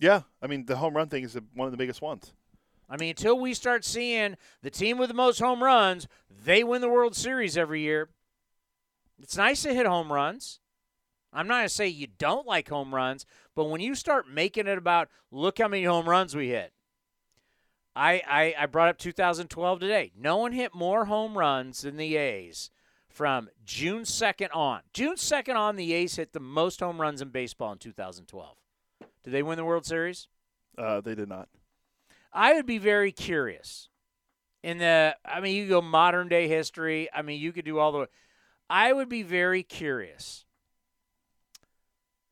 Yeah, 0.00 0.22
I 0.42 0.46
mean 0.46 0.66
the 0.66 0.76
home 0.76 0.96
run 0.96 1.08
thing 1.08 1.24
is 1.24 1.38
one 1.54 1.66
of 1.66 1.72
the 1.72 1.78
biggest 1.78 2.02
ones. 2.02 2.32
I 2.88 2.96
mean, 2.96 3.10
until 3.10 3.38
we 3.38 3.52
start 3.54 3.84
seeing 3.84 4.36
the 4.62 4.70
team 4.70 4.98
with 4.98 5.08
the 5.08 5.14
most 5.14 5.40
home 5.40 5.62
runs, 5.62 6.06
they 6.30 6.62
win 6.62 6.80
the 6.80 6.88
World 6.88 7.16
Series 7.16 7.56
every 7.56 7.80
year. 7.80 8.10
It's 9.20 9.36
nice 9.36 9.62
to 9.62 9.74
hit 9.74 9.86
home 9.86 10.12
runs. 10.12 10.60
I'm 11.32 11.48
not 11.48 11.56
going 11.56 11.68
to 11.68 11.74
say 11.74 11.88
you 11.88 12.06
don't 12.06 12.46
like 12.46 12.68
home 12.68 12.94
runs, 12.94 13.26
but 13.54 13.64
when 13.64 13.80
you 13.80 13.94
start 13.94 14.28
making 14.28 14.68
it 14.68 14.78
about 14.78 15.08
look 15.32 15.58
how 15.58 15.68
many 15.68 15.84
home 15.84 16.08
runs 16.08 16.36
we 16.36 16.48
hit. 16.48 16.72
I, 17.96 18.22
I, 18.28 18.54
I 18.58 18.66
brought 18.66 18.88
up 18.88 18.98
2012 18.98 19.80
today. 19.80 20.12
No 20.16 20.36
one 20.36 20.52
hit 20.52 20.74
more 20.74 21.06
home 21.06 21.36
runs 21.36 21.80
than 21.80 21.96
the 21.96 22.16
A's 22.16 22.70
from 23.16 23.48
June 23.64 24.02
2nd 24.02 24.54
on. 24.54 24.82
June 24.92 25.16
2nd 25.16 25.56
on, 25.56 25.76
the 25.76 25.94
A's 25.94 26.16
hit 26.16 26.34
the 26.34 26.38
most 26.40 26.80
home 26.80 27.00
runs 27.00 27.22
in 27.22 27.30
baseball 27.30 27.72
in 27.72 27.78
2012. 27.78 28.54
Did 29.24 29.32
they 29.32 29.42
win 29.42 29.56
the 29.56 29.64
World 29.64 29.86
Series? 29.86 30.28
Uh, 30.76 31.00
they 31.00 31.14
did 31.14 31.26
not. 31.26 31.48
I 32.30 32.52
would 32.52 32.66
be 32.66 32.76
very 32.76 33.12
curious. 33.12 33.88
In 34.62 34.76
the, 34.76 35.16
I 35.24 35.40
mean, 35.40 35.56
you 35.56 35.66
go 35.66 35.80
modern 35.80 36.28
day 36.28 36.46
history. 36.46 37.08
I 37.10 37.22
mean, 37.22 37.40
you 37.40 37.52
could 37.52 37.64
do 37.64 37.78
all 37.78 37.90
the. 37.90 38.08
I 38.68 38.92
would 38.92 39.08
be 39.08 39.22
very 39.22 39.62
curious. 39.62 40.44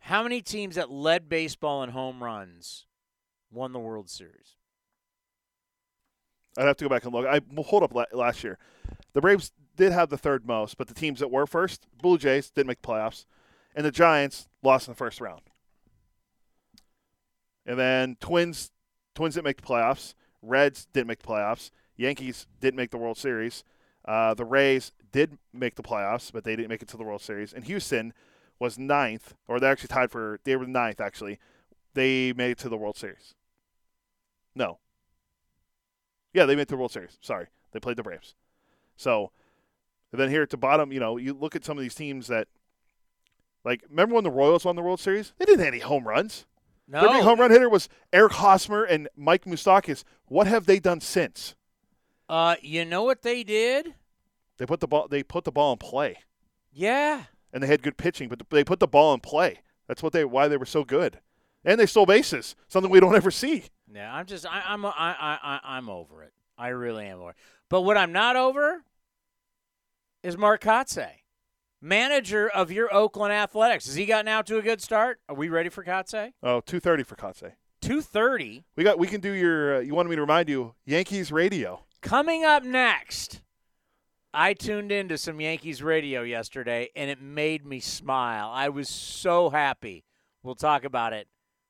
How 0.00 0.22
many 0.22 0.42
teams 0.42 0.74
that 0.74 0.90
led 0.90 1.30
baseball 1.30 1.82
in 1.82 1.90
home 1.90 2.22
runs 2.22 2.84
won 3.50 3.72
the 3.72 3.78
World 3.78 4.10
Series? 4.10 4.56
I'd 6.58 6.66
have 6.66 6.76
to 6.76 6.84
go 6.84 6.90
back 6.90 7.04
and 7.04 7.14
look. 7.14 7.26
I 7.26 7.40
hold 7.62 7.84
up 7.84 7.94
last 8.12 8.44
year. 8.44 8.58
The 9.14 9.22
Braves 9.22 9.50
did 9.76 9.92
have 9.92 10.10
the 10.10 10.18
third 10.18 10.46
most, 10.46 10.76
but 10.76 10.88
the 10.88 10.94
teams 10.94 11.20
that 11.20 11.30
were 11.30 11.46
first, 11.46 11.86
Blue 12.00 12.18
Jays, 12.18 12.50
didn't 12.50 12.68
make 12.68 12.82
the 12.82 12.88
playoffs, 12.88 13.26
and 13.74 13.84
the 13.84 13.90
Giants 13.90 14.48
lost 14.62 14.88
in 14.88 14.92
the 14.92 14.96
first 14.96 15.20
round. 15.20 15.42
And 17.66 17.78
then 17.78 18.16
Twins, 18.20 18.70
Twins 19.14 19.34
didn't 19.34 19.46
make 19.46 19.60
the 19.60 19.66
playoffs. 19.66 20.14
Reds 20.42 20.86
didn't 20.92 21.08
make 21.08 21.20
the 21.20 21.26
playoffs. 21.26 21.70
Yankees 21.96 22.46
didn't 22.60 22.76
make 22.76 22.90
the 22.90 22.98
World 22.98 23.16
Series. 23.16 23.64
Uh, 24.04 24.34
the 24.34 24.44
Rays 24.44 24.92
did 25.12 25.38
make 25.52 25.76
the 25.76 25.82
playoffs, 25.82 26.30
but 26.30 26.44
they 26.44 26.56
didn't 26.56 26.68
make 26.68 26.82
it 26.82 26.88
to 26.88 26.96
the 26.96 27.04
World 27.04 27.22
Series. 27.22 27.52
And 27.52 27.64
Houston 27.64 28.12
was 28.58 28.78
ninth, 28.78 29.34
or 29.48 29.58
they 29.58 29.66
actually 29.66 29.88
tied 29.88 30.10
for 30.10 30.40
they 30.44 30.56
were 30.56 30.66
ninth 30.66 31.00
actually. 31.00 31.38
They 31.94 32.32
made 32.32 32.50
it 32.50 32.58
to 32.58 32.68
the 32.68 32.76
World 32.76 32.96
Series. 32.96 33.34
No. 34.54 34.78
Yeah, 36.32 36.46
they 36.46 36.54
made 36.54 36.62
it 36.62 36.68
to 36.68 36.74
the 36.74 36.78
World 36.78 36.92
Series. 36.92 37.16
Sorry, 37.20 37.46
they 37.72 37.80
played 37.80 37.96
the 37.96 38.02
Braves. 38.02 38.34
So 38.96 39.30
and 40.14 40.20
then 40.20 40.30
here 40.30 40.42
at 40.42 40.50
the 40.50 40.56
bottom, 40.56 40.92
you 40.92 41.00
know, 41.00 41.16
you 41.16 41.34
look 41.34 41.56
at 41.56 41.64
some 41.64 41.76
of 41.76 41.82
these 41.82 41.96
teams 41.96 42.28
that, 42.28 42.46
like, 43.64 43.82
remember 43.90 44.14
when 44.14 44.22
the 44.22 44.30
Royals 44.30 44.64
won 44.64 44.76
the 44.76 44.82
World 44.82 45.00
Series? 45.00 45.32
They 45.38 45.44
didn't 45.44 45.58
have 45.58 45.74
any 45.74 45.80
home 45.80 46.06
runs. 46.06 46.46
No. 46.86 47.00
Their 47.00 47.14
big 47.14 47.24
home 47.24 47.40
run 47.40 47.50
hitter 47.50 47.68
was 47.68 47.88
Eric 48.12 48.34
Hosmer 48.34 48.84
and 48.84 49.08
Mike 49.16 49.44
Moustakas. 49.44 50.04
What 50.26 50.46
have 50.46 50.66
they 50.66 50.78
done 50.78 51.00
since? 51.00 51.56
Uh, 52.28 52.54
you 52.62 52.84
know 52.84 53.02
what 53.02 53.22
they 53.22 53.42
did? 53.42 53.94
They 54.58 54.66
put 54.66 54.78
the 54.78 54.86
ball. 54.86 55.08
They 55.08 55.24
put 55.24 55.42
the 55.42 55.50
ball 55.50 55.72
in 55.72 55.78
play. 55.78 56.18
Yeah. 56.72 57.24
And 57.52 57.60
they 57.60 57.66
had 57.66 57.82
good 57.82 57.96
pitching, 57.96 58.28
but 58.28 58.40
they 58.50 58.62
put 58.62 58.78
the 58.78 58.86
ball 58.86 59.14
in 59.14 59.20
play. 59.20 59.62
That's 59.88 60.00
what 60.00 60.12
they 60.12 60.24
why 60.24 60.46
they 60.46 60.56
were 60.56 60.64
so 60.64 60.84
good. 60.84 61.18
And 61.64 61.80
they 61.80 61.86
stole 61.86 62.06
bases, 62.06 62.54
something 62.68 62.88
we 62.88 63.00
don't 63.00 63.16
ever 63.16 63.32
see. 63.32 63.64
Yeah, 63.92 64.14
I'm 64.14 64.26
just 64.26 64.46
I, 64.46 64.62
I'm 64.64 64.86
I, 64.86 64.92
I, 65.18 65.60
I'm 65.64 65.88
over 65.88 66.22
it. 66.22 66.32
I 66.56 66.68
really 66.68 67.06
am 67.06 67.18
over 67.18 67.30
it. 67.30 67.36
But 67.68 67.80
what 67.80 67.96
I'm 67.96 68.12
not 68.12 68.36
over 68.36 68.84
is 70.24 70.38
Mark 70.38 70.62
Kotsay, 70.62 71.10
manager 71.82 72.48
of 72.48 72.72
your 72.72 72.92
Oakland 72.92 73.34
Athletics. 73.34 73.84
Has 73.84 73.94
he 73.94 74.06
gotten 74.06 74.26
out 74.26 74.46
to 74.46 74.56
a 74.56 74.62
good 74.62 74.80
start? 74.80 75.20
Are 75.28 75.34
we 75.34 75.50
ready 75.50 75.68
for 75.68 75.84
Kotsay? 75.84 76.32
Oh, 76.42 76.62
2.30 76.62 77.04
for 77.04 77.14
Kotsay. 77.14 77.52
2.30? 77.82 78.64
We 78.74 78.84
got. 78.84 78.98
We 78.98 79.06
can 79.06 79.20
do 79.20 79.32
your, 79.32 79.76
uh, 79.76 79.80
you 79.80 79.94
wanted 79.94 80.08
me 80.08 80.16
to 80.16 80.22
remind 80.22 80.48
you, 80.48 80.74
Yankees 80.86 81.30
radio. 81.30 81.84
Coming 82.00 82.42
up 82.42 82.64
next, 82.64 83.42
I 84.32 84.54
tuned 84.54 84.90
into 84.90 85.18
some 85.18 85.42
Yankees 85.42 85.82
radio 85.82 86.22
yesterday, 86.22 86.88
and 86.96 87.10
it 87.10 87.20
made 87.20 87.66
me 87.66 87.80
smile. 87.80 88.50
I 88.50 88.70
was 88.70 88.88
so 88.88 89.50
happy. 89.50 90.06
We'll 90.42 90.54
talk 90.54 90.84
about 90.84 91.12
it 91.12 91.28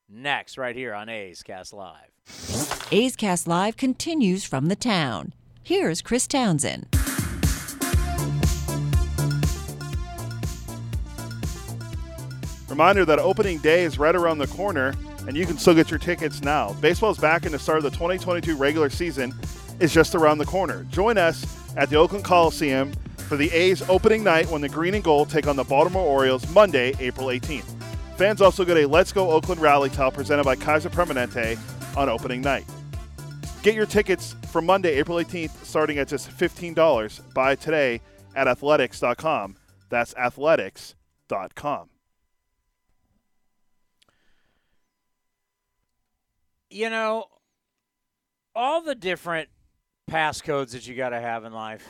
next 0.09 0.57
right 0.57 0.77
here 0.77 0.95
on 0.95 1.09
A's 1.09 1.43
Cast 1.43 1.73
Live. 1.73 2.13
A's 2.93 3.17
Cast 3.17 3.49
Live 3.49 3.77
continues 3.77 4.45
from 4.45 4.67
the 4.67 4.77
town. 4.77 5.33
Here's 5.65 6.01
Chris 6.01 6.29
Townsend. 6.29 6.87
Reminder 12.75 13.05
that 13.05 13.21
opening 13.21 13.59
day 13.59 13.85
is 13.85 14.01
right 14.01 14.17
around 14.17 14.39
the 14.39 14.49
corner, 14.49 14.95
and 15.29 15.37
you 15.37 15.47
can 15.47 15.59
still 15.59 15.75
get 15.75 15.93
your 15.93 16.01
tickets 16.01 16.43
now. 16.43 16.73
Baseball's 16.81 17.19
back, 17.19 17.45
and 17.45 17.55
the 17.55 17.59
start 17.61 17.79
of 17.79 17.85
the 17.85 17.91
2022 17.91 18.57
regular 18.57 18.91
season 18.91 19.33
is 19.79 19.95
just 19.95 20.17
around 20.17 20.39
the 20.39 20.45
corner. 20.45 20.83
Join 20.91 21.17
us 21.17 21.47
at 21.77 21.89
the 21.89 21.95
Oakland 21.95 22.25
Coliseum 22.25 22.93
for 23.17 23.35
for 23.35 23.37
the 23.37 23.49
A's 23.53 23.89
opening 23.89 24.25
night 24.25 24.49
when 24.51 24.61
the 24.61 24.69
green 24.69 24.95
and 24.95 25.05
gold 25.05 25.31
take 25.31 25.47
on 25.47 25.55
the 25.55 25.63
Baltimore 25.63 26.05
Orioles 26.05 26.49
Monday, 26.51 26.95
April 26.99 27.29
18th. 27.29 27.65
Fans 28.17 28.43
also 28.43 28.65
get 28.65 28.77
a 28.77 28.89
Let's 28.89 29.13
Go 29.13 29.31
Oakland 29.31 29.61
rally 29.61 29.89
towel 29.89 30.11
presented 30.11 30.43
by 30.43 30.57
Kaiser 30.57 30.91
Permanente 30.91 31.57
on 31.97 32.09
opening 32.09 32.41
night. 32.41 32.65
Get 33.63 33.77
your 33.77 33.87
tickets 33.87 34.35
for 34.51 34.61
Monday, 34.61 34.99
April 34.99 35.19
18th, 35.19 35.65
starting 35.65 35.99
at 35.99 36.09
just 36.09 36.29
$15. 36.29 37.35
Buy 37.35 37.55
today 37.55 38.01
at 38.35 38.49
athletics.com. 38.49 39.57
That's 39.91 40.13
athletics.com. 40.17 41.91
You 46.75 46.91
know, 46.91 47.27
all 48.53 48.83
the 48.83 48.97
different 48.97 49.49
passcodes 50.11 50.73
that 50.73 50.89
you 50.89 50.97
got 50.97 51.11
to 51.11 51.21
have 51.21 51.45
in 51.45 51.53
life. 51.53 51.89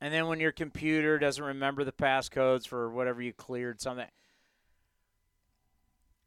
And 0.00 0.14
then 0.14 0.28
when 0.28 0.38
your 0.38 0.52
computer 0.52 1.18
doesn't 1.18 1.42
remember 1.42 1.82
the 1.82 1.90
passcodes 1.90 2.64
for 2.68 2.88
whatever 2.88 3.20
you 3.20 3.32
cleared 3.32 3.80
something, 3.80 4.06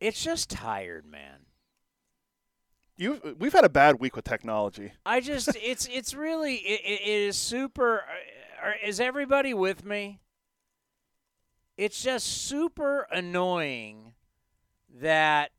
it's 0.01 0.21
just 0.21 0.49
tired, 0.49 1.05
man. 1.05 1.45
You, 2.97 3.35
we've 3.39 3.53
had 3.53 3.63
a 3.63 3.69
bad 3.69 4.01
week 4.01 4.17
with 4.17 4.25
technology. 4.25 4.91
I 5.05 5.21
just, 5.21 5.55
it's, 5.55 5.87
it's 5.87 6.13
really, 6.13 6.55
it, 6.55 6.81
it 6.83 7.07
is 7.07 7.37
super. 7.37 8.03
uh, 8.61 8.71
Is 8.85 8.99
everybody 8.99 9.53
with 9.53 9.85
me? 9.85 10.19
It's 11.77 12.03
just 12.03 12.27
super 12.27 13.07
annoying 13.09 14.15
that 14.99 15.51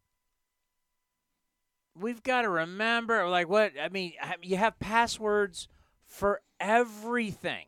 we've 2.00 2.22
got 2.22 2.42
to 2.42 2.48
remember, 2.48 3.28
like, 3.28 3.48
what 3.48 3.72
I 3.80 3.88
mean, 3.88 4.12
you 4.42 4.56
have 4.56 4.78
passwords 4.78 5.68
for 6.04 6.40
everything, 6.60 7.66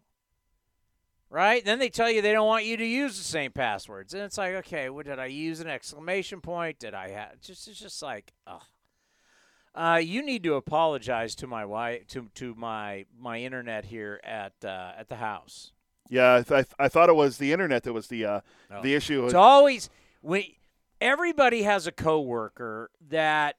right? 1.30 1.64
Then 1.64 1.78
they 1.78 1.88
tell 1.88 2.10
you 2.10 2.22
they 2.22 2.32
don't 2.32 2.46
want 2.46 2.64
you 2.64 2.76
to 2.76 2.86
use 2.86 3.16
the 3.18 3.24
same 3.24 3.52
passwords, 3.52 4.14
and 4.14 4.22
it's 4.22 4.38
like, 4.38 4.54
okay, 4.54 4.88
what 4.90 5.06
did 5.06 5.18
I 5.18 5.26
use? 5.26 5.60
An 5.60 5.68
exclamation 5.68 6.40
point? 6.40 6.78
Did 6.78 6.94
I 6.94 7.10
have? 7.10 7.40
Just, 7.40 7.68
it's 7.68 7.80
just 7.80 8.02
like, 8.02 8.32
oh. 8.46 8.60
Uh, 9.74 9.96
you 10.02 10.22
need 10.22 10.42
to 10.42 10.54
apologize 10.54 11.36
to 11.36 11.46
my 11.46 11.64
wife, 11.64 12.04
to 12.08 12.28
to 12.34 12.54
my 12.56 13.04
my 13.16 13.38
internet 13.40 13.84
here 13.84 14.18
at 14.24 14.52
uh, 14.64 14.92
at 14.98 15.08
the 15.08 15.16
house. 15.16 15.72
Yeah, 16.08 16.36
I, 16.36 16.42
th- 16.42 16.66
I 16.78 16.88
thought 16.88 17.10
it 17.10 17.14
was 17.14 17.36
the 17.38 17.52
internet 17.52 17.82
that 17.84 17.92
was 17.92 18.08
the 18.08 18.24
uh, 18.24 18.40
No. 18.70 18.82
the 18.82 18.94
issue. 18.94 19.24
It's 19.26 19.34
always 19.34 19.88
when 20.20 20.42
everybody 21.00 21.62
has 21.62 21.86
a 21.86 21.92
coworker 21.92 22.90
that 23.10 23.56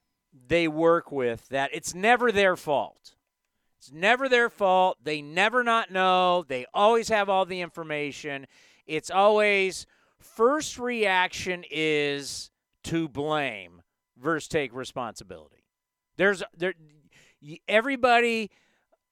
they 0.48 0.68
work 0.68 1.12
with 1.12 1.48
that 1.50 1.70
it's 1.74 1.94
never 1.94 2.32
their 2.32 2.56
fault. 2.56 3.16
It's 3.78 3.92
never 3.92 4.28
their 4.28 4.50
fault. 4.50 4.98
They 5.04 5.22
never 5.22 5.64
not 5.64 5.90
know. 5.90 6.44
They 6.48 6.66
always 6.74 7.08
have 7.10 7.30
all 7.30 7.46
the 7.46 7.62
information. 7.62 8.46
It's 8.86 9.10
always 9.10 9.86
first 10.20 10.78
reaction 10.78 11.64
is 11.72 12.52
to 12.86 13.08
blame 13.08 13.82
versus 14.18 14.48
take 14.48 14.74
responsibility. 14.74 15.64
There's 16.18 16.44
there 16.58 16.74
everybody 17.68 18.52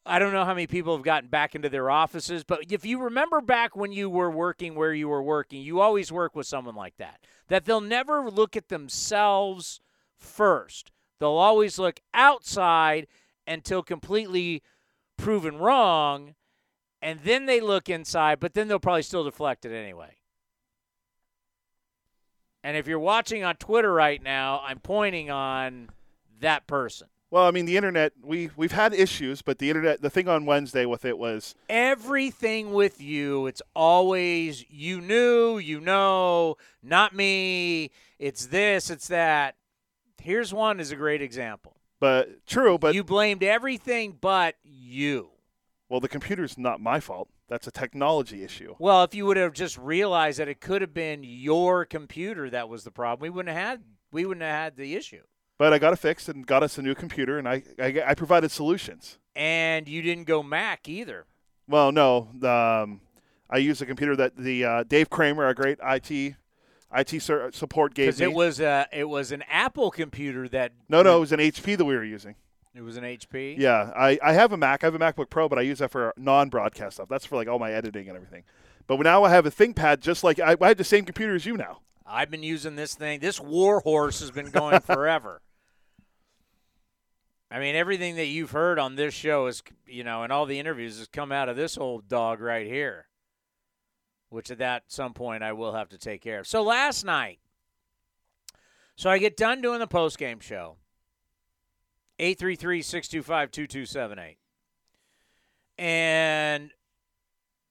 I 0.05 0.19
don't 0.19 0.31
know 0.31 0.45
how 0.45 0.53
many 0.53 0.67
people 0.67 0.95
have 0.95 1.03
gotten 1.03 1.29
back 1.29 1.53
into 1.53 1.69
their 1.69 1.89
offices, 1.89 2.43
but 2.43 2.71
if 2.71 2.85
you 2.85 3.01
remember 3.01 3.41
back 3.41 3.75
when 3.75 3.91
you 3.91 4.09
were 4.09 4.31
working 4.31 4.73
where 4.73 4.93
you 4.93 5.09
were 5.09 5.21
working, 5.21 5.61
you 5.61 5.81
always 5.81 6.11
work 6.11 6.33
with 6.35 6.47
someone 6.47 6.75
like 6.75 6.95
that. 6.97 7.19
That 7.49 7.65
they'll 7.65 7.81
never 7.81 8.29
look 8.29 8.55
at 8.55 8.69
themselves 8.69 9.81
first. 10.15 10.91
They'll 11.19 11.29
always 11.29 11.79
look 11.79 11.99
outside 12.13 13.07
until 13.45 13.81
completely 13.81 14.61
proven 15.17 15.57
wrong, 15.57 16.35
and 17.01 17.19
then 17.23 17.45
they 17.45 17.59
look 17.59 17.89
inside, 17.89 18.39
but 18.39 18.53
then 18.53 18.67
they'll 18.67 18.79
probably 18.79 19.01
still 19.01 19.23
deflect 19.23 19.65
it 19.65 19.75
anyway. 19.75 20.15
And 22.63 22.75
if 22.75 22.87
you're 22.87 22.99
watching 22.99 23.43
on 23.43 23.55
Twitter 23.55 23.93
right 23.93 24.21
now, 24.21 24.61
I'm 24.65 24.79
pointing 24.79 25.29
on 25.29 25.89
that 26.39 26.67
person. 26.67 27.07
Well, 27.29 27.45
I 27.45 27.51
mean, 27.51 27.65
the 27.65 27.75
internet. 27.75 28.13
We 28.23 28.49
we've 28.55 28.71
had 28.71 28.93
issues, 28.93 29.41
but 29.41 29.59
the 29.59 29.69
internet. 29.69 30.01
The 30.01 30.09
thing 30.09 30.29
on 30.29 30.45
Wednesday 30.45 30.85
with 30.85 31.03
it 31.03 31.17
was 31.17 31.55
everything 31.69 32.71
with 32.73 33.01
you 33.01 33.47
it's 33.47 33.61
always 33.75 34.65
you 34.69 35.01
knew 35.01 35.57
you 35.57 35.81
know 35.81 36.55
not 36.81 37.13
me 37.13 37.91
it's 38.17 38.45
this 38.47 38.89
it's 38.89 39.09
that 39.09 39.55
here's 40.21 40.53
one 40.53 40.79
is 40.79 40.91
a 40.91 40.95
great 40.95 41.21
example 41.21 41.73
but 41.99 42.45
true. 42.45 42.77
But 42.77 42.93
you 42.93 43.03
blamed 43.03 43.43
everything 43.43 44.17
but 44.19 44.55
you 44.63 45.29
well, 45.89 45.99
the 46.01 46.09
computer's 46.09 46.57
not 46.57 46.81
my 46.81 46.99
fault. 46.99 47.29
That's 47.47 47.65
a 47.65 47.71
technology 47.71 48.43
issue. 48.43 48.75
well 48.77 49.03
if 49.03 49.15
you 49.15 49.25
would 49.25 49.37
have 49.37 49.53
just 49.53 49.77
realized 49.77 50.37
that 50.39 50.47
it 50.49 50.59
could 50.61 50.81
have 50.81 50.93
been 50.93 51.21
your 51.23 51.85
computer 51.85 52.49
that 52.49 52.67
was 52.69 52.83
the 52.83 52.91
problem 52.91 53.21
we 53.23 53.29
wouldn't 53.29 53.55
have 53.55 53.67
had 53.67 53.83
we 54.11 54.25
wouldn't 54.25 54.43
have 54.43 54.55
had 54.55 54.75
the 54.77 54.95
issue 54.95 55.23
But 55.57 55.73
I 55.73 55.79
got 55.79 55.93
it 55.93 55.99
fixed 55.99 56.29
and 56.29 56.45
got 56.45 56.61
us 56.61 56.77
a 56.77 56.81
new 56.81 56.93
computer, 56.93 57.37
and 57.39 57.47
I 57.47 57.63
I, 57.79 58.03
I 58.07 58.13
provided 58.15 58.51
solutions. 58.51 59.17
and 59.35 59.87
you 59.87 60.01
didn't 60.01 60.25
go 60.25 60.43
mac 60.43 60.87
either 60.89 61.25
Well, 61.67 61.91
no, 61.91 62.29
um, 62.43 63.01
I 63.49 63.57
used 63.57 63.81
a 63.81 63.85
computer 63.85 64.15
that 64.17 64.35
the 64.37 64.65
uh, 64.65 64.83
Dave 64.83 65.09
Kramer, 65.09 65.47
a 65.47 65.55
great 65.55 65.79
IT 65.81 66.35
IT 66.95 67.21
support, 67.53 67.93
gave 67.93 68.07
because 68.07 68.19
me. 68.19 68.25
it 68.27 68.33
was 68.33 68.59
a 68.59 68.87
it 68.93 69.09
was 69.09 69.31
an 69.31 69.43
apple 69.49 69.91
computer 69.91 70.47
that 70.49 70.71
no, 70.89 71.01
no, 71.01 71.17
it 71.17 71.19
was 71.19 71.31
an 71.31 71.39
HP 71.39 71.77
that 71.77 71.85
we 71.85 71.95
were 71.95 72.03
using. 72.03 72.35
it 72.73 72.81
was 72.81 72.95
an 72.95 73.03
hp 73.03 73.57
Yeah, 73.57 73.91
I, 73.95 74.17
I 74.23 74.33
have 74.33 74.51
a 74.53 74.57
Mac. 74.57 74.83
I 74.83 74.87
have 74.87 74.95
a 74.95 74.99
MacBook 74.99 75.29
Pro, 75.29 75.49
but 75.49 75.59
I 75.59 75.63
use 75.63 75.79
that 75.79 75.91
for 75.91 76.13
non-broadcast 76.15 76.95
stuff. 76.97 77.09
That's 77.09 77.25
for 77.25 77.35
like 77.35 77.47
all 77.47 77.59
my 77.59 77.71
editing 77.71 78.07
and 78.07 78.15
everything. 78.15 78.43
But 78.87 79.01
now 79.01 79.23
I 79.23 79.29
have 79.29 79.45
a 79.45 79.51
ThinkPad, 79.51 79.99
just 79.99 80.23
like 80.23 80.39
I, 80.39 80.55
I 80.61 80.69
have 80.69 80.77
the 80.77 80.83
same 80.85 81.03
computer 81.03 81.35
as 81.35 81.45
you 81.45 81.57
now. 81.57 81.79
I've 82.05 82.31
been 82.31 82.43
using 82.43 82.77
this 82.77 82.95
thing. 82.95 83.19
This 83.19 83.39
war 83.39 83.81
horse 83.81 84.21
has 84.21 84.31
been 84.31 84.49
going 84.49 84.79
forever. 84.81 85.41
I 87.51 87.59
mean, 87.59 87.75
everything 87.75 88.15
that 88.15 88.27
you've 88.27 88.51
heard 88.51 88.77
on 88.79 88.95
this 88.95 89.13
show 89.13 89.47
is, 89.47 89.63
you 89.85 90.03
know, 90.03 90.23
and 90.23 90.31
all 90.31 90.45
the 90.45 90.59
interviews 90.59 90.97
has 90.99 91.07
come 91.07 91.31
out 91.31 91.47
of 91.49 91.55
this 91.55 91.77
old 91.77 92.07
dog 92.09 92.41
right 92.41 92.67
here, 92.67 93.06
which 94.29 94.51
at 94.51 94.59
that 94.59 94.83
some 94.87 95.13
point 95.13 95.43
I 95.43 95.53
will 95.53 95.73
have 95.73 95.89
to 95.89 95.97
take 95.97 96.21
care 96.21 96.39
of. 96.39 96.47
So 96.47 96.63
last 96.63 97.05
night, 97.05 97.39
so 98.95 99.09
I 99.09 99.17
get 99.19 99.37
done 99.37 99.61
doing 99.61 99.79
the 99.79 99.87
post 99.87 100.17
game 100.17 100.39
show. 100.39 100.77
833-625-2278. 102.19 104.37
And 105.77 106.71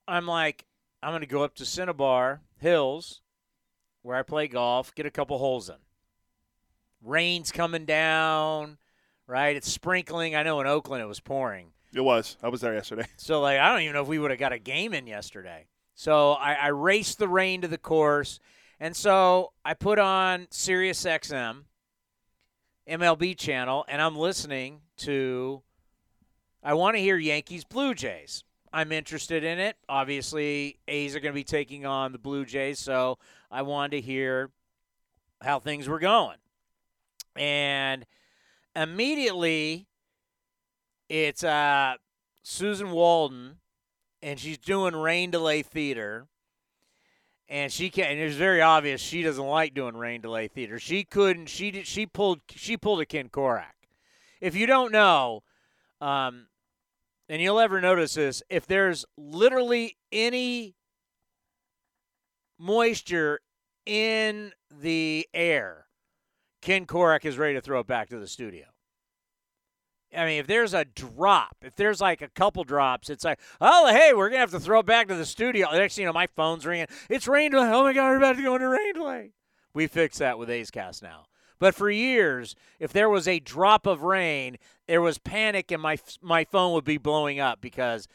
I'm 0.07 0.27
like, 0.27 0.67
I'm 1.03 1.11
going 1.11 1.23
to 1.23 1.27
go 1.27 1.43
up 1.43 1.57
to 1.57 1.65
Cinnabar 1.65 2.43
Hills 2.59 3.23
where 4.03 4.17
I 4.17 4.23
play 4.23 4.47
golf, 4.47 4.95
get 4.95 5.05
a 5.05 5.11
couple 5.11 5.37
holes 5.39 5.69
in. 5.69 5.75
Rain's 7.03 7.51
coming 7.51 7.85
down, 7.85 8.79
right? 9.27 9.57
It's 9.57 9.71
sprinkling. 9.71 10.37
I 10.37 10.45
know 10.45 10.61
in 10.61 10.69
Oakland 10.69 11.03
it 11.03 11.07
was 11.07 11.19
pouring. 11.19 11.73
It 11.93 12.03
was. 12.03 12.37
I 12.41 12.49
was 12.49 12.61
there 12.61 12.75
yesterday. 12.75 13.09
So, 13.17 13.41
like, 13.41 13.59
I 13.59 13.71
don't 13.71 13.81
even 13.81 13.95
know 13.95 14.03
if 14.03 14.09
we 14.09 14.21
would 14.21 14.31
have 14.31 14.39
got 14.39 14.53
a 14.53 14.61
game 14.61 14.95
in 14.95 15.09
yesterday. 15.09 15.67
So 15.97 16.33
I, 16.33 16.53
I 16.53 16.69
raced 16.69 17.19
the 17.19 17.27
rain 17.27 17.63
to 17.63 17.69
the 17.69 17.79
course. 17.79 18.39
And 18.79 18.95
so 18.95 19.53
I 19.65 19.73
put 19.73 19.99
on 19.99 20.47
Sirius 20.51 21.03
XM, 21.03 21.63
MLB 22.87 23.37
channel, 23.37 23.85
and 23.89 24.01
I'm 24.03 24.15
listening 24.15 24.83
to, 24.99 25.63
I 26.63 26.75
want 26.75 26.97
to 26.97 27.03
hear 27.03 27.17
Yankees 27.17 27.65
Blue 27.65 27.95
Jays. 27.95 28.45
I'm 28.75 28.93
interested 28.93 29.43
in 29.43 29.59
it. 29.59 29.77
Obviously, 29.89 30.79
A's 30.87 31.17
are 31.17 31.21
going 31.21 31.33
to 31.33 31.35
be 31.35 31.45
taking 31.45 31.87
on 31.87 32.13
the 32.13 32.19
Blue 32.19 32.45
Jays, 32.45 32.79
so 32.79 33.19
I 33.51 33.63
wanted 33.63 33.93
to 33.93 34.01
hear 34.03 34.51
how 35.41 35.61
things 35.61 35.89
were 35.89 35.99
going. 35.99 36.37
And 37.37 38.05
immediately, 38.75 39.87
it's 41.09 41.43
uh, 41.43 41.95
Suzyn 42.45 42.91
Waldman, 42.91 43.57
and 44.27 44.41
she's 44.41 44.59
doing 44.59 44.97
rain 44.97 45.31
delay 45.31 45.63
theater. 45.63 46.27
And 47.49 47.73
she 47.73 47.91
can 47.91 48.07
and 48.07 48.19
it's 48.19 48.35
very 48.35 48.61
obvious 48.61 49.01
she 49.01 49.23
doesn't 49.23 49.47
like 49.47 49.73
doing 49.73 49.97
rain 49.97 50.21
delay 50.21 50.49
theater. 50.49 50.81
She 50.81 51.05
couldn't. 51.05 51.47
She 51.47 51.71
did. 51.71 51.87
She 51.87 52.05
pulled. 52.05 52.41
She 52.51 52.77
pulled 52.77 53.01
a 53.01 53.07
Ken 53.07 53.29
Korach. 53.29 53.87
If 54.41 54.57
you 54.57 54.67
don't 54.67 54.91
know, 54.91 55.45
um, 56.01 56.49
and 57.29 57.41
you'll 57.41 57.61
ever 57.61 57.81
notice 57.81 58.15
this, 58.15 58.43
if 58.51 58.67
there's 58.67 59.05
literally 59.17 59.97
any 60.11 60.75
moisture 62.59 63.39
in 63.87 64.53
the 64.69 65.29
air, 65.33 65.87
Ken 66.61 66.85
Korach 66.85 67.25
is 67.25 67.39
ready 67.39 67.55
to 67.55 67.61
throw 67.61 67.79
it 67.79 67.87
back 67.87 68.09
to 68.09 68.19
the 68.19 68.27
studio. 68.27 68.67
I 70.17 70.25
mean, 70.25 70.41
if 70.41 70.47
there's 70.47 70.75
a 70.75 70.85
drop, 70.85 71.57
if 71.63 71.77
there's 71.77 72.01
like 72.01 72.23
a 72.23 72.29
couple 72.29 72.65
drops, 72.65 73.11
it's 73.11 73.25
like, 73.25 73.41
oh, 73.61 73.89
hey, 73.89 74.13
we're 74.15 74.29
gonna 74.29 74.41
have 74.41 74.51
to 74.53 74.61
throw 74.61 74.81
it 74.81 74.87
back 74.87 75.09
to 75.09 75.15
the 75.15 75.27
studio. 75.27 75.69
The 75.71 75.79
next 75.79 75.99
you 75.99 76.05
know, 76.05 76.13
my 76.13 76.27
phone's 76.27 76.65
ringing. 76.67 76.87
It's 77.11 77.27
rain 77.27 77.51
delay. 77.51 77.71
Oh 77.71 77.83
my 77.83 77.93
god, 77.93 78.11
we're 78.11 78.17
about 78.19 78.37
to 78.37 78.43
go 78.43 78.55
into 78.55 78.69
rain 78.69 78.95
delay. 78.95 79.31
We 79.75 79.87
fix 79.87 80.19
that 80.19 80.39
with 80.39 80.51
A's 80.51 80.71
Cast 80.71 81.03
now. 81.03 81.27
But 81.59 81.75
for 81.75 81.91
years, 81.91 82.55
if 82.79 82.93
there 82.93 83.09
was 83.09 83.27
a 83.27 83.41
drop 83.41 83.87
of 83.87 84.03
rain, 84.03 84.59
there 84.87 85.01
was 85.01 85.19
panic, 85.19 85.71
and 85.71 85.83
my 85.83 85.99
my 86.21 86.45
phone 86.45 86.73
would 86.75 86.85
be 86.85 86.99
blowing 86.99 87.41
up 87.41 87.61
because 87.61 88.07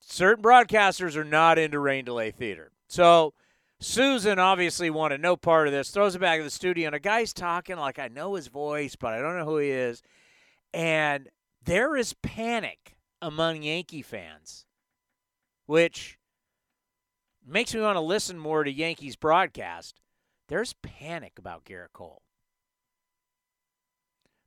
certain 0.00 0.42
broadcasters 0.42 1.16
are 1.16 1.24
not 1.24 1.58
into 1.58 1.78
rain 1.78 2.04
delay 2.04 2.30
theater. 2.30 2.72
So 2.88 3.34
Suzyn 3.80 4.38
obviously 4.38 4.90
wanted 4.90 5.20
no 5.20 5.36
part 5.36 5.68
of 5.68 5.72
this, 5.72 5.90
throws 5.90 6.16
it 6.16 6.20
back 6.20 6.40
to 6.40 6.44
the 6.44 6.50
studio, 6.50 6.86
and 6.86 6.96
a 6.96 7.00
guy's 7.00 7.32
talking 7.32 7.76
like 7.76 7.98
I 7.98 8.08
know 8.08 8.34
his 8.34 8.48
voice, 8.48 8.96
but 8.96 9.14
I 9.14 9.20
don't 9.20 9.36
know 9.36 9.44
who 9.44 9.58
he 9.58 9.70
is. 9.70 10.02
And 10.72 11.28
there 11.62 11.96
is 11.96 12.14
panic 12.22 12.96
among 13.20 13.62
Yankee 13.62 14.02
fans, 14.02 14.66
which 15.66 16.18
makes 17.46 17.74
me 17.74 17.80
want 17.80 17.96
to 17.96 18.00
listen 18.00 18.38
more 18.38 18.64
to 18.64 18.70
Yankees 18.70 19.16
broadcast. 19.16 20.00
There's 20.48 20.74
panic 20.82 21.38
about 21.38 21.64
Gerrit 21.64 21.92
Cole. 21.92 22.22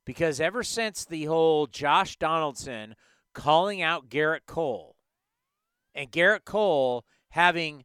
Because 0.04 0.40
ever 0.40 0.62
since 0.62 1.04
the 1.04 1.26
whole 1.26 1.66
Josh 1.66 2.16
Donaldson 2.16 2.96
calling 3.34 3.82
out 3.82 4.08
Gerrit 4.08 4.46
Cole 4.46 4.96
and 5.94 6.10
Gerrit 6.10 6.44
Cole 6.44 7.04
having 7.30 7.84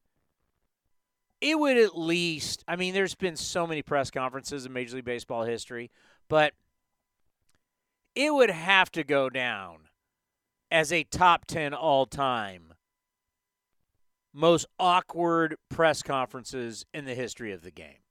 it 1.39 1.59
would 1.59 1.77
at 1.77 1.97
least 1.97 2.63
I 2.67 2.75
mean 2.75 2.93
there's 2.93 3.15
been 3.15 3.35
so 3.35 3.67
many 3.67 3.81
press 3.81 4.09
conferences 4.09 4.65
in 4.65 4.73
Major 4.73 4.95
League 4.95 5.05
Baseball 5.05 5.43
history, 5.43 5.91
but 6.27 6.53
it 8.17 8.33
would 8.33 8.49
have 8.49 8.91
to 8.91 9.03
go 9.03 9.29
down 9.29 9.89
as 10.71 10.91
a 10.91 11.03
top 11.03 11.45
10 11.45 11.75
all-time 11.75 12.73
most 14.33 14.65
awkward 14.79 15.55
press 15.69 16.01
conferences 16.01 16.83
in 16.95 17.05
the 17.05 17.13
history 17.13 17.51
of 17.51 17.61
the 17.61 17.69
game. 17.69 18.01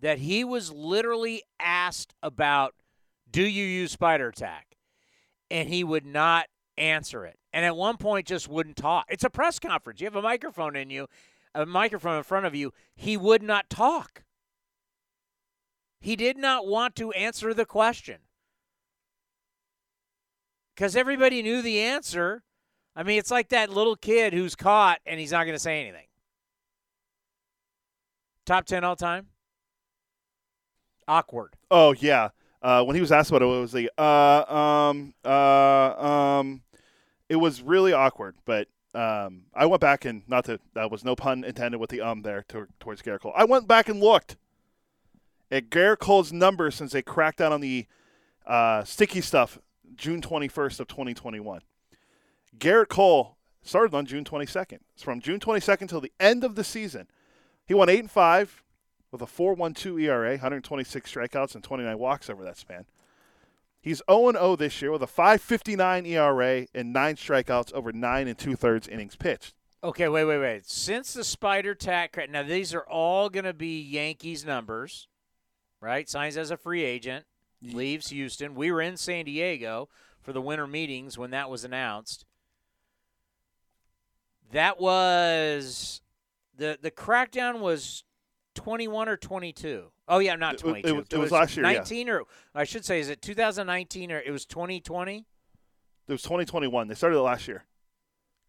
That 0.00 0.18
he 0.18 0.44
was 0.44 0.72
literally 0.72 1.42
asked 1.60 2.14
about 2.22 2.74
do 3.30 3.42
you 3.42 3.64
use 3.64 3.92
spider 3.92 4.30
tack? 4.30 4.76
And 5.50 5.68
he 5.68 5.84
would 5.84 6.06
not 6.06 6.46
answer 6.78 7.26
it. 7.26 7.36
And 7.52 7.66
at 7.66 7.76
one 7.76 7.98
point 7.98 8.26
just 8.26 8.48
wouldn't 8.48 8.76
talk. 8.76 9.06
It's 9.08 9.24
a 9.24 9.30
press 9.30 9.58
conference. 9.58 10.00
You 10.00 10.06
have 10.06 10.16
a 10.16 10.22
microphone 10.22 10.74
in 10.74 10.88
you, 10.88 11.06
a 11.54 11.66
microphone 11.66 12.16
in 12.16 12.22
front 12.22 12.46
of 12.46 12.54
you. 12.54 12.72
He 12.94 13.16
would 13.16 13.42
not 13.42 13.68
talk. 13.68 14.24
He 16.00 16.16
did 16.16 16.38
not 16.38 16.66
want 16.66 16.94
to 16.96 17.12
answer 17.12 17.52
the 17.52 17.66
question. 17.66 18.18
Because 20.74 20.96
everybody 20.96 21.42
knew 21.42 21.62
the 21.62 21.80
answer. 21.80 22.42
I 22.96 23.02
mean, 23.02 23.18
it's 23.18 23.30
like 23.30 23.48
that 23.50 23.70
little 23.70 23.96
kid 23.96 24.32
who's 24.32 24.54
caught 24.54 25.00
and 25.06 25.18
he's 25.20 25.32
not 25.32 25.44
going 25.44 25.56
to 25.56 25.60
say 25.62 25.80
anything. 25.80 26.06
Top 28.44 28.66
10 28.66 28.84
all 28.84 28.96
time? 28.96 29.28
Awkward. 31.08 31.54
Oh, 31.70 31.92
yeah. 31.92 32.30
Uh, 32.62 32.82
when 32.84 32.94
he 32.94 33.00
was 33.00 33.12
asked 33.12 33.30
about 33.30 33.42
it, 33.42 33.46
it 33.46 33.60
was 33.60 33.74
like, 33.74 33.88
uh, 33.98 34.52
um, 34.52 35.14
uh, 35.24 36.38
um, 36.40 36.62
it 37.28 37.36
was 37.36 37.62
really 37.62 37.92
awkward. 37.92 38.36
But 38.44 38.68
um, 38.94 39.42
I 39.54 39.66
went 39.66 39.80
back 39.80 40.04
and 40.04 40.22
not 40.28 40.44
to 40.46 40.60
that 40.74 40.90
was 40.90 41.04
no 41.04 41.16
pun 41.16 41.44
intended 41.44 41.78
with 41.78 41.90
the 41.90 42.00
um 42.00 42.22
there 42.22 42.44
to, 42.48 42.68
towards 42.78 43.02
Gerrit 43.02 43.20
Cole. 43.20 43.32
I 43.36 43.44
went 43.44 43.66
back 43.66 43.88
and 43.88 44.00
looked 44.00 44.36
at 45.50 45.68
Gerrit 45.68 45.98
Cole's 45.98 46.32
numbers 46.32 46.76
since 46.76 46.92
they 46.92 47.02
cracked 47.02 47.38
down 47.38 47.52
on 47.52 47.60
the 47.60 47.86
uh, 48.46 48.84
sticky 48.84 49.20
stuff 49.20 49.58
June 49.96 50.20
21st 50.20 50.80
of 50.80 50.88
2021. 50.88 51.60
Gerrit 52.58 52.88
Cole 52.88 53.36
started 53.62 53.94
on 53.94 54.06
June 54.06 54.24
22nd. 54.24 54.78
It's 54.94 55.02
from 55.02 55.20
June 55.20 55.40
22nd 55.40 55.88
till 55.88 56.00
the 56.00 56.12
end 56.20 56.44
of 56.44 56.54
the 56.54 56.64
season. 56.64 57.08
He 57.66 57.74
won 57.74 57.88
8 57.88 58.00
and 58.00 58.10
5 58.10 58.62
with 59.10 59.22
a 59.22 59.26
4.12 59.26 60.02
ERA, 60.02 60.30
126 60.30 61.12
strikeouts 61.12 61.54
and 61.54 61.64
29 61.64 61.98
walks 61.98 62.28
over 62.28 62.44
that 62.44 62.58
span. 62.58 62.84
He's 63.80 64.02
0 64.10 64.32
0 64.32 64.56
this 64.56 64.80
year 64.80 64.90
with 64.90 65.02
a 65.02 65.06
5.59 65.06 66.06
ERA 66.08 66.66
and 66.74 66.92
nine 66.92 67.16
strikeouts 67.16 67.72
over 67.74 67.92
nine 67.92 68.28
and 68.28 68.38
two 68.38 68.56
thirds 68.56 68.88
innings 68.88 69.14
pitched. 69.14 69.54
Okay, 69.84 70.08
wait, 70.08 70.24
wait, 70.24 70.38
wait. 70.38 70.66
Since 70.66 71.12
the 71.12 71.24
Spider 71.24 71.74
Tack, 71.74 72.16
now 72.30 72.42
these 72.42 72.72
are 72.72 72.88
all 72.88 73.28
going 73.28 73.44
to 73.44 73.52
be 73.52 73.82
Yankees 73.82 74.42
numbers, 74.46 75.08
right? 75.82 76.08
Signs 76.08 76.38
as 76.38 76.50
a 76.50 76.56
free 76.56 76.82
agent, 76.82 77.26
leaves 77.72 78.08
Houston. 78.08 78.54
We 78.54 78.70
were 78.70 78.80
in 78.80 78.96
San 78.96 79.24
Diego 79.24 79.88
for 80.20 80.32
the 80.32 80.40
winter 80.40 80.66
meetings 80.66 81.16
when 81.16 81.30
that 81.30 81.50
was 81.50 81.64
announced. 81.64 82.24
That 84.52 84.80
was 84.80 86.00
the 86.56 86.78
the 86.80 86.90
crackdown 86.90 87.60
was 87.60 88.04
21 88.54 89.08
or 89.08 89.16
22. 89.16 89.90
Oh 90.06 90.18
yeah, 90.18 90.36
not 90.36 90.58
22. 90.58 90.88
It, 90.88 90.98
it, 90.98 91.12
it 91.12 91.18
was, 91.18 91.30
last 91.30 91.56
year. 91.56 91.62
19 91.62 92.06
yeah. 92.06 92.12
or 92.12 92.22
I 92.54 92.64
should 92.64 92.84
say 92.84 93.00
is 93.00 93.08
it 93.08 93.22
2019 93.22 94.12
or 94.12 94.20
it 94.20 94.30
was 94.30 94.44
2020? 94.46 95.26
It 96.06 96.12
was 96.12 96.22
2021. 96.22 96.88
They 96.88 96.94
started 96.94 97.16
it 97.16 97.20
last 97.20 97.48
year. 97.48 97.64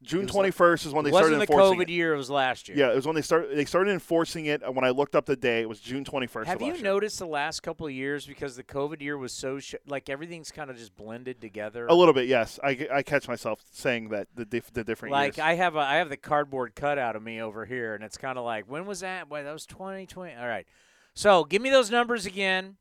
June 0.05 0.27
21st 0.27 0.85
is 0.85 0.93
when 0.93 1.03
they 1.03 1.11
started 1.11 1.33
enforcing 1.39 1.57
Wasn't 1.57 1.77
the 1.79 1.83
COVID 1.85 1.89
it. 1.89 1.89
year. 1.91 2.13
It 2.13 2.17
was 2.17 2.29
last 2.29 2.69
year. 2.69 2.77
Yeah, 2.77 2.91
it 2.91 2.95
was 2.95 3.05
when 3.05 3.15
they 3.15 3.21
started. 3.21 3.57
They 3.57 3.65
started 3.65 3.91
enforcing 3.91 4.45
it. 4.45 4.63
Uh, 4.63 4.71
when 4.71 4.85
I 4.85 4.91
looked 4.91 5.15
up 5.15 5.25
the 5.25 5.35
day, 5.35 5.61
it 5.61 5.69
was 5.69 5.79
June 5.79 6.05
21st. 6.05 6.45
Have 6.45 6.61
you 6.61 6.81
noticed 6.81 7.19
the 7.19 7.27
last 7.27 7.61
couple 7.61 7.87
of 7.87 7.93
years 7.93 8.25
because 8.25 8.55
the 8.55 8.63
COVID 8.63 9.01
year 9.01 9.17
was 9.17 9.33
so 9.33 9.59
sh- 9.59 9.75
like 9.87 10.09
everything's 10.09 10.51
kind 10.51 10.69
of 10.69 10.77
just 10.77 10.95
blended 10.95 11.41
together? 11.41 11.87
A 11.87 11.93
little 11.93 12.13
bit, 12.13 12.27
yes. 12.27 12.59
I, 12.63 12.87
I 12.93 13.03
catch 13.03 13.27
myself 13.27 13.61
saying 13.71 14.09
that 14.09 14.27
the 14.35 14.45
dif- 14.45 14.71
the 14.71 14.83
different 14.83 15.11
like 15.13 15.37
years. 15.37 15.45
I 15.45 15.53
have 15.55 15.75
a 15.75 15.79
I 15.79 15.95
have 15.95 16.09
the 16.09 16.17
cardboard 16.17 16.75
cutout 16.75 17.15
of 17.15 17.23
me 17.23 17.41
over 17.41 17.65
here, 17.65 17.95
and 17.95 18.03
it's 18.03 18.17
kind 18.17 18.37
of 18.37 18.45
like 18.45 18.65
when 18.69 18.85
was 18.85 18.99
that? 18.99 19.27
Boy, 19.29 19.43
that 19.43 19.51
was 19.53 19.65
2020. 19.65 20.35
All 20.35 20.47
right, 20.47 20.65
so 21.13 21.43
give 21.43 21.61
me 21.61 21.69
those 21.69 21.89
numbers 21.91 22.25
again. 22.25 22.77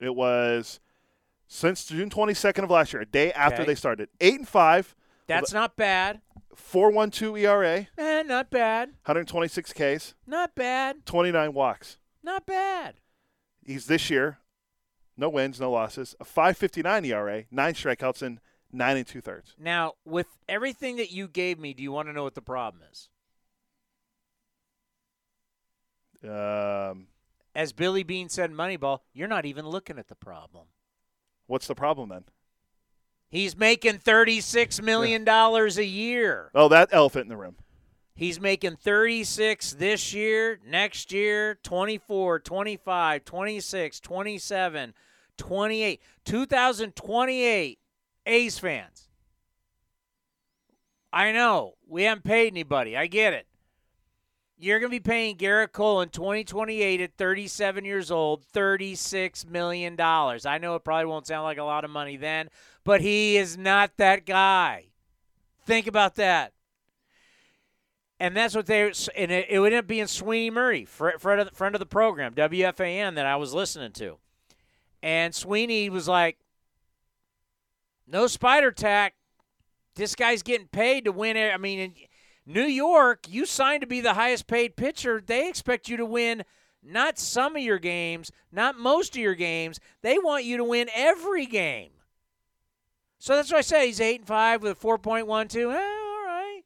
It 0.00 0.14
was 0.14 0.80
since 1.48 1.86
June 1.86 2.10
22nd 2.10 2.62
of 2.62 2.70
last 2.70 2.92
year, 2.92 3.02
a 3.02 3.06
day 3.06 3.32
after 3.32 3.62
Okay. 3.62 3.64
they 3.66 3.74
started. 3.74 4.08
Eight 4.20 4.34
and 4.34 4.46
five, 4.46 4.94
That's 5.28 5.52
not 5.52 5.76
bad. 5.76 6.20
4.12 6.56 7.38
ERA, 7.40 7.86
Eh, 7.96 8.22
not 8.22 8.50
bad. 8.50 8.88
126 9.04 9.72
Ks, 9.72 10.14
Not 10.26 10.54
bad. 10.56 11.06
29 11.06 11.52
walks. 11.52 11.98
Not 12.22 12.44
bad. 12.46 12.96
He's 13.64 13.86
this 13.86 14.10
year, 14.10 14.38
no 15.16 15.28
wins, 15.28 15.60
no 15.60 15.70
losses, 15.70 16.16
a 16.18 16.24
5.59 16.24 17.06
ERA, 17.06 17.44
nine 17.50 17.74
strikeouts, 17.74 18.22
and 18.22 18.40
nine 18.72 18.96
and 18.96 19.06
two 19.06 19.20
thirds. 19.20 19.54
Now, 19.58 19.92
with 20.04 20.26
everything 20.48 20.96
that 20.96 21.12
you 21.12 21.28
gave 21.28 21.58
me, 21.60 21.74
do 21.74 21.82
you 21.82 21.92
want 21.92 22.08
to 22.08 22.12
know 22.12 22.24
what 22.24 22.34
the 22.34 22.42
problem 22.42 22.82
is? 22.90 23.08
Um, 26.24 27.06
As 27.54 27.72
Billy 27.72 28.02
Beane 28.02 28.28
said 28.28 28.50
in 28.50 28.56
Moneyball, 28.56 29.00
you're 29.12 29.28
not 29.28 29.44
even 29.46 29.66
looking 29.68 29.98
at 29.98 30.08
the 30.08 30.14
problem. 30.16 30.66
what's 31.46 31.66
the 31.66 31.74
problem 31.74 32.08
then? 32.08 32.24
He's 33.30 33.56
making 33.56 33.98
$36 33.98 34.82
million 34.82 35.28
a 35.28 35.82
year. 35.82 36.50
Oh, 36.54 36.68
that 36.68 36.88
elephant 36.92 37.24
in 37.24 37.28
the 37.28 37.36
room. 37.36 37.56
He's 38.14 38.40
making 38.40 38.76
36 38.76 39.74
this 39.74 40.12
year, 40.12 40.58
next 40.66 41.12
year, 41.12 41.56
24, 41.62 42.40
25, 42.40 43.24
26, 43.24 44.00
27, 44.00 44.94
28. 45.36 46.02
2028 46.24 47.78
A's 48.26 48.58
fans. 48.58 49.08
I 51.12 51.32
know. 51.32 51.74
We 51.86 52.02
haven't 52.02 52.24
paid 52.24 52.52
anybody. 52.52 52.96
I 52.96 53.06
get 53.06 53.34
it. 53.34 53.46
You're 54.60 54.80
going 54.80 54.90
to 54.90 54.96
be 54.96 55.00
paying 55.00 55.36
Gerrit 55.36 55.70
Cole 55.70 56.00
in 56.00 56.08
2028 56.08 57.00
at 57.00 57.16
37 57.16 57.84
years 57.84 58.10
old 58.10 58.44
$36 58.52 59.46
million. 59.46 59.94
I 60.00 60.58
know 60.60 60.74
it 60.74 60.82
probably 60.82 61.06
won't 61.06 61.28
sound 61.28 61.44
like 61.44 61.58
a 61.58 61.62
lot 61.64 61.84
of 61.84 61.90
money 61.92 62.16
then, 62.16 62.48
but 62.88 63.02
he 63.02 63.36
is 63.36 63.58
not 63.58 63.98
that 63.98 64.24
guy. 64.24 64.86
Think 65.66 65.86
about 65.86 66.14
that. 66.14 66.54
And 68.18 68.34
that's 68.34 68.56
what 68.56 68.64
they 68.64 68.90
and 69.14 69.30
it, 69.30 69.44
it 69.50 69.58
would 69.58 69.74
end 69.74 69.80
up 69.80 69.86
being 69.86 70.06
Sweeny 70.06 70.50
Murti, 70.50 70.88
friend 70.88 71.38
of, 71.42 71.50
the, 71.50 71.54
friend 71.54 71.74
of 71.74 71.80
the 71.80 71.84
program, 71.84 72.32
WFAN, 72.32 73.16
that 73.16 73.26
I 73.26 73.36
was 73.36 73.52
listening 73.52 73.92
to. 73.92 74.16
And 75.02 75.34
Sweeny 75.34 75.90
was 75.90 76.08
like, 76.08 76.38
no 78.06 78.26
spider 78.26 78.70
tack. 78.70 79.16
This 79.94 80.14
guy's 80.14 80.42
getting 80.42 80.68
paid 80.68 81.04
to 81.04 81.12
win. 81.12 81.36
I 81.36 81.58
mean, 81.58 81.78
in 81.78 81.92
New 82.46 82.64
York, 82.64 83.26
you 83.28 83.44
signed 83.44 83.82
to 83.82 83.86
be 83.86 84.00
the 84.00 84.14
highest 84.14 84.46
paid 84.46 84.76
pitcher. 84.76 85.20
They 85.20 85.46
expect 85.46 85.90
you 85.90 85.98
to 85.98 86.06
win 86.06 86.42
not 86.82 87.18
some 87.18 87.54
of 87.54 87.60
your 87.60 87.78
games, 87.78 88.32
not 88.50 88.78
most 88.78 89.14
of 89.14 89.20
your 89.20 89.34
games. 89.34 89.78
They 90.00 90.16
want 90.18 90.44
you 90.44 90.56
to 90.56 90.64
win 90.64 90.88
every 90.94 91.44
game. 91.44 91.90
So 93.18 93.34
that's 93.34 93.52
why 93.52 93.58
I 93.58 93.62
say 93.62 93.86
he's 93.86 94.00
eight 94.00 94.20
and 94.20 94.26
five 94.26 94.62
with 94.62 94.72
a 94.72 94.74
four 94.74 94.98
point 94.98 95.26
one 95.26 95.48
two. 95.48 95.70
Eh, 95.70 95.74
all 95.74 96.24
right. 96.26 96.62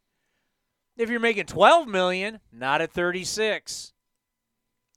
If 0.96 1.08
you're 1.08 1.20
making 1.20 1.46
twelve 1.46 1.88
million, 1.88 2.40
not 2.52 2.80
at 2.80 2.92
thirty 2.92 3.24
six. 3.24 3.92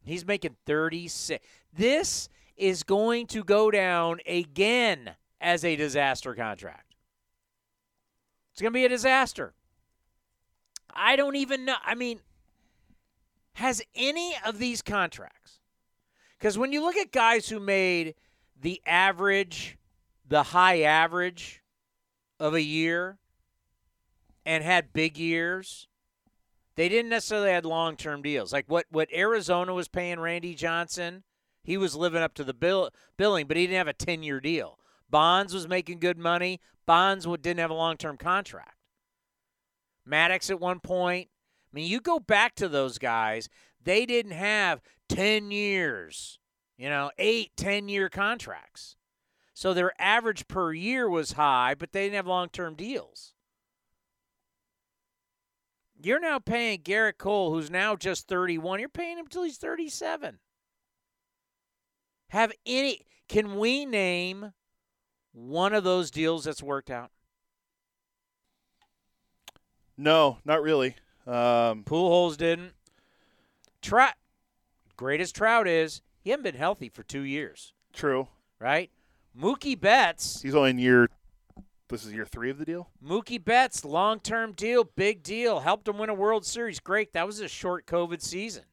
He's 0.04 0.26
making 0.26 0.56
thirty 0.66 1.08
six. 1.08 1.46
This 1.74 2.30
is 2.58 2.84
going 2.84 3.28
to 3.28 3.44
go 3.44 3.72
down 3.72 4.20
again 4.28 5.12
as 5.42 5.64
a 5.66 5.76
disaster 5.76 6.34
contract. 6.34 6.96
It's 8.52 8.62
going 8.62 8.72
to 8.72 8.78
be 8.78 8.86
a 8.86 8.90
disaster. 8.90 9.54
I 10.94 11.16
don't 11.16 11.36
even 11.36 11.66
know. 11.66 11.76
I 11.86 11.96
mean, 11.96 12.20
has 13.54 13.82
any 13.96 14.36
of 14.46 14.60
these 14.60 14.82
contracts? 14.82 15.60
Because 16.38 16.58
when 16.58 16.72
you 16.72 16.82
look 16.82 16.96
at 16.96 17.12
guys 17.12 17.50
who 17.50 17.60
made 17.60 18.16
the 18.62 18.82
average, 18.86 19.78
the 20.28 20.44
high 20.44 20.82
average 20.82 21.62
of 22.40 22.54
a 22.54 22.62
year, 22.62 23.18
and 24.46 24.64
had 24.64 24.94
big 24.94 25.18
years, 25.18 25.88
they 26.76 26.88
didn't 26.90 27.10
necessarily 27.10 27.50
have 27.50 27.66
long 27.66 27.96
term 27.96 28.22
deals. 28.22 28.54
Like 28.54 28.66
what, 28.68 28.86
what 28.90 29.14
Arizona 29.14 29.74
was 29.74 29.88
paying 29.88 30.20
Randy 30.20 30.54
Johnson, 30.54 31.24
he 31.64 31.78
was 31.78 31.96
living 31.96 32.22
up 32.22 32.34
to 32.36 32.44
the 32.44 32.54
bill, 32.54 32.92
billing, 33.18 33.48
but 33.48 33.58
he 33.58 33.64
didn't 33.66 33.78
have 33.78 33.88
a 33.88 33.94
10 33.94 34.24
year 34.24 34.40
deal. 34.40 34.78
Bonds 35.10 35.54
was 35.54 35.68
making 35.68 36.00
good 36.00 36.18
money. 36.18 36.60
Bonds 36.86 37.26
didn't 37.26 37.60
have 37.60 37.72
a 37.72 37.76
long 37.76 37.98
term 37.98 38.18
contract. 38.18 38.76
Maddux 40.08 40.52
at 40.52 40.60
one 40.60 40.80
point. 40.80 41.30
I 41.74 41.76
mean, 41.76 41.88
you 41.88 42.00
go 42.00 42.20
back 42.20 42.56
to 42.56 42.70
those 42.70 42.98
guys, 42.98 43.50
they 43.84 44.06
didn't 44.06 44.32
have 44.32 44.82
10 45.10 45.52
years, 45.52 46.40
you 46.78 46.90
know, 46.90 47.12
eight, 47.18 47.52
10 47.58 47.90
year 47.90 48.10
contracts. 48.10 48.95
So 49.56 49.74
their 49.74 49.94
average 49.98 50.50
per 50.50 50.74
year 50.74 51.10
was 51.10 51.32
high, 51.32 51.76
but 51.76 51.94
they 51.94 52.04
didn't 52.04 52.18
have 52.18 52.28
long 52.28 52.50
term 52.50 52.76
deals. 52.76 53.34
You're 56.04 56.20
now 56.20 56.40
paying 56.40 56.82
Gerrit 56.82 57.18
Cole, 57.18 57.54
who's 57.54 57.72
now 57.72 57.96
just 57.96 58.28
31, 58.28 58.82
you're 58.82 58.90
paying 58.90 59.18
him 59.18 59.28
till 59.28 59.44
he's 59.44 59.58
37. 59.58 60.40
Have 62.30 62.52
any, 62.66 63.08
can 63.30 63.58
we 63.58 63.86
name 63.86 64.52
one 65.32 65.74
of 65.74 65.86
those 65.86 66.12
deals 66.12 66.44
that's 66.44 66.62
worked 66.62 66.92
out? 66.92 67.12
No, 69.98 70.40
not 70.44 70.62
really. 70.62 70.98
Um, 71.26 71.86
holes 71.88 72.36
didn't. 72.36 72.74
Trout, 73.82 74.16
greatest 74.98 75.34
Trout 75.34 75.66
is 75.66 76.02
he 76.20 76.32
hasn't 76.32 76.44
been 76.44 76.56
healthy 76.56 76.90
for 76.90 77.04
two 77.04 77.22
years, 77.22 77.72
true. 77.94 78.28
right? 78.60 78.92
Mookie 79.40 79.80
Betts, 79.80 80.42
He's 80.42 80.56
only 80.56 80.70
in 80.72 80.80
year. 80.80 81.10
This 81.88 82.06
is 82.06 82.14
year 82.14 82.26
three 82.26 82.50
of 82.50 82.58
the 82.58 82.66
deal. 82.66 82.90
Mookie 83.04 83.44
Betts, 83.44 83.86
long 83.86 84.20
term 84.20 84.54
deal, 84.54 84.84
big 84.84 85.22
deal, 85.24 85.60
helped 85.60 85.88
him 85.88 85.98
win 85.98 86.10
a 86.10 86.14
World 86.14 86.46
Series. 86.46 86.80
Great. 86.80 87.14
That 87.14 87.28
was 87.28 87.40
a 87.40 87.48
short 87.48 87.86
COVID 87.86 88.22
season. 88.22 88.64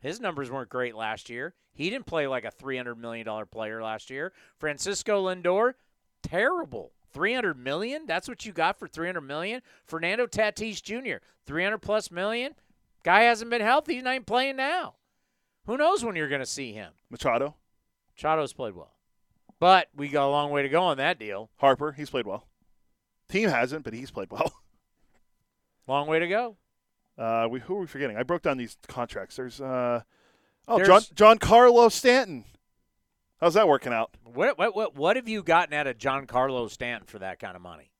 His 0.00 0.20
numbers 0.20 0.50
weren't 0.50 0.68
great 0.68 0.94
last 0.94 1.28
year. 1.28 1.54
He 1.72 1.90
didn't 1.90 2.06
play 2.06 2.26
like 2.26 2.44
a 2.44 2.50
$300 2.50 2.96
million 2.96 3.26
player 3.50 3.82
last 3.82 4.08
year. 4.08 4.32
Francisco 4.58 5.26
Lindor, 5.26 5.74
terrible. 6.22 6.92
300 7.12 7.58
million? 7.58 8.06
That's 8.06 8.28
what 8.28 8.44
you 8.44 8.52
got 8.52 8.78
for 8.78 8.86
300 8.88 9.20
million? 9.20 9.62
Fernando 9.84 10.26
Tatis 10.26 10.82
Jr., 10.82 11.24
300 11.46 11.78
plus 11.78 12.10
million? 12.10 12.54
Guy 13.02 13.22
hasn't 13.22 13.50
been 13.50 13.60
healthy. 13.60 13.94
He's 13.94 14.02
not 14.02 14.14
even 14.14 14.24
playing 14.24 14.56
now. 14.56 14.94
Who 15.66 15.76
knows 15.76 16.04
when 16.04 16.16
you're 16.16 16.28
going 16.28 16.40
to 16.40 16.46
see 16.46 16.72
him? 16.72 16.92
Machado, 17.10 17.54
Chado's 18.18 18.52
played 18.52 18.74
well. 18.74 18.93
But 19.64 19.88
we 19.96 20.08
got 20.08 20.26
a 20.26 20.28
long 20.28 20.50
way 20.50 20.60
to 20.60 20.68
go 20.68 20.82
on 20.82 20.98
that 20.98 21.18
deal. 21.18 21.48
Harper, 21.56 21.92
he's 21.92 22.10
played 22.10 22.26
well. 22.26 22.46
Team 23.30 23.48
hasn't, 23.48 23.82
but 23.82 23.94
he's 23.94 24.10
played 24.10 24.30
well. 24.30 24.52
Long 25.88 26.06
way 26.06 26.18
to 26.18 26.28
go. 26.28 26.58
Uh, 27.16 27.48
we 27.50 27.60
who 27.60 27.76
are 27.76 27.80
we 27.80 27.86
forgetting? 27.86 28.18
I 28.18 28.24
broke 28.24 28.42
down 28.42 28.58
these 28.58 28.76
contracts. 28.88 29.36
There's 29.36 29.62
uh, 29.62 30.02
oh 30.68 30.78
John 30.80 30.86
There's- 30.86 31.08
Giancarlo 31.14 31.90
Stanton. 31.90 32.44
How's 33.40 33.54
that 33.54 33.66
working 33.66 33.94
out? 33.94 34.14
What, 34.22 34.58
what, 34.58 34.76
what, 34.76 34.96
what 34.96 35.16
have 35.16 35.30
you 35.30 35.42
gotten 35.42 35.72
out 35.72 35.86
of 35.86 35.96
Giancarlo 35.96 36.68
Stanton 36.68 37.06
for 37.06 37.20
that 37.20 37.38
kind 37.38 37.56
of 37.56 37.62
money? 37.62 37.90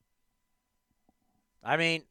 I 1.62 1.78
mean, 1.78 2.02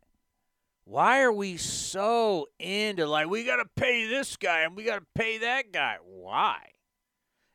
why 0.84 1.22
are 1.22 1.32
we 1.32 1.58
so 1.58 2.48
into 2.58 3.06
like 3.06 3.30
we 3.30 3.46
got 3.46 3.58
to 3.58 3.66
pay 3.76 4.08
this 4.08 4.36
guy 4.36 4.62
and 4.62 4.76
we 4.76 4.84
got 4.84 4.96
to 4.96 5.06
pay 5.14 5.38
that 5.38 5.72
guy? 5.72 5.98
Why? 6.04 6.58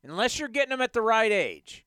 Unless 0.04 0.38
you're 0.38 0.46
getting 0.46 0.72
him 0.72 0.80
at 0.80 0.92
the 0.92 1.02
right 1.02 1.32
age. 1.32 1.84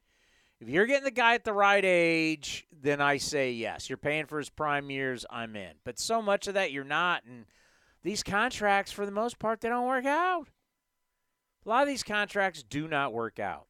If 0.62 0.70
you're 0.70 0.86
getting 0.86 1.06
the 1.06 1.12
guy 1.12 1.34
at 1.34 1.44
the 1.44 1.54
right 1.54 1.84
age, 1.84 2.68
then 2.72 3.02
I 3.02 3.18
say 3.18 3.52
yes. 3.52 3.90
You're 3.90 3.98
paying 3.98 4.28
for 4.28 4.38
his 4.38 4.52
prime 4.52 4.92
years, 4.92 5.26
I'm 5.28 5.56
in. 5.56 5.74
But 5.84 5.98
so 5.98 6.22
much 6.22 6.48
of 6.48 6.54
that 6.54 6.72
you're 6.72 6.84
not 6.84 7.24
and 7.26 7.46
these 8.04 8.22
contracts 8.22 8.92
for 8.92 9.08
the 9.08 9.12
most 9.12 9.40
part 9.40 9.62
they 9.62 9.70
don't 9.70 9.88
work 9.88 10.06
out. 10.06 10.50
A 11.66 11.70
lot 11.70 11.82
of 11.82 11.88
these 11.88 12.04
contracts 12.04 12.62
do 12.62 12.88
not 12.88 13.12
work 13.12 13.40
out. 13.40 13.66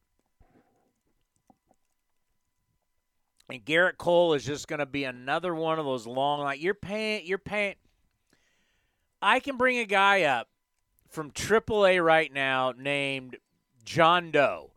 And 3.48 3.64
Gerrit 3.64 3.96
Cole 3.96 4.34
is 4.34 4.44
just 4.44 4.68
going 4.68 4.78
to 4.78 4.86
be 4.86 5.04
another 5.04 5.54
one 5.54 5.78
of 5.78 5.86
those 5.86 6.06
long 6.06 6.40
like 6.40 6.62
you're 6.62 6.74
paying 6.74 7.26
you're 7.26 7.38
paying 7.38 7.76
I 9.22 9.40
can 9.40 9.56
bring 9.56 9.78
a 9.78 9.86
guy 9.86 10.24
up 10.24 10.48
from 11.08 11.30
AAA 11.30 12.04
right 12.04 12.30
now 12.30 12.74
named 12.76 13.36
John 13.82 14.30
Doe. 14.30 14.71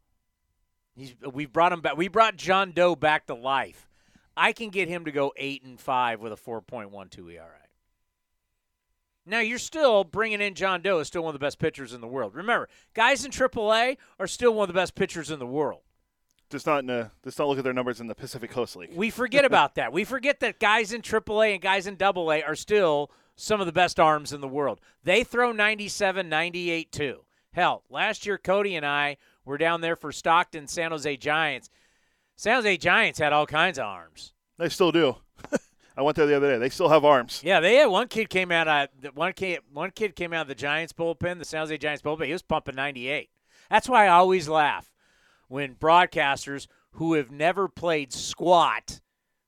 He's 0.95 1.13
we 1.31 1.45
brought 1.45 1.73
him 1.73 1.81
back. 1.81 1.97
We 1.97 2.07
brought 2.07 2.38
John 2.38 2.72
Doe 2.72 2.95
back 2.95 3.27
to 3.27 3.34
life. 3.34 3.89
I 4.38 4.51
can 4.51 4.69
get 4.69 4.88
him 4.88 5.05
to 5.05 5.11
go 5.11 5.34
8 5.38 5.63
and 5.63 5.80
5 5.80 6.19
with 6.19 6.34
a 6.34 6.35
4.12 6.35 7.34
ERA. 7.34 7.47
Now 9.26 9.39
you're 9.39 9.57
still 9.57 10.03
bringing 10.03 10.41
in 10.41 10.53
John 10.55 10.81
Doe, 10.81 10.99
is 10.99 11.07
still 11.07 11.23
one 11.23 11.34
of 11.34 11.39
the 11.39 11.43
best 11.43 11.57
pitchers 11.57 11.93
in 11.93 12.01
the 12.01 12.07
world. 12.07 12.35
Remember, 12.35 12.69
guys 12.93 13.26
in 13.26 13.31
AAA 13.31 13.97
are 14.19 14.27
still 14.27 14.53
one 14.53 14.69
of 14.69 14.73
the 14.76 14.80
best 14.80 14.93
pitchers 14.93 15.31
in 15.31 15.39
the 15.39 15.47
world. 15.47 15.81
Just 16.49 16.67
not 16.67 16.84
in 16.84 16.89
a, 16.91 17.11
just 17.23 17.38
don't 17.38 17.47
look 17.47 17.57
at 17.57 17.63
their 17.63 17.73
numbers 17.73 17.99
in 17.99 18.07
the 18.07 18.13
Pacific 18.13 18.51
Coast 18.51 18.76
League. 18.76 18.91
We 18.93 19.09
forget 19.09 19.45
about 19.45 19.76
that. 19.76 19.91
We 19.91 20.03
forget 20.03 20.41
that 20.41 20.59
guys 20.59 20.93
in 20.93 21.01
AAA 21.01 21.53
and 21.53 21.61
guys 21.61 21.88
in 21.88 21.97
AA 21.99 22.41
are 22.45 22.55
still 22.55 23.09
some 23.35 23.59
of 23.59 23.65
the 23.65 23.73
best 23.73 23.99
arms 23.99 24.31
in 24.31 24.41
the 24.41 24.47
world. 24.47 24.80
They 25.03 25.23
throw 25.23 25.51
97, 25.51 26.30
98 26.30 26.91
too. 26.91 27.22
Hell, 27.51 27.84
last 27.89 28.26
year 28.26 28.38
Cody 28.38 28.76
and 28.76 28.85
I 28.85 29.17
were 29.45 29.57
down 29.57 29.81
there 29.81 29.95
for 29.95 30.11
Stockton 30.11 30.67
San 30.67 30.91
Jose 30.91 31.17
Giants. 31.17 31.69
San 32.35 32.55
Jose 32.55 32.77
Giants 32.77 33.19
had 33.19 33.31
all 33.31 33.45
kinds 33.45 33.77
of 33.80 33.85
arms. 33.85 34.34
They 34.57 34.69
still 34.69 34.91
do. 34.91 35.15
I 35.97 36.01
went 36.01 36.17
there 36.17 36.26
the 36.26 36.35
other 36.35 36.51
day. 36.51 36.57
They 36.57 36.69
still 36.69 36.89
have 36.89 37.05
arms. 37.05 37.41
Yeah, 37.43 37.61
they 37.61 37.76
had 37.76 37.85
one 37.85 38.07
kid 38.07 38.30
came 38.30 38.51
out 38.51 38.67
of 38.67 39.15
one 39.15 39.34
kid 39.34 39.59
one 39.72 39.91
kid 39.91 40.15
came 40.15 40.34
out 40.34 40.41
of 40.41 40.47
the 40.47 40.55
Giants 40.55 40.91
bullpen, 40.91 41.39
the 41.39 41.45
San 41.45 41.61
Jose 41.61 41.77
Giants 41.77 42.01
bullpen. 42.01 42.26
He 42.26 42.34
was 42.34 42.41
pumping 42.41 42.76
98. 42.76 43.30
That's 43.69 43.88
why 43.88 44.05
I 44.05 44.09
always 44.09 44.49
laugh 44.49 44.91
when 45.47 45.76
broadcasters 45.76 46.67
who 46.91 47.13
have 47.13 47.31
never 47.31 47.67
played 47.67 48.11
squat, 48.11 48.99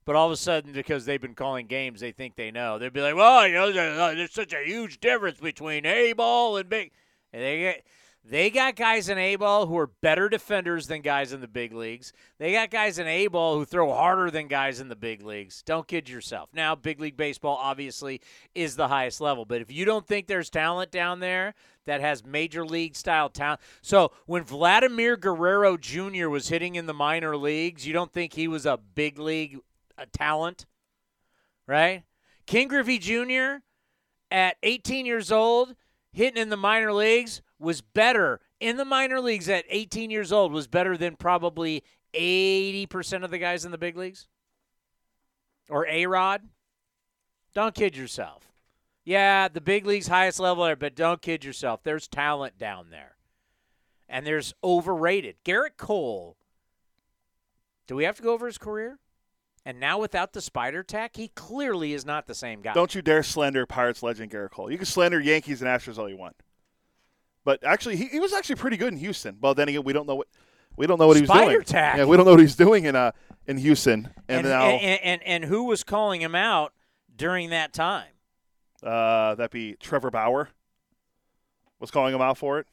but 0.05 0.15
all 0.15 0.27
of 0.27 0.31
a 0.31 0.37
sudden 0.37 0.71
because 0.71 1.05
they've 1.05 1.21
been 1.21 1.33
calling 1.33 1.67
games, 1.67 1.99
they 1.99 2.11
think 2.11 2.35
they 2.35 2.51
know. 2.51 2.77
They'd 2.77 2.93
be 2.93 3.01
like, 3.01 3.15
"Well, 3.15 3.45
you 3.47 3.53
know, 3.53 3.71
there's, 3.71 4.15
there's 4.15 4.33
such 4.33 4.53
a 4.53 4.63
huge 4.65 4.99
difference 4.99 5.39
between 5.39 5.85
A 5.85 6.13
ball 6.13 6.57
and 6.57 6.69
big." 6.69 6.91
And 7.33 7.41
they 7.41 7.59
get 7.59 7.85
they 8.29 8.49
got 8.49 8.75
guys 8.75 9.07
in 9.07 9.17
A 9.17 9.37
ball 9.37 9.67
who 9.67 9.77
are 9.77 9.87
better 10.01 10.27
defenders 10.27 10.87
than 10.87 11.01
guys 11.01 11.31
in 11.31 11.39
the 11.39 11.47
big 11.47 11.71
leagues. 11.73 12.11
They 12.39 12.51
got 12.51 12.69
guys 12.69 12.99
in 12.99 13.07
A 13.07 13.27
ball 13.27 13.57
who 13.57 13.63
throw 13.63 13.93
harder 13.93 14.29
than 14.29 14.47
guys 14.47 14.81
in 14.81 14.89
the 14.89 14.95
big 14.95 15.23
leagues. 15.23 15.63
Don't 15.63 15.87
kid 15.87 16.09
yourself. 16.09 16.49
Now, 16.53 16.75
big 16.75 16.99
league 16.99 17.15
baseball 17.15 17.57
obviously 17.61 18.21
is 18.53 18.75
the 18.75 18.89
highest 18.89 19.21
level, 19.21 19.45
but 19.45 19.61
if 19.61 19.71
you 19.71 19.85
don't 19.85 20.05
think 20.05 20.27
there's 20.27 20.49
talent 20.49 20.91
down 20.91 21.21
there 21.21 21.53
that 21.85 22.01
has 22.01 22.25
major 22.25 22.65
league 22.65 22.95
style 22.97 23.29
talent. 23.29 23.61
So, 23.81 24.11
when 24.25 24.43
Vladimir 24.43 25.15
Guerrero 25.15 25.77
Jr. 25.77 26.27
was 26.27 26.49
hitting 26.49 26.75
in 26.75 26.85
the 26.85 26.93
minor 26.93 27.37
leagues, 27.37 27.87
you 27.87 27.93
don't 27.93 28.11
think 28.11 28.33
he 28.33 28.49
was 28.49 28.65
a 28.65 28.77
big 28.77 29.19
league 29.19 29.59
uh, 29.97 30.05
talent? 30.11 30.65
Right? 31.65 32.03
Ken 32.45 32.67
Griffey 32.67 32.97
Jr. 32.97 33.61
at 34.29 34.57
18 34.63 35.05
years 35.05 35.31
old 35.31 35.75
hitting 36.11 36.41
in 36.41 36.49
the 36.49 36.57
minor 36.57 36.91
leagues 36.91 37.41
was 37.59 37.81
better 37.81 38.39
in 38.59 38.77
the 38.77 38.85
minor 38.85 39.19
leagues 39.19 39.49
at 39.49 39.65
18 39.69 40.09
years 40.09 40.31
old 40.31 40.51
was 40.51 40.67
better 40.67 40.97
than 40.97 41.15
probably 41.15 41.83
80% 42.13 43.23
of 43.23 43.31
the 43.31 43.37
guys 43.37 43.65
in 43.65 43.71
the 43.71 43.77
big 43.77 43.97
leagues 43.97 44.27
or 45.69 45.85
A-Rod. 45.87 46.41
Don't 47.53 47.75
kid 47.75 47.95
yourself. 47.97 48.43
Yeah, 49.03 49.47
the 49.47 49.61
big 49.61 49.85
league's 49.85 50.07
highest 50.07 50.39
level 50.39 50.65
there, 50.65 50.75
but 50.75 50.95
don't 50.95 51.21
kid 51.21 51.43
yourself. 51.43 51.81
There's 51.83 52.07
talent 52.07 52.57
down 52.57 52.89
there. 52.89 53.15
And 54.09 54.25
there's 54.25 54.53
overrated. 54.63 55.37
Gerrit 55.45 55.77
Cole. 55.77 56.37
Do 57.87 57.95
we 57.95 58.03
have 58.03 58.17
to 58.17 58.23
go 58.23 58.33
over 58.33 58.47
his 58.47 58.57
career? 58.57 58.99
And 59.65 59.79
now 59.79 59.99
without 59.99 60.33
the 60.33 60.41
spider 60.41 60.83
tack, 60.83 61.17
he 61.17 61.29
clearly 61.29 61.93
is 61.93 62.05
not 62.05 62.27
the 62.27 62.35
same 62.35 62.61
guy. 62.61 62.73
Don't 62.73 62.95
you 62.95 63.01
dare 63.01 63.23
slander 63.23 63.65
Pirates 63.65 64.01
legend 64.01 64.31
Gerrit 64.31 64.51
Cole. 64.51 64.71
You 64.71 64.77
can 64.77 64.85
slander 64.85 65.19
Yankees 65.19 65.61
and 65.61 65.69
Astros 65.69 65.97
all 65.97 66.09
you 66.09 66.17
want. 66.17 66.35
But 67.47 67.63
actually, 67.63 67.95
he, 67.95 68.07
he 68.07 68.19
was 68.19 68.33
actually 68.33 68.55
pretty 68.55 68.75
good 68.75 68.91
in 68.91 68.99
Houston. 68.99 69.37
Well, 69.39 69.55
then 69.55 69.69
again, 69.69 69.83
we 69.85 69.93
don't 69.93 70.05
know 70.05 70.15
what 70.15 70.27
we 70.75 70.85
don't 70.85 70.99
know 70.99 71.07
what 71.07 71.15
he 71.15 71.21
was 71.21 71.29
Spider 71.29 71.51
doing. 71.51 71.63
tack. 71.63 71.95
Yeah, 71.95 72.03
we 72.03 72.17
don't 72.17 72.25
know 72.25 72.31
what 72.31 72.41
he's 72.41 72.57
doing 72.57 72.83
in 72.83 72.93
uh 72.93 73.13
in 73.45 73.55
Houston. 73.55 74.09
And, 74.27 74.39
and, 74.39 74.49
now 74.49 74.63
and, 74.65 74.99
and, 75.01 75.23
and 75.23 75.45
who 75.45 75.63
was 75.63 75.85
calling 75.85 76.19
him 76.19 76.35
out 76.35 76.73
during 77.15 77.51
that 77.51 77.71
time? 77.71 78.09
uh, 78.83 79.35
that 79.35 79.49
be 79.51 79.77
Trevor 79.79 80.11
Bauer 80.11 80.49
was 81.79 81.89
calling 81.89 82.13
him 82.13 82.19
out 82.19 82.37
for 82.37 82.59
it, 82.59 82.67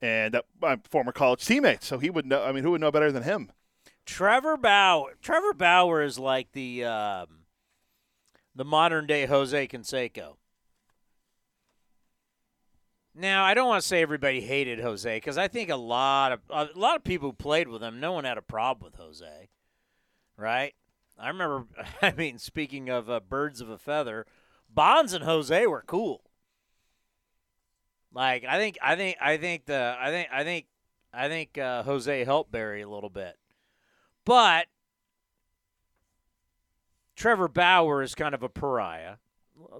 and 0.00 0.34
that 0.34 0.44
my 0.60 0.78
former 0.88 1.10
college 1.10 1.44
teammate. 1.44 1.82
So 1.82 1.98
he 1.98 2.08
would 2.08 2.24
know. 2.24 2.44
I 2.44 2.52
mean, 2.52 2.62
who 2.62 2.70
would 2.70 2.80
know 2.80 2.92
better 2.92 3.10
than 3.10 3.24
him? 3.24 3.50
Trevor 4.06 4.56
Bauer. 4.56 5.16
Trevor 5.20 5.54
Bauer 5.54 6.02
is 6.02 6.20
like 6.20 6.52
the 6.52 6.84
um, 6.84 7.26
the 8.54 8.64
modern 8.64 9.08
day 9.08 9.26
Jose 9.26 9.66
Canseco. 9.66 10.36
Now, 13.14 13.44
I 13.44 13.54
don't 13.54 13.68
want 13.68 13.82
to 13.82 13.88
say 13.88 14.00
everybody 14.00 14.40
hated 14.40 14.80
Jose 14.80 15.16
because 15.16 15.36
I 15.36 15.48
think 15.48 15.68
a 15.68 15.76
lot 15.76 16.32
of 16.32 16.40
a 16.48 16.68
lot 16.74 16.96
of 16.96 17.04
people 17.04 17.28
who 17.30 17.34
played 17.34 17.68
with 17.68 17.82
him, 17.82 18.00
no 18.00 18.12
one 18.12 18.24
had 18.24 18.38
a 18.38 18.42
problem 18.42 18.90
with 18.90 19.00
Jose, 19.00 19.50
right? 20.36 20.74
I 21.18 21.28
remember. 21.28 21.66
I 22.02 22.12
mean, 22.12 22.38
speaking 22.38 22.88
of 22.88 23.10
uh, 23.10 23.20
birds 23.20 23.60
of 23.60 23.68
a 23.68 23.76
feather, 23.76 24.26
Bonds 24.68 25.12
and 25.12 25.24
Jose 25.24 25.66
were 25.66 25.84
cool. 25.86 26.22
Like 28.14 28.44
I 28.44 28.58
think, 28.58 28.78
I 28.82 28.96
think, 28.96 29.16
I 29.20 29.36
think 29.36 29.66
the, 29.66 29.96
I 29.98 30.10
think, 30.10 30.28
I 30.32 30.44
think, 30.44 30.66
I 31.12 31.28
think 31.28 31.58
uh, 31.58 31.82
Jose 31.82 32.24
helped 32.24 32.50
Barry 32.50 32.82
a 32.82 32.88
little 32.88 33.10
bit, 33.10 33.36
but 34.24 34.66
Trevor 37.16 37.48
Bauer 37.48 38.02
is 38.02 38.14
kind 38.14 38.34
of 38.34 38.42
a 38.42 38.48
pariah. 38.48 39.16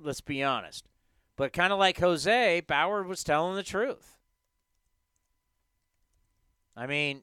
Let's 0.01 0.21
be 0.21 0.43
honest. 0.43 0.85
But 1.43 1.52
kind 1.52 1.73
of 1.73 1.81
like 1.81 1.98
Jose, 1.98 2.60
Bauer 2.69 3.02
was 3.02 3.24
telling 3.24 3.56
the 3.56 3.64
truth. 3.64 4.16
I 6.77 6.86
mean, 6.86 7.23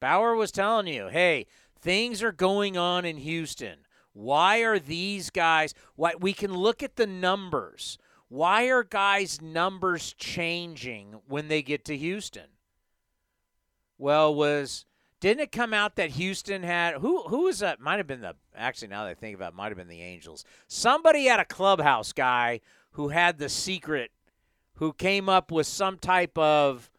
Bauer 0.00 0.34
was 0.34 0.52
telling 0.52 0.86
you, 0.86 1.08
hey, 1.08 1.46
things 1.80 2.22
are 2.22 2.30
going 2.30 2.76
on 2.76 3.06
in 3.06 3.16
Houston. 3.16 3.86
Why 4.12 4.58
are 4.58 4.78
these 4.78 5.30
guys? 5.30 5.72
Why 5.96 6.12
we 6.20 6.34
can 6.34 6.52
look 6.52 6.82
at 6.82 6.96
the 6.96 7.06
numbers. 7.06 7.96
Why 8.28 8.66
are 8.66 8.84
guys' 8.84 9.40
numbers 9.40 10.12
changing 10.18 11.18
when 11.26 11.48
they 11.48 11.62
get 11.62 11.86
to 11.86 11.96
Houston? 11.96 12.50
Well, 13.96 14.34
was 14.34 14.84
didn't 15.20 15.44
it 15.44 15.52
come 15.52 15.72
out 15.72 15.96
that 15.96 16.10
Houston 16.10 16.64
had 16.64 16.96
who 16.96 17.22
who 17.22 17.44
was 17.44 17.60
that? 17.60 17.80
Might 17.80 17.96
have 17.96 18.06
been 18.06 18.20
the 18.20 18.36
actually 18.54 18.88
now 18.88 19.04
that 19.04 19.10
I 19.10 19.14
think 19.14 19.34
about 19.34 19.54
it, 19.54 19.56
might 19.56 19.68
have 19.68 19.78
been 19.78 19.88
the 19.88 20.02
Angels. 20.02 20.44
Somebody 20.66 21.24
had 21.24 21.40
a 21.40 21.46
clubhouse 21.46 22.12
guy 22.12 22.60
who 22.92 23.08
had 23.08 23.38
the 23.38 23.48
secret, 23.48 24.10
who 24.74 24.92
came 24.92 25.28
up 25.28 25.50
with 25.50 25.66
some 25.66 25.98
type 25.98 26.36
of 26.38 26.90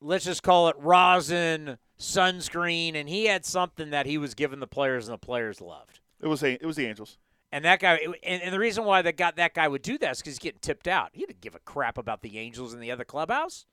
let's 0.00 0.24
just 0.24 0.42
call 0.42 0.68
it 0.68 0.76
rosin 0.78 1.78
sunscreen, 1.98 2.94
and 2.94 3.08
he 3.08 3.26
had 3.26 3.44
something 3.44 3.90
that 3.90 4.06
he 4.06 4.18
was 4.18 4.34
giving 4.34 4.60
the 4.60 4.66
players, 4.66 5.08
and 5.08 5.14
the 5.14 5.18
players 5.18 5.60
loved. 5.60 6.00
It 6.20 6.28
was 6.28 6.42
a, 6.42 6.52
it 6.52 6.64
was 6.66 6.76
the 6.76 6.86
Angels. 6.86 7.18
And 7.52 7.64
that 7.64 7.80
guy, 7.80 8.00
and, 8.22 8.42
and 8.42 8.52
the 8.52 8.58
reason 8.58 8.84
why 8.84 9.02
that 9.02 9.16
got 9.16 9.36
that 9.36 9.54
guy 9.54 9.68
would 9.68 9.82
do 9.82 9.96
that 9.98 10.12
is 10.12 10.18
because 10.18 10.34
he's 10.34 10.38
getting 10.38 10.60
tipped 10.60 10.88
out. 10.88 11.10
He 11.12 11.24
didn't 11.24 11.40
give 11.40 11.54
a 11.54 11.60
crap 11.60 11.96
about 11.96 12.22
the 12.22 12.38
Angels 12.38 12.74
in 12.74 12.80
the 12.80 12.90
other 12.90 13.04
clubhouse. 13.04 13.66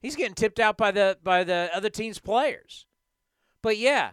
He's 0.00 0.16
getting 0.16 0.34
tipped 0.34 0.60
out 0.60 0.76
by 0.76 0.90
the 0.90 1.18
by 1.22 1.44
the 1.44 1.70
other 1.74 1.88
team's 1.88 2.18
players. 2.18 2.86
But 3.62 3.78
yeah, 3.78 4.12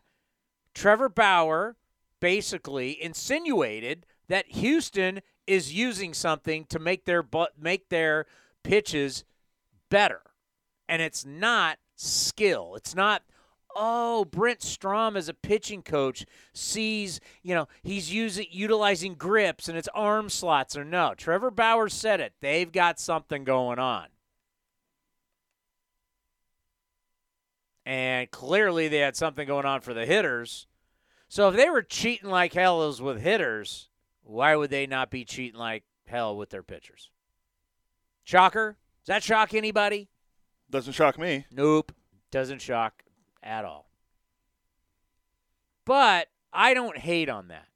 Trevor 0.73 1.09
Bauer 1.09 1.75
basically 2.21 3.01
insinuated 3.01 4.05
that 4.31 4.47
Houston 4.47 5.19
is 5.45 5.73
using 5.73 6.13
something 6.13 6.63
to 6.67 6.79
make 6.79 7.03
their 7.03 7.21
but 7.21 7.61
make 7.61 7.89
their 7.89 8.25
pitches 8.63 9.25
better. 9.89 10.21
And 10.87 11.01
it's 11.01 11.25
not 11.25 11.79
skill. 11.97 12.75
It's 12.75 12.95
not 12.95 13.23
oh, 13.75 14.23
Brent 14.23 14.61
Strom 14.61 15.17
as 15.17 15.27
a 15.27 15.33
pitching 15.33 15.81
coach 15.81 16.25
sees, 16.53 17.19
you 17.43 17.53
know, 17.53 17.67
he's 17.83 18.13
using 18.13 18.47
utilizing 18.51 19.15
grips 19.15 19.67
and 19.67 19.77
it's 19.77 19.89
arm 19.93 20.29
slots 20.29 20.77
or 20.77 20.85
no. 20.85 21.13
Trevor 21.13 21.51
Bauer 21.51 21.89
said 21.89 22.21
it. 22.21 22.31
They've 22.39 22.71
got 22.71 23.01
something 23.01 23.43
going 23.43 23.79
on. 23.79 24.07
And 27.85 28.31
clearly 28.31 28.87
they 28.87 28.99
had 28.99 29.17
something 29.17 29.45
going 29.45 29.65
on 29.65 29.81
for 29.81 29.93
the 29.93 30.05
hitters. 30.05 30.67
So 31.27 31.49
if 31.49 31.57
they 31.57 31.69
were 31.69 31.81
cheating 31.81 32.29
like 32.29 32.53
hell 32.53 32.83
as 32.83 33.01
with 33.01 33.21
hitters, 33.21 33.89
why 34.31 34.55
would 34.55 34.69
they 34.69 34.87
not 34.87 35.11
be 35.11 35.25
cheating 35.25 35.59
like 35.59 35.83
hell 36.07 36.37
with 36.37 36.49
their 36.49 36.63
pitchers? 36.63 37.09
Shocker? 38.23 38.77
Does 39.03 39.07
that 39.07 39.23
shock 39.23 39.53
anybody? 39.53 40.09
Doesn't 40.69 40.93
shock 40.93 41.19
me. 41.19 41.45
Nope. 41.51 41.91
Doesn't 42.31 42.61
shock 42.61 43.03
at 43.43 43.65
all. 43.65 43.89
But 45.85 46.29
I 46.53 46.73
don't 46.73 46.97
hate 46.97 47.27
on 47.27 47.49
that. 47.49 47.67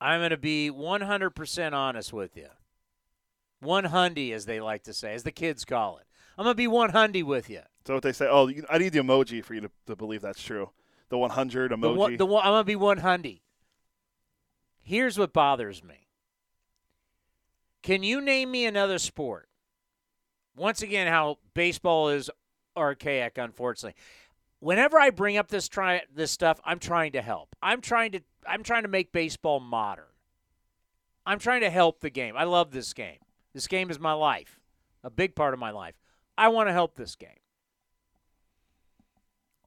I'm 0.00 0.20
going 0.20 0.30
to 0.30 0.36
be 0.36 0.70
100% 0.70 1.72
honest 1.72 2.12
with 2.12 2.36
you. 2.36 2.48
One 3.60 3.84
hundy, 3.84 4.32
as 4.32 4.46
they 4.46 4.60
like 4.60 4.84
to 4.84 4.92
say, 4.92 5.14
as 5.14 5.24
the 5.24 5.32
kids 5.32 5.64
call 5.64 5.98
it. 5.98 6.04
I'm 6.36 6.44
gonna 6.44 6.54
be 6.54 6.66
one 6.66 6.90
hundy 6.90 7.22
with 7.22 7.48
you. 7.48 7.60
So 7.86 7.94
what 7.94 8.02
they 8.02 8.12
say? 8.12 8.26
Oh, 8.28 8.50
I 8.68 8.78
need 8.78 8.92
the 8.94 8.98
emoji 9.00 9.44
for 9.44 9.54
you 9.54 9.60
to, 9.60 9.70
to 9.86 9.94
believe 9.94 10.22
that's 10.22 10.42
true. 10.42 10.70
The 11.10 11.18
100 11.18 11.70
emoji. 11.70 11.80
The 11.82 11.92
one, 11.92 12.16
the 12.16 12.26
one, 12.26 12.44
I'm 12.44 12.52
gonna 12.52 12.64
be 12.64 12.74
one 12.74 12.98
hundy. 13.00 13.42
Here's 14.82 15.18
what 15.18 15.32
bothers 15.32 15.82
me. 15.82 16.08
Can 17.82 18.02
you 18.02 18.20
name 18.20 18.50
me 18.50 18.66
another 18.66 18.98
sport? 18.98 19.48
Once 20.56 20.82
again, 20.82 21.06
how 21.06 21.38
baseball 21.54 22.08
is 22.08 22.30
archaic, 22.76 23.38
unfortunately. 23.38 24.00
Whenever 24.60 24.98
I 24.98 25.10
bring 25.10 25.36
up 25.36 25.48
this 25.48 25.68
try 25.68 26.02
this 26.14 26.30
stuff, 26.30 26.60
I'm 26.64 26.78
trying 26.78 27.12
to 27.12 27.22
help. 27.22 27.56
I'm 27.62 27.80
trying 27.80 28.12
to 28.12 28.20
I'm 28.46 28.62
trying 28.62 28.82
to 28.82 28.88
make 28.88 29.12
baseball 29.12 29.60
modern. 29.60 30.04
I'm 31.24 31.38
trying 31.38 31.62
to 31.62 31.70
help 31.70 32.00
the 32.00 32.10
game. 32.10 32.36
I 32.36 32.44
love 32.44 32.72
this 32.72 32.92
game. 32.92 33.18
This 33.54 33.66
game 33.66 33.90
is 33.90 33.98
my 33.98 34.12
life, 34.12 34.60
a 35.02 35.10
big 35.10 35.34
part 35.34 35.54
of 35.54 35.60
my 35.60 35.70
life. 35.70 35.94
I 36.36 36.48
want 36.48 36.68
to 36.68 36.72
help 36.72 36.94
this 36.96 37.16
game. 37.16 37.30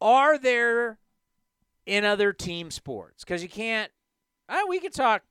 Are 0.01 0.37
there 0.37 0.99
in 1.85 2.03
other 2.03 2.33
team 2.33 2.71
sports? 2.71 3.23
Because 3.23 3.41
you 3.41 3.49
can't. 3.49 3.91
Uh, 4.47 4.61
we 4.67 4.80
could 4.80 4.93
talk. 4.93 5.23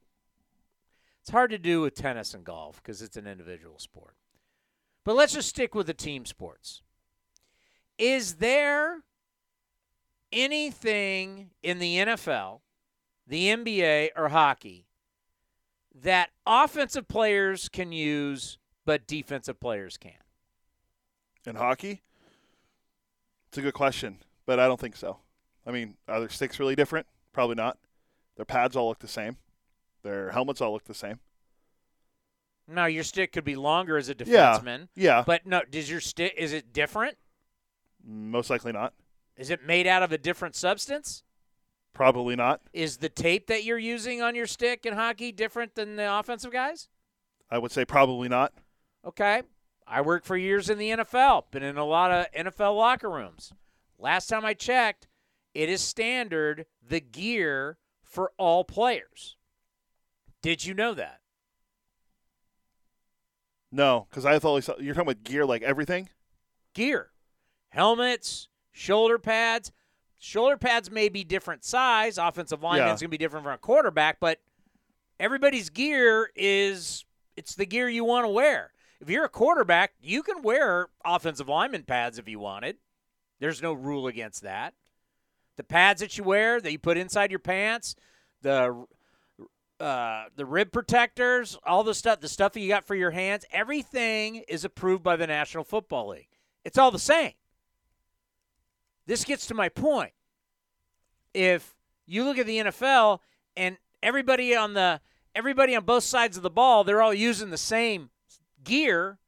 It's 1.22 1.30
hard 1.30 1.50
to 1.50 1.58
do 1.58 1.80
with 1.80 1.94
tennis 1.94 2.34
and 2.34 2.44
golf 2.44 2.82
because 2.82 3.00
it's 3.00 3.16
an 3.16 3.26
individual 3.26 3.78
sport. 3.78 4.16
But 5.04 5.16
let's 5.16 5.32
just 5.32 5.48
stick 5.48 5.74
with 5.74 5.86
the 5.86 5.94
team 5.94 6.26
sports. 6.26 6.82
Is 7.98 8.34
there 8.36 9.02
anything 10.32 11.50
in 11.62 11.78
the 11.78 11.96
NFL, 11.98 12.60
the 13.26 13.48
NBA, 13.48 14.10
or 14.16 14.28
hockey 14.30 14.86
that 15.94 16.30
offensive 16.46 17.06
players 17.08 17.68
can 17.68 17.92
use 17.92 18.58
but 18.84 19.06
defensive 19.06 19.60
players 19.60 19.96
can't? 19.96 20.16
in 21.46 21.56
hockey? 21.56 22.02
It's 23.48 23.58
a 23.58 23.62
good 23.62 23.74
question, 23.74 24.18
but 24.46 24.58
I 24.58 24.66
don't 24.66 24.80
think 24.80 24.96
so. 24.96 25.18
I 25.66 25.70
mean, 25.70 25.94
are 26.08 26.20
their 26.20 26.28
sticks 26.28 26.58
really 26.58 26.74
different? 26.74 27.06
Probably 27.32 27.54
not. 27.54 27.78
Their 28.36 28.44
pads 28.44 28.76
all 28.76 28.88
look 28.88 28.98
the 28.98 29.08
same. 29.08 29.36
Their 30.02 30.30
helmets 30.30 30.60
all 30.60 30.72
look 30.72 30.84
the 30.84 30.94
same. 30.94 31.20
Now 32.66 32.86
your 32.86 33.04
stick 33.04 33.32
could 33.32 33.44
be 33.44 33.56
longer 33.56 33.96
as 33.96 34.08
a 34.08 34.14
defenseman. 34.14 34.88
Yeah. 34.94 35.18
yeah. 35.18 35.24
But 35.26 35.46
no, 35.46 35.62
does 35.70 35.90
your 35.90 36.00
stick 36.00 36.34
is 36.36 36.52
it 36.52 36.72
different? 36.72 37.16
Most 38.04 38.50
likely 38.50 38.72
not. 38.72 38.94
Is 39.36 39.50
it 39.50 39.66
made 39.66 39.86
out 39.86 40.02
of 40.02 40.12
a 40.12 40.18
different 40.18 40.54
substance? 40.54 41.22
Probably 41.92 42.36
not. 42.36 42.60
Is 42.72 42.98
the 42.98 43.08
tape 43.08 43.46
that 43.46 43.64
you're 43.64 43.78
using 43.78 44.20
on 44.20 44.34
your 44.34 44.46
stick 44.46 44.84
in 44.84 44.94
hockey 44.94 45.32
different 45.32 45.74
than 45.74 45.96
the 45.96 46.18
offensive 46.18 46.52
guys? 46.52 46.88
I 47.50 47.58
would 47.58 47.70
say 47.72 47.84
probably 47.84 48.28
not. 48.28 48.52
Okay. 49.06 49.42
I 49.86 50.00
worked 50.00 50.26
for 50.26 50.36
years 50.36 50.70
in 50.70 50.78
the 50.78 50.90
NFL, 50.90 51.44
been 51.50 51.62
in 51.62 51.76
a 51.76 51.84
lot 51.84 52.10
of 52.10 52.26
NFL 52.32 52.76
locker 52.76 53.10
rooms. 53.10 53.52
Last 53.98 54.28
time 54.28 54.44
I 54.44 54.54
checked, 54.54 55.06
it 55.52 55.68
is 55.68 55.82
standard 55.82 56.66
the 56.86 57.00
gear 57.00 57.76
for 58.14 58.32
all 58.38 58.64
players. 58.64 59.36
Did 60.40 60.64
you 60.64 60.72
know 60.72 60.94
that? 60.94 61.20
No, 63.72 64.06
because 64.08 64.24
I 64.24 64.38
thought 64.38 64.64
you're 64.80 64.94
talking 64.94 65.10
about 65.10 65.24
gear 65.24 65.44
like 65.44 65.62
everything. 65.62 66.08
Gear, 66.74 67.10
helmets, 67.70 68.48
shoulder 68.70 69.18
pads. 69.18 69.72
Shoulder 70.18 70.56
pads 70.56 70.90
may 70.90 71.08
be 71.08 71.24
different 71.24 71.64
size. 71.64 72.16
Offensive 72.16 72.62
lineman's 72.62 73.00
yeah. 73.00 73.06
gonna 73.06 73.10
be 73.10 73.18
different 73.18 73.44
from 73.44 73.54
a 73.54 73.58
quarterback, 73.58 74.20
but 74.20 74.38
everybody's 75.18 75.70
gear 75.70 76.30
is 76.36 77.04
it's 77.36 77.56
the 77.56 77.66
gear 77.66 77.88
you 77.88 78.04
want 78.04 78.24
to 78.24 78.28
wear. 78.30 78.70
If 79.00 79.10
you're 79.10 79.24
a 79.24 79.28
quarterback, 79.28 79.94
you 80.00 80.22
can 80.22 80.42
wear 80.42 80.88
offensive 81.04 81.48
lineman 81.48 81.82
pads 81.82 82.18
if 82.18 82.28
you 82.28 82.38
wanted. 82.38 82.76
There's 83.40 83.60
no 83.60 83.72
rule 83.72 84.06
against 84.06 84.42
that. 84.42 84.74
The 85.56 85.64
pads 85.64 86.00
that 86.00 86.18
you 86.18 86.24
wear 86.24 86.60
that 86.60 86.72
you 86.72 86.78
put 86.78 86.96
inside 86.96 87.30
your 87.30 87.38
pants, 87.38 87.94
the 88.42 88.86
uh, 89.80 90.24
the 90.36 90.46
rib 90.46 90.72
protectors, 90.72 91.58
all 91.64 91.84
the 91.84 91.94
stuff, 91.94 92.20
the 92.20 92.28
stuff 92.28 92.52
that 92.52 92.60
you 92.60 92.68
got 92.68 92.86
for 92.86 92.94
your 92.94 93.10
hands, 93.10 93.44
everything 93.50 94.36
is 94.48 94.64
approved 94.64 95.02
by 95.02 95.16
the 95.16 95.26
National 95.26 95.64
Football 95.64 96.08
League. 96.08 96.28
It's 96.64 96.78
all 96.78 96.90
the 96.90 96.98
same. 96.98 97.32
This 99.06 99.24
gets 99.24 99.46
to 99.46 99.54
my 99.54 99.68
point. 99.68 100.12
If 101.34 101.74
you 102.06 102.24
look 102.24 102.38
at 102.38 102.46
the 102.46 102.58
NFL 102.58 103.18
and 103.56 103.76
everybody 104.02 104.54
on 104.54 104.74
the 104.74 105.00
everybody 105.34 105.74
on 105.74 105.84
both 105.84 106.04
sides 106.04 106.36
of 106.36 106.42
the 106.42 106.50
ball, 106.50 106.84
they're 106.84 107.02
all 107.02 107.12
using 107.12 107.50
the 107.50 107.58
same 107.58 108.10
gear. 108.62 109.18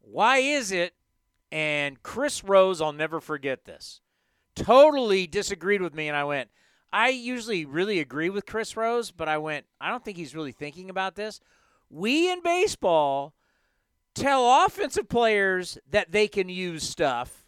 Why 0.00 0.38
is 0.38 0.72
it? 0.72 0.94
And 1.52 2.02
Chris 2.02 2.42
Rose, 2.42 2.80
I'll 2.80 2.92
never 2.92 3.20
forget 3.20 3.64
this, 3.64 4.00
totally 4.56 5.26
disagreed 5.28 5.82
with 5.82 5.94
me. 5.94 6.08
And 6.08 6.16
I 6.16 6.24
went, 6.24 6.50
I 6.92 7.10
usually 7.10 7.64
really 7.66 8.00
agree 8.00 8.30
with 8.30 8.46
Chris 8.46 8.76
Rose, 8.76 9.12
but 9.12 9.28
I 9.28 9.38
went, 9.38 9.66
I 9.80 9.90
don't 9.90 10.04
think 10.04 10.16
he's 10.18 10.34
really 10.34 10.52
thinking 10.52 10.90
about 10.90 11.16
this. 11.16 11.40
We 11.90 12.30
in 12.32 12.42
baseball 12.42 13.34
tell 14.14 14.64
offensive 14.66 15.08
players 15.08 15.78
that 15.90 16.12
they 16.12 16.28
can 16.28 16.48
use 16.48 16.84
stuff 16.84 17.44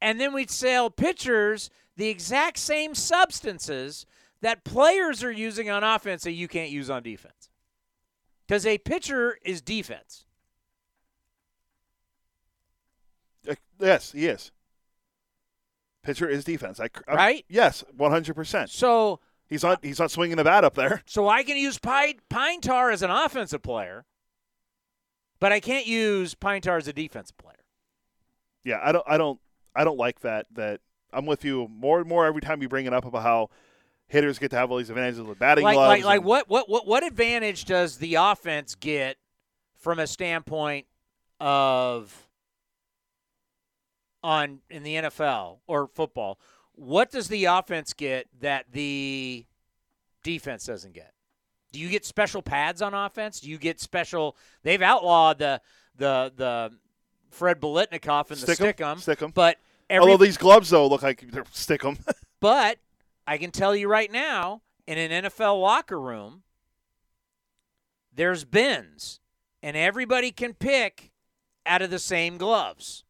And 0.00 0.20
then 0.20 0.32
we'd 0.32 0.50
sell 0.50 0.90
pitchers 0.90 1.70
the 1.96 2.08
exact 2.08 2.58
same 2.58 2.94
substances 2.94 4.06
that 4.42 4.64
players 4.64 5.22
are 5.24 5.32
using 5.32 5.70
on 5.70 5.84
offense 5.84 6.24
that 6.24 6.32
you 6.32 6.48
can't 6.48 6.70
use 6.70 6.90
on 6.90 7.02
defense. 7.02 7.50
Because 8.46 8.66
a 8.66 8.78
pitcher 8.78 9.38
is 9.44 9.62
defense. 9.62 10.26
Uh, 13.48 13.54
Yes. 13.80 14.14
Pitcher 16.02 16.28
is 16.28 16.44
defense. 16.44 16.80
I, 16.80 16.88
I- 17.06 17.14
Right? 17.14 17.44
Yes, 17.48 17.84
one 17.96 18.10
hundred 18.10 18.34
percent. 18.34 18.70
So 18.70 19.20
He's 19.48 19.64
not. 19.64 19.84
He's 19.84 19.98
not 19.98 20.12
swinging 20.12 20.36
the 20.36 20.44
bat 20.44 20.62
up 20.62 20.74
there. 20.74 21.02
so 21.06 21.28
I 21.28 21.42
can 21.42 21.56
use 21.56 21.76
pine, 21.76 22.20
pine 22.28 22.60
tar 22.60 22.92
as 22.92 23.02
an 23.02 23.10
offensive 23.10 23.62
player, 23.62 24.04
but 25.40 25.50
I 25.52 25.58
can't 25.58 25.86
use 25.88 26.34
pine 26.34 26.60
tar 26.62 26.76
as 26.76 26.86
a 26.86 26.92
defensive 26.92 27.36
player. 27.36 27.56
Yeah, 28.62 28.78
I 28.82 28.92
don't. 28.92 29.04
I 29.08 29.18
don't. 29.18 29.40
I 29.74 29.82
don't 29.82 29.98
like 29.98 30.20
that. 30.20 30.46
That 30.54 30.80
I'm 31.12 31.26
with 31.26 31.44
you 31.44 31.66
more 31.68 31.98
and 31.98 32.08
more 32.08 32.26
every 32.26 32.40
time 32.40 32.62
you 32.62 32.68
bring 32.68 32.86
it 32.86 32.92
up 32.94 33.04
about 33.04 33.24
how 33.24 33.50
hitters 34.06 34.38
get 34.38 34.52
to 34.52 34.56
have 34.56 34.70
all 34.70 34.76
these 34.76 34.90
advantages 34.90 35.20
with 35.22 35.38
batting 35.40 35.64
like 35.64 35.74
gloves. 35.74 35.88
like 35.88 36.04
like 36.04 36.22
what 36.24 36.48
what 36.48 36.68
what 36.68 36.86
what 36.86 37.04
advantage 37.04 37.64
does 37.64 37.98
the 37.98 38.14
offense 38.14 38.76
get 38.76 39.16
from 39.74 39.98
a 39.98 40.06
standpoint 40.06 40.86
of 41.40 42.28
on 44.22 44.60
in 44.70 44.82
the 44.82 44.94
NFL 44.96 45.58
or 45.66 45.86
football? 45.88 46.38
What 46.74 47.10
does 47.10 47.28
the 47.28 47.44
offense 47.46 47.92
get 47.92 48.26
that 48.40 48.66
the 48.72 49.44
defense 50.22 50.64
doesn't 50.66 50.94
get? 50.94 51.12
Do 51.72 51.78
you 51.78 51.88
get 51.88 52.04
special 52.04 52.42
pads 52.42 52.82
on 52.82 52.94
offense? 52.94 53.40
Do 53.40 53.48
you 53.48 53.58
get 53.58 53.80
special? 53.80 54.36
They've 54.62 54.82
outlawed 54.82 55.38
the 55.38 55.60
the 55.96 56.32
the 56.34 56.72
Fred 57.30 57.60
Biletnikoff 57.60 58.30
and 58.30 58.40
the 58.40 58.46
Stick 58.54 58.60
'em? 58.60 58.66
stick 58.66 58.80
'em, 58.80 58.98
Stick 58.98 59.22
'em. 59.22 59.30
but 59.30 59.58
every 59.88 60.10
Although 60.12 60.24
these 60.24 60.36
gloves 60.38 60.70
though 60.70 60.86
look 60.88 61.02
like 61.02 61.24
they're 61.30 61.44
stick 61.52 61.84
'em. 61.84 61.98
but 62.40 62.78
I 63.26 63.38
can 63.38 63.50
tell 63.52 63.76
you 63.76 63.88
right 63.88 64.10
now, 64.10 64.62
in 64.86 64.98
an 64.98 65.24
NFL 65.24 65.60
locker 65.60 66.00
room, 66.00 66.42
there's 68.12 68.44
bins, 68.44 69.20
and 69.62 69.76
everybody 69.76 70.32
can 70.32 70.54
pick 70.54 71.12
out 71.64 71.82
of 71.82 71.90
the 71.90 71.98
same 71.98 72.36
gloves. 72.38 73.04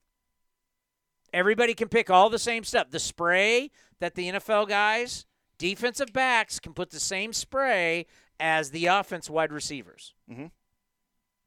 Everybody 1.32 1.74
can 1.74 1.88
pick 1.88 2.10
all 2.10 2.28
the 2.30 2.38
same 2.38 2.64
stuff. 2.64 2.90
The 2.90 2.98
spray 2.98 3.70
that 4.00 4.14
the 4.14 4.28
NFL 4.32 4.68
guys, 4.68 5.26
defensive 5.58 6.12
backs, 6.12 6.58
can 6.58 6.74
put 6.74 6.90
the 6.90 7.00
same 7.00 7.32
spray 7.32 8.06
as 8.38 8.70
the 8.70 8.86
offense 8.86 9.28
wide 9.28 9.52
receivers. 9.52 10.14
Mhm. 10.30 10.50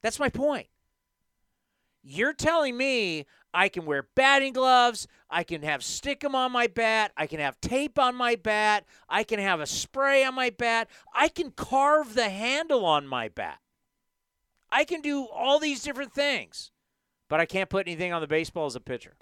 That's 0.01 0.19
my 0.19 0.29
point. 0.29 0.67
You're 2.03 2.33
telling 2.33 2.75
me 2.75 3.25
I 3.53 3.69
can 3.69 3.85
wear 3.85 4.03
batting 4.15 4.53
gloves, 4.53 5.07
I 5.29 5.43
can 5.43 5.61
have 5.61 5.81
stickum 5.81 6.33
on 6.33 6.51
my 6.51 6.67
bat, 6.67 7.13
I 7.15 7.27
can 7.27 7.39
have 7.39 7.61
tape 7.61 7.97
on 7.97 8.15
my 8.15 8.35
bat, 8.35 8.85
I 9.07 9.23
can 9.23 9.39
have 9.39 9.61
a 9.61 9.65
spray 9.65 10.23
on 10.25 10.33
my 10.35 10.49
bat, 10.49 10.89
I 11.13 11.29
can 11.29 11.51
carve 11.51 12.13
the 12.13 12.29
handle 12.29 12.85
on 12.85 13.07
my 13.07 13.29
bat. 13.29 13.59
I 14.69 14.83
can 14.85 15.01
do 15.01 15.27
all 15.27 15.59
these 15.59 15.83
different 15.83 16.13
things, 16.13 16.71
but 17.29 17.39
I 17.39 17.45
can't 17.45 17.69
put 17.69 17.87
anything 17.87 18.11
on 18.11 18.21
the 18.21 18.27
baseball 18.27 18.65
as 18.65 18.75
a 18.75 18.81
pitcher. 18.81 19.15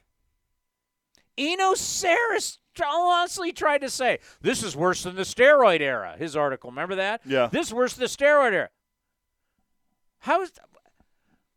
Eno 1.38 1.74
Sarris 1.74 2.58
honestly 2.84 3.52
tried 3.52 3.82
to 3.82 3.90
say, 3.90 4.20
this 4.42 4.64
is 4.64 4.76
worse 4.76 5.04
than 5.04 5.16
the 5.16 5.24
steroid 5.24 5.82
era. 5.82 6.16
His 6.18 6.36
article, 6.36 6.70
remember 6.70 6.96
that? 6.96 7.22
Yeah. 7.26 7.48
This 7.52 7.68
is 7.68 7.74
worse 7.74 7.94
than 7.94 8.04
the 8.04 8.10
steroid 8.10 8.54
era. 8.54 8.70
How 10.20 10.42
is 10.42 10.52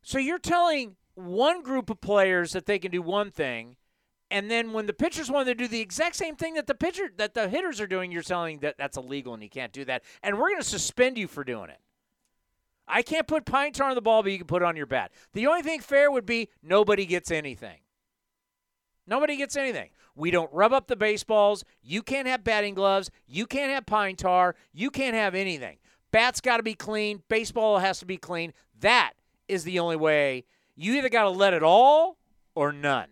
so 0.02 0.18
you're 0.18 0.38
telling 0.38 0.96
one 1.14 1.62
group 1.62 1.88
of 1.90 2.00
players 2.00 2.52
that 2.52 2.66
they 2.66 2.78
can 2.78 2.90
do 2.90 3.00
one 3.00 3.30
thing, 3.30 3.76
and 4.30 4.50
then 4.50 4.72
when 4.72 4.86
the 4.86 4.92
pitchers 4.92 5.30
want 5.30 5.48
to 5.48 5.54
do 5.54 5.68
the 5.68 5.80
exact 5.80 6.16
same 6.16 6.36
thing 6.36 6.54
that 6.54 6.66
the 6.66 6.74
pitcher 6.74 7.10
that 7.16 7.34
the 7.34 7.48
hitters 7.48 7.80
are 7.80 7.86
doing, 7.86 8.12
you're 8.12 8.22
telling 8.22 8.58
that 8.60 8.76
that's 8.76 8.96
illegal 8.96 9.34
and 9.34 9.42
you 9.42 9.48
can't 9.48 9.72
do 9.72 9.84
that, 9.86 10.02
and 10.22 10.38
we're 10.38 10.50
going 10.50 10.60
to 10.60 10.68
suspend 10.68 11.16
you 11.16 11.26
for 11.28 11.44
doing 11.44 11.70
it. 11.70 11.78
I 12.86 13.02
can't 13.02 13.26
put 13.26 13.46
pine 13.46 13.72
tar 13.72 13.88
on 13.88 13.94
the 13.94 14.02
ball, 14.02 14.22
but 14.22 14.32
you 14.32 14.38
can 14.38 14.46
put 14.46 14.62
it 14.62 14.66
on 14.66 14.76
your 14.76 14.86
bat. 14.86 15.12
The 15.32 15.46
only 15.46 15.62
thing 15.62 15.80
fair 15.80 16.10
would 16.10 16.26
be 16.26 16.50
nobody 16.62 17.06
gets 17.06 17.30
anything. 17.30 17.78
Nobody 19.06 19.36
gets 19.36 19.56
anything. 19.56 19.90
We 20.16 20.30
don't 20.30 20.52
rub 20.52 20.72
up 20.72 20.86
the 20.86 20.96
baseballs. 20.96 21.64
You 21.82 22.02
can't 22.02 22.28
have 22.28 22.44
batting 22.44 22.74
gloves. 22.74 23.10
You 23.26 23.46
can't 23.46 23.72
have 23.72 23.86
pine 23.86 24.16
tar. 24.16 24.54
You 24.72 24.90
can't 24.90 25.14
have 25.14 25.34
anything. 25.34 25.78
Bat's 26.10 26.40
got 26.40 26.58
to 26.58 26.62
be 26.62 26.74
clean. 26.74 27.22
Baseball 27.28 27.78
has 27.78 27.98
to 27.98 28.06
be 28.06 28.16
clean. 28.16 28.52
That 28.80 29.12
is 29.48 29.64
the 29.64 29.80
only 29.80 29.96
way. 29.96 30.44
You 30.76 30.94
either 30.94 31.08
got 31.08 31.24
to 31.24 31.30
let 31.30 31.52
it 31.54 31.62
all 31.62 32.18
or 32.54 32.72
none. 32.72 33.08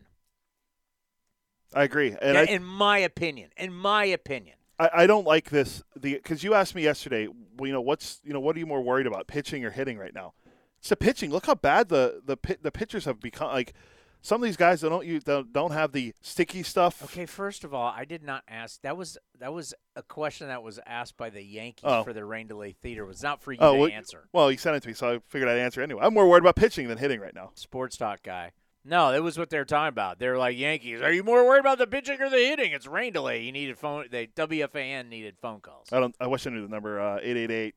I 1.75 1.85
agree, 1.85 2.15
and 2.21 2.37
I, 2.37 2.45
in 2.45 2.63
my 2.63 2.99
opinion. 2.99 3.51
In 3.57 3.73
my 3.73 4.05
opinion. 4.05 4.57
I, 4.79 4.91
I 4.95 5.07
don't 5.07 5.27
like 5.27 5.51
this 5.51 5.83
the 5.97 6.15
because 6.15 6.45
you 6.45 6.55
asked 6.55 6.75
me 6.75 6.83
yesterday. 6.83 7.29
well, 7.29 7.67
You 7.67 7.73
know 7.73 7.81
what's 7.81 8.21
you 8.25 8.33
know 8.33 8.41
what 8.41 8.57
are 8.57 8.59
you 8.59 8.67
more 8.67 8.83
worried 8.83 9.07
about, 9.07 9.27
pitching 9.27 9.65
or 9.65 9.71
hitting 9.71 9.99
right 9.99 10.15
now? 10.15 10.35
It's 10.81 10.91
the 10.91 10.97
pitching. 10.97 11.31
Look 11.31 11.47
how 11.47 11.55
bad 11.55 11.89
the 11.89 12.21
the 12.25 12.37
pit, 12.37 12.63
the 12.63 12.73
pitchers 12.73 13.05
have 13.05 13.21
become. 13.21 13.49
Like 13.53 13.75
some 14.23 14.41
of 14.43 14.47
these 14.47 14.57
guys 14.57 14.81
that 14.81 14.89
don't 14.89 15.05
you 15.07 15.21
don't, 15.21 15.73
have 15.73 15.93
the 15.93 16.15
sticky 16.23 16.63
stuff. 16.63 17.03
Okay, 17.05 17.27
first 17.27 17.65
of 17.65 17.75
all, 17.75 17.93
I 17.95 18.05
did 18.05 18.23
not 18.23 18.45
ask. 18.49 18.81
That 18.83 18.97
was 18.97 19.19
that 19.41 19.53
was 19.53 19.75
a 19.97 20.03
question 20.03 20.47
that 20.49 20.63
was 20.63 20.81
asked 20.87 21.17
by 21.17 21.29
the 21.31 21.43
Yankees 21.43 21.85
Oh. 21.85 22.03
for 22.05 22.13
the 22.13 22.25
rain 22.25 22.47
delay 22.47 22.73
theater. 22.81 23.03
It 23.03 23.09
was 23.09 23.23
not 23.23 23.43
for 23.43 23.53
you 23.53 23.59
Oh, 23.61 23.75
to 23.75 23.79
well, 23.81 23.91
answer. 23.91 24.29
well, 24.33 24.51
you 24.51 24.57
sent 24.57 24.77
it 24.77 24.81
to 24.85 24.89
me, 24.89 24.95
so 24.95 25.15
I 25.17 25.19
figured 25.29 25.51
I'd 25.51 25.59
answer 25.59 25.83
anyway. 25.83 26.03
I'm 26.05 26.15
more 26.15 26.27
worried 26.29 26.43
about 26.43 26.57
pitching 26.57 26.89
than 26.89 26.99
hitting 26.99 27.21
right 27.21 27.35
now. 27.35 27.51
Sports 27.55 27.97
talk 27.97 28.23
guy. 28.23 28.53
No, 28.85 29.13
that 29.13 29.23
was 29.23 29.39
what 29.39 29.49
they 29.51 29.59
were 29.59 29.65
talking 29.65 29.91
about. 29.91 30.19
They're 30.19 30.37
like 30.39 30.59
Yankees. 30.59 31.01
Are 31.03 31.13
you 31.13 31.23
more 31.23 31.45
worried 31.47 31.61
about 31.61 31.79
the 31.79 31.87
pitching 31.87 32.21
or 32.21 32.29
the 32.29 32.37
hitting? 32.37 32.73
It's 32.73 32.87
rain 32.87 33.13
delay. 33.13 33.43
You 33.43 33.53
needed 33.53 33.79
phone. 33.79 34.07
They 34.11 34.27
WFAN 34.27 35.09
needed 35.09 35.37
phone 35.41 35.61
calls. 35.61 35.87
I 35.93 36.01
don't. 36.01 36.15
I 36.21 36.27
wish 36.27 36.47
I 36.47 36.51
knew 36.51 36.63
the 36.63 36.69
number. 36.69 37.01
Uh, 37.01 37.19
eight 37.23 37.37
eight 37.37 37.51
eight, 37.53 37.75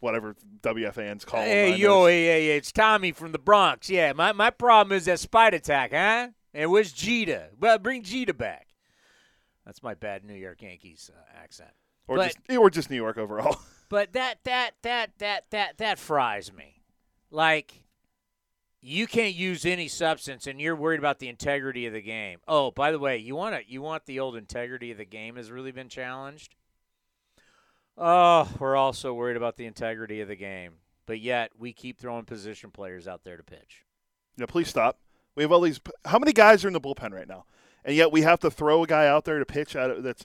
whatever 0.00 0.36
WFAN's 0.62 1.24
call. 1.24 1.40
Hey 1.40 1.76
yo, 1.76 2.06
hey, 2.06 2.24
hey, 2.24 2.46
hey, 2.46 2.56
it's 2.56 2.72
Tommy 2.72 3.12
from 3.12 3.32
the 3.32 3.38
Bronx. 3.38 3.88
Yeah, 3.90 4.12
my 4.12 4.32
my 4.32 4.50
problem 4.50 4.96
is 4.96 5.04
that 5.06 5.20
spite 5.20 5.54
attack, 5.54 5.92
huh? 5.92 6.28
And 6.54 6.70
where's 6.70 6.92
Jeter? 6.92 7.50
Well, 7.58 7.78
bring 7.78 8.02
Jeter 8.02 8.32
back. 8.32 8.68
That's 9.64 9.82
my 9.82 9.94
bad 9.94 10.24
New 10.24 10.34
York 10.34 10.62
Yankees 10.62 11.10
uh, 11.14 11.38
accent. 11.42 11.70
or 12.06 12.16
but- 12.16 12.34
just 12.34 12.58
or 12.58 12.70
just 12.70 12.90
New 12.90 12.96
York 12.96 13.18
overall. 13.18 13.56
But 13.90 14.12
that 14.12 14.40
that 14.44 14.72
that 14.82 15.12
that 15.18 15.44
that 15.48 15.78
that 15.78 15.98
fries 15.98 16.52
me. 16.52 16.82
Like 17.30 17.84
you 18.80 19.06
can't 19.06 19.34
use 19.34 19.64
any 19.64 19.88
substance 19.88 20.46
and 20.46 20.60
you're 20.60 20.76
worried 20.76 20.98
about 20.98 21.18
the 21.18 21.28
integrity 21.28 21.86
of 21.86 21.92
the 21.92 22.02
game. 22.02 22.38
Oh, 22.46 22.70
by 22.70 22.92
the 22.92 22.98
way, 22.98 23.16
you 23.16 23.34
want 23.34 23.54
to 23.56 23.62
you 23.66 23.80
want 23.80 24.04
the 24.06 24.20
old 24.20 24.36
integrity 24.36 24.90
of 24.90 24.98
the 24.98 25.04
game 25.04 25.36
has 25.36 25.50
really 25.50 25.72
been 25.72 25.88
challenged? 25.88 26.54
Oh, 27.98 28.48
we're 28.58 28.76
also 28.76 29.12
worried 29.12 29.36
about 29.36 29.56
the 29.56 29.66
integrity 29.66 30.20
of 30.20 30.28
the 30.28 30.36
game. 30.36 30.74
But 31.06 31.20
yet 31.20 31.52
we 31.58 31.72
keep 31.72 31.98
throwing 31.98 32.24
position 32.24 32.70
players 32.70 33.08
out 33.08 33.24
there 33.24 33.36
to 33.36 33.42
pitch. 33.42 33.84
Yeah, 34.36 34.46
please 34.46 34.68
stop. 34.68 34.98
We 35.34 35.42
have 35.42 35.52
all 35.52 35.60
these. 35.60 35.80
How 36.04 36.18
many 36.18 36.32
guys 36.32 36.64
are 36.64 36.68
in 36.68 36.74
the 36.74 36.80
bullpen 36.80 37.12
right 37.12 37.28
now? 37.28 37.44
And 37.84 37.96
yet 37.96 38.12
we 38.12 38.22
have 38.22 38.40
to 38.40 38.50
throw 38.50 38.82
a 38.82 38.86
guy 38.86 39.06
out 39.06 39.24
there 39.24 39.38
to 39.38 39.46
pitch. 39.46 39.74
Out 39.74 39.90
of, 39.90 40.02
that's 40.02 40.24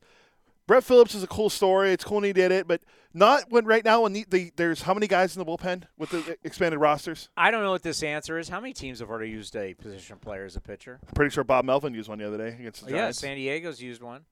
Brett 0.68 0.84
Phillips 0.84 1.16
is 1.16 1.24
a 1.24 1.28
cool 1.28 1.50
story. 1.50 1.92
It's 1.92 2.04
cool 2.04 2.16
when 2.16 2.26
he 2.26 2.34
did 2.34 2.52
it, 2.52 2.68
but 2.68 2.82
not 3.14 3.50
when 3.50 3.66
right 3.66 3.84
now 3.84 4.02
when 4.02 4.14
the, 4.14 4.26
the 4.30 4.52
there's 4.56 4.82
how 4.84 4.94
many 4.94 5.08
guys 5.08 5.36
in 5.36 5.40
the 5.40 5.46
bullpen 5.46 5.84
with 5.98 6.10
the 6.10 6.38
expanded 6.44 6.80
rosters? 6.80 7.30
I 7.36 7.52
don't 7.52 7.64
know 7.64 7.72
what 7.72 7.84
this 7.84 8.04
answer 8.04 8.38
is. 8.38 8.50
How 8.50 8.60
many 8.60 8.74
teams 8.74 9.00
have 9.00 9.10
already 9.10 9.30
used 9.30 9.56
a 9.56 9.74
position 9.74 10.18
player 10.18 10.46
as 10.46 10.56
a 10.56 10.62
pitcher? 10.62 11.00
I'm 11.08 11.14
pretty 11.14 11.32
sure 11.34 11.44
Bob 11.44 11.66
Melvin 11.66 11.94
used 11.94 12.10
one 12.10 12.20
the 12.20 12.28
other 12.28 12.38
day 12.38 12.56
against 12.60 12.86
the 12.86 12.92
Giants. 12.92 13.22
yeah, 13.22 13.28
San 13.30 13.38
Diego's 13.38 13.82
used 13.82 14.02
one. 14.02 14.26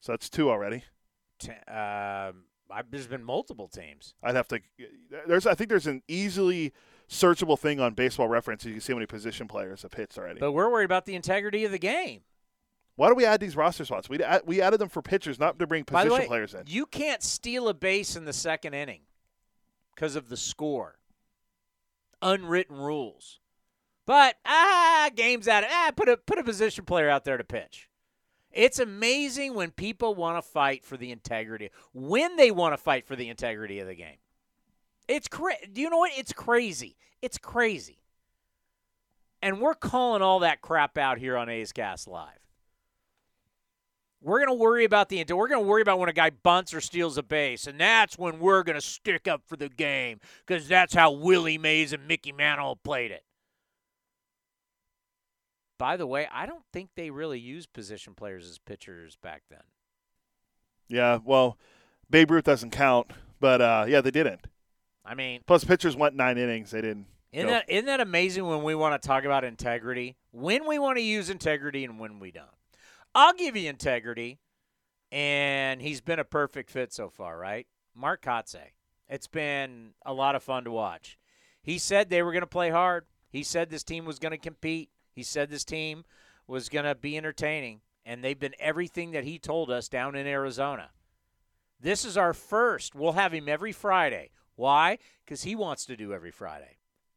So 0.00 0.12
that's 0.12 0.28
two 0.28 0.50
already. 0.50 0.84
Um, 1.66 2.44
I, 2.70 2.82
there's 2.88 3.06
been 3.06 3.24
multiple 3.24 3.68
teams. 3.68 4.14
I'd 4.22 4.36
have 4.36 4.48
to. 4.48 4.60
There's 5.26 5.46
I 5.46 5.54
think 5.54 5.70
there's 5.70 5.86
an 5.86 6.02
easily 6.08 6.72
searchable 7.08 7.58
thing 7.58 7.80
on 7.80 7.94
Baseball 7.94 8.28
Reference. 8.28 8.64
You 8.64 8.72
can 8.72 8.80
see 8.80 8.92
how 8.92 8.98
many 8.98 9.06
position 9.06 9.48
players 9.48 9.82
have 9.82 9.90
pitched 9.90 10.18
already. 10.18 10.40
But 10.40 10.52
we're 10.52 10.70
worried 10.70 10.84
about 10.84 11.06
the 11.06 11.14
integrity 11.14 11.64
of 11.64 11.72
the 11.72 11.78
game. 11.78 12.20
Why 12.96 13.08
do 13.08 13.14
we 13.14 13.24
add 13.24 13.40
these 13.40 13.56
roster 13.56 13.84
spots? 13.84 14.08
We 14.08 14.22
add, 14.22 14.42
we 14.44 14.60
added 14.60 14.80
them 14.80 14.88
for 14.88 15.02
pitchers, 15.02 15.38
not 15.38 15.58
to 15.60 15.66
bring 15.68 15.84
position 15.84 16.10
way, 16.10 16.26
players 16.26 16.54
in. 16.54 16.64
you 16.66 16.84
can't 16.84 17.22
steal 17.22 17.68
a 17.68 17.74
base 17.74 18.16
in 18.16 18.24
the 18.24 18.32
second 18.32 18.74
inning 18.74 19.02
because 19.94 20.16
of 20.16 20.28
the 20.28 20.36
score. 20.36 20.96
Unwritten 22.20 22.76
rules. 22.76 23.38
But 24.04 24.36
ah, 24.44 25.10
game's 25.14 25.46
out. 25.46 25.64
Ah, 25.68 25.92
put 25.94 26.08
a 26.08 26.16
put 26.16 26.38
a 26.38 26.42
position 26.42 26.84
player 26.84 27.08
out 27.08 27.24
there 27.24 27.36
to 27.36 27.44
pitch. 27.44 27.87
It's 28.52 28.78
amazing 28.78 29.54
when 29.54 29.70
people 29.70 30.14
want 30.14 30.36
to 30.38 30.42
fight 30.42 30.84
for 30.84 30.96
the 30.96 31.10
integrity. 31.10 31.70
When 31.92 32.36
they 32.36 32.50
want 32.50 32.72
to 32.72 32.78
fight 32.78 33.06
for 33.06 33.16
the 33.16 33.28
integrity 33.28 33.78
of 33.80 33.86
the 33.86 33.94
game. 33.94 34.16
It's 35.06 35.28
crazy. 35.28 35.66
Do 35.72 35.80
you 35.80 35.90
know 35.90 35.98
what? 35.98 36.12
It's 36.16 36.32
crazy. 36.32 36.96
It's 37.22 37.38
crazy. 37.38 37.98
And 39.40 39.60
we're 39.60 39.74
calling 39.74 40.22
all 40.22 40.40
that 40.40 40.60
crap 40.60 40.98
out 40.98 41.18
here 41.18 41.36
on 41.36 41.48
A's 41.48 41.72
Cast 41.72 42.08
Live. 42.08 42.38
We're 44.20 44.44
going 44.44 44.48
to 44.48 44.60
worry 44.60 44.84
about 44.84 45.08
the 45.08 45.24
we're 45.28 45.48
going 45.48 45.62
to 45.62 45.66
worry 45.66 45.82
about 45.82 46.00
when 46.00 46.08
a 46.08 46.12
guy 46.12 46.30
bunts 46.30 46.74
or 46.74 46.80
steals 46.80 47.16
a 47.18 47.22
base, 47.22 47.68
and 47.68 47.78
that's 47.78 48.18
when 48.18 48.40
we're 48.40 48.64
going 48.64 48.74
to 48.74 48.84
stick 48.84 49.28
up 49.28 49.42
for 49.46 49.56
the 49.56 49.68
game 49.68 50.18
because 50.44 50.66
that's 50.66 50.92
how 50.92 51.12
Willie 51.12 51.56
Mays 51.56 51.92
and 51.92 52.08
Mickey 52.08 52.32
Mantle 52.32 52.74
played 52.74 53.12
it. 53.12 53.22
By 55.78 55.96
the 55.96 56.06
way, 56.06 56.28
I 56.32 56.46
don't 56.46 56.64
think 56.72 56.90
they 56.94 57.10
really 57.10 57.38
used 57.38 57.72
position 57.72 58.14
players 58.14 58.48
as 58.48 58.58
pitchers 58.58 59.16
back 59.16 59.42
then. 59.48 59.62
Yeah, 60.88 61.18
well, 61.24 61.58
Babe 62.10 62.30
Ruth 62.30 62.44
doesn't 62.44 62.70
count, 62.70 63.12
but 63.40 63.60
uh, 63.60 63.84
yeah, 63.88 64.00
they 64.00 64.10
didn't. 64.10 64.46
I 65.04 65.14
mean, 65.14 65.40
plus 65.46 65.64
pitchers 65.64 65.96
went 65.96 66.14
nine 66.14 66.36
innings. 66.38 66.70
They 66.70 66.80
didn't. 66.80 67.06
Isn't 67.32 67.48
that, 67.48 67.68
isn't 67.68 67.86
that 67.86 68.00
amazing 68.00 68.46
when 68.46 68.62
we 68.62 68.74
want 68.74 69.00
to 69.00 69.06
talk 69.06 69.24
about 69.24 69.44
integrity? 69.44 70.16
When 70.32 70.66
we 70.66 70.78
want 70.78 70.96
to 70.96 71.02
use 71.02 71.28
integrity 71.28 71.84
and 71.84 71.98
when 71.98 72.18
we 72.18 72.30
don't. 72.30 72.46
I'll 73.14 73.34
give 73.34 73.56
you 73.56 73.68
integrity, 73.68 74.38
and 75.12 75.82
he's 75.82 76.00
been 76.00 76.18
a 76.18 76.24
perfect 76.24 76.70
fit 76.70 76.92
so 76.92 77.10
far, 77.10 77.38
right? 77.38 77.66
Mark 77.94 78.22
Kotsay. 78.22 78.72
It's 79.08 79.26
been 79.26 79.90
a 80.04 80.12
lot 80.12 80.36
of 80.36 80.42
fun 80.42 80.64
to 80.64 80.70
watch. 80.70 81.18
He 81.62 81.78
said 81.78 82.08
they 82.08 82.22
were 82.22 82.32
going 82.32 82.42
to 82.42 82.46
play 82.46 82.70
hard. 82.70 83.06
He 83.30 83.42
said 83.42 83.68
this 83.68 83.82
team 83.82 84.04
was 84.04 84.18
going 84.18 84.32
to 84.32 84.38
compete. 84.38 84.90
He 85.18 85.24
said 85.24 85.50
this 85.50 85.64
team 85.64 86.04
was 86.46 86.68
going 86.68 86.84
to 86.84 86.94
be 86.94 87.16
entertaining, 87.16 87.80
and 88.06 88.22
they've 88.22 88.38
been 88.38 88.54
everything 88.60 89.10
that 89.10 89.24
he 89.24 89.36
told 89.36 89.68
us 89.68 89.88
down 89.88 90.14
in 90.14 90.28
Arizona. 90.28 90.90
This 91.80 92.04
is 92.04 92.16
our 92.16 92.32
first. 92.32 92.94
We'll 92.94 93.14
have 93.14 93.34
him 93.34 93.48
every 93.48 93.72
Friday. 93.72 94.30
Why? 94.54 94.98
Because 95.24 95.42
he 95.42 95.56
wants 95.56 95.84
to 95.86 95.96
do 95.96 96.12
every 96.12 96.30
Friday. 96.30 96.76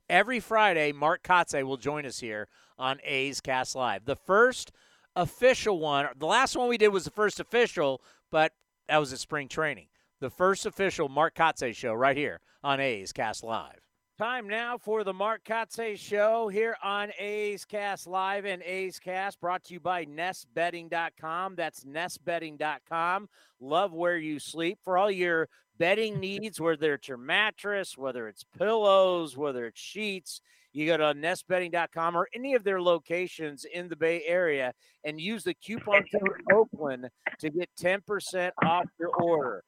Every 0.09 0.39
Friday, 0.39 0.91
Mark 0.91 1.21
Kotsay 1.21 1.61
will 1.61 1.77
join 1.77 2.07
us 2.07 2.21
here 2.21 2.47
on 2.75 2.97
A's 3.03 3.39
Cast 3.39 3.75
Live. 3.75 4.05
The 4.05 4.15
first 4.15 4.71
official 5.15 5.77
one, 5.77 6.07
the 6.17 6.25
last 6.25 6.57
one 6.57 6.69
we 6.69 6.79
did 6.79 6.87
was 6.87 7.03
the 7.03 7.11
first 7.11 7.39
official, 7.39 8.01
but 8.31 8.51
that 8.87 8.97
was 8.97 9.13
at 9.13 9.19
spring 9.19 9.47
training. 9.47 9.89
The 10.21 10.31
first 10.31 10.65
official 10.65 11.07
Mark 11.07 11.35
Kotsay 11.35 11.75
show 11.75 11.93
right 11.93 12.17
here 12.17 12.39
on 12.63 12.79
A's 12.79 13.13
Cast 13.13 13.43
Live. 13.43 13.90
Time 14.21 14.47
now 14.47 14.77
for 14.77 15.03
the 15.03 15.11
Mark 15.11 15.43
Kotsay 15.43 15.97
Show 15.97 16.47
here 16.47 16.77
on 16.83 17.11
A's 17.17 17.65
Cast 17.65 18.05
Live 18.05 18.45
and 18.45 18.61
A's 18.61 18.99
Cast, 18.99 19.41
brought 19.41 19.63
to 19.63 19.73
you 19.73 19.79
by 19.79 20.05
NestBedding.com. 20.05 21.55
That's 21.55 21.83
NestBedding.com. 21.85 23.29
Love 23.59 23.93
where 23.93 24.19
you 24.19 24.37
sleep 24.37 24.77
for 24.83 24.95
all 24.95 25.09
your 25.09 25.49
bedding 25.79 26.19
needs, 26.19 26.61
whether 26.61 26.93
it's 26.93 27.07
your 27.07 27.17
mattress, 27.17 27.97
whether 27.97 28.27
it's 28.27 28.45
pillows, 28.59 29.35
whether 29.35 29.65
it's 29.65 29.81
sheets. 29.81 30.41
You 30.71 30.85
go 30.85 30.97
to 30.97 31.19
NestBedding.com 31.19 32.15
or 32.15 32.27
any 32.35 32.53
of 32.53 32.63
their 32.63 32.79
locations 32.79 33.65
in 33.65 33.89
the 33.89 33.95
Bay 33.95 34.21
Area 34.27 34.71
and 35.03 35.19
use 35.19 35.43
the 35.43 35.55
coupon 35.55 36.03
code 36.11 36.43
Oakland 36.53 37.09
to 37.39 37.49
get 37.49 37.71
10% 37.75 38.51
off 38.63 38.85
your 38.99 39.09
order. 39.09 39.63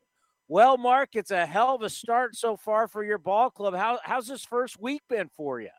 Well, 0.48 0.78
Mark, 0.78 1.10
it's 1.14 1.32
a 1.32 1.45
hell 1.45 1.76
of 1.76 1.82
a 1.82 1.90
start 1.90 2.36
so 2.36 2.57
far 2.57 2.88
for 2.88 3.03
your 3.03 3.18
ball 3.18 3.49
club. 3.49 3.76
How, 3.76 3.99
how's 4.03 4.28
this 4.28 4.44
first 4.44 4.80
week 4.80 5.02
been 5.10 5.30
for 5.36 5.61
you? 5.61 5.70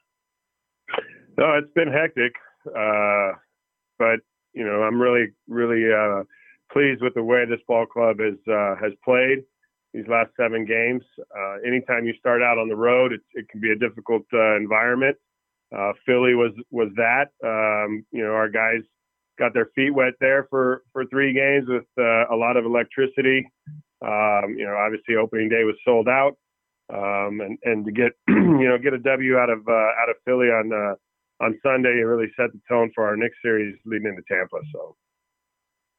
No, 1.36 1.52
it's 1.54 1.72
been 1.74 1.92
hectic, 1.92 2.32
uh, 2.66 3.32
but 3.98 4.20
you 4.52 4.64
know 4.64 4.82
I'm 4.82 5.00
really, 5.00 5.32
really 5.48 5.92
uh, 5.92 6.22
pleased 6.72 7.02
with 7.02 7.14
the 7.14 7.22
way 7.22 7.44
this 7.44 7.60
ball 7.66 7.86
club 7.86 8.20
has 8.20 8.34
uh, 8.48 8.76
has 8.80 8.92
played 9.04 9.44
these 9.92 10.06
last 10.08 10.30
seven 10.36 10.64
games. 10.64 11.02
Uh, 11.36 11.56
anytime 11.66 12.06
you 12.06 12.14
start 12.18 12.42
out 12.42 12.58
on 12.58 12.68
the 12.68 12.76
road, 12.76 13.12
it, 13.12 13.20
it 13.34 13.48
can 13.48 13.60
be 13.60 13.72
a 13.72 13.76
difficult 13.76 14.22
uh, 14.32 14.56
environment. 14.56 15.16
Uh, 15.76 15.92
Philly 16.06 16.34
was 16.34 16.52
was 16.70 16.88
that. 16.96 17.30
Um, 17.42 18.06
you 18.12 18.22
know, 18.22 18.32
our 18.32 18.48
guys 18.48 18.82
got 19.38 19.52
their 19.52 19.70
feet 19.74 19.90
wet 19.90 20.14
there 20.20 20.46
for 20.50 20.82
for 20.92 21.04
three 21.06 21.34
games 21.34 21.66
with 21.68 21.84
a 21.98 22.36
lot 22.36 22.56
of 22.56 22.64
electricity. 22.64 23.46
Um, 24.04 24.56
you 24.58 24.66
know, 24.66 24.76
obviously 24.76 25.16
opening 25.16 25.48
day 25.48 25.64
was 25.64 25.76
sold 25.84 26.08
out, 26.08 26.36
um, 26.92 27.40
and 27.40 27.58
and 27.64 27.84
to 27.86 27.92
get 27.92 28.12
you 28.28 28.68
know 28.68 28.76
get 28.78 28.92
a 28.92 28.98
W 28.98 29.38
out 29.38 29.50
of 29.50 29.66
uh, 29.66 29.72
out 29.72 30.10
of 30.10 30.16
Philly 30.24 30.48
on 30.48 30.72
uh, 30.72 31.44
on 31.44 31.58
Sunday, 31.62 32.02
really 32.02 32.30
set 32.36 32.52
the 32.52 32.60
tone 32.68 32.90
for 32.94 33.06
our 33.06 33.16
next 33.16 33.36
series 33.42 33.76
leading 33.86 34.08
into 34.08 34.22
Tampa. 34.28 34.58
So. 34.72 34.96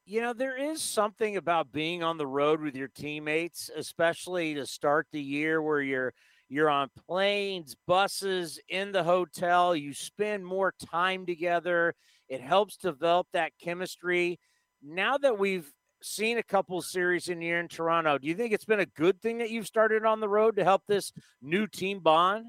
You 0.08 0.20
know, 0.20 0.32
there 0.32 0.56
is 0.56 0.82
something 0.82 1.36
about 1.36 1.72
being 1.72 2.04
on 2.04 2.16
the 2.16 2.28
road 2.28 2.60
with 2.60 2.76
your 2.76 2.86
teammates, 2.86 3.72
especially 3.76 4.54
to 4.54 4.64
start 4.64 5.08
the 5.10 5.20
year 5.20 5.60
where 5.60 5.80
you're 5.80 6.14
you're 6.48 6.70
on 6.70 6.90
planes, 7.08 7.74
buses, 7.88 8.60
in 8.68 8.92
the 8.92 9.02
hotel, 9.02 9.74
you 9.74 9.92
spend 9.92 10.46
more 10.46 10.72
time 10.92 11.26
together. 11.26 11.94
It 12.28 12.40
helps 12.40 12.76
develop 12.76 13.26
that 13.32 13.52
chemistry. 13.60 14.38
Now 14.80 15.18
that 15.18 15.38
we've 15.38 15.68
seen 16.06 16.38
a 16.38 16.42
couple 16.42 16.80
series 16.80 17.28
in 17.28 17.40
here 17.40 17.58
in 17.58 17.68
Toronto. 17.68 18.18
Do 18.18 18.28
you 18.28 18.34
think 18.34 18.52
it's 18.52 18.64
been 18.64 18.80
a 18.80 18.86
good 18.86 19.20
thing 19.20 19.38
that 19.38 19.50
you've 19.50 19.66
started 19.66 20.04
on 20.04 20.20
the 20.20 20.28
road 20.28 20.56
to 20.56 20.64
help 20.64 20.82
this 20.86 21.12
new 21.42 21.66
team 21.66 22.00
bond? 22.00 22.46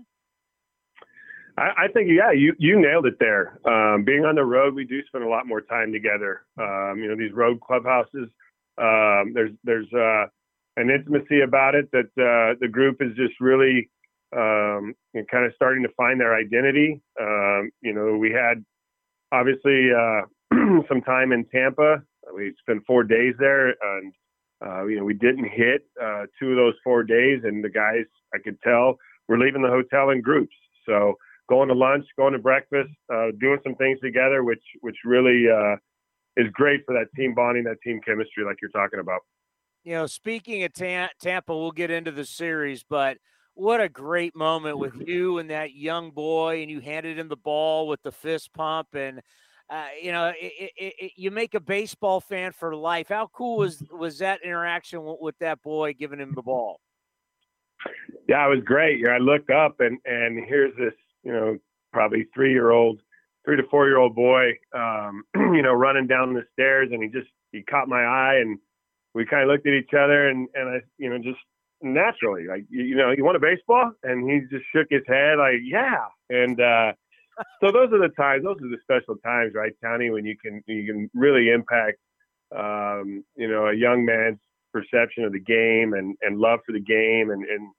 I, 1.58 1.72
I 1.78 1.88
think 1.94 2.10
yeah, 2.10 2.32
you 2.32 2.54
you 2.60 2.80
nailed 2.80 3.08
it 3.08 3.18
there. 3.20 3.60
Um, 3.66 4.04
being 4.04 4.26
on 4.26 4.36
the 4.36 4.46
road, 4.46 4.76
we 4.76 4.86
do 4.86 5.04
spend 5.08 5.24
a 5.24 5.30
lot 5.30 5.48
more 5.48 5.62
time 5.62 5.92
together. 5.92 6.46
Um, 6.58 7.00
you 7.00 7.08
know, 7.08 7.16
these 7.16 7.34
road 7.34 7.60
clubhouses. 7.60 8.30
Um, 8.78 9.34
there's 9.34 9.52
there's 9.64 9.92
uh, 9.94 10.28
an 10.78 10.92
intimacy 10.92 11.42
about 11.42 11.74
it 11.74 11.90
that 11.92 12.06
uh, 12.18 12.56
the 12.62 12.68
group 12.68 12.98
is 13.02 13.16
just 13.16 13.34
really 13.42 13.90
um, 14.36 14.94
kind 15.32 15.46
of 15.46 15.54
starting 15.56 15.84
to 15.84 15.90
find 15.98 16.20
their 16.20 16.36
identity. 16.36 17.02
Um, 17.20 17.72
you 17.82 17.94
know, 17.94 18.18
we 18.18 18.32
had 18.32 18.64
obviously 19.32 19.90
uh, 19.92 20.22
some 20.88 21.02
time 21.02 21.32
in 21.32 21.46
Tampa 21.46 22.04
we 22.38 22.53
spent 22.59 22.85
four 22.85 23.03
days 23.03 23.34
there, 23.39 23.69
and 23.69 24.14
uh, 24.65 24.85
you 24.85 24.97
know 24.97 25.03
we 25.03 25.15
didn't 25.15 25.49
hit 25.49 25.88
uh, 26.01 26.26
two 26.39 26.51
of 26.51 26.55
those 26.55 26.76
four 26.84 27.03
days, 27.03 27.41
and 27.43 27.64
the 27.64 27.69
guys 27.69 28.05
I 28.34 28.38
could 28.38 28.61
tell 28.61 28.97
were 29.27 29.39
leaving 29.39 29.64
the 29.64 29.69
hotel 29.69 30.11
in 30.11 30.22
groups. 30.22 30.55
So 30.85 31.15
going 31.49 31.68
to 31.69 31.76
lunch, 31.76 32.05
going 32.18 32.34
to 32.34 32.39
breakfast, 32.39 32.91
uh, 33.14 33.27
doing 33.39 33.59
some 33.64 33.76
things 33.76 33.99
together, 34.01 34.43
which 34.43 34.64
which 34.81 34.95
really 35.03 35.45
uh, 35.49 35.76
is 36.38 36.47
great 36.53 36.81
for 36.85 36.93
that 36.93 37.07
team 37.15 37.34
bonding, 37.34 37.64
that 37.65 37.81
team 37.84 37.99
chemistry, 38.05 38.45
like 38.45 38.57
you're 38.61 38.72
talking 38.72 38.99
about. 38.99 39.22
You 39.84 39.93
know, 39.93 40.05
speaking 40.05 40.64
of 40.64 40.73
Tampa, 40.73 41.55
we'll 41.55 41.72
get 41.72 41.89
into 41.89 42.11
the 42.11 42.26
series, 42.26 42.84
but 42.84 43.18
what 43.53 43.81
a 43.81 43.89
great 43.89 44.35
moment 44.35 44.77
with 44.77 45.07
you 45.07 45.39
and 45.39 45.49
that 45.49 45.73
young 45.73 46.11
boy, 46.11 46.61
and 46.61 46.69
you 46.69 46.80
handed 46.80 47.18
him 47.18 47.30
the 47.30 47.38
ball 47.38 47.88
with 47.88 48.03
the 48.03 48.11
fist 48.11 48.53
pump, 48.53 48.89
and 48.93 49.22
uh, 49.69 49.88
you 50.02 50.11
know, 50.11 50.27
it, 50.27 50.72
it, 50.77 50.94
it, 50.98 51.11
you 51.18 51.30
make 51.30 51.53
a 51.53 51.60
baseball 51.60 52.22
fan 52.22 52.53
for 52.53 52.76
life. 52.76 53.10
How 53.10 53.30
cool 53.34 53.57
was 53.57 53.84
was 53.91 54.19
that 54.19 54.41
interaction 54.44 55.03
with, 55.03 55.18
with 55.19 55.38
that 55.39 55.61
boy 55.61 55.94
giving 55.94 56.19
him 56.19 56.34
the 56.35 56.41
ball? 56.41 56.80
Yeah, 58.27 58.45
it 58.45 58.49
was 58.49 58.64
great. 58.64 59.07
I 59.07 59.18
looked 59.18 59.49
up 59.49 59.80
and 59.80 59.99
and 60.06 60.45
here's 60.48 60.76
this, 60.77 60.94
you 61.23 61.34
know, 61.34 61.57
probably 61.91 62.27
three 62.34 62.52
year 62.52 62.72
old, 62.72 63.02
three 63.45 63.57
to 63.57 63.64
four 63.69 63.88
year 63.88 63.98
old 63.98 64.15
boy, 64.15 64.52
um, 64.73 65.23
you 65.35 65.61
know, 65.61 65.73
running 65.73 66.07
down 66.07 66.34
the 66.34 66.45
stairs, 66.53 66.89
and 66.91 67.03
he 67.03 67.10
just 67.10 67.30
he 67.52 67.61
caught 67.64 67.89
my 67.89 68.03
eye, 68.03 68.35
and 68.41 68.60
we 69.14 69.26
kind 69.26 69.44
of 69.44 69.49
looked 69.49 69.68
at 69.68 69.73
each 69.73 69.94
other, 69.94 70.30
and 70.30 70.48
and 70.53 70.69
I, 70.69 70.80
you 70.98 71.10
know, 71.10 71.18
just 71.18 71.39
naturally, 71.81 72.48
like 72.48 72.64
you 72.69 72.95
know, 72.95 73.11
you 73.11 73.26
want 73.26 73.35
a 73.35 73.41
baseball, 73.41 73.91
and 74.03 74.30
he 74.30 74.41
just 74.49 74.65
shook 74.73 74.88
his 74.89 75.03
head, 75.07 75.38
like 75.38 75.60
yeah, 75.64 76.06
and. 76.30 76.61
uh 76.61 76.94
so 77.61 77.72
those 77.72 77.91
are 77.93 77.99
the 77.99 78.14
times. 78.18 78.43
Those 78.43 78.57
are 78.57 78.69
the 78.69 78.77
special 78.81 79.15
times, 79.23 79.53
right, 79.55 79.73
Tony, 79.84 80.09
when 80.09 80.26
you 80.26 80.35
can 80.38 80.61
you 80.68 80.85
can 80.85 81.09
really 81.14 81.49
impact, 81.49 81.97
um, 82.55 83.23
you 83.35 83.47
know, 83.47 83.68
a 83.68 83.76
young 83.76 84.05
man's 84.05 84.39
perception 84.73 85.23
of 85.23 85.34
the 85.34 85.39
game 85.39 85.93
and 85.93 86.15
and 86.22 86.39
love 86.39 86.59
for 86.65 86.72
the 86.72 86.81
game. 86.81 87.31
And 87.31 87.43
and 87.43 87.69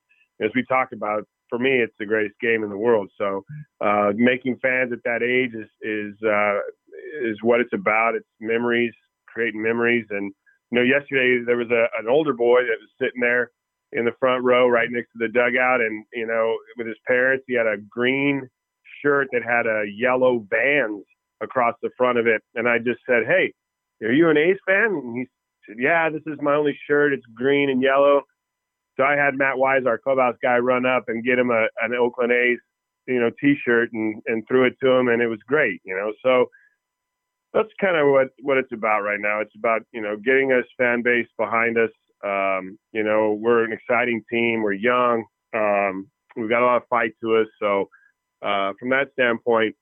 as 0.41 0.51
we 0.55 0.65
talked 0.69 0.93
about, 0.93 1.25
for 1.49 1.59
me, 1.59 1.79
it's 1.79 1.95
the 1.99 2.07
greatest 2.07 2.39
game 2.41 2.63
in 2.63 2.71
the 2.71 2.79
world. 2.79 3.11
So 3.19 3.45
uh, 3.81 4.13
making 4.15 4.59
fans 4.61 4.93
at 4.93 5.03
that 5.05 5.23
age 5.23 5.53
is 5.55 5.69
is 5.83 6.15
uh, 6.27 6.59
is 7.23 7.39
what 7.43 7.61
it's 7.61 7.73
about. 7.73 8.15
It's 8.15 8.29
memories, 8.41 8.93
creating 9.27 9.63
memories. 9.63 10.07
And 10.11 10.33
you 10.71 10.79
know, 10.79 10.83
yesterday 10.83 11.43
there 11.45 11.57
was 11.57 11.71
a, 11.71 11.87
an 11.99 12.09
older 12.09 12.33
boy 12.33 12.61
that 12.63 12.79
was 12.81 12.91
sitting 13.01 13.21
there 13.21 13.51
in 13.93 14.05
the 14.05 14.13
front 14.21 14.45
row, 14.45 14.69
right 14.69 14.89
next 14.91 15.09
to 15.13 15.19
the 15.19 15.29
dugout, 15.29 15.81
and 15.81 16.05
you 16.13 16.27
know, 16.27 16.57
with 16.77 16.87
his 16.87 16.99
parents, 17.07 17.45
he 17.49 17.55
had 17.55 17.67
a 17.67 17.79
green 17.89 18.49
shirt 19.03 19.29
that 19.33 19.43
had 19.43 19.67
a 19.67 19.85
yellow 19.95 20.45
Vans 20.51 21.05
across 21.41 21.75
the 21.83 21.91
front 21.97 22.19
of 22.19 22.27
it. 22.27 22.43
And 22.55 22.69
I 22.69 22.79
just 22.79 23.01
said, 23.07 23.25
Hey, 23.27 23.53
are 24.03 24.13
you 24.13 24.29
an 24.29 24.37
A's 24.37 24.59
fan? 24.67 24.87
And 24.87 25.17
he 25.17 25.27
said, 25.67 25.77
Yeah, 25.79 26.11
this 26.11 26.23
is 26.27 26.39
my 26.41 26.55
only 26.55 26.79
shirt. 26.89 27.13
It's 27.13 27.27
green 27.35 27.71
and 27.71 27.83
yellow. 27.83 28.23
So 28.97 29.05
I 29.05 29.15
had 29.15 29.37
Matt 29.37 29.59
Wise, 29.59 29.83
our 29.87 29.99
clubhouse 29.99 30.37
guy, 30.43 30.59
run 30.59 30.85
up 30.85 31.05
and 31.07 31.25
get 31.25 31.39
him 31.39 31.51
a, 31.51 31.69
an 31.81 31.95
Oakland 31.95 32.33
A's, 32.33 32.59
you 33.07 33.21
know, 33.21 33.31
T-shirt 33.41 33.93
and 33.93 34.21
and 34.27 34.47
threw 34.49 34.65
it 34.65 34.75
to 34.83 34.91
him, 34.91 35.09
and 35.09 35.23
it 35.23 35.29
was 35.29 35.39
great, 35.47 35.81
you 35.85 35.95
know. 35.95 36.13
So 36.23 36.47
that's 37.55 37.69
kind 37.81 37.97
of 37.97 38.09
what 38.11 38.29
what 38.43 38.59
it's 38.59 38.73
about 38.73 39.03
right 39.03 39.21
now. 39.21 39.41
It's 39.41 39.55
about 39.57 39.83
you 39.93 40.01
know 40.01 40.17
getting 40.17 40.53
us 40.53 40.65
fan 40.77 41.03
base 41.03 41.29
behind 41.39 41.79
us. 41.79 41.91
Um, 42.25 42.79
you 42.93 43.05
know, 43.05 43.39
we're 43.41 43.65
an 43.65 43.73
exciting 43.73 44.23
team. 44.31 44.63
We're 44.63 44.73
young. 44.73 45.25
Um, 45.55 46.11
we've 46.37 46.51
got 46.51 46.63
a 46.63 46.67
lot 46.67 46.83
of 46.83 46.89
fight 46.89 47.13
to 47.23 47.37
us. 47.37 47.47
So 47.61 47.89
uh, 48.43 48.73
from 48.79 48.91
that 48.91 49.11
standpoint, 49.13 49.75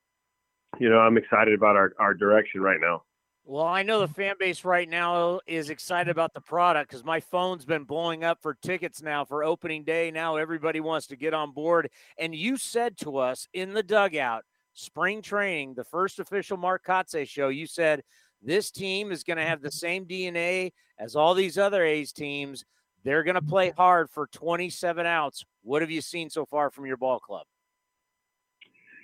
you 0.78 0.90
know, 0.90 0.98
I'm 0.98 1.16
excited 1.16 1.54
about 1.54 1.76
our, 1.76 1.92
our 1.98 2.14
direction 2.14 2.60
right 2.60 2.80
now. 2.80 3.02
Well, 3.48 3.64
I 3.64 3.84
know 3.84 4.00
the 4.00 4.08
fan 4.08 4.34
base 4.40 4.64
right 4.64 4.88
now 4.88 5.38
is 5.46 5.70
excited 5.70 6.10
about 6.10 6.34
the 6.34 6.40
product 6.40 6.90
because 6.90 7.04
my 7.04 7.20
phone's 7.20 7.64
been 7.64 7.84
blowing 7.84 8.24
up 8.24 8.42
for 8.42 8.54
tickets 8.54 9.02
now 9.02 9.24
for 9.24 9.44
opening 9.44 9.84
day. 9.84 10.10
Now 10.10 10.34
everybody 10.34 10.80
wants 10.80 11.06
to 11.08 11.16
get 11.16 11.32
on 11.32 11.52
board. 11.52 11.88
And 12.18 12.34
you 12.34 12.56
said 12.56 12.96
to 12.98 13.18
us 13.18 13.46
in 13.54 13.72
the 13.72 13.84
dugout, 13.84 14.42
spring 14.72 15.22
training, 15.22 15.74
the 15.74 15.84
first 15.84 16.18
official 16.18 16.56
Mark 16.56 16.84
Kotsay 16.84 17.28
show, 17.28 17.48
you 17.48 17.68
said 17.68 18.02
this 18.42 18.72
team 18.72 19.12
is 19.12 19.22
going 19.22 19.38
to 19.38 19.44
have 19.44 19.62
the 19.62 19.70
same 19.70 20.06
DNA 20.06 20.72
as 20.98 21.14
all 21.14 21.32
these 21.32 21.56
other 21.56 21.84
A's 21.84 22.12
teams. 22.12 22.64
They're 23.04 23.22
going 23.22 23.36
to 23.36 23.42
play 23.42 23.70
hard 23.70 24.10
for 24.10 24.26
27 24.26 25.06
outs. 25.06 25.44
What 25.62 25.82
have 25.82 25.90
you 25.92 26.00
seen 26.00 26.30
so 26.30 26.46
far 26.46 26.70
from 26.70 26.86
your 26.86 26.96
ball 26.96 27.20
club? 27.20 27.46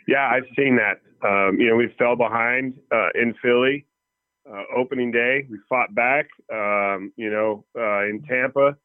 Yeah, 0.06 0.28
I've 0.28 0.48
seen 0.56 0.76
that. 0.76 1.00
Um, 1.26 1.58
you 1.60 1.68
know, 1.68 1.76
we 1.76 1.94
fell 1.98 2.16
behind 2.16 2.74
uh, 2.92 3.08
in 3.14 3.34
Philly 3.42 3.86
uh, 4.50 4.62
opening 4.76 5.10
day. 5.10 5.46
We 5.50 5.58
fought 5.68 5.94
back. 5.94 6.26
Um, 6.52 7.12
you 7.16 7.30
know, 7.30 7.64
uh, 7.78 8.04
in 8.04 8.22
Tampa, 8.28 8.76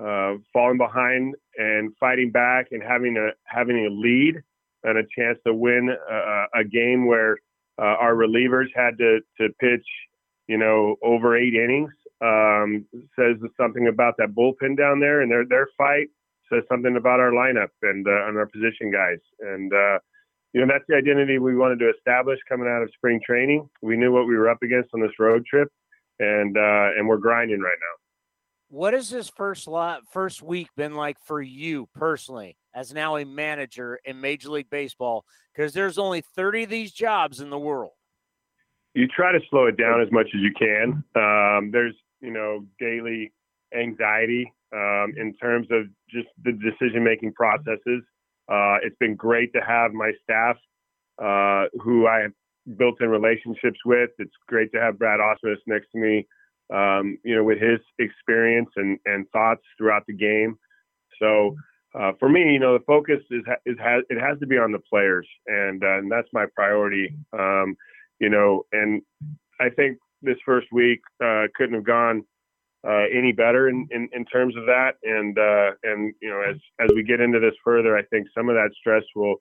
uh, 0.00 0.34
falling 0.52 0.78
behind 0.78 1.34
and 1.56 1.92
fighting 1.98 2.30
back 2.30 2.68
and 2.72 2.82
having 2.82 3.16
a 3.16 3.30
having 3.44 3.86
a 3.86 3.90
lead 3.90 4.42
and 4.84 4.98
a 4.98 5.02
chance 5.16 5.38
to 5.46 5.54
win 5.54 5.90
a, 6.10 6.44
a 6.60 6.64
game 6.64 7.06
where 7.06 7.38
uh, 7.80 7.96
our 7.98 8.14
relievers 8.14 8.66
had 8.74 8.98
to 8.98 9.20
to 9.40 9.48
pitch, 9.60 9.86
you 10.46 10.58
know, 10.58 10.96
over 11.02 11.36
eight 11.36 11.54
innings. 11.54 11.92
Um, 12.20 12.84
says 13.16 13.36
something 13.56 13.86
about 13.86 14.16
that 14.18 14.34
bullpen 14.34 14.76
down 14.76 15.00
there 15.00 15.22
and 15.22 15.30
their 15.30 15.46
their 15.46 15.68
fight. 15.78 16.08
Says 16.52 16.64
something 16.68 16.96
about 16.96 17.20
our 17.20 17.30
lineup 17.30 17.68
and 17.82 18.06
uh, 18.06 18.26
and 18.26 18.36
our 18.36 18.46
position 18.46 18.90
guys 18.90 19.18
and 19.40 19.72
you 20.52 20.60
know, 20.60 20.66
that's 20.66 20.84
the 20.88 20.96
identity 20.96 21.38
we 21.38 21.56
wanted 21.56 21.78
to 21.80 21.90
establish 21.90 22.38
coming 22.48 22.68
out 22.68 22.82
of 22.82 22.90
spring 22.94 23.20
training. 23.24 23.68
We 23.82 23.96
knew 23.96 24.12
what 24.12 24.26
we 24.26 24.36
were 24.36 24.48
up 24.48 24.62
against 24.62 24.90
on 24.94 25.00
this 25.00 25.12
road 25.18 25.44
trip, 25.46 25.68
and 26.18 26.56
uh, 26.56 26.90
and 26.96 27.06
we're 27.06 27.18
grinding 27.18 27.60
right 27.60 27.76
now. 27.78 27.96
What 28.70 28.92
has 28.92 29.08
this 29.08 29.30
first 29.30 29.66
lot, 29.66 30.02
first 30.12 30.42
week 30.42 30.68
been 30.76 30.94
like 30.94 31.16
for 31.24 31.40
you 31.40 31.88
personally, 31.94 32.56
as 32.74 32.92
now 32.92 33.16
a 33.16 33.24
manager 33.24 33.98
in 34.04 34.20
Major 34.20 34.50
League 34.50 34.68
Baseball? 34.70 35.24
Because 35.54 35.72
there's 35.72 35.96
only 35.96 36.20
30 36.20 36.64
of 36.64 36.70
these 36.70 36.92
jobs 36.92 37.40
in 37.40 37.48
the 37.48 37.58
world. 37.58 37.92
You 38.94 39.06
try 39.06 39.32
to 39.32 39.40
slow 39.48 39.66
it 39.66 39.78
down 39.78 40.02
as 40.02 40.08
much 40.12 40.26
as 40.34 40.40
you 40.40 40.52
can. 40.58 41.04
Um, 41.14 41.70
there's 41.70 41.94
you 42.20 42.30
know 42.30 42.64
daily 42.80 43.32
anxiety 43.78 44.52
um, 44.72 45.14
in 45.16 45.34
terms 45.40 45.66
of 45.70 45.84
just 46.10 46.28
the 46.42 46.52
decision 46.52 47.04
making 47.04 47.32
processes. 47.34 48.02
Uh, 48.48 48.76
it's 48.82 48.96
been 48.98 49.14
great 49.14 49.52
to 49.52 49.60
have 49.60 49.92
my 49.92 50.12
staff 50.22 50.56
uh, 51.22 51.66
who 51.82 52.06
I 52.06 52.20
have 52.20 52.32
built 52.76 53.00
in 53.00 53.08
relationships 53.08 53.78
with. 53.84 54.10
It's 54.18 54.32
great 54.46 54.72
to 54.72 54.80
have 54.80 54.98
Brad 54.98 55.20
Ausmus 55.20 55.56
next 55.66 55.88
to 55.92 55.98
me, 55.98 56.26
um, 56.72 57.18
you 57.24 57.36
know, 57.36 57.44
with 57.44 57.60
his 57.60 57.80
experience 57.98 58.70
and, 58.76 58.98
and 59.04 59.28
thoughts 59.30 59.62
throughout 59.76 60.04
the 60.06 60.14
game. 60.14 60.56
So 61.20 61.56
uh, 61.98 62.12
for 62.18 62.28
me, 62.28 62.52
you 62.52 62.58
know, 62.58 62.76
the 62.78 62.84
focus 62.84 63.20
is, 63.30 63.42
is 63.66 63.76
has, 63.82 64.02
it 64.10 64.20
has 64.20 64.38
to 64.40 64.46
be 64.46 64.58
on 64.58 64.72
the 64.72 64.78
players, 64.78 65.26
and, 65.46 65.82
uh, 65.82 65.98
and 65.98 66.10
that's 66.10 66.28
my 66.32 66.46
priority. 66.54 67.14
Um, 67.32 67.76
you 68.20 68.28
know, 68.28 68.64
and 68.72 69.02
I 69.60 69.70
think 69.70 69.98
this 70.22 70.36
first 70.44 70.66
week 70.72 71.00
uh, 71.24 71.44
couldn't 71.54 71.74
have 71.74 71.84
gone 71.84 72.24
uh, 72.88 73.04
any 73.12 73.32
better 73.32 73.68
in, 73.68 73.86
in, 73.90 74.08
in, 74.12 74.24
terms 74.24 74.56
of 74.56 74.64
that. 74.64 74.92
And 75.02 75.38
uh, 75.38 75.72
and 75.82 76.14
you 76.22 76.30
know, 76.30 76.40
as 76.40 76.56
as 76.80 76.88
we 76.94 77.02
get 77.02 77.20
into 77.20 77.38
this 77.38 77.54
further, 77.62 77.96
I 77.96 78.02
think 78.02 78.28
some 78.34 78.48
of 78.48 78.54
that 78.54 78.70
stress 78.78 79.02
will 79.14 79.36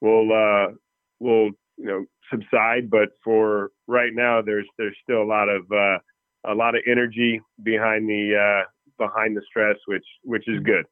will 0.00 0.32
uh, 0.32 0.74
will 1.18 1.50
you 1.76 1.86
know 1.86 2.04
subside. 2.30 2.88
But 2.88 3.08
for 3.24 3.70
right 3.88 4.12
now, 4.14 4.42
there's 4.42 4.66
there's 4.78 4.96
still 5.02 5.22
a 5.22 5.24
lot 5.24 5.48
of 5.48 5.62
uh, 5.72 5.98
a 6.44 6.54
lot 6.54 6.76
of 6.76 6.82
energy 6.86 7.40
behind 7.62 8.08
the 8.08 8.36
uh, 8.36 8.68
behind 8.96 9.36
the 9.36 9.42
stress, 9.48 9.76
which 9.86 10.06
which 10.22 10.46
is 10.46 10.60
good. 10.62 10.84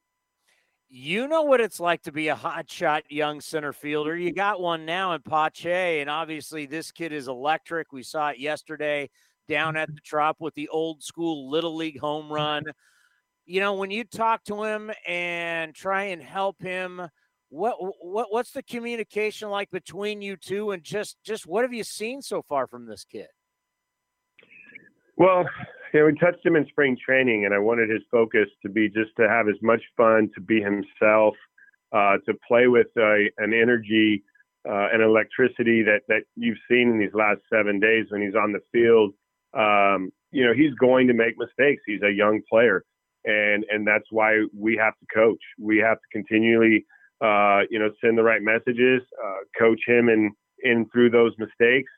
You 0.89 1.29
know 1.29 1.43
what 1.43 1.61
it's 1.61 1.81
like 1.81 2.03
to 2.03 2.13
be 2.13 2.29
a 2.29 2.37
hotshot 2.37 3.03
young 3.11 3.41
center 3.41 3.73
fielder. 3.73 4.17
You 4.17 4.33
got 4.33 4.61
one 4.61 4.87
now 4.87 5.13
in 5.15 5.23
Pache, 5.23 6.01
and 6.01 6.11
obviously 6.11 6.67
this 6.67 6.91
kid 6.91 7.13
is 7.13 7.29
electric. 7.29 7.93
We 7.93 8.03
saw 8.03 8.31
it 8.31 8.39
yesterday 8.39 9.11
down 9.47 9.77
at 9.77 9.95
the 9.95 10.01
Trop 10.05 10.37
with 10.39 10.55
the 10.55 10.69
old 10.69 11.03
school 11.03 11.51
little 11.51 11.77
league 11.77 11.99
home 11.99 12.33
run. 12.33 12.65
You 13.49 13.61
know, 13.61 13.75
when 13.75 13.93
you 13.93 14.03
talk 14.03 14.43
to 14.47 14.65
him 14.65 14.91
and 15.07 15.73
try 15.73 16.07
and 16.07 16.21
help 16.21 16.61
him, 16.61 17.01
what 17.49 17.77
what 18.01 18.27
what's 18.33 18.51
the 18.51 18.63
communication 18.65 19.51
like 19.51 19.71
between 19.71 20.21
you 20.21 20.37
two, 20.37 20.73
and 20.73 20.83
just 20.83 21.17
just 21.25 21.47
what 21.47 21.63
have 21.63 21.73
you 21.73 21.85
seen 21.85 22.23
so 22.23 22.43
far 22.43 22.67
from 22.67 22.87
this 22.87 23.05
kid? 23.05 23.29
Well, 25.17 25.45
you 25.95 26.01
know, 26.01 26.07
we 26.07 26.19
touched 26.19 26.45
him 26.45 26.57
in 26.57 26.67
spring 26.67 26.97
training, 27.03 27.45
and 27.45 27.55
I 27.55 27.59
wanted 27.59 27.89
his 27.89 28.03
focus 28.11 28.49
to 28.63 28.69
be 28.69 28.89
just 28.89 29.15
to 29.19 29.29
have 29.29 29.49
as 29.49 29.57
much 29.63 29.83
fun, 29.97 30.29
to 30.35 30.41
be 30.41 30.61
himself, 30.61 31.35
uh, 31.93 32.17
to 32.27 32.35
play 32.47 32.67
with 32.67 32.89
uh, 32.97 33.15
an 33.39 33.55
energy 33.55 34.25
uh, 34.69 34.89
and 34.93 35.03
electricity 35.03 35.83
that 35.83 36.01
that 36.09 36.25
you've 36.35 36.59
seen 36.69 36.91
in 36.91 36.99
these 36.99 37.15
last 37.15 37.41
seven 37.53 37.79
days 37.79 38.07
when 38.11 38.23
he's 38.23 38.35
on 38.35 38.53
the 38.53 38.61
field 38.73 39.15
um, 39.55 40.11
you 40.33 40.45
know, 40.45 40.53
he's 40.55 40.75
going 40.75 41.07
to 41.09 41.15
make 41.15 41.35
mistakes. 41.39 41.83
He's 41.87 42.03
a 42.03 42.13
young 42.13 42.41
player, 42.49 42.83
and 43.25 43.65
and 43.71 43.87
that's 43.87 44.07
why 44.11 44.45
we 44.57 44.77
have 44.77 44.95
to 44.99 45.07
coach. 45.15 45.41
We 45.59 45.79
have 45.79 45.99
to 45.99 46.09
continually, 46.13 46.85
uh, 47.23 47.61
you 47.71 47.79
know, 47.79 47.91
send 48.03 48.19
the 48.19 48.23
right 48.23 48.43
messages, 48.43 49.03
uh, 49.25 49.41
coach 49.59 49.81
him 49.87 50.09
in 50.09 50.33
in 50.63 50.87
through 50.93 51.11
those 51.11 51.33
mistakes, 51.39 51.91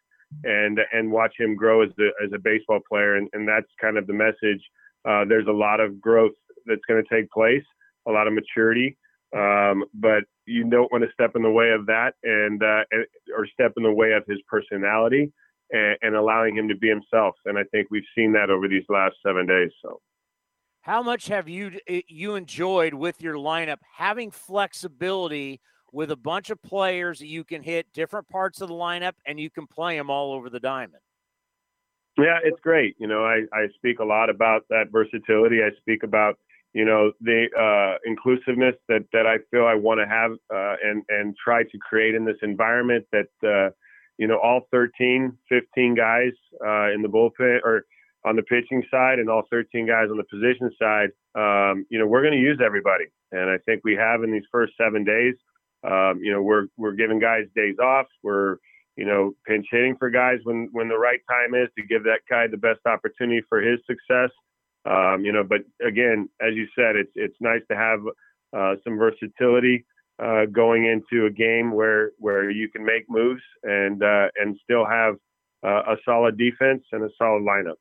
and 0.44 0.78
and 0.92 1.10
watch 1.10 1.34
him 1.38 1.56
grow 1.56 1.82
as 1.82 1.90
a 1.98 2.24
as 2.24 2.30
a 2.34 2.38
baseball 2.38 2.80
player. 2.88 3.16
And 3.16 3.28
and 3.32 3.48
that's 3.48 3.68
kind 3.80 3.96
of 3.96 4.06
the 4.06 4.14
message. 4.14 4.62
Uh, 5.08 5.24
there's 5.28 5.46
a 5.48 5.52
lot 5.52 5.80
of 5.80 6.00
growth 6.00 6.32
that's 6.66 6.82
going 6.88 7.02
to 7.02 7.14
take 7.14 7.30
place, 7.30 7.64
a 8.06 8.10
lot 8.10 8.26
of 8.26 8.34
maturity, 8.34 8.96
um, 9.36 9.84
but 9.94 10.24
you 10.46 10.68
don't 10.68 10.90
want 10.92 11.04
to 11.04 11.10
step 11.12 11.32
in 11.34 11.42
the 11.42 11.50
way 11.50 11.70
of 11.70 11.86
that 11.86 12.14
and 12.22 12.62
uh, 12.62 12.84
or 13.36 13.46
step 13.52 13.72
in 13.76 13.82
the 13.82 13.92
way 13.92 14.12
of 14.12 14.24
his 14.26 14.38
personality 14.48 15.32
and, 15.70 15.96
and 16.02 16.14
allowing 16.14 16.56
him 16.56 16.68
to 16.68 16.76
be 16.76 16.88
himself. 16.88 17.34
And 17.44 17.58
I 17.58 17.64
think 17.64 17.88
we've 17.90 18.02
seen 18.16 18.32
that 18.32 18.50
over 18.50 18.68
these 18.68 18.84
last 18.88 19.16
seven 19.24 19.46
days. 19.46 19.70
So. 19.82 20.00
How 20.82 21.02
much 21.02 21.28
have 21.28 21.48
you 21.48 21.72
eh, 21.86 22.02
you 22.08 22.34
enjoyed 22.34 22.94
with 22.94 23.20
your 23.20 23.34
lineup 23.34 23.78
having 23.96 24.30
flexibility 24.30 25.60
with 25.92 26.10
a 26.10 26.16
bunch 26.16 26.50
of 26.50 26.62
players 26.62 27.18
that 27.18 27.26
you 27.26 27.44
can 27.44 27.62
hit 27.62 27.86
different 27.92 28.28
parts 28.28 28.60
of 28.60 28.68
the 28.68 28.74
lineup 28.74 29.14
and 29.26 29.40
you 29.40 29.50
can 29.50 29.66
play 29.66 29.96
them 29.96 30.10
all 30.10 30.32
over 30.32 30.50
the 30.50 30.60
diamond? 30.60 31.02
Yeah, 32.16 32.38
it's 32.42 32.60
great. 32.60 32.96
You 32.98 33.06
know, 33.06 33.24
I, 33.24 33.42
I 33.52 33.68
speak 33.74 34.00
a 34.00 34.04
lot 34.04 34.28
about 34.28 34.62
that 34.70 34.86
versatility. 34.90 35.58
I 35.62 35.70
speak 35.78 36.02
about 36.02 36.36
you 36.74 36.84
know 36.84 37.12
the 37.20 37.46
uh, 37.58 37.98
inclusiveness 38.04 38.74
that 38.88 39.04
that 39.12 39.26
I 39.26 39.38
feel 39.50 39.66
I 39.66 39.74
want 39.74 40.00
to 40.00 40.06
have 40.06 40.32
uh, 40.52 40.76
and 40.82 41.02
and 41.08 41.36
try 41.42 41.62
to 41.62 41.78
create 41.78 42.14
in 42.14 42.24
this 42.24 42.36
environment 42.42 43.06
that 43.12 43.28
uh, 43.42 43.70
you 44.18 44.26
know, 44.26 44.38
all 44.38 44.62
13, 44.70 45.36
15 45.48 45.94
guys 45.94 46.32
uh, 46.64 46.92
in 46.92 47.02
the 47.02 47.08
bullpen 47.08 47.60
or 47.64 47.84
on 48.24 48.36
the 48.36 48.42
pitching 48.42 48.82
side 48.90 49.18
and 49.18 49.30
all 49.30 49.44
13 49.50 49.86
guys 49.86 50.08
on 50.10 50.16
the 50.16 50.24
position 50.24 50.70
side, 50.78 51.10
um, 51.34 51.86
you 51.88 51.98
know, 51.98 52.06
we're 52.06 52.22
going 52.22 52.34
to 52.34 52.40
use 52.40 52.60
everybody. 52.64 53.04
And 53.30 53.48
I 53.48 53.58
think 53.64 53.82
we 53.84 53.94
have 53.94 54.24
in 54.24 54.32
these 54.32 54.46
first 54.50 54.72
seven 54.76 55.04
days, 55.04 55.34
um, 55.84 56.20
you 56.20 56.32
know, 56.32 56.42
we're, 56.42 56.66
we're 56.76 56.92
giving 56.92 57.20
guys 57.20 57.44
days 57.54 57.76
off. 57.80 58.06
We're, 58.22 58.56
you 58.96 59.04
know, 59.04 59.34
pinch 59.46 59.66
hitting 59.70 59.96
for 59.96 60.10
guys 60.10 60.38
when, 60.42 60.68
when 60.72 60.88
the 60.88 60.98
right 60.98 61.20
time 61.30 61.54
is 61.54 61.68
to 61.78 61.86
give 61.86 62.02
that 62.04 62.20
guy 62.28 62.48
the 62.48 62.56
best 62.56 62.80
opportunity 62.86 63.40
for 63.48 63.60
his 63.60 63.78
success. 63.86 64.30
Um, 64.84 65.24
you 65.24 65.32
know, 65.32 65.44
but 65.44 65.60
again, 65.86 66.28
as 66.40 66.54
you 66.54 66.66
said, 66.74 66.96
it's, 66.96 67.12
it's 67.14 67.36
nice 67.40 67.62
to 67.70 67.76
have 67.76 68.00
uh, 68.56 68.74
some 68.82 68.98
versatility 68.98 69.84
uh, 70.22 70.46
going 70.46 70.84
into 70.86 71.26
a 71.26 71.30
game 71.30 71.72
where 71.72 72.12
where 72.18 72.50
you 72.50 72.68
can 72.68 72.84
make 72.84 73.08
moves 73.08 73.42
and 73.62 74.02
uh, 74.02 74.28
and 74.36 74.58
still 74.62 74.84
have 74.84 75.16
uh, 75.64 75.92
a 75.92 75.96
solid 76.04 76.36
defense 76.36 76.82
and 76.92 77.04
a 77.04 77.10
solid 77.18 77.42
lineup. 77.42 77.76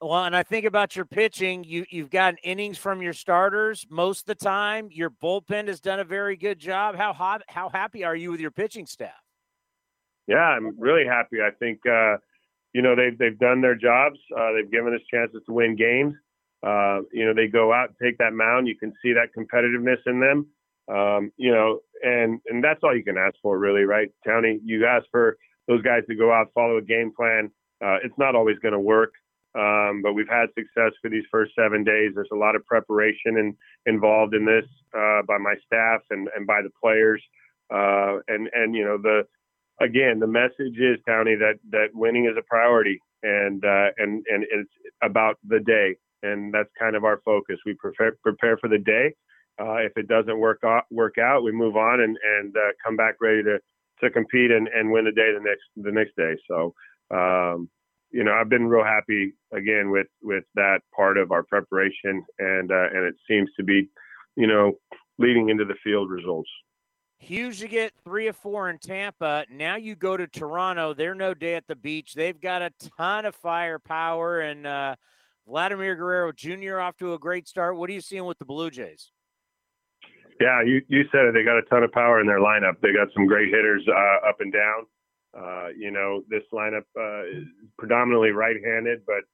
Well, 0.00 0.24
and 0.24 0.36
I 0.36 0.42
think 0.42 0.66
about 0.66 0.94
your 0.94 1.06
pitching. 1.06 1.64
You 1.64 1.86
you've 1.88 2.10
gotten 2.10 2.36
innings 2.42 2.76
from 2.76 3.00
your 3.00 3.14
starters 3.14 3.86
most 3.88 4.20
of 4.20 4.26
the 4.26 4.44
time. 4.44 4.88
Your 4.90 5.10
bullpen 5.10 5.68
has 5.68 5.80
done 5.80 6.00
a 6.00 6.04
very 6.04 6.36
good 6.36 6.58
job. 6.58 6.96
How 6.96 7.12
hot, 7.14 7.42
how 7.48 7.70
happy 7.70 8.04
are 8.04 8.14
you 8.14 8.30
with 8.30 8.40
your 8.40 8.50
pitching 8.50 8.86
staff? 8.86 9.14
Yeah, 10.26 10.36
I'm 10.36 10.78
really 10.78 11.06
happy. 11.06 11.38
I 11.40 11.50
think 11.58 11.80
uh, 11.86 12.16
you 12.74 12.82
know 12.82 12.94
they've 12.94 13.16
they've 13.16 13.38
done 13.38 13.62
their 13.62 13.74
jobs. 13.74 14.18
Uh, 14.36 14.52
they've 14.52 14.70
given 14.70 14.94
us 14.94 15.00
chances 15.10 15.42
to 15.46 15.52
win 15.52 15.76
games. 15.76 16.14
Uh, 16.62 17.00
you 17.12 17.24
know 17.24 17.32
they 17.34 17.46
go 17.46 17.72
out 17.72 17.88
and 17.88 17.96
take 18.02 18.18
that 18.18 18.34
mound. 18.34 18.68
You 18.68 18.76
can 18.76 18.92
see 19.02 19.14
that 19.14 19.28
competitiveness 19.36 19.98
in 20.06 20.20
them. 20.20 20.46
Um, 20.88 21.32
you 21.36 21.50
know, 21.50 21.80
and 22.02 22.40
and 22.46 22.62
that's 22.62 22.80
all 22.82 22.96
you 22.96 23.04
can 23.04 23.18
ask 23.18 23.34
for, 23.42 23.58
really, 23.58 23.82
right, 23.82 24.08
Tony? 24.26 24.60
You 24.64 24.86
ask 24.86 25.06
for 25.10 25.36
those 25.66 25.82
guys 25.82 26.02
to 26.08 26.14
go 26.14 26.32
out, 26.32 26.48
follow 26.54 26.76
a 26.78 26.82
game 26.82 27.12
plan. 27.16 27.50
Uh, 27.84 27.96
it's 28.04 28.16
not 28.18 28.34
always 28.34 28.58
going 28.60 28.72
to 28.72 28.80
work, 28.80 29.12
um, 29.58 30.00
but 30.02 30.12
we've 30.14 30.28
had 30.28 30.46
success 30.54 30.92
for 31.02 31.10
these 31.10 31.24
first 31.30 31.52
seven 31.58 31.82
days. 31.82 32.12
There's 32.14 32.28
a 32.32 32.36
lot 32.36 32.54
of 32.54 32.64
preparation 32.64 33.36
and 33.38 33.54
involved 33.86 34.34
in 34.34 34.44
this 34.44 34.64
uh, 34.96 35.22
by 35.26 35.38
my 35.38 35.54
staff 35.66 36.02
and, 36.10 36.28
and 36.36 36.46
by 36.46 36.62
the 36.62 36.70
players. 36.82 37.22
Uh, 37.72 38.18
and 38.28 38.48
and 38.54 38.74
you 38.76 38.84
know 38.84 38.96
the 38.96 39.22
again 39.80 40.20
the 40.20 40.26
message 40.26 40.78
is 40.78 40.98
Tony 41.06 41.34
that 41.34 41.58
that 41.70 41.88
winning 41.94 42.26
is 42.26 42.36
a 42.38 42.42
priority 42.42 43.00
and 43.24 43.64
uh, 43.64 43.88
and 43.98 44.24
and 44.28 44.44
it's 44.52 44.70
about 45.02 45.36
the 45.48 45.58
day 45.58 45.96
and 46.22 46.52
that's 46.54 46.70
kind 46.78 46.96
of 46.96 47.04
our 47.04 47.20
focus. 47.24 47.56
We 47.66 47.74
prepare 47.74 48.16
prepare 48.22 48.56
for 48.58 48.68
the 48.68 48.78
day 48.78 49.14
uh, 49.60 49.76
if 49.76 49.92
it 49.96 50.08
doesn't 50.08 50.38
work 50.38 50.60
out, 50.64 50.84
work 50.90 51.18
out, 51.18 51.42
we 51.42 51.52
move 51.52 51.76
on 51.76 52.00
and 52.00 52.16
and 52.38 52.56
uh, 52.56 52.72
come 52.84 52.96
back 52.96 53.16
ready 53.20 53.42
to 53.42 53.58
to 54.00 54.10
compete 54.10 54.50
and, 54.50 54.68
and 54.68 54.90
win 54.90 55.04
the 55.04 55.12
day 55.12 55.32
the 55.32 55.40
next 55.40 55.64
the 55.76 55.92
next 55.92 56.16
day. 56.16 56.36
So 56.48 56.74
um, 57.10 57.70
you 58.10 58.24
know, 58.24 58.32
I've 58.32 58.48
been 58.48 58.66
real 58.66 58.84
happy 58.84 59.34
again 59.52 59.90
with 59.90 60.06
with 60.22 60.44
that 60.54 60.80
part 60.94 61.18
of 61.18 61.32
our 61.32 61.42
preparation, 61.42 62.24
and 62.38 62.70
uh, 62.70 62.88
and 62.92 63.04
it 63.04 63.14
seems 63.28 63.50
to 63.56 63.64
be, 63.64 63.88
you 64.36 64.46
know, 64.46 64.72
leading 65.18 65.48
into 65.48 65.64
the 65.64 65.74
field 65.82 66.10
results. 66.10 66.50
Huge 67.18 67.60
to 67.60 67.68
get 67.68 67.92
three 68.04 68.28
or 68.28 68.32
four 68.32 68.68
in 68.68 68.78
Tampa. 68.78 69.46
Now 69.50 69.76
you 69.76 69.96
go 69.96 70.16
to 70.16 70.26
Toronto. 70.26 70.92
They're 70.92 71.14
no 71.14 71.34
day 71.34 71.54
at 71.54 71.66
the 71.66 71.74
beach. 71.74 72.14
They've 72.14 72.40
got 72.40 72.62
a 72.62 72.70
ton 72.98 73.24
of 73.24 73.34
firepower, 73.34 74.40
and 74.40 74.66
uh, 74.66 74.96
Vladimir 75.46 75.96
Guerrero 75.96 76.32
Jr. 76.32 76.78
off 76.78 76.96
to 76.98 77.14
a 77.14 77.18
great 77.18 77.48
start. 77.48 77.76
What 77.76 77.90
are 77.90 77.94
you 77.94 78.00
seeing 78.00 78.24
with 78.24 78.38
the 78.38 78.44
Blue 78.44 78.70
Jays? 78.70 79.10
Yeah, 80.40 80.62
you, 80.62 80.82
you 80.88 81.04
said 81.10 81.26
it. 81.26 81.34
They 81.34 81.44
got 81.44 81.58
a 81.58 81.62
ton 81.62 81.82
of 81.82 81.92
power 81.92 82.20
in 82.20 82.26
their 82.26 82.40
lineup. 82.40 82.80
They 82.82 82.92
got 82.92 83.08
some 83.14 83.26
great 83.26 83.48
hitters 83.48 83.86
uh, 83.88 84.28
up 84.28 84.40
and 84.40 84.52
down. 84.52 84.86
Uh, 85.36 85.68
you 85.76 85.90
know, 85.90 86.22
this 86.28 86.42
lineup 86.52 86.84
uh, 86.98 87.24
is 87.26 87.44
predominantly 87.78 88.30
right-handed, 88.30 89.02
but 89.06 89.24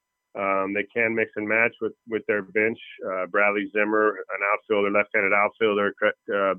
um, 0.40 0.72
they 0.72 0.84
can 0.84 1.14
mix 1.14 1.30
and 1.36 1.46
match 1.46 1.74
with 1.80 1.92
with 2.08 2.22
their 2.26 2.42
bench. 2.42 2.78
Uh, 3.06 3.26
Bradley 3.26 3.70
Zimmer, 3.72 4.10
an 4.10 4.40
outfielder, 4.52 4.90
left-handed 4.90 5.32
outfielder. 5.32 5.94
Uh, 6.02 6.54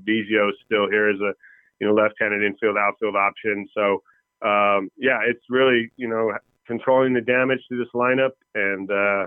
still 0.64 0.88
here 0.88 1.10
as 1.10 1.20
a 1.20 1.32
you 1.80 1.88
know 1.88 1.92
left-handed 1.92 2.42
infield 2.42 2.76
outfield 2.78 3.16
option. 3.16 3.68
So 3.74 4.02
um, 4.46 4.90
yeah, 4.96 5.20
it's 5.26 5.44
really 5.48 5.90
you 5.96 6.08
know 6.08 6.32
controlling 6.66 7.14
the 7.14 7.20
damage 7.20 7.60
to 7.68 7.76
this 7.76 7.88
lineup 7.94 8.32
and 8.54 8.90
uh, 8.90 9.26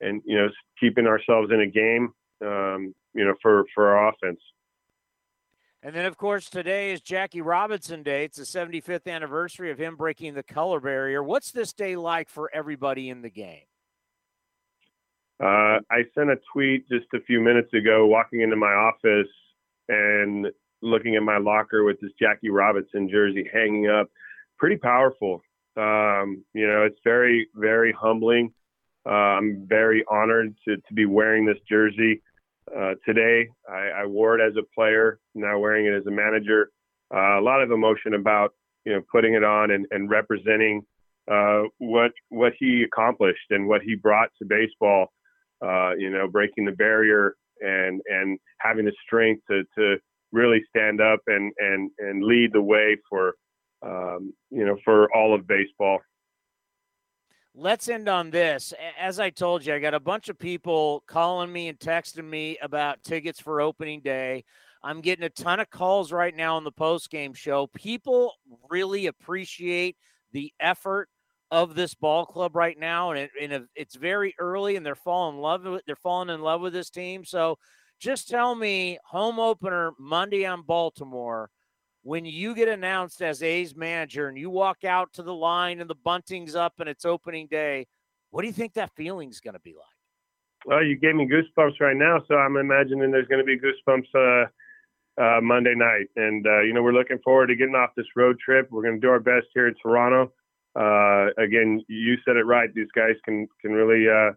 and 0.00 0.22
you 0.24 0.36
know 0.36 0.48
keeping 0.80 1.06
ourselves 1.06 1.50
in 1.52 1.60
a 1.60 1.66
game. 1.66 2.12
Um, 2.42 2.94
you 3.14 3.24
know 3.24 3.34
for 3.40 3.64
for 3.74 3.88
our 3.88 4.08
offense. 4.08 4.40
And 5.82 5.94
then, 5.94 6.06
of 6.06 6.16
course, 6.16 6.48
today 6.48 6.92
is 6.92 7.02
Jackie 7.02 7.42
Robinson 7.42 8.02
Day. 8.02 8.24
It's 8.24 8.38
the 8.38 8.44
75th 8.44 9.06
anniversary 9.06 9.70
of 9.70 9.76
him 9.76 9.96
breaking 9.96 10.32
the 10.32 10.42
color 10.42 10.80
barrier. 10.80 11.22
What's 11.22 11.52
this 11.52 11.74
day 11.74 11.94
like 11.94 12.30
for 12.30 12.50
everybody 12.54 13.10
in 13.10 13.20
the 13.20 13.28
game? 13.28 13.66
Uh, 15.38 15.80
I 15.90 16.04
sent 16.14 16.30
a 16.30 16.36
tweet 16.54 16.88
just 16.88 17.04
a 17.12 17.20
few 17.26 17.38
minutes 17.38 17.74
ago, 17.74 18.06
walking 18.06 18.40
into 18.40 18.56
my 18.56 18.72
office 18.72 19.28
and 19.90 20.46
looking 20.80 21.16
at 21.16 21.22
my 21.22 21.36
locker 21.36 21.84
with 21.84 22.00
this 22.00 22.12
Jackie 22.18 22.48
Robinson 22.48 23.06
jersey 23.10 23.46
hanging 23.52 23.86
up. 23.86 24.08
Pretty 24.58 24.76
powerful. 24.76 25.42
Um, 25.76 26.44
you 26.54 26.66
know, 26.66 26.84
it's 26.84 26.98
very, 27.04 27.48
very 27.54 27.92
humbling. 27.92 28.54
Uh, 29.06 29.10
I'm 29.38 29.66
very 29.68 30.04
honored 30.10 30.54
to, 30.66 30.76
to 30.76 30.94
be 30.94 31.06
wearing 31.06 31.44
this 31.44 31.58
jersey. 31.68 32.22
Uh, 32.74 32.94
today, 33.06 33.48
I, 33.68 34.02
I, 34.02 34.06
wore 34.06 34.38
it 34.38 34.46
as 34.46 34.56
a 34.56 34.62
player, 34.74 35.18
now 35.34 35.58
wearing 35.58 35.84
it 35.84 35.94
as 35.94 36.06
a 36.06 36.10
manager. 36.10 36.70
Uh, 37.14 37.38
a 37.38 37.42
lot 37.42 37.62
of 37.62 37.70
emotion 37.70 38.14
about 38.14 38.54
you 38.86 38.92
know 38.92 39.02
putting 39.12 39.34
it 39.34 39.44
on 39.44 39.70
and, 39.70 39.86
and 39.90 40.08
representing 40.08 40.82
uh, 41.30 41.64
what 41.78 42.12
what 42.30 42.54
he 42.58 42.82
accomplished 42.82 43.50
and 43.50 43.68
what 43.68 43.82
he 43.82 43.94
brought 43.94 44.30
to 44.38 44.46
baseball. 44.46 45.12
Uh, 45.62 45.92
you 45.98 46.10
know, 46.10 46.26
breaking 46.26 46.64
the 46.64 46.72
barrier 46.72 47.36
and 47.60 48.00
and 48.08 48.38
having 48.58 48.86
the 48.86 48.92
strength 49.06 49.42
to 49.50 49.62
to 49.76 49.96
really 50.32 50.62
stand 50.68 51.00
up 51.00 51.20
and 51.26 51.52
and 51.58 51.90
and 51.98 52.24
lead 52.24 52.50
the 52.52 52.60
way 52.60 52.96
for 53.08 53.34
um, 53.82 54.32
you 54.50 54.64
know 54.64 54.76
for 54.84 55.14
all 55.14 55.34
of 55.34 55.46
baseball 55.46 56.00
let's 57.54 57.88
end 57.88 58.08
on 58.08 58.30
this. 58.30 58.72
As 58.98 59.20
I 59.20 59.30
told 59.30 59.64
you, 59.64 59.74
I 59.74 59.78
got 59.78 59.94
a 59.94 60.00
bunch 60.00 60.28
of 60.28 60.38
people 60.38 61.02
calling 61.06 61.52
me 61.52 61.68
and 61.68 61.78
texting 61.78 62.28
me 62.28 62.58
about 62.60 63.02
tickets 63.02 63.40
for 63.40 63.60
opening 63.60 64.00
day. 64.00 64.44
I'm 64.82 65.00
getting 65.00 65.24
a 65.24 65.30
ton 65.30 65.60
of 65.60 65.70
calls 65.70 66.12
right 66.12 66.34
now 66.34 66.56
on 66.56 66.64
the 66.64 66.72
post 66.72 67.10
game 67.10 67.32
show. 67.32 67.68
People 67.68 68.32
really 68.68 69.06
appreciate 69.06 69.96
the 70.32 70.52
effort 70.60 71.08
of 71.50 71.74
this 71.74 71.94
ball 71.94 72.26
club 72.26 72.56
right 72.56 72.78
now, 72.78 73.10
and, 73.10 73.20
it, 73.20 73.30
and 73.40 73.66
it's 73.74 73.94
very 73.94 74.34
early, 74.38 74.76
and 74.76 74.84
they're 74.84 74.94
falling 74.94 75.36
in 75.36 75.40
love 75.40 75.64
with 75.64 75.82
they're 75.86 75.96
falling 75.96 76.28
in 76.28 76.40
love 76.40 76.60
with 76.60 76.72
this 76.72 76.90
team. 76.90 77.24
So, 77.24 77.58
just 78.00 78.28
tell 78.28 78.54
me, 78.54 78.98
home 79.06 79.38
opener 79.38 79.92
Monday 79.98 80.44
on 80.44 80.62
Baltimore 80.62 81.48
when 82.04 82.26
you 82.26 82.54
get 82.54 82.68
announced 82.68 83.22
as 83.22 83.42
A's 83.42 83.74
manager 83.74 84.28
and 84.28 84.36
you 84.36 84.50
walk 84.50 84.84
out 84.84 85.14
to 85.14 85.22
the 85.22 85.34
line 85.34 85.80
and 85.80 85.88
the 85.88 85.94
bunting's 85.94 86.54
up 86.54 86.74
and 86.78 86.88
it's 86.88 87.06
opening 87.06 87.46
day, 87.46 87.86
what 88.30 88.42
do 88.42 88.46
you 88.46 88.52
think 88.52 88.74
that 88.74 88.94
feeling's 88.94 89.40
going 89.40 89.54
to 89.54 89.60
be 89.60 89.72
like? 89.72 89.84
Well, 90.66 90.84
you 90.84 90.96
gave 90.96 91.14
me 91.14 91.26
goosebumps 91.26 91.80
right 91.80 91.96
now, 91.96 92.22
so 92.28 92.36
I'm 92.36 92.56
imagining 92.56 93.10
there's 93.10 93.26
going 93.26 93.44
to 93.44 93.46
be 93.46 93.58
goosebumps 93.58 94.14
uh, 94.14 95.22
uh, 95.22 95.40
Monday 95.40 95.74
night. 95.74 96.08
And 96.16 96.46
uh, 96.46 96.60
you 96.60 96.74
know, 96.74 96.82
we're 96.82 96.92
looking 96.92 97.18
forward 97.24 97.46
to 97.48 97.56
getting 97.56 97.74
off 97.74 97.90
this 97.96 98.06
road 98.14 98.38
trip. 98.38 98.68
We're 98.70 98.82
going 98.82 98.96
to 98.96 99.00
do 99.00 99.10
our 99.10 99.20
best 99.20 99.46
here 99.54 99.68
in 99.68 99.74
Toronto. 99.82 100.30
Uh, 100.78 101.30
again, 101.42 101.82
you 101.88 102.16
said 102.26 102.36
it 102.36 102.44
right. 102.44 102.72
These 102.74 102.92
guys 102.94 103.14
can 103.24 103.46
can 103.62 103.72
really 103.72 104.08
uh, 104.08 104.32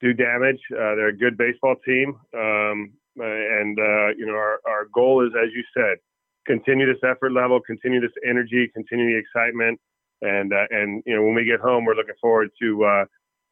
do 0.00 0.14
damage. 0.14 0.60
Uh, 0.72 0.94
they're 0.94 1.08
a 1.08 1.16
good 1.16 1.36
baseball 1.36 1.76
team, 1.84 2.16
um, 2.34 2.92
and 3.16 3.76
you 4.16 4.26
know, 4.26 4.34
our 4.34 4.60
our 4.66 4.86
goal 4.94 5.26
is, 5.26 5.32
as 5.36 5.50
you 5.54 5.62
said, 5.74 5.98
continue 6.46 6.86
this 6.86 7.02
effort 7.04 7.32
level, 7.32 7.60
continue 7.60 8.00
this 8.00 8.12
energy, 8.28 8.70
continue 8.74 9.12
the 9.12 9.18
excitement, 9.18 9.80
and 10.20 10.52
uh, 10.52 10.66
and 10.70 11.02
you 11.06 11.14
know 11.14 11.22
when 11.22 11.34
we 11.34 11.44
get 11.44 11.60
home, 11.60 11.84
we're 11.84 11.94
looking 11.94 12.14
forward 12.20 12.50
to 12.60 12.84
uh, 12.84 13.04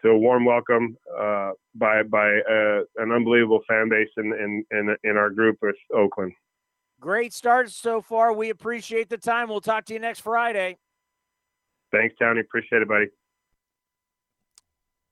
to 0.02 0.08
a 0.10 0.18
warm 0.18 0.44
welcome 0.44 0.96
uh, 1.18 1.52
by 1.74 2.02
by 2.02 2.28
uh, 2.28 2.80
an 2.96 3.12
unbelievable 3.12 3.60
fan 3.68 3.88
base 3.88 4.08
in, 4.16 4.32
in 4.32 4.64
in 4.70 4.96
in 5.04 5.16
our 5.16 5.30
group 5.30 5.58
with 5.62 5.76
Oakland. 5.94 6.32
Great 7.00 7.32
start 7.32 7.70
so 7.70 8.00
far. 8.02 8.32
We 8.32 8.50
appreciate 8.50 9.08
the 9.08 9.16
time. 9.16 9.48
We'll 9.48 9.62
talk 9.62 9.86
to 9.86 9.94
you 9.94 10.00
next 10.00 10.20
Friday. 10.20 10.76
Thanks, 11.92 12.14
Tony. 12.18 12.40
Appreciate 12.40 12.82
it, 12.82 12.88
buddy. 12.88 13.06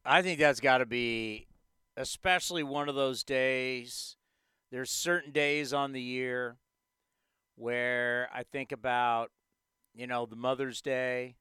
I 0.04 0.22
think 0.22 0.38
that's 0.38 0.60
got 0.60 0.78
to 0.78 0.86
be 0.86 1.48
especially 1.96 2.62
one 2.62 2.88
of 2.88 2.94
those 2.94 3.24
days. 3.24 4.16
There's 4.70 4.90
certain 4.90 5.32
days 5.32 5.72
on 5.72 5.92
the 5.92 6.00
year 6.00 6.56
where 7.58 8.28
I 8.32 8.44
think 8.44 8.70
about, 8.72 9.30
you 9.94 10.06
know, 10.06 10.26
the 10.26 10.36
Mother's 10.36 10.80
Day, 10.80 11.34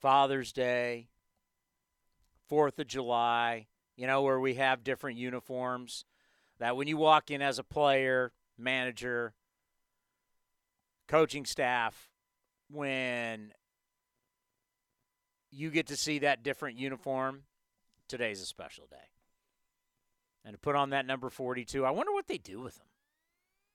Father's 0.00 0.52
Day, 0.52 1.08
Fourth 2.48 2.78
of 2.78 2.86
July, 2.86 3.66
you 3.96 4.06
know, 4.06 4.22
where 4.22 4.40
we 4.40 4.54
have 4.54 4.82
different 4.82 5.18
uniforms. 5.18 6.04
That 6.58 6.76
when 6.76 6.88
you 6.88 6.96
walk 6.96 7.30
in 7.30 7.42
as 7.42 7.58
a 7.58 7.64
player, 7.64 8.32
manager, 8.56 9.34
coaching 11.06 11.44
staff, 11.44 12.08
when 12.70 13.52
you 15.50 15.70
get 15.70 15.86
to 15.88 15.96
see 15.96 16.20
that 16.20 16.42
different 16.42 16.78
uniform, 16.78 17.42
today's 18.08 18.40
a 18.40 18.46
special 18.46 18.86
day. 18.90 18.96
And 20.44 20.54
to 20.54 20.58
put 20.58 20.74
on 20.74 20.90
that 20.90 21.06
number 21.06 21.28
42, 21.28 21.84
I 21.84 21.90
wonder 21.90 22.12
what 22.12 22.28
they 22.28 22.38
do 22.38 22.60
with 22.60 22.78
them. 22.78 22.86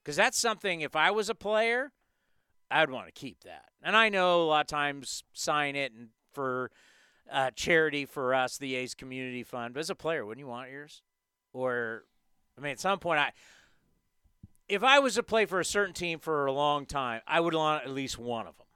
Because 0.04 0.16
that's 0.16 0.38
something, 0.38 0.82
if 0.82 0.96
I 0.96 1.12
was 1.12 1.30
a 1.30 1.36
player, 1.36 1.92
I'd 2.70 2.90
want 2.90 3.08
to 3.08 3.12
keep 3.12 3.44
that. 3.44 3.66
And 3.82 3.96
I 3.96 4.10
know 4.10 4.44
a 4.44 4.46
lot 4.46 4.62
of 4.62 4.68
times 4.68 5.24
sign 5.34 5.76
it 5.76 5.94
and 5.94 6.10
for 6.34 6.72
uh, 7.32 7.52
charity 7.56 8.06
for 8.06 8.34
us, 8.34 8.58
the 8.58 8.76
A's 8.76 8.94
Community 8.96 9.44
Fund. 9.44 9.74
But 9.74 9.82
as 9.82 9.90
a 9.90 9.96
player, 9.96 10.26
wouldn't 10.26 10.44
you 10.46 10.50
want 10.50 10.72
yours? 10.72 11.02
Or, 11.54 12.04
I 12.58 12.62
mean, 12.62 12.72
at 12.72 12.80
some 12.80 13.00
point, 13.00 13.20
I 13.20 13.32
if 14.68 14.84
I 14.84 15.00
was 15.00 15.16
to 15.16 15.24
play 15.24 15.46
for 15.46 15.60
a 15.60 15.66
certain 15.66 15.94
team 15.94 16.20
for 16.20 16.46
a 16.46 16.52
long 16.52 16.86
time, 16.86 17.22
I 17.28 17.40
would 17.40 17.54
want 17.54 17.84
at 17.84 17.92
least 17.92 18.18
one 18.18 18.48
of 18.48 18.58
them. 18.58 18.68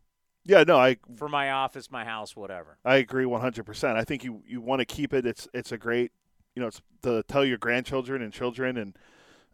Yeah, 0.45 0.63
no, 0.63 0.77
I 0.77 0.97
for 1.15 1.27
my 1.27 1.51
office, 1.51 1.91
my 1.91 2.05
house, 2.05 2.35
whatever. 2.35 2.77
I 2.85 2.97
agree 2.97 3.25
100%. 3.25 3.95
I 3.95 4.03
think 4.03 4.23
you 4.23 4.41
you 4.47 4.61
want 4.61 4.79
to 4.79 4.85
keep 4.85 5.13
it. 5.13 5.25
It's 5.25 5.47
it's 5.53 5.71
a 5.71 5.77
great, 5.77 6.11
you 6.55 6.61
know, 6.61 6.67
it's 6.67 6.81
to 7.03 7.23
tell 7.23 7.43
your 7.43 7.57
grandchildren 7.57 8.21
and 8.21 8.31
children 8.31 8.77
and 8.77 8.97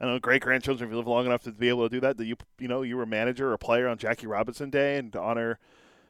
I 0.04 0.06
know 0.06 0.20
great 0.20 0.42
grandchildren 0.42 0.90
if 0.90 0.92
you 0.92 0.98
live 0.98 1.08
long 1.08 1.26
enough 1.26 1.44
to 1.44 1.52
be 1.54 1.70
able 1.70 1.88
to 1.88 1.96
do 1.96 2.02
that. 2.02 2.18
That 2.18 2.26
you 2.26 2.36
you 2.60 2.68
know 2.68 2.82
you 2.82 2.98
were 2.98 3.04
a 3.04 3.08
manager 3.08 3.50
or 3.50 3.54
a 3.54 3.58
player 3.58 3.88
on 3.88 3.98
Jackie 3.98 4.28
Robinson 4.28 4.70
Day 4.70 4.98
and 4.98 5.14
to 5.14 5.22
honor 5.22 5.60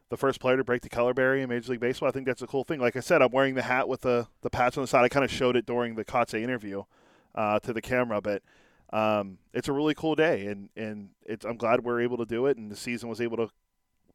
the 0.09 0.17
first 0.17 0.39
player 0.39 0.57
to 0.57 0.63
break 0.63 0.81
the 0.81 0.89
color 0.89 1.13
barrier 1.13 1.43
in 1.43 1.49
Major 1.49 1.73
League 1.73 1.79
Baseball. 1.79 2.09
I 2.09 2.11
think 2.11 2.25
that's 2.25 2.41
a 2.41 2.47
cool 2.47 2.63
thing. 2.63 2.79
Like 2.79 2.95
I 2.95 3.01
said, 3.01 3.21
I'm 3.21 3.31
wearing 3.31 3.53
the 3.53 3.61
hat 3.61 3.87
with 3.87 4.01
the 4.01 4.27
the 4.41 4.49
patch 4.49 4.77
on 4.77 4.83
the 4.83 4.87
side. 4.87 5.03
I 5.03 5.09
kind 5.09 5.23
of 5.23 5.29
showed 5.29 5.55
it 5.55 5.67
during 5.67 5.93
the 5.93 6.03
Kotsay 6.03 6.41
interview 6.41 6.83
uh, 7.35 7.59
to 7.59 7.71
the 7.71 7.83
camera, 7.83 8.19
but 8.19 8.41
um, 8.91 9.37
it's 9.53 9.67
a 9.67 9.73
really 9.73 9.93
cool 9.93 10.15
day, 10.15 10.47
and 10.47 10.69
and 10.75 11.09
it's 11.23 11.45
I'm 11.45 11.57
glad 11.57 11.85
we 11.85 11.91
are 11.91 12.01
able 12.01 12.17
to 12.17 12.25
do 12.25 12.47
it, 12.47 12.57
and 12.57 12.71
the 12.71 12.75
season 12.75 13.09
was 13.09 13.21
able 13.21 13.37
to 13.37 13.49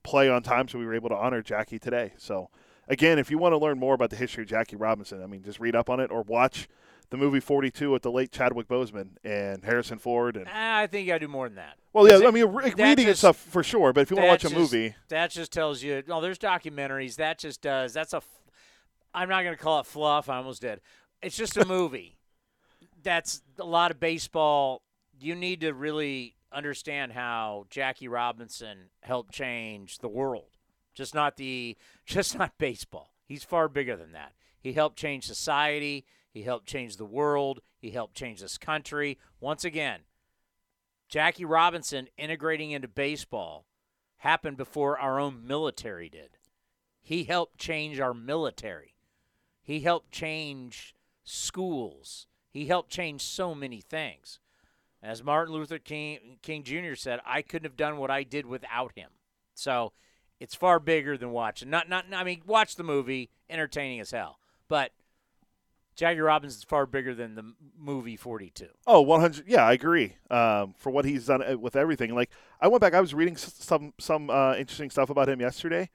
play 0.02 0.28
on 0.28 0.42
time, 0.42 0.66
so 0.66 0.80
we 0.80 0.86
were 0.86 0.94
able 0.94 1.10
to 1.10 1.16
honor 1.16 1.40
Jackie 1.40 1.78
today. 1.78 2.14
So 2.16 2.50
again, 2.88 3.20
if 3.20 3.30
you 3.30 3.38
want 3.38 3.52
to 3.52 3.58
learn 3.58 3.78
more 3.78 3.94
about 3.94 4.10
the 4.10 4.16
history 4.16 4.42
of 4.42 4.48
Jackie 4.48 4.74
Robinson, 4.74 5.22
I 5.22 5.26
mean, 5.26 5.44
just 5.44 5.60
read 5.60 5.76
up 5.76 5.88
on 5.88 6.00
it 6.00 6.10
or 6.10 6.22
watch 6.22 6.66
the 7.10 7.16
movie 7.16 7.40
42 7.40 7.90
with 7.90 8.02
the 8.02 8.10
late 8.10 8.32
Chadwick 8.32 8.68
Boseman 8.68 9.10
and 9.24 9.64
Harrison 9.64 9.98
Ford. 9.98 10.36
And 10.36 10.46
ah, 10.48 10.78
I 10.78 10.86
think 10.86 11.06
you 11.06 11.12
got 11.12 11.20
to 11.20 11.26
do 11.26 11.28
more 11.28 11.48
than 11.48 11.56
that. 11.56 11.76
Well, 11.92 12.08
yeah, 12.08 12.26
I 12.26 12.30
mean, 12.30 12.46
re- 12.46 12.72
reading 12.76 13.06
just, 13.06 13.20
stuff 13.20 13.36
for 13.36 13.62
sure, 13.62 13.92
but 13.92 14.02
if 14.02 14.10
you 14.10 14.16
want 14.16 14.26
to 14.26 14.30
watch 14.30 14.44
a 14.44 14.48
just, 14.48 14.54
movie, 14.54 14.94
that 15.08 15.30
just 15.30 15.52
tells 15.52 15.82
you. 15.82 16.02
Oh, 16.08 16.20
there's 16.20 16.38
documentaries. 16.38 17.16
That 17.16 17.38
just 17.38 17.62
does. 17.62 17.92
That's 17.92 18.12
a. 18.12 18.22
I'm 19.14 19.28
not 19.28 19.42
going 19.42 19.56
to 19.56 19.62
call 19.62 19.80
it 19.80 19.86
fluff. 19.86 20.28
I 20.28 20.36
almost 20.36 20.60
did. 20.60 20.80
It's 21.22 21.36
just 21.36 21.56
a 21.56 21.64
movie. 21.66 22.18
That's 23.02 23.42
a 23.58 23.64
lot 23.64 23.90
of 23.90 23.98
baseball. 23.98 24.82
You 25.18 25.34
need 25.34 25.62
to 25.62 25.72
really 25.72 26.36
understand 26.52 27.12
how 27.12 27.66
Jackie 27.70 28.08
Robinson 28.08 28.90
helped 29.02 29.32
change 29.32 29.98
the 29.98 30.08
world. 30.08 30.56
Just 30.94 31.14
not 31.14 31.36
the 31.36 31.76
just 32.06 32.38
not 32.38 32.58
baseball. 32.58 33.14
He's 33.24 33.44
far 33.44 33.68
bigger 33.68 33.96
than 33.96 34.12
that. 34.12 34.32
He 34.60 34.72
helped 34.72 34.98
change 34.98 35.24
society, 35.24 36.04
he 36.38 36.44
helped 36.44 36.66
change 36.66 36.96
the 36.96 37.04
world, 37.04 37.58
he 37.80 37.90
helped 37.90 38.14
change 38.14 38.40
this 38.40 38.58
country. 38.58 39.18
Once 39.40 39.64
again, 39.64 40.02
Jackie 41.08 41.44
Robinson 41.44 42.06
integrating 42.16 42.70
into 42.70 42.86
baseball 42.86 43.66
happened 44.18 44.56
before 44.56 44.96
our 44.96 45.18
own 45.18 45.44
military 45.44 46.08
did. 46.08 46.38
He 47.02 47.24
helped 47.24 47.58
change 47.58 47.98
our 47.98 48.14
military. 48.14 48.94
He 49.60 49.80
helped 49.80 50.12
change 50.12 50.94
schools. 51.24 52.28
He 52.52 52.66
helped 52.66 52.92
change 52.92 53.22
so 53.22 53.52
many 53.52 53.80
things. 53.80 54.38
As 55.02 55.24
Martin 55.24 55.52
Luther 55.52 55.80
King, 55.80 56.38
King 56.40 56.62
Jr. 56.62 56.94
said, 56.94 57.18
I 57.26 57.42
couldn't 57.42 57.68
have 57.68 57.76
done 57.76 57.96
what 57.96 58.12
I 58.12 58.22
did 58.22 58.46
without 58.46 58.92
him. 58.94 59.10
So 59.54 59.92
it's 60.38 60.54
far 60.54 60.78
bigger 60.78 61.18
than 61.18 61.32
watching. 61.32 61.68
Not, 61.68 61.88
not. 61.88 62.04
I 62.12 62.22
mean, 62.22 62.42
watch 62.46 62.76
the 62.76 62.84
movie, 62.84 63.28
entertaining 63.50 63.98
as 63.98 64.12
hell. 64.12 64.38
But 64.68 64.92
Jackie 65.98 66.20
is 66.46 66.62
far 66.62 66.86
bigger 66.86 67.12
than 67.12 67.34
the 67.34 67.54
movie 67.76 68.16
42. 68.16 68.68
Oh, 68.86 69.00
100. 69.00 69.48
Yeah, 69.48 69.64
I 69.64 69.72
agree. 69.72 70.14
Um, 70.30 70.74
for 70.78 70.90
what 70.90 71.04
he's 71.04 71.26
done 71.26 71.42
uh, 71.42 71.58
with 71.58 71.74
everything. 71.74 72.14
Like, 72.14 72.30
I 72.60 72.68
went 72.68 72.80
back. 72.80 72.94
I 72.94 73.00
was 73.00 73.14
reading 73.14 73.36
some 73.36 73.92
some 73.98 74.30
uh, 74.30 74.54
interesting 74.54 74.90
stuff 74.90 75.10
about 75.10 75.28
him 75.28 75.40
yesterday. 75.40 75.90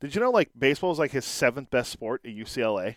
Did 0.00 0.16
you 0.16 0.20
know 0.20 0.32
like 0.32 0.50
baseball 0.58 0.90
is 0.90 0.98
like 0.98 1.12
his 1.12 1.24
seventh 1.24 1.70
best 1.70 1.92
sport 1.92 2.22
at 2.24 2.32
UCLA? 2.32 2.96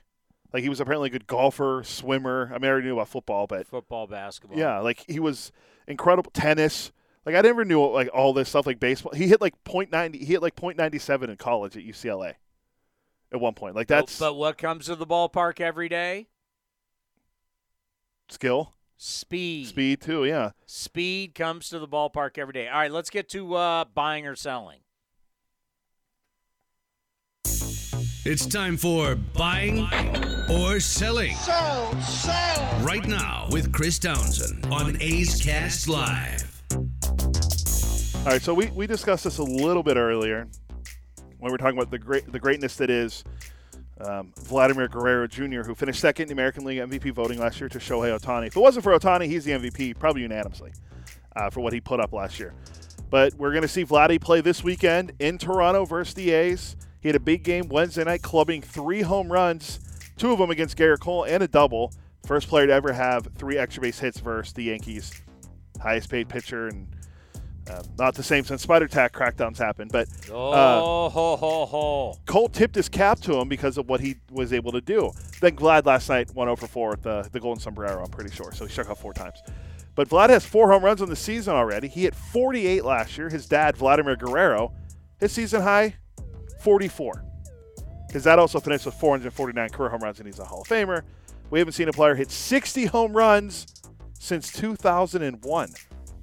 Like 0.51 0.63
he 0.63 0.69
was 0.69 0.79
apparently 0.79 1.09
a 1.09 1.11
good 1.11 1.27
golfer, 1.27 1.83
swimmer. 1.85 2.49
I 2.49 2.57
mean, 2.57 2.65
I 2.65 2.69
already 2.69 2.87
knew 2.87 2.95
about 2.95 3.09
football, 3.09 3.45
but 3.45 3.67
football, 3.67 4.07
basketball. 4.07 4.57
Yeah, 4.57 4.79
like 4.79 5.05
he 5.07 5.19
was 5.19 5.51
incredible. 5.87 6.31
Tennis. 6.31 6.91
Like 7.27 7.35
I 7.35 7.41
never 7.41 7.63
knew 7.63 7.85
like 7.85 8.09
all 8.11 8.33
this 8.33 8.49
stuff 8.49 8.65
like 8.65 8.79
baseball. 8.79 9.13
He 9.13 9.27
hit 9.27 9.39
like 9.39 9.53
.90. 9.65 10.15
He 10.15 10.25
hit 10.25 10.41
like 10.41 10.55
.97 10.55 11.29
in 11.29 11.35
college 11.37 11.77
at 11.77 11.83
UCLA. 11.83 12.33
At 13.33 13.41
one 13.41 13.55
point, 13.55 13.75
like 13.75 13.87
that's. 13.87 14.19
But, 14.19 14.29
but 14.29 14.33
what 14.35 14.57
comes 14.59 14.85
to 14.85 14.95
the 14.95 15.07
ballpark 15.07 15.59
every 15.59 15.89
day? 15.89 16.27
Skill. 18.29 18.73
Speed. 18.95 19.67
Speed 19.67 20.01
too. 20.01 20.23
Yeah. 20.25 20.51
Speed 20.67 21.33
comes 21.33 21.69
to 21.69 21.79
the 21.79 21.87
ballpark 21.87 22.37
every 22.37 22.53
day. 22.53 22.67
All 22.67 22.79
right, 22.79 22.91
let's 22.91 23.09
get 23.09 23.27
to 23.29 23.55
uh, 23.55 23.85
buying 23.85 24.27
or 24.27 24.35
selling. 24.35 24.79
It's 28.25 28.45
time 28.45 28.77
for 28.77 29.15
buying 29.15 29.87
or 30.49 30.79
selling. 30.79 31.35
Sell, 31.35 31.99
sell. 32.01 32.81
Right 32.81 33.05
now 33.05 33.47
with 33.51 33.73
Chris 33.73 33.99
Townsend 33.99 34.65
on 34.71 34.95
A's 35.01 35.41
Cast 35.43 35.89
Live. 35.89 36.63
All 36.71 38.25
right, 38.25 38.41
so 38.41 38.53
we, 38.53 38.67
we 38.67 38.87
discussed 38.87 39.25
this 39.25 39.39
a 39.39 39.43
little 39.43 39.83
bit 39.83 39.97
earlier 39.97 40.47
when 41.43 41.51
we're 41.51 41.57
talking 41.57 41.77
about 41.77 41.91
the 41.91 41.99
great 41.99 42.31
the 42.31 42.39
greatness 42.39 42.77
that 42.77 42.89
is 42.89 43.25
um, 43.99 44.31
Vladimir 44.39 44.87
Guerrero 44.87 45.27
Jr., 45.27 45.61
who 45.61 45.75
finished 45.75 45.99
second 45.99 46.27
in 46.27 46.31
American 46.31 46.63
League 46.63 46.79
MVP 46.79 47.11
voting 47.13 47.37
last 47.37 47.59
year 47.59 47.67
to 47.67 47.79
Shohei 47.79 48.17
Ohtani. 48.17 48.47
If 48.47 48.55
it 48.55 48.59
wasn't 48.59 48.83
for 48.83 48.97
Ohtani, 48.97 49.27
he's 49.27 49.43
the 49.43 49.51
MVP, 49.51 49.99
probably 49.99 50.21
unanimously, 50.21 50.71
uh, 51.35 51.49
for 51.49 51.59
what 51.59 51.73
he 51.73 51.81
put 51.81 51.99
up 51.99 52.13
last 52.13 52.39
year. 52.39 52.53
But 53.09 53.33
we're 53.33 53.51
going 53.51 53.63
to 53.63 53.67
see 53.67 53.83
Vladdy 53.85 54.19
play 54.19 54.39
this 54.39 54.63
weekend 54.63 55.11
in 55.19 55.37
Toronto 55.37 55.83
versus 55.83 56.13
the 56.13 56.31
A's. 56.31 56.77
He 57.01 57.09
had 57.09 57.15
a 57.17 57.19
big 57.19 57.43
game 57.43 57.67
Wednesday 57.67 58.05
night, 58.05 58.21
clubbing 58.21 58.61
three 58.61 59.01
home 59.01 59.29
runs, 59.29 59.81
two 60.17 60.31
of 60.31 60.39
them 60.39 60.49
against 60.49 60.77
Gerrit 60.77 61.01
Cole 61.01 61.25
and 61.25 61.43
a 61.43 61.47
double. 61.47 61.91
First 62.25 62.47
player 62.47 62.67
to 62.67 62.73
ever 62.73 62.93
have 62.93 63.27
three 63.35 63.57
extra 63.57 63.81
base 63.81 63.99
hits 63.99 64.21
versus 64.21 64.53
the 64.53 64.63
Yankees. 64.63 65.11
Highest 65.81 66.09
paid 66.09 66.29
pitcher, 66.29 66.69
and 66.69 66.87
uh, 67.69 67.83
not 67.97 68.15
the 68.15 68.23
same 68.23 68.43
since 68.43 68.61
Spider 68.61 68.87
Tack 68.87 69.13
crackdowns 69.13 69.57
happened. 69.57 69.91
But 69.91 70.07
uh, 70.29 70.33
oh, 70.33 71.09
ho, 71.09 71.35
ho, 71.37 71.65
ho. 71.65 72.19
Cole 72.25 72.49
tipped 72.49 72.75
his 72.75 72.89
cap 72.89 73.19
to 73.21 73.39
him 73.39 73.47
because 73.47 73.77
of 73.77 73.87
what 73.87 74.01
he 74.01 74.15
was 74.31 74.51
able 74.51 74.71
to 74.73 74.81
do. 74.81 75.11
Then 75.39 75.55
Vlad 75.55 75.85
last 75.85 76.09
night 76.09 76.33
went 76.35 76.49
over 76.49 76.67
4 76.67 76.89
with 76.89 77.03
the, 77.03 77.27
the 77.31 77.39
Golden 77.39 77.61
Sombrero, 77.61 78.03
I'm 78.03 78.11
pretty 78.11 78.35
sure. 78.35 78.51
So 78.51 78.65
he 78.65 78.71
struck 78.71 78.89
out 78.89 78.97
four 78.97 79.13
times. 79.13 79.41
But 79.95 80.09
Vlad 80.09 80.29
has 80.29 80.45
four 80.45 80.71
home 80.71 80.83
runs 80.83 81.01
on 81.01 81.09
the 81.09 81.15
season 81.15 81.53
already. 81.53 81.87
He 81.87 82.03
hit 82.03 82.15
48 82.15 82.83
last 82.83 83.17
year. 83.17 83.29
His 83.29 83.47
dad, 83.47 83.77
Vladimir 83.77 84.15
Guerrero, 84.15 84.73
his 85.19 85.31
season 85.31 85.61
high 85.61 85.95
44. 86.61 87.23
His 88.11 88.23
dad 88.23 88.39
also 88.39 88.59
finished 88.59 88.85
with 88.85 88.95
449 88.95 89.69
career 89.69 89.89
home 89.89 90.01
runs, 90.01 90.19
and 90.19 90.27
he's 90.27 90.39
a 90.39 90.45
Hall 90.45 90.61
of 90.61 90.67
Famer. 90.67 91.03
We 91.49 91.59
haven't 91.59 91.73
seen 91.73 91.89
a 91.89 91.93
player 91.93 92.15
hit 92.15 92.31
60 92.31 92.85
home 92.85 93.13
runs 93.13 93.67
since 94.19 94.51
2001. 94.51 95.73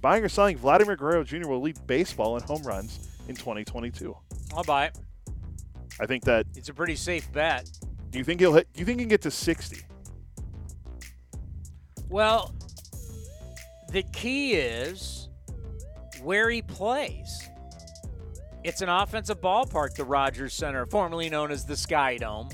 Buying 0.00 0.24
or 0.24 0.28
selling, 0.28 0.56
Vladimir 0.56 0.96
Guerrero 0.96 1.24
Jr. 1.24 1.46
will 1.46 1.60
lead 1.60 1.78
baseball 1.86 2.36
in 2.36 2.42
home 2.42 2.62
runs 2.62 3.08
in 3.28 3.34
2022. 3.36 4.16
I'll 4.54 4.64
buy 4.64 4.86
it. 4.86 4.98
I 6.00 6.06
think 6.06 6.24
that 6.24 6.46
it's 6.56 6.70
a 6.70 6.74
pretty 6.74 6.96
safe 6.96 7.30
bet. 7.32 7.70
Do 8.10 8.18
you 8.18 8.24
think 8.24 8.40
he'll 8.40 8.54
hit? 8.54 8.72
Do 8.72 8.80
you 8.80 8.86
think 8.86 8.98
he 8.98 9.04
can 9.04 9.10
get 9.10 9.22
to 9.22 9.30
60? 9.30 9.82
Well, 12.08 12.54
the 13.92 14.02
key 14.04 14.54
is 14.54 15.28
where 16.22 16.48
he 16.50 16.62
plays. 16.62 17.48
It's 18.64 18.82
an 18.82 18.88
offensive 18.88 19.40
ballpark, 19.40 19.94
the 19.94 20.04
Rogers 20.04 20.54
Center, 20.54 20.86
formerly 20.86 21.30
known 21.30 21.50
as 21.50 21.64
the 21.64 21.76
Sky 21.76 22.16
Dome. 22.16 22.48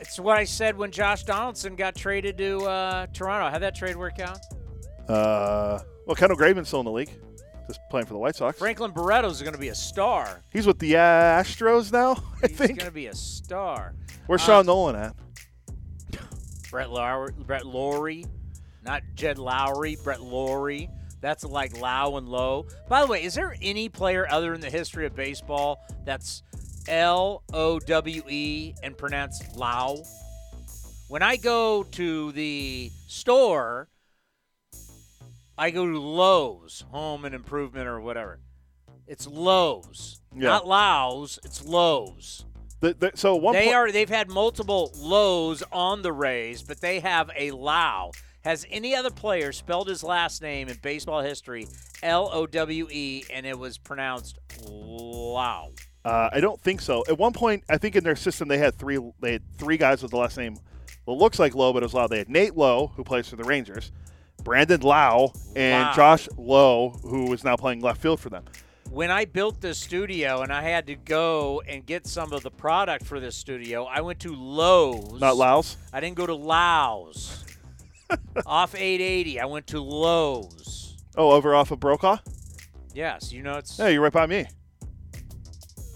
It's 0.00 0.20
what 0.20 0.36
I 0.36 0.44
said 0.44 0.76
when 0.76 0.90
Josh 0.90 1.24
Donaldson 1.24 1.76
got 1.76 1.94
traded 1.94 2.36
to 2.38 2.58
uh, 2.64 3.06
Toronto. 3.12 3.50
How'd 3.50 3.62
that 3.62 3.74
trade 3.74 3.96
work 3.96 4.20
out? 4.20 4.38
Uh, 5.08 5.80
well, 6.06 6.14
Kendall 6.14 6.38
Graveman's 6.38 6.68
still 6.68 6.80
in 6.80 6.86
the 6.86 6.92
league, 6.92 7.10
just 7.66 7.80
playing 7.90 8.06
for 8.06 8.14
the 8.14 8.18
White 8.18 8.36
Sox. 8.36 8.58
Franklin 8.58 8.92
Barreto's 8.92 9.42
going 9.42 9.54
to 9.54 9.58
be 9.58 9.68
a 9.68 9.74
star. 9.74 10.42
He's 10.52 10.66
with 10.66 10.78
the 10.78 10.92
Astros 10.94 11.92
now, 11.92 12.12
I 12.42 12.46
He's 12.46 12.56
think. 12.56 12.70
He's 12.70 12.78
going 12.78 12.90
to 12.90 12.94
be 12.94 13.06
a 13.06 13.14
star. 13.14 13.94
Where's 14.26 14.42
Sean 14.42 14.60
um, 14.60 14.66
Nolin 14.66 15.06
at? 15.06 15.16
Brett 16.70 16.90
Lawrie, 16.90 17.32
Brett 17.38 17.66
Lawrie, 17.66 18.26
not 18.84 19.02
Jed 19.14 19.38
Lowrie, 19.38 20.02
Brett 20.02 20.20
Lawrie. 20.22 20.90
That's 21.20 21.44
like 21.44 21.80
Low 21.80 22.18
and 22.18 22.28
Low. 22.28 22.66
By 22.88 23.00
the 23.00 23.06
way, 23.06 23.24
is 23.24 23.34
there 23.34 23.56
any 23.62 23.88
player 23.88 24.26
other 24.30 24.54
in 24.54 24.60
the 24.60 24.70
history 24.70 25.06
of 25.06 25.16
baseball 25.16 25.84
that's 26.04 26.42
L 26.88 27.42
O 27.52 27.78
W 27.80 28.22
E 28.28 28.74
and 28.82 28.96
pronounced 28.96 29.56
Low? 29.56 30.02
When 31.08 31.22
I 31.22 31.36
go 31.36 31.84
to 31.84 32.32
the 32.32 32.90
store, 33.06 33.88
I 35.58 35.70
go 35.70 35.86
to 35.86 35.98
Lowe's, 35.98 36.84
Home 36.90 37.24
and 37.24 37.34
Improvement 37.34 37.86
or 37.86 38.00
whatever. 38.00 38.40
It's 39.06 39.26
Lowe's, 39.26 40.20
yeah. 40.34 40.48
not 40.48 40.66
Lowe's. 40.66 41.38
It's 41.44 41.64
Lowe's. 41.64 42.44
The, 42.80 42.94
the, 42.94 43.12
so 43.14 43.36
one 43.36 43.54
they 43.54 43.68
po- 43.68 43.72
are 43.72 43.92
they've 43.92 44.08
had 44.08 44.28
multiple 44.28 44.92
lows 44.96 45.62
on 45.72 46.02
the 46.02 46.12
Rays, 46.12 46.62
but 46.62 46.80
they 46.80 47.00
have 47.00 47.30
a 47.36 47.50
Low. 47.52 48.10
Has 48.44 48.66
any 48.70 48.94
other 48.94 49.10
player 49.10 49.50
spelled 49.50 49.88
his 49.88 50.04
last 50.04 50.42
name 50.42 50.68
in 50.68 50.76
baseball 50.82 51.22
history 51.22 51.66
L 52.02 52.28
O 52.32 52.46
W 52.46 52.86
E 52.90 53.24
and 53.32 53.46
it 53.46 53.58
was 53.58 53.78
pronounced 53.78 54.38
Low? 54.68 55.72
Uh, 56.04 56.28
I 56.32 56.38
don't 56.38 56.60
think 56.60 56.80
so. 56.80 57.02
At 57.08 57.18
one 57.18 57.32
point, 57.32 57.64
I 57.68 57.78
think 57.78 57.96
in 57.96 58.04
their 58.04 58.14
system 58.14 58.46
they 58.46 58.58
had 58.58 58.76
three. 58.76 59.00
They 59.20 59.32
had 59.32 59.42
three 59.56 59.76
guys 59.76 60.02
with 60.02 60.12
the 60.12 60.18
last 60.18 60.36
name. 60.36 60.56
Well, 61.06 61.18
looks 61.18 61.38
like 61.38 61.54
Lowe, 61.54 61.72
but 61.72 61.82
it 61.82 61.86
was 61.86 61.94
Lowe. 61.94 62.08
They 62.08 62.18
had 62.18 62.28
Nate 62.28 62.56
Lowe, 62.56 62.88
who 62.94 63.02
plays 63.02 63.28
for 63.28 63.36
the 63.36 63.44
Rangers, 63.44 63.90
Brandon 64.46 64.80
Lowe 64.80 65.32
and 65.56 65.88
Wow. 65.88 65.92
Josh 65.96 66.28
Lowe, 66.38 66.90
who 67.02 67.32
is 67.32 67.42
now 67.42 67.56
playing 67.56 67.80
left 67.80 68.00
field 68.00 68.20
for 68.20 68.30
them. 68.30 68.44
When 68.88 69.10
I 69.10 69.24
built 69.24 69.60
this 69.60 69.76
studio 69.76 70.42
and 70.42 70.52
I 70.52 70.62
had 70.62 70.86
to 70.86 70.94
go 70.94 71.64
and 71.66 71.84
get 71.84 72.06
some 72.06 72.32
of 72.32 72.44
the 72.44 72.52
product 72.52 73.04
for 73.04 73.18
this 73.18 73.34
studio, 73.34 73.86
I 73.86 74.02
went 74.02 74.20
to 74.20 74.32
Lowe's. 74.32 75.20
Not 75.20 75.36
Laos. 75.36 75.76
I 75.92 75.98
didn't 75.98 76.14
go 76.14 76.26
to 76.26 76.34
Lowe's. 76.36 77.44
off 78.46 78.76
880, 78.76 79.40
I 79.40 79.46
went 79.46 79.66
to 79.66 79.80
Lowe's. 79.82 80.96
Oh, 81.16 81.32
over 81.32 81.52
off 81.56 81.72
of 81.72 81.80
Brokaw. 81.80 82.18
Yes, 82.94 83.32
you 83.32 83.42
know 83.42 83.54
it's 83.54 83.76
Yeah, 83.80 83.88
you're 83.88 84.00
right 84.00 84.12
by 84.12 84.26
me. 84.26 84.46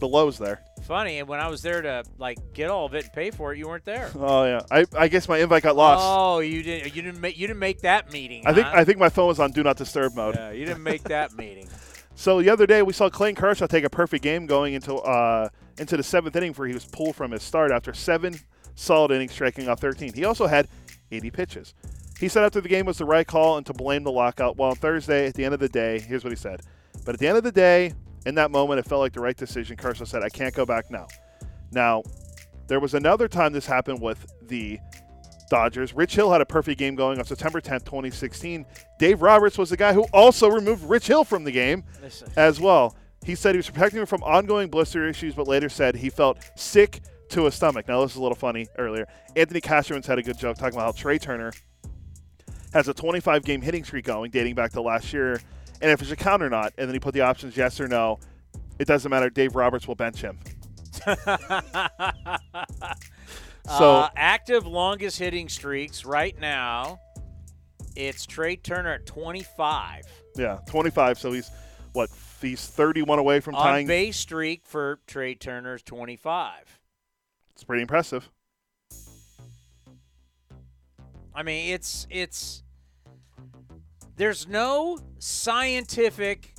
The 0.01 0.09
Lowe's 0.09 0.39
there. 0.39 0.61
Funny. 0.81 1.19
And 1.19 1.29
when 1.29 1.41
I 1.41 1.49
was 1.49 1.63
there 1.63 1.83
to 1.83 2.05
like 2.19 2.39
get 2.53 2.71
all 2.71 2.87
of 2.87 2.95
it 2.95 3.05
and 3.05 3.13
pay 3.13 3.31
for 3.31 3.53
it, 3.53 3.59
you 3.59 3.69
weren't 3.69 3.85
there. 3.85 4.11
Oh 4.21 4.45
yeah. 4.45 4.61
I, 4.71 4.85
I 4.97 5.09
guess 5.09 5.29
my 5.29 5.39
invite 5.39 5.63
got 5.63 5.77
lost. 5.77 6.03
Oh, 6.05 6.41
you 6.41 6.63
didn't. 6.63 6.95
You 6.95 7.03
didn't 7.03 7.21
make. 7.21 7.39
You 7.39 7.47
didn't 7.47 7.59
make 7.59 7.81
that 7.81 8.13
meeting. 8.13 8.47
I 8.47 8.53
think? 8.53 8.67
I 8.67 8.85
think 8.85 8.99
my 8.99 9.09
phone 9.09 9.29
was 9.29 9.41
on 9.41 9.51
do 9.53 9.63
not 9.63 9.77
disturb 9.77 10.15
mode. 10.15 10.37
Yeah, 10.37 10.51
you 10.51 10.67
didn't 10.67 10.83
make 10.83 11.03
that 11.05 11.33
meeting. 11.35 11.69
So 12.17 12.43
the 12.43 12.51
other 12.51 12.67
day 12.67 12.83
we 12.83 12.93
saw 12.93 13.09
Clayton 13.09 13.37
Kershaw 13.41 13.67
take 13.67 13.85
a 13.85 13.89
perfect 13.89 14.23
game 14.23 14.45
going 14.45 14.75
into 14.75 14.97
uh, 14.97 15.49
into 15.79 15.97
the 15.97 16.03
seventh 16.03 16.37
inning 16.37 16.53
where 16.53 16.69
he 16.69 16.75
was 16.75 16.85
pulled 16.85 17.17
from 17.17 17.31
his 17.31 17.43
start 17.43 17.71
after 17.71 17.95
seven 17.95 18.39
solid 18.75 19.11
innings, 19.11 19.33
striking 19.33 19.69
out 19.69 19.81
13. 19.81 20.13
He 20.13 20.25
also 20.25 20.47
had 20.47 20.69
80 21.11 21.31
pitches. 21.31 21.75
He 22.19 22.29
said 22.29 22.45
after 22.45 22.61
the 22.61 22.69
game 22.69 22.87
was 22.87 22.99
the 22.99 23.05
right 23.05 23.27
call 23.27 23.57
and 23.57 23.65
to 23.67 23.73
blame 23.73 24.05
the 24.05 24.13
lockout. 24.13 24.57
Well, 24.57 24.71
on 24.71 24.77
Thursday, 24.77 25.27
at 25.27 25.35
the 25.35 25.45
end 25.45 25.55
of 25.55 25.61
the 25.61 25.69
day, 25.69 25.99
here's 25.99 26.23
what 26.23 26.31
he 26.31 26.37
said. 26.37 26.61
But 27.05 27.15
at 27.15 27.21
the 27.21 27.29
end 27.29 27.39
of 27.39 27.45
the 27.45 27.53
day, 27.53 27.95
in 28.27 28.35
that 28.37 28.51
moment, 28.51 28.79
it 28.79 28.87
felt 28.87 29.01
like 29.01 29.13
the 29.13 29.21
right 29.21 29.37
decision. 29.37 29.77
Kershaw 29.77 30.05
said, 30.05 30.23
"I 30.23 30.29
can't 30.29 30.55
go 30.55 30.67
back 30.67 30.91
now." 30.91 31.07
Now, 31.73 32.03
there 32.67 32.81
was 32.81 32.95
another 32.95 33.29
time 33.29 33.53
this 33.53 33.67
happened 33.67 34.01
with 34.01 34.27
the 34.43 34.79
Dodgers. 35.51 35.93
Rich 35.95 36.15
Hill 36.15 36.31
had 36.31 36.41
a 36.41 36.47
perfect 36.47 36.79
game 36.79 36.95
going 36.95 37.19
on 37.19 37.25
September 37.25 37.61
10th, 37.61 37.85
2016. 37.85 38.65
Dave 38.99 39.21
Roberts 39.21 39.59
was 39.59 39.71
the 39.71 39.77
guy 39.77 39.93
who 39.93 40.05
also 40.13 40.49
removed 40.49 40.85
Rich 40.85 41.09
Hill 41.09 41.25
from 41.25 41.45
the 41.45 41.51
game 41.51 41.83
Listen. 42.01 42.29
as 42.37 42.61
well. 42.61 42.97
He 43.25 43.35
said 43.35 43.55
he 43.55 43.59
was 43.59 43.69
protecting 43.69 44.01
him 44.01 44.07
from 44.07 44.23
ongoing 44.23 44.69
blister 44.71 45.07
issues, 45.09 45.35
but 45.35 45.49
later 45.49 45.69
said 45.69 45.97
he 45.97 46.09
felt 46.09 46.39
sick 46.55 47.01
to 47.31 47.45
his 47.45 47.55
stomach. 47.55 47.89
Now, 47.89 48.01
this 48.03 48.13
is 48.13 48.17
a 48.17 48.23
little 48.23 48.37
funny 48.37 48.67
earlier. 48.79 49.07
Anthony 49.37 49.61
Castrovince 49.61 50.07
had 50.07 50.19
a 50.19 50.23
good 50.23 50.39
joke 50.39 50.57
talking 50.57 50.79
about 50.79 50.87
how 50.87 50.93
Trea 50.93 51.19
Turner 51.19 51.53
has 52.73 52.89
a 52.89 52.95
25 52.95 53.45
game 53.45 53.61
hitting 53.61 53.85
streak 53.85 54.05
going 54.05 54.31
dating 54.31 54.55
back 54.55 54.71
to 54.73 54.81
last 54.81 55.13
year, 55.13 55.41
and 55.81 55.91
if 55.91 56.01
it's 56.03 56.11
a 56.11 56.17
count 56.17 56.43
or 56.43 56.51
not. 56.51 56.73
And 56.79 56.89
then 56.89 56.95
he 56.95 57.01
put 57.01 57.15
the 57.15 57.21
options 57.23 57.57
yes 57.57 57.81
or 57.81 57.89
no. 57.89 58.19
It 58.79 58.87
doesn't 58.87 59.11
matter. 59.11 59.29
Dave 59.31 59.55
Roberts 59.57 59.87
will 59.89 59.95
bench 59.95 60.21
him. 60.23 60.39
So- 63.67 63.97
uh, 63.99 64.09
active 64.17 64.67
longest 64.67 65.19
hitting 65.19 65.49
streaks 65.49 66.05
right 66.05 66.37
now. 66.41 66.99
It's 67.95 68.27
Trea 68.27 68.57
Turner 68.57 68.95
at 68.95 69.07
25. 69.07 70.05
Yeah, 70.37 70.59
25. 70.67 71.19
So 71.19 71.31
he's 71.33 71.51
what? 71.93 72.09
He's 72.41 72.67
31 72.67 73.19
away 73.19 73.41
from 73.41 73.55
On 73.55 73.63
tying. 73.65 73.87
base 73.87 74.17
streak 74.17 74.63
for 74.65 74.99
Trea 75.07 75.35
Turner's 75.35 75.83
25. 75.83 76.81
It's 77.53 77.63
pretty 77.65 77.83
impressive. 77.83 78.29
I 81.35 81.43
mean, 81.43 81.73
it's 81.75 82.07
it's 82.11 82.63
there's 84.21 84.47
no 84.47 84.99
scientific 85.19 86.53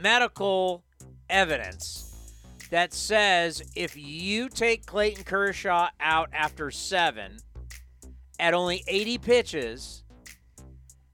medical 0.00 0.82
evidence 1.28 2.40
that 2.70 2.94
says 2.94 3.62
if 3.76 3.94
you 3.94 4.48
take 4.48 4.86
Clayton 4.86 5.24
Kershaw 5.24 5.88
out 6.00 6.30
after 6.32 6.70
7 6.70 7.36
at 8.40 8.54
only 8.54 8.82
80 8.88 9.18
pitches 9.18 10.02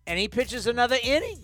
and 0.07 0.17
he 0.17 0.29
pitches 0.29 0.69
another 0.69 0.97
inning 1.03 1.41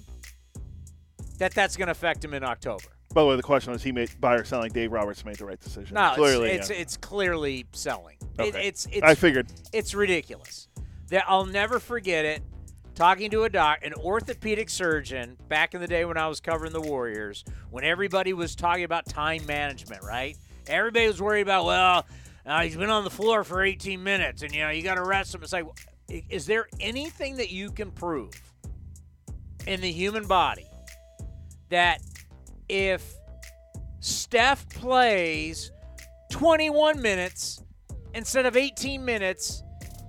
that 1.38 1.52
that's 1.52 1.76
going 1.76 1.86
to 1.86 1.92
affect 1.92 2.24
him 2.24 2.32
in 2.32 2.44
October. 2.44 2.84
By 3.14 3.22
the 3.22 3.26
way, 3.26 3.36
the 3.36 3.42
question 3.42 3.72
was 3.72 3.82
he 3.82 3.90
made 3.90 4.12
buyer 4.20 4.44
selling. 4.44 4.70
Dave 4.70 4.92
Roberts 4.92 5.24
made 5.24 5.36
the 5.36 5.46
right 5.46 5.58
decision. 5.58 5.94
No, 5.94 6.12
clearly, 6.14 6.50
it's 6.50 6.70
yeah. 6.70 6.76
it's, 6.76 6.94
it's 6.94 6.96
clearly 6.96 7.66
selling. 7.72 8.18
It, 8.38 8.54
it's 8.54 8.86
it's 8.92 9.02
I 9.02 9.16
figured. 9.16 9.48
it's 9.72 9.92
ridiculous. 9.92 10.68
That 11.08 11.24
I'll 11.26 11.46
never 11.46 11.80
forget 11.80 12.24
it. 12.24 12.42
Talking 12.96 13.30
to 13.32 13.44
a 13.44 13.50
doc, 13.50 13.80
an 13.82 13.92
orthopedic 13.92 14.70
surgeon 14.70 15.36
back 15.48 15.74
in 15.74 15.82
the 15.82 15.86
day 15.86 16.06
when 16.06 16.16
I 16.16 16.28
was 16.28 16.40
covering 16.40 16.72
the 16.72 16.80
Warriors, 16.80 17.44
when 17.70 17.84
everybody 17.84 18.32
was 18.32 18.56
talking 18.56 18.84
about 18.84 19.04
time 19.04 19.44
management, 19.44 20.02
right? 20.02 20.34
Everybody 20.66 21.06
was 21.06 21.20
worried 21.20 21.42
about, 21.42 21.66
well, 21.66 22.06
uh, 22.46 22.62
he's 22.62 22.74
been 22.74 22.88
on 22.88 23.04
the 23.04 23.10
floor 23.10 23.44
for 23.44 23.62
18 23.62 24.02
minutes, 24.02 24.42
and 24.42 24.54
you 24.54 24.62
know 24.62 24.70
you 24.70 24.82
got 24.82 24.94
to 24.94 25.04
rest 25.04 25.34
him. 25.34 25.42
It's 25.42 25.52
like, 25.52 25.66
is 26.08 26.46
there 26.46 26.68
anything 26.80 27.36
that 27.36 27.50
you 27.50 27.70
can 27.70 27.90
prove 27.90 28.32
in 29.66 29.82
the 29.82 29.92
human 29.92 30.26
body 30.26 30.66
that 31.68 32.00
if 32.70 33.12
Steph 34.00 34.66
plays 34.70 35.70
21 36.30 37.02
minutes 37.02 37.62
instead 38.14 38.46
of 38.46 38.56
18 38.56 39.04
minutes 39.04 39.62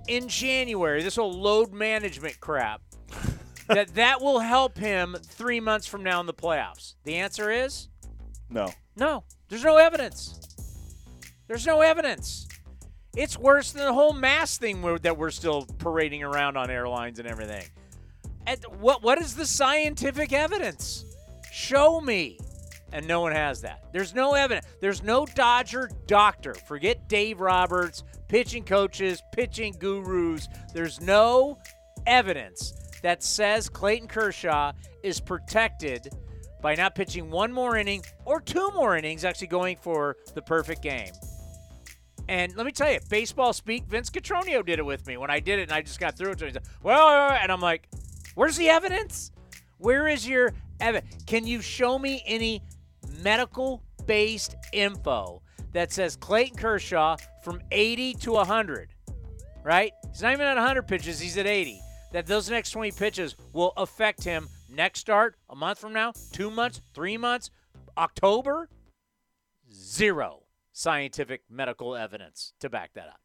in 0.08 0.28
January, 0.28 1.02
this 1.02 1.16
whole 1.16 1.32
load 1.32 1.72
management 1.72 2.40
crap, 2.40 2.82
that 3.68 3.94
that 3.94 4.20
will 4.20 4.40
help 4.40 4.76
him 4.78 5.16
three 5.22 5.60
months 5.60 5.86
from 5.86 6.02
now 6.02 6.20
in 6.20 6.26
the 6.26 6.34
playoffs? 6.34 6.94
The 7.04 7.16
answer 7.16 7.50
is 7.50 7.88
No. 8.50 8.68
no. 8.96 9.24
There's 9.48 9.64
no 9.64 9.76
evidence. 9.76 10.38
There's 11.46 11.66
no 11.66 11.80
evidence. 11.80 12.46
It's 13.16 13.38
worse 13.38 13.72
than 13.72 13.84
the 13.86 13.92
whole 13.94 14.12
mask 14.12 14.60
thing 14.60 14.82
we're, 14.82 14.98
that 14.98 15.16
we're 15.16 15.30
still 15.30 15.66
parading 15.78 16.22
around 16.22 16.56
on 16.58 16.70
airlines 16.70 17.18
and 17.18 17.26
everything. 17.26 17.64
And 18.46 18.62
what 18.78 19.02
what 19.02 19.18
is 19.18 19.34
the 19.34 19.46
scientific 19.46 20.32
evidence? 20.32 21.04
Show 21.52 22.00
me. 22.00 22.38
And 22.92 23.06
no 23.06 23.20
one 23.20 23.32
has 23.32 23.60
that. 23.62 23.84
There's 23.92 24.14
no 24.14 24.32
evidence. 24.34 24.66
There's 24.80 25.02
no 25.02 25.26
Dodger 25.26 25.90
doctor. 26.06 26.54
Forget 26.54 27.08
Dave 27.08 27.40
Roberts, 27.40 28.02
pitching 28.28 28.64
coaches, 28.64 29.22
pitching 29.32 29.74
gurus. 29.78 30.48
There's 30.72 31.00
no 31.00 31.58
evidence 32.06 32.72
that 33.02 33.22
says 33.22 33.68
Clayton 33.68 34.08
Kershaw 34.08 34.72
is 35.02 35.20
protected 35.20 36.08
by 36.60 36.74
not 36.74 36.94
pitching 36.94 37.30
one 37.30 37.52
more 37.52 37.76
inning 37.76 38.02
or 38.24 38.40
two 38.40 38.70
more 38.72 38.96
innings, 38.96 39.24
actually 39.24 39.46
going 39.46 39.76
for 39.76 40.16
the 40.34 40.42
perfect 40.42 40.82
game. 40.82 41.12
And 42.28 42.54
let 42.56 42.66
me 42.66 42.72
tell 42.72 42.92
you, 42.92 42.98
baseball 43.08 43.52
speak, 43.52 43.86
Vince 43.86 44.10
Cotroneo 44.10 44.64
did 44.64 44.78
it 44.78 44.84
with 44.84 45.06
me 45.06 45.16
when 45.16 45.30
I 45.30 45.40
did 45.40 45.60
it, 45.60 45.62
and 45.62 45.72
I 45.72 45.80
just 45.80 45.98
got 45.98 46.16
through 46.16 46.32
it. 46.32 46.38
to 46.38 46.46
him. 46.46 46.52
Said, 46.54 46.68
well, 46.82 47.30
and 47.30 47.50
I'm 47.50 47.60
like, 47.60 47.88
where's 48.34 48.56
the 48.56 48.68
evidence? 48.68 49.32
Where 49.78 50.08
is 50.08 50.28
your 50.28 50.52
evidence? 50.80 51.24
Can 51.26 51.46
you 51.46 51.62
show 51.62 51.98
me 51.98 52.22
any 52.26 52.62
medical 53.22 53.82
based 54.06 54.56
info 54.72 55.42
that 55.72 55.92
says 55.92 56.16
Clayton 56.16 56.56
Kershaw 56.56 57.16
from 57.42 57.60
80 57.70 58.14
to 58.14 58.32
100, 58.32 58.94
right? 59.62 59.92
He's 60.10 60.22
not 60.22 60.32
even 60.32 60.46
at 60.46 60.56
100 60.56 60.82
pitches, 60.82 61.20
he's 61.20 61.36
at 61.36 61.46
80. 61.46 61.80
That 62.12 62.26
those 62.26 62.48
next 62.48 62.70
20 62.70 62.92
pitches 62.92 63.36
will 63.52 63.72
affect 63.76 64.24
him 64.24 64.48
next 64.70 65.00
start, 65.00 65.36
a 65.50 65.56
month 65.56 65.78
from 65.78 65.92
now, 65.92 66.12
two 66.32 66.50
months, 66.50 66.80
three 66.94 67.16
months, 67.16 67.50
October? 67.96 68.68
Zero 69.72 70.44
scientific 70.72 71.42
medical 71.50 71.96
evidence 71.96 72.52
to 72.60 72.70
back 72.70 72.92
that 72.94 73.08
up. 73.08 73.20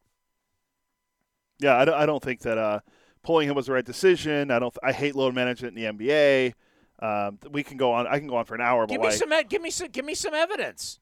Yeah, 1.60 1.76
I 1.76 1.84
don't, 1.84 1.94
I 1.94 2.04
don't 2.04 2.22
think 2.22 2.40
that 2.40 2.58
uh, 2.58 2.80
pulling 3.22 3.48
him 3.48 3.54
was 3.54 3.66
the 3.66 3.72
right 3.72 3.84
decision. 3.84 4.50
I 4.50 4.58
don't. 4.58 4.76
I 4.82 4.92
hate 4.92 5.14
load 5.14 5.34
management 5.34 5.78
in 5.78 5.96
the 5.96 6.06
NBA. 6.06 6.54
Um, 7.00 7.38
we 7.50 7.62
can 7.62 7.76
go 7.76 7.92
on. 7.92 8.06
I 8.06 8.18
can 8.18 8.26
go 8.26 8.36
on 8.36 8.44
for 8.44 8.54
an 8.54 8.60
hour. 8.60 8.86
Give 8.86 9.00
me 9.00 9.06
like, 9.06 9.16
some. 9.16 9.30
Give 9.48 9.62
me 9.62 9.70
some. 9.70 9.88
Give 9.88 10.04
me 10.04 10.14
some 10.14 10.34
evidence. 10.34 11.00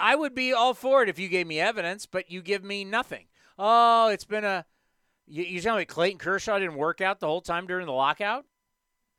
I 0.00 0.16
would 0.16 0.34
be 0.34 0.52
all 0.52 0.74
for 0.74 1.02
it 1.02 1.08
if 1.08 1.18
you 1.18 1.28
gave 1.28 1.46
me 1.46 1.60
evidence, 1.60 2.06
but 2.06 2.30
you 2.30 2.40
give 2.42 2.64
me 2.64 2.84
nothing. 2.84 3.26
Oh, 3.58 4.08
it's 4.08 4.24
been 4.24 4.44
a. 4.44 4.64
You, 5.26 5.44
you 5.44 5.60
telling 5.60 5.80
me 5.80 5.84
Clayton 5.84 6.18
Kershaw 6.18 6.58
didn't 6.58 6.74
work 6.76 7.00
out 7.00 7.20
the 7.20 7.26
whole 7.26 7.42
time 7.42 7.66
during 7.66 7.86
the 7.86 7.92
lockout? 7.92 8.46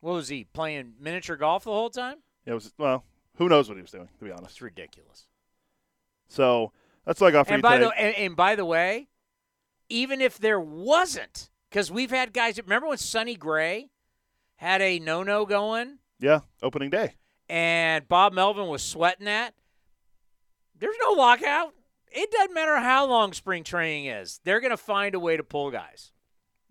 What 0.02 0.14
was 0.14 0.28
he 0.30 0.44
playing 0.44 0.94
miniature 1.00 1.38
golf 1.38 1.64
the 1.64 1.72
whole 1.72 1.90
time? 1.92 2.18
it 2.46 2.54
was 2.54 2.74
well. 2.78 3.06
Who 3.36 3.48
knows 3.48 3.70
what 3.70 3.76
he 3.76 3.82
was 3.82 3.92
doing? 3.92 4.10
To 4.20 4.26
be 4.26 4.32
honest. 4.32 4.52
It's 4.52 4.62
ridiculous. 4.62 5.28
So 6.28 6.72
that's 7.06 7.22
like 7.22 7.34
for 7.34 7.54
And 7.54 7.62
by 7.62 7.78
today. 7.78 7.86
the 7.96 8.02
and, 8.02 8.16
and 8.16 8.36
by 8.36 8.56
the 8.56 8.66
way, 8.66 9.08
even 9.90 10.22
if 10.22 10.38
there 10.38 10.60
wasn't, 10.60 11.50
because 11.70 11.92
we've 11.92 12.10
had 12.12 12.34
guys. 12.34 12.58
Remember 12.62 12.88
when 12.88 12.98
Sonny 12.98 13.36
Gray 13.36 13.90
had 14.56 14.82
a 14.82 15.00
no-no 15.00 15.46
going? 15.46 16.00
yeah, 16.20 16.42
opening 16.62 16.90
day. 16.90 17.16
and 17.50 18.08
Bob 18.08 18.34
Melvin 18.34 18.68
was 18.68 18.84
sweating 18.84 19.26
that. 19.26 19.54
There's 20.82 20.98
no 21.02 21.14
lockout. 21.14 21.74
It 22.12 22.30
doesn't 22.32 22.54
matter 22.54 22.76
how 22.78 23.06
long 23.06 23.32
spring 23.32 23.64
training 23.64 24.08
is. 24.08 24.42
They're 24.44 24.60
going 24.60 24.72
to 24.72 24.78
find 24.78 25.16
a 25.16 25.20
way 25.20 25.38
to 25.38 25.44
pull 25.44 25.72
guys. 25.72 26.12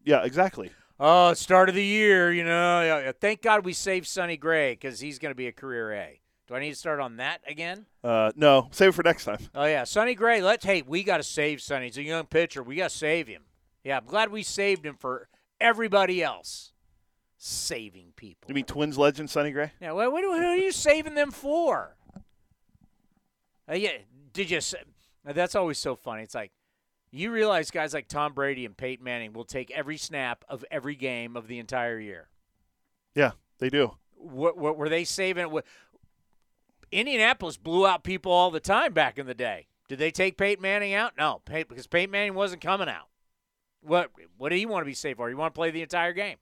Yeah, 0.05 0.25
exactly. 0.25 0.71
Oh, 0.99 1.33
start 1.33 1.71
of 1.71 1.75
the 1.75 1.85
year, 1.85 2.31
you 2.31 2.45
know. 2.45 2.83
yeah, 2.83 2.99
yeah. 3.05 3.13
Thank 3.19 3.41
God 3.41 3.65
we 3.65 3.73
saved 3.73 4.07
Sonny 4.07 4.37
Gray 4.37 4.73
because 4.73 5.01
he's 5.01 5.19
going 5.19 5.31
to 5.31 5.37
be 5.37 5.47
a 5.47 5.53
career 5.53 5.95
A. 5.95 6.21
Do 6.47 6.57
I 6.57 6.61
need 6.61 6.71
to 6.71 6.77
start 6.77 6.99
on 6.99 7.19
that 7.19 7.41
again? 7.47 7.87
Uh, 8.03 8.33
no, 8.35 8.69
save 8.73 8.89
it 8.89 8.93
for 8.93 9.05
next 9.05 9.25
time. 9.25 9.39
Oh 9.55 9.65
yeah, 9.65 9.85
Sonny 9.85 10.17
Gray. 10.17 10.43
Let's 10.43 10.65
hey, 10.65 10.83
we 10.83 11.05
got 11.05 11.19
to 11.19 11.23
save 11.23 11.63
Sonny. 11.63 11.87
He's 11.87 11.97
a 11.97 12.03
young 12.03 12.27
pitcher. 12.27 12.63
We 12.63 12.75
got 12.75 12.91
to 12.91 12.97
save 12.97 13.29
him. 13.29 13.43
Yeah, 13.85 13.99
I'm 13.99 14.05
glad 14.05 14.33
we 14.33 14.43
saved 14.43 14.85
him 14.85 14.97
for 14.97 15.29
everybody 15.61 16.23
else. 16.23 16.73
Saving 17.39 18.13
people. 18.17 18.49
You 18.49 18.55
mean 18.55 18.65
Twins 18.65 18.99
legend 18.99 19.31
Sonny 19.31 19.53
Gray? 19.53 19.71
Yeah, 19.81 19.93
what, 19.93 20.13
what, 20.13 20.29
what 20.29 20.43
are 20.43 20.57
you 20.57 20.73
saving 20.73 21.15
them 21.15 21.31
for? 21.31 21.97
Uh, 23.71 23.75
yeah, 23.75 23.99
did 24.33 24.51
you? 24.51 24.59
uh, 24.59 25.33
That's 25.33 25.55
always 25.55 25.79
so 25.79 25.95
funny. 25.97 26.23
It's 26.23 26.35
like 26.35 26.53
you 27.11 27.31
realize 27.31 27.71
guys 27.71 27.95
like 27.95 28.09
Tom 28.09 28.33
Brady 28.33 28.65
and 28.65 28.77
Peyton 28.77 29.05
Manning 29.05 29.33
will 29.33 29.45
take 29.45 29.71
every 29.71 29.97
snap 29.97 30.45
of 30.49 30.65
every 30.71 30.95
game 30.97 31.37
of 31.37 31.47
the 31.47 31.59
entire 31.59 31.99
year. 31.99 32.29
Yeah, 33.15 33.33
they 33.59 33.71
do. 33.71 33.97
What, 34.17 34.57
what 34.59 34.77
were 34.77 34.89
they 34.89 35.05
saving? 35.05 35.51
What, 35.51 35.65
Indianapolis 36.93 37.57
blew 37.57 37.87
out 37.87 38.03
people 38.05 38.33
all 38.33 38.51
the 38.51 38.61
time 38.61 38.93
back 38.93 39.19
in 39.19 39.27
the 39.27 39.35
day. 39.35 39.67
Did 39.89 39.99
they 39.99 40.11
take 40.11 40.37
Peyton 40.37 40.63
Manning 40.63 40.95
out? 40.95 41.13
No, 41.17 41.41
Pey- 41.45 41.65
because 41.65 41.87
Peyton 41.87 42.11
Manning 42.11 42.35
wasn't 42.35 42.63
coming 42.63 42.89
out. 42.89 43.09
What 43.83 44.11
What 44.37 44.51
do 44.51 44.57
you 44.57 44.69
want 44.69 44.83
to 44.83 44.87
be 44.87 44.95
saved 44.95 45.17
for? 45.17 45.31
You 45.31 45.37
want 45.37 45.55
to 45.55 45.59
play 45.59 45.71
the 45.71 45.83
entire 45.83 46.13
game? 46.13 46.37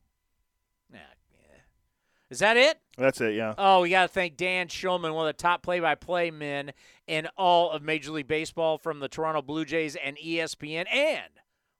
Is 2.31 2.41
that 2.41 2.57
it? 2.57 2.79
That's 2.99 3.21
it. 3.21 3.35
Yeah. 3.35 3.55
Oh, 3.57 3.81
we 3.83 3.91
got 3.91 4.03
to 4.03 4.09
thank 4.09 4.37
Dan 4.37 4.69
Shulman, 4.69 5.15
one 5.15 5.27
of 5.27 5.35
the 5.35 5.43
top 5.43 5.63
play-by-play 5.63 6.31
men 6.31 6.73
in 7.07 7.27
all 7.39 7.71
of 7.71 7.83
Major 7.83 8.11
League 8.13 8.29
Baseball 8.29 8.77
from 8.77 9.01
the 9.01 9.09
Toronto 9.09 9.41
Blue 9.41 9.65
Jays 9.65 9.97
and 9.97 10.19
ESPN, 10.19 10.85
and 10.93 11.31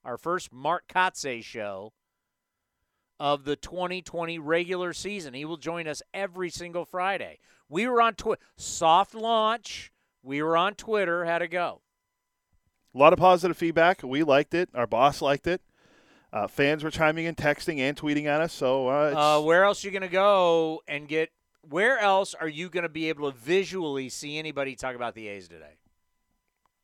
our 0.03 0.17
first 0.17 0.51
Mark 0.51 0.87
Kotsay 0.87 1.43
show 1.43 1.93
of 3.19 3.43
the 3.43 3.55
2020 3.55 4.39
regular 4.39 4.93
season. 4.93 5.33
He 5.33 5.45
will 5.45 5.57
join 5.57 5.87
us 5.87 6.01
every 6.13 6.49
single 6.49 6.85
Friday. 6.85 7.39
We 7.67 7.87
were 7.87 8.01
on 8.01 8.15
Twitter, 8.15 8.41
soft 8.55 9.13
launch. 9.13 9.91
We 10.23 10.41
were 10.41 10.57
on 10.57 10.73
Twitter. 10.73 11.25
How'd 11.25 11.43
it 11.43 11.49
go? 11.49 11.81
A 12.95 12.97
lot 12.97 13.13
of 13.13 13.19
positive 13.19 13.57
feedback. 13.57 14.01
We 14.01 14.23
liked 14.23 14.55
it. 14.55 14.69
Our 14.73 14.87
boss 14.87 15.21
liked 15.21 15.45
it. 15.45 15.61
Uh, 16.31 16.47
fans 16.47 16.83
were 16.83 16.91
chiming 16.91 17.25
in, 17.25 17.35
texting, 17.35 17.79
and 17.79 17.97
tweeting 17.97 18.25
at 18.25 18.39
us. 18.41 18.53
So 18.53 18.87
uh, 18.87 19.37
Uh, 19.39 19.41
where 19.41 19.63
else 19.63 19.83
are 19.83 19.87
you 19.87 19.91
going 19.91 20.01
to 20.03 20.07
go 20.07 20.81
and 20.87 21.07
get? 21.07 21.31
Where 21.67 21.99
else 21.99 22.33
are 22.33 22.47
you 22.47 22.69
going 22.69 22.83
to 22.83 22.89
be 22.89 23.09
able 23.09 23.31
to 23.31 23.37
visually 23.37 24.09
see 24.09 24.37
anybody 24.37 24.75
talk 24.75 24.95
about 24.95 25.15
the 25.15 25.27
A's 25.27 25.47
today? 25.47 25.75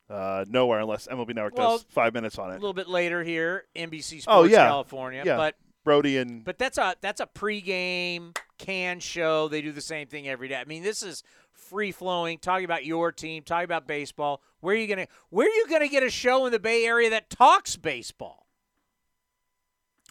uh, 0.10 0.46
nowhere 0.48 0.80
unless 0.80 1.08
MLB 1.08 1.34
Network 1.34 1.58
Well, 1.58 1.78
does 1.78 1.86
five 1.90 2.14
minutes 2.14 2.38
on 2.38 2.52
it. 2.52 2.54
A 2.54 2.60
little 2.60 2.74
bit 2.74 2.88
later 2.88 3.24
here, 3.24 3.66
NBC 3.76 4.22
Sports 4.22 4.26
Oh, 4.28 4.44
yeah. 4.44 4.68
California. 4.68 5.24
Yeah. 5.26 5.38
But 5.38 5.56
Brodie 5.84 6.18
and 6.18 6.44
but 6.44 6.58
that's 6.58 6.78
a 6.78 6.96
that's 7.02 7.22
a 7.22 7.28
pregame 7.28 8.36
can 8.58 9.00
show. 9.00 9.48
They 9.48 9.62
do 9.62 9.72
the 9.72 9.82
same 9.82 10.08
thing 10.08 10.28
every 10.28 10.48
day. 10.48 10.56
I 10.56 10.66
mean, 10.66 10.84
this 10.84 11.04
is 11.04 11.24
free 11.54 11.92
flowing. 11.92 12.38
Talking 12.40 12.66
about 12.66 12.86
your 12.86 13.12
team, 13.12 13.44
talking 13.44 13.66
about 13.66 13.88
baseball. 13.88 14.42
Where 14.62 14.76
are 14.76 14.78
you 14.80 14.88
gonna 14.88 15.08
Where 15.30 15.48
are 15.48 15.52
you 15.56 15.68
gonna 15.70 15.88
get 15.88 16.04
a 16.04 16.10
show 16.10 16.46
in 16.46 16.52
the 16.52 16.60
Bay 16.60 16.86
Area 16.86 17.10
that 17.12 17.30
talks 17.30 17.76
baseball? 17.76 18.45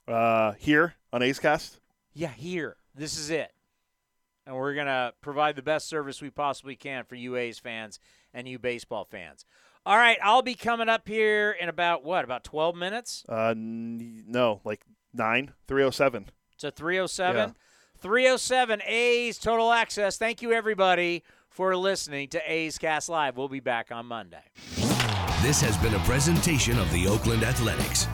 Uh, 0.09 0.52
here 0.52 0.94
on 1.12 1.22
A's 1.22 1.39
Cast. 1.39 1.81
Yeah, 2.12 2.28
here. 2.28 2.76
This 2.94 3.18
is 3.18 3.31
it. 3.31 3.52
And 4.47 4.55
we're 4.55 4.74
going 4.74 4.86
to 4.86 5.12
provide 5.20 5.56
the 5.56 5.62
best 5.62 5.89
service 5.89 6.20
we 6.20 6.31
possibly 6.31 6.76
can 6.76 7.05
for 7.05 7.14
you 7.14 7.36
A's 7.36 7.59
fans 7.59 7.98
and 8.32 8.47
you 8.47 8.59
baseball 8.59 9.05
fans. 9.05 9.44
All 9.86 9.97
right, 9.97 10.18
I'll 10.22 10.43
be 10.43 10.55
coming 10.55 10.89
up 10.89 11.06
here 11.09 11.51
in 11.51 11.68
about 11.68 12.05
what? 12.05 12.24
About 12.24 12.43
12 12.44 12.74
minutes? 12.74 13.24
Uh, 13.28 13.51
n- 13.51 14.24
no, 14.26 14.60
like 14.64 14.82
nine 15.12 15.52
three 15.68 15.82
oh 15.82 15.90
seven. 15.90 16.31
So 16.56 16.70
307. 16.70 17.36
Yeah. 17.36 17.52
307 17.98 18.82
A's 18.86 19.39
Total 19.39 19.72
Access. 19.72 20.18
Thank 20.18 20.43
you 20.43 20.52
everybody 20.52 21.22
for 21.48 21.76
listening 21.76 22.28
to 22.28 22.51
A's 22.51 22.78
Cast 22.78 23.09
Live. 23.09 23.36
We'll 23.36 23.48
be 23.48 23.60
back 23.60 23.90
on 23.93 24.06
Monday. 24.06 24.43
This 25.43 25.60
has 25.60 25.76
been 25.78 25.94
a 25.94 25.98
presentation 26.01 26.78
of 26.78 26.90
the 26.90 27.06
Oakland 27.06 27.44
Athletics. 27.44 28.06